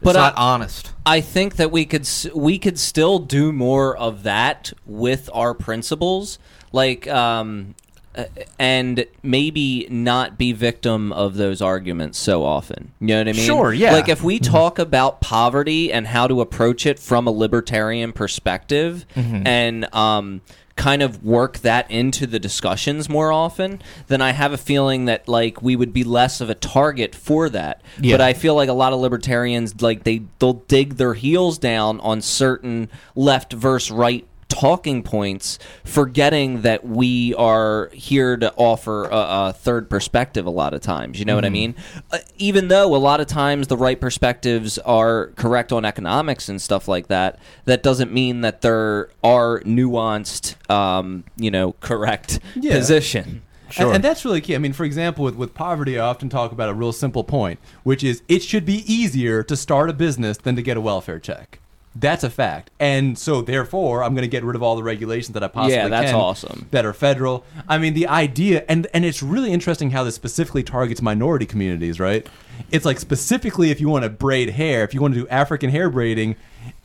It's 0.03 0.13
But 0.13 0.17
I- 0.17 0.27
not 0.27 0.37
honest. 0.37 0.91
I 1.05 1.21
think 1.21 1.55
that 1.55 1.71
we 1.71 1.85
could 1.85 2.07
we 2.35 2.57
could 2.59 2.77
still 2.77 3.19
do 3.19 3.51
more 3.51 3.95
of 3.97 4.23
that 4.23 4.73
with 4.85 5.29
our 5.33 5.53
principles, 5.53 6.39
like 6.71 7.07
um, 7.07 7.75
uh, 8.15 8.25
and 8.59 9.05
maybe 9.23 9.87
not 9.89 10.37
be 10.37 10.51
victim 10.53 11.11
of 11.11 11.35
those 11.35 11.61
arguments 11.61 12.19
so 12.19 12.43
often. 12.45 12.91
You 12.99 13.07
know 13.07 13.17
what 13.19 13.27
I 13.29 13.31
mean? 13.33 13.45
Sure, 13.45 13.73
yeah. 13.73 13.93
Like 13.93 14.07
if 14.07 14.23
we 14.23 14.39
talk 14.39 14.77
about 14.79 15.19
poverty 15.19 15.91
and 15.91 16.05
how 16.07 16.27
to 16.27 16.39
approach 16.41 16.85
it 16.85 16.99
from 16.99 17.27
a 17.27 17.31
libertarian 17.31 18.13
perspective, 18.13 19.05
and 19.15 19.93
um, 19.95 20.41
kind 20.75 21.03
of 21.03 21.23
work 21.23 21.59
that 21.59 21.89
into 21.91 22.25
the 22.25 22.39
discussions 22.39 23.07
more 23.07 23.31
often, 23.31 23.81
then 24.07 24.21
I 24.21 24.31
have 24.31 24.53
a 24.53 24.57
feeling 24.57 25.05
that 25.05 25.27
like 25.27 25.61
we 25.61 25.75
would 25.75 25.93
be 25.93 26.03
less 26.03 26.41
of 26.41 26.49
a 26.49 26.55
target 26.55 27.13
for 27.13 27.49
that. 27.49 27.81
Yeah. 27.99 28.15
But 28.15 28.21
I 28.21 28.33
feel 28.33 28.55
like 28.55 28.69
a 28.69 28.73
lot 28.73 28.93
of 28.93 28.99
libertarians 28.99 29.81
like 29.81 30.03
they 30.03 30.23
they'll 30.39 30.53
dig 30.53 30.95
their 30.95 31.13
heels 31.13 31.57
down 31.57 31.99
on 31.99 32.21
certain 32.21 32.89
left 33.15 33.53
versus 33.53 33.91
right 33.91 34.27
talking 34.53 35.01
points 35.01 35.57
forgetting 35.83 36.61
that 36.61 36.85
we 36.85 37.33
are 37.35 37.89
here 37.93 38.37
to 38.37 38.53
offer 38.55 39.05
a, 39.05 39.15
a 39.49 39.53
third 39.53 39.89
perspective 39.89 40.45
a 40.45 40.49
lot 40.51 40.73
of 40.75 40.81
times 40.81 41.17
you 41.17 41.25
know 41.25 41.33
what 41.35 41.43
i 41.45 41.49
mean 41.49 41.73
uh, 42.11 42.19
even 42.37 42.67
though 42.67 42.95
a 42.95 42.97
lot 42.97 43.19
of 43.19 43.25
times 43.27 43.67
the 43.67 43.77
right 43.77 43.99
perspectives 43.99 44.77
are 44.79 45.27
correct 45.37 45.71
on 45.71 45.85
economics 45.85 46.49
and 46.49 46.61
stuff 46.61 46.87
like 46.87 47.07
that 47.07 47.39
that 47.65 47.81
doesn't 47.81 48.11
mean 48.13 48.41
that 48.41 48.61
there 48.61 49.09
are 49.23 49.59
nuanced 49.61 50.55
um, 50.69 51.23
you 51.35 51.49
know 51.49 51.73
correct 51.79 52.39
Yeah. 52.55 52.73
position 52.77 53.41
And, 53.87 53.95
and 53.95 54.03
that's 54.03 54.23
really 54.23 54.39
key. 54.39 54.53
I 54.53 54.59
mean, 54.59 54.73
for 54.73 54.83
example, 54.83 55.25
with, 55.25 55.33
with 55.35 55.55
poverty, 55.55 55.97
I 55.97 56.05
often 56.05 56.29
talk 56.29 56.51
about 56.51 56.69
a 56.69 56.75
real 56.75 56.93
simple 56.93 57.23
point, 57.23 57.59
which 57.81 58.03
is 58.03 58.21
it 58.27 58.43
should 58.43 58.65
be 58.65 58.83
easier 58.85 59.41
to 59.41 59.55
start 59.55 59.89
a 59.89 59.93
business 59.93 60.37
than 60.37 60.55
to 60.55 60.61
get 60.61 60.77
a 60.77 60.81
welfare 60.81 61.17
check. 61.17 61.59
That's 61.95 62.23
a 62.23 62.29
fact. 62.29 62.71
And 62.79 63.17
so, 63.17 63.41
therefore, 63.41 64.03
I'm 64.03 64.13
going 64.13 64.23
to 64.23 64.27
get 64.27 64.43
rid 64.43 64.55
of 64.55 64.63
all 64.63 64.75
the 64.75 64.83
regulations 64.83 65.33
that 65.33 65.43
I 65.43 65.47
possibly 65.47 65.75
Yeah, 65.75 65.87
that's 65.89 66.11
can 66.11 66.19
awesome. 66.19 66.67
that 66.71 66.85
are 66.85 66.93
federal. 66.93 67.45
I 67.69 67.77
mean, 67.77 67.93
the 67.93 68.07
idea, 68.07 68.65
and, 68.67 68.87
and 68.93 69.05
it's 69.05 69.21
really 69.21 69.51
interesting 69.51 69.91
how 69.91 70.03
this 70.03 70.15
specifically 70.15 70.63
targets 70.63 71.01
minority 71.01 71.45
communities, 71.45 71.99
right? 71.99 72.25
It's 72.71 72.85
like 72.85 72.99
specifically 72.99 73.69
if 73.69 73.79
you 73.79 73.89
want 73.89 74.03
to 74.03 74.09
braid 74.09 74.51
hair, 74.51 74.83
if 74.83 74.93
you 74.93 75.01
want 75.01 75.13
to 75.13 75.21
do 75.21 75.27
African 75.27 75.69
hair 75.69 75.89
braiding, 75.89 76.35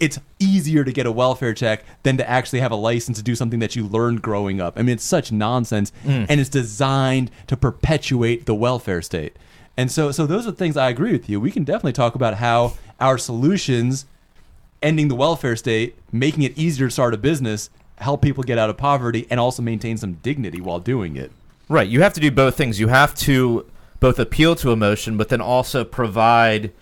it's 0.01 0.19
easier 0.39 0.85
to 0.85 0.93
get 0.93 1.07
a 1.07 1.13
welfare 1.13 1.55
check 1.55 1.85
than 2.03 2.17
to 2.19 2.29
actually 2.29 2.61
have 2.61 2.73
a 2.73 2.77
license 2.77 3.17
to 3.19 3.25
do 3.25 3.35
something 3.35 3.61
that 3.61 3.77
you 3.77 3.87
learned 3.87 4.23
growing 4.23 4.61
up. 4.61 4.79
I 4.79 4.83
mean, 4.83 4.95
it's 4.95 5.05
such 5.05 5.33
nonsense, 5.33 5.93
mm. 6.05 6.27
and 6.29 6.41
it's 6.41 6.51
designed 6.51 7.31
to 7.47 7.57
perpetuate 7.57 8.47
the 8.47 8.55
welfare 8.55 9.03
state. 9.03 9.37
And 9.77 9.91
so, 9.91 10.11
so 10.11 10.27
those 10.27 10.47
are 10.47 10.53
things 10.53 10.77
I 10.77 10.89
agree 10.89 11.13
with 11.13 11.31
you. 11.31 11.41
We 11.41 11.51
can 11.51 11.65
definitely 11.65 11.93
talk 11.93 12.15
about 12.15 12.35
how 12.35 12.75
our 13.01 13.17
solutions, 13.17 14.07
ending 14.83 15.09
the 15.09 15.15
welfare 15.15 15.57
state, 15.57 15.97
making 16.13 16.43
it 16.43 16.57
easier 16.59 16.87
to 16.89 16.91
start 16.93 17.15
a 17.15 17.19
business, 17.19 17.71
help 17.97 18.23
people 18.23 18.43
get 18.43 18.59
out 18.59 18.71
of 18.71 18.77
poverty, 18.77 19.27
and 19.31 19.41
also 19.41 19.63
maintain 19.63 19.97
some 19.97 20.15
dignity 20.15 20.61
while 20.61 20.79
doing 20.81 21.17
it. 21.17 21.33
Right. 21.69 21.89
You 21.89 22.03
have 22.03 22.15
to 22.15 22.21
do 22.21 22.31
both 22.31 22.57
things. 22.57 22.81
You 22.81 22.89
have 22.89 23.15
to 23.17 23.67
both 24.01 24.19
appeal 24.19 24.55
to 24.57 24.71
emotion, 24.73 25.17
but 25.17 25.29
then 25.29 25.41
also 25.41 25.85
provide 25.85 26.73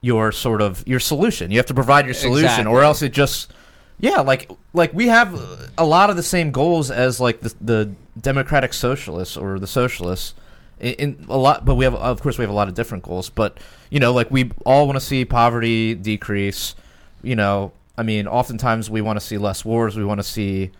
your 0.00 0.32
sort 0.32 0.62
of 0.62 0.86
your 0.86 1.00
solution. 1.00 1.50
You 1.50 1.58
have 1.58 1.66
to 1.66 1.74
provide 1.74 2.04
your 2.04 2.14
solution, 2.14 2.44
Exactly. 2.46 2.72
or 2.72 2.82
else 2.82 3.02
it 3.02 3.12
just 3.12 3.52
yeah, 3.98 4.20
like 4.20 4.50
like 4.72 4.92
we 4.92 5.08
have 5.08 5.40
a 5.78 5.84
lot 5.84 6.10
of 6.10 6.16
the 6.16 6.22
same 6.22 6.50
goals 6.52 6.90
as 6.90 7.20
like 7.20 7.40
the, 7.40 7.54
the 7.60 7.92
democratic 8.20 8.72
socialists 8.72 9.36
or 9.36 9.58
the 9.58 9.66
socialists. 9.66 10.34
In, 10.80 10.94
in 10.94 11.26
a 11.28 11.38
lot, 11.38 11.64
but 11.64 11.76
we 11.76 11.84
have 11.84 11.94
of 11.94 12.20
course 12.20 12.36
we 12.36 12.42
have 12.42 12.50
a 12.50 12.54
lot 12.54 12.68
of 12.68 12.74
different 12.74 13.04
goals. 13.04 13.30
But 13.30 13.58
you 13.90 14.00
know, 14.00 14.12
like 14.12 14.30
we 14.30 14.50
all 14.66 14.86
want 14.86 14.96
to 14.98 15.04
see 15.04 15.24
poverty 15.24 15.94
decrease. 15.94 16.74
You 17.24 17.36
know, 17.36 17.72
I 17.96 18.02
mean, 18.02 18.26
oftentimes 18.26 18.90
we 18.90 19.00
want 19.00 19.18
to 19.18 19.24
see 19.24 19.38
less 19.38 19.64
wars. 19.64 19.96
We 19.96 20.04
want 20.04 20.20
to 20.20 20.24
see 20.24 20.70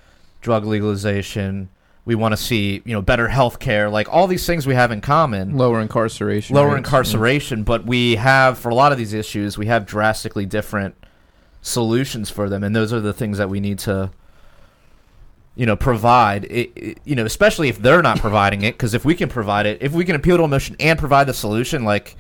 drug 0.41 0.65
legalization. 0.65 1.69
We 2.05 2.15
want 2.15 2.33
to 2.33 2.37
see 2.37 2.83
you 2.85 2.93
know 2.93 3.01
better 3.03 3.29
health 3.29 3.59
care. 3.59 3.89
Like 3.89 4.13
all 4.13 4.27
these 4.27 4.47
things 4.47 4.67
we 4.67 4.75
have 4.75 4.93
in 4.93 5.01
common 5.01 5.57
Lower 5.57 5.81
incarceration. 5.81 6.55
lower 6.55 6.69
rates. 6.75 6.79
incarceration, 6.79 7.63
but 7.63 7.87
we 7.87 8.17
have 8.17 8.59
for 8.59 8.69
a 8.69 8.75
lot 8.75 8.93
of 8.93 8.99
these 8.99 9.15
issues, 9.15 9.57
we 9.57 9.67
have 9.67 9.87
drastically 9.87 10.45
different 10.45 10.95
solutions 11.63 12.29
for 12.29 12.49
them, 12.51 12.63
and 12.63 12.77
those 12.77 12.93
are 12.93 13.01
the 13.01 13.15
things 13.15 13.39
that 13.39 13.49
we 13.49 13.59
need 13.59 13.79
to, 13.79 14.11
you 15.57 15.65
know, 15.65 15.77
provide. 15.77 16.45
It, 16.45 16.73
it- 16.77 16.99
you 17.05 17.15
know, 17.15 17.25
especially 17.25 17.69
if 17.71 17.79
they're 17.79 18.03
not 18.03 18.19
providing 18.19 18.61
it, 18.63 18.73
because 18.75 18.93
if 18.93 19.05
we 19.07 19.15
can 19.15 19.31
provide 19.31 19.65
it, 19.65 19.79
if 19.81 19.93
we 19.93 20.05
can 20.05 20.15
appeal 20.15 20.37
to 20.37 20.43
emotion 20.45 20.77
and 20.79 20.99
provide 20.99 21.27
the 21.27 21.33
solution, 21.35 21.85
like, 21.85 22.17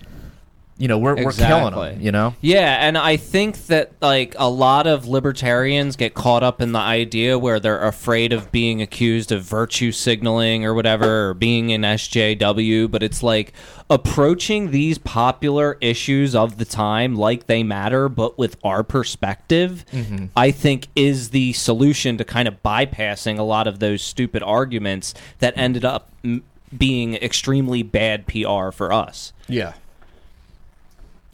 you 0.76 0.88
know, 0.88 0.98
we're 0.98 1.14
we're 1.14 1.30
killing 1.32 1.68
Exactly. 1.68 1.90
them. 1.90 2.00
You 2.00 2.12
know, 2.12 2.34
Yeah, 2.40 2.86
and 2.86 2.98
I 2.98 3.16
think 3.16 3.66
that 3.66 3.92
like 4.02 4.34
a 4.38 4.50
lot 4.50 4.86
of 4.88 5.06
libertarians 5.06 5.94
get 5.94 6.14
caught 6.14 6.42
up 6.42 6.60
in 6.60 6.72
the 6.72 6.80
idea 6.80 7.38
where 7.38 7.60
they're 7.60 7.86
afraid 7.86 8.32
of 8.32 8.50
being 8.50 8.82
accused 8.82 9.30
of 9.30 9.42
virtue 9.42 9.92
signaling 9.92 10.64
or 10.64 10.74
whatever, 10.74 11.28
or 11.28 11.34
being 11.34 11.72
an 11.72 11.82
SJW. 11.82 12.90
But 12.90 13.04
it's 13.04 13.22
like 13.22 13.52
approaching 13.88 14.72
these 14.72 14.98
popular 14.98 15.78
issues 15.80 16.34
of 16.34 16.58
the 16.58 16.64
time 16.64 17.14
like 17.14 17.46
they 17.46 17.62
matter, 17.62 18.08
but 18.08 18.36
with 18.36 18.56
our 18.64 18.82
perspective, 18.82 19.84
mm-hmm. 19.92 20.26
I 20.36 20.50
think 20.50 20.88
is 20.96 21.30
the 21.30 21.52
solution 21.52 22.16
to 22.18 22.24
kind 22.24 22.48
of 22.48 22.62
bypassing 22.64 23.38
a 23.38 23.42
lot 23.42 23.68
of 23.68 23.78
those 23.78 24.02
stupid 24.02 24.42
arguments 24.42 25.14
that 25.38 25.54
ended 25.56 25.84
up 25.84 26.10
m- 26.24 26.42
being 26.76 27.14
extremely 27.14 27.84
bad 27.84 28.26
PR 28.26 28.70
for 28.72 28.92
us. 28.92 29.32
yeah. 29.48 29.74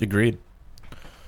Agreed. 0.01 0.39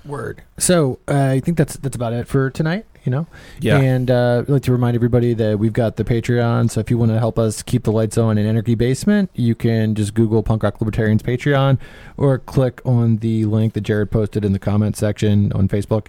Word. 0.05 0.43
So 0.59 0.99
uh, 1.07 1.29
I 1.31 1.41
think 1.41 1.57
that's 1.57 1.77
that's 1.77 1.95
about 1.95 2.13
it 2.13 2.27
for 2.27 2.51
tonight. 2.51 2.87
You 3.05 3.11
know. 3.11 3.27
Yeah. 3.61 3.79
And 3.79 4.11
uh, 4.13 4.43
I'd 4.47 4.49
like 4.49 4.63
to 4.63 4.73
remind 4.73 4.95
everybody 4.95 5.35
that 5.35 5.59
we've 5.59 5.73
got 5.73 5.97
the 5.97 6.05
Patreon. 6.05 6.71
So 6.71 6.79
if 6.79 6.89
you 6.89 6.97
want 6.99 7.11
to 7.11 7.19
help 7.19 7.37
us 7.37 7.61
keep 7.63 7.83
the 7.83 7.91
lights 7.91 8.17
on 8.17 8.39
in 8.39 8.47
Anarchy 8.47 8.77
Basement, 8.77 9.29
you 9.35 9.57
can 9.57 9.97
just 9.97 10.15
Google 10.15 10.43
Punk 10.45 10.63
Rock 10.63 10.81
Libertarians 10.81 11.21
Patreon, 11.23 11.79
or 12.17 12.39
click 12.39 12.81
on 12.85 13.17
the 13.17 13.45
link 13.45 13.73
that 13.75 13.81
Jared 13.81 14.13
posted 14.13 14.45
in 14.45 14.53
the 14.53 14.61
comment 14.61 14.97
section 14.97 15.53
on 15.53 15.67
Facebook. 15.69 16.07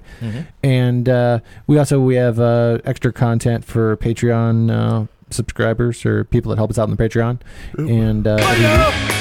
And 0.64 1.10
uh, 1.10 1.40
we 1.66 1.80
also 1.80 2.00
we 2.00 2.16
have 2.16 2.40
uh, 2.40 2.78
extra 2.86 3.12
content 3.12 3.66
for 3.66 3.98
Patreon 3.98 4.72
uh, 4.72 5.08
subscribers 5.32 6.06
or 6.06 6.24
people 6.26 6.50
that 6.52 6.58
help 6.58 6.70
us 6.70 6.78
out 6.78 6.90
on 6.90 6.96
the 6.96 7.04
Patreon. 7.10 7.40
And 7.78 8.28
uh, 8.28 8.38
every 8.40 8.66
week- 9.08 9.13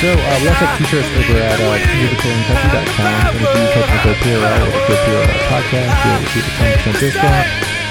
So 0.00 0.08
uh, 0.08 0.16
we 0.40 0.48
also 0.48 0.64
have 0.64 0.80
t-shirts 0.80 1.12
over 1.12 1.36
at 1.44 1.60
uh, 1.60 1.76
libertariancountry.com. 1.76 3.36
And 3.36 3.44
if 3.44 3.52
you 3.52 3.68
type 3.68 3.84
in 3.84 4.00
GoPRL 4.00 4.64
or 4.64 4.80
GoPRL 4.88 5.28
podcast, 5.52 5.92
you'll 5.92 6.24
receive 6.24 6.48
a 6.48 6.56
10% 6.88 7.04
discount. 7.04 7.44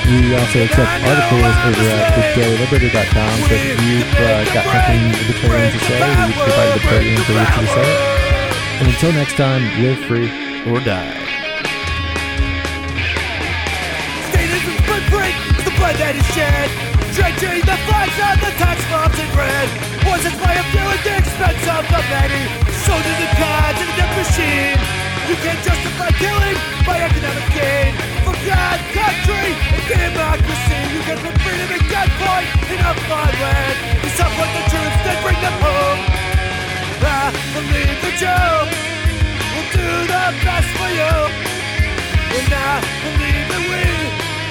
We 0.09 0.33
also 0.33 0.57
accept 0.65 0.89
articles 1.05 1.53
over 1.69 1.85
at 1.85 2.09
thedailyliberator.com. 2.17 3.35
So 3.45 3.53
if 3.53 3.77
you've 3.85 4.09
uh, 4.25 4.41
got 4.57 4.65
something 4.73 5.01
libertarian 5.21 5.69
to 5.69 5.81
say, 5.85 6.01
we 6.01 6.33
provide 6.33 6.69
the 6.73 6.81
libertarians 6.81 7.27
the 7.29 7.33
right 7.37 7.53
to 7.61 7.67
say 7.77 7.85
it. 7.85 8.01
And 8.81 8.87
until 8.89 9.13
next 9.13 9.37
time, 9.37 9.61
live 9.77 10.01
free. 10.09 10.33
Or 10.65 10.81
die. 10.81 11.13
Statism's 14.33 14.81
footprint 14.81 15.37
is 15.61 15.63
the 15.63 15.73
blood 15.77 15.93
that 16.01 16.17
is 16.17 16.25
shed. 16.33 16.98
Drenching 17.19 17.59
the 17.67 17.75
flags 17.83 18.15
on 18.23 18.39
the 18.39 18.51
tax 18.55 18.79
bombs 18.87 19.19
in 19.19 19.27
red. 19.35 19.67
Poisons 20.07 20.39
by 20.39 20.55
a 20.55 20.63
few 20.71 20.87
at 20.87 21.03
the 21.03 21.19
expense 21.19 21.67
of 21.67 21.83
the 21.91 21.99
many. 22.07 22.47
So 22.87 22.95
do 22.95 23.11
the 23.19 23.29
gods 23.35 23.75
in 23.75 23.91
a 23.91 23.95
death 23.99 24.13
machine. 24.15 24.79
You 25.27 25.35
can't 25.43 25.59
justify 25.59 26.15
killing 26.15 26.55
by 26.87 26.95
economic 27.03 27.43
gain. 27.51 27.91
For 28.23 28.31
God, 28.47 28.79
country, 28.95 29.51
and 29.51 29.83
democracy. 29.83 30.79
You 30.95 31.01
can 31.03 31.19
put 31.19 31.35
freedom 31.43 31.67
in 31.75 31.83
gunpoint 31.91 32.47
in 32.71 32.79
a 32.87 32.91
foreign 33.03 33.35
land. 33.43 33.75
You 33.99 34.09
support 34.15 34.49
the 34.55 34.63
troops, 34.71 34.99
then 35.03 35.19
bring 35.19 35.39
them 35.43 35.57
home. 35.59 35.99
I 37.03 37.35
believe 37.51 37.99
that 37.99 38.15
you 38.15 38.39
will 39.59 39.69
do 39.75 39.91
the 40.07 40.25
best 40.47 40.69
for 40.71 40.87
you. 40.87 41.15
And 42.31 42.47
I 42.47 42.79
believe 43.03 43.45
that 43.51 43.63
we 43.67 43.83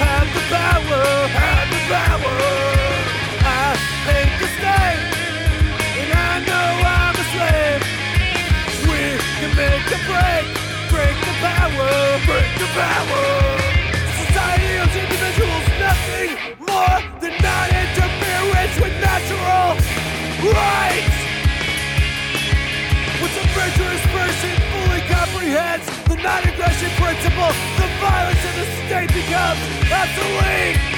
have 0.05 0.29
the 0.37 0.43
power, 0.53 1.05
have 1.33 1.69
the 1.73 1.81
power. 1.89 2.58
Break 12.27 12.51
the 12.59 12.69
power. 12.75 13.23
Society 14.27 14.71
owes 14.81 14.97
individuals 14.97 15.67
nothing 15.79 16.31
more 16.59 16.99
than 17.21 17.35
non-interference 17.43 18.75
with 18.81 18.95
natural 18.99 19.79
rights. 20.51 21.17
Once 23.21 23.37
a 23.39 23.47
virtuous 23.55 24.03
person 24.15 24.55
fully 24.73 25.03
comprehends 25.07 25.87
the 26.09 26.17
non-aggression 26.17 26.91
principle, 26.99 27.53
the 27.79 27.87
violence 28.01 28.43
in 28.49 28.55
the 28.59 28.67
state 28.87 29.11
becomes 29.15 29.61
obsolete. 29.91 30.98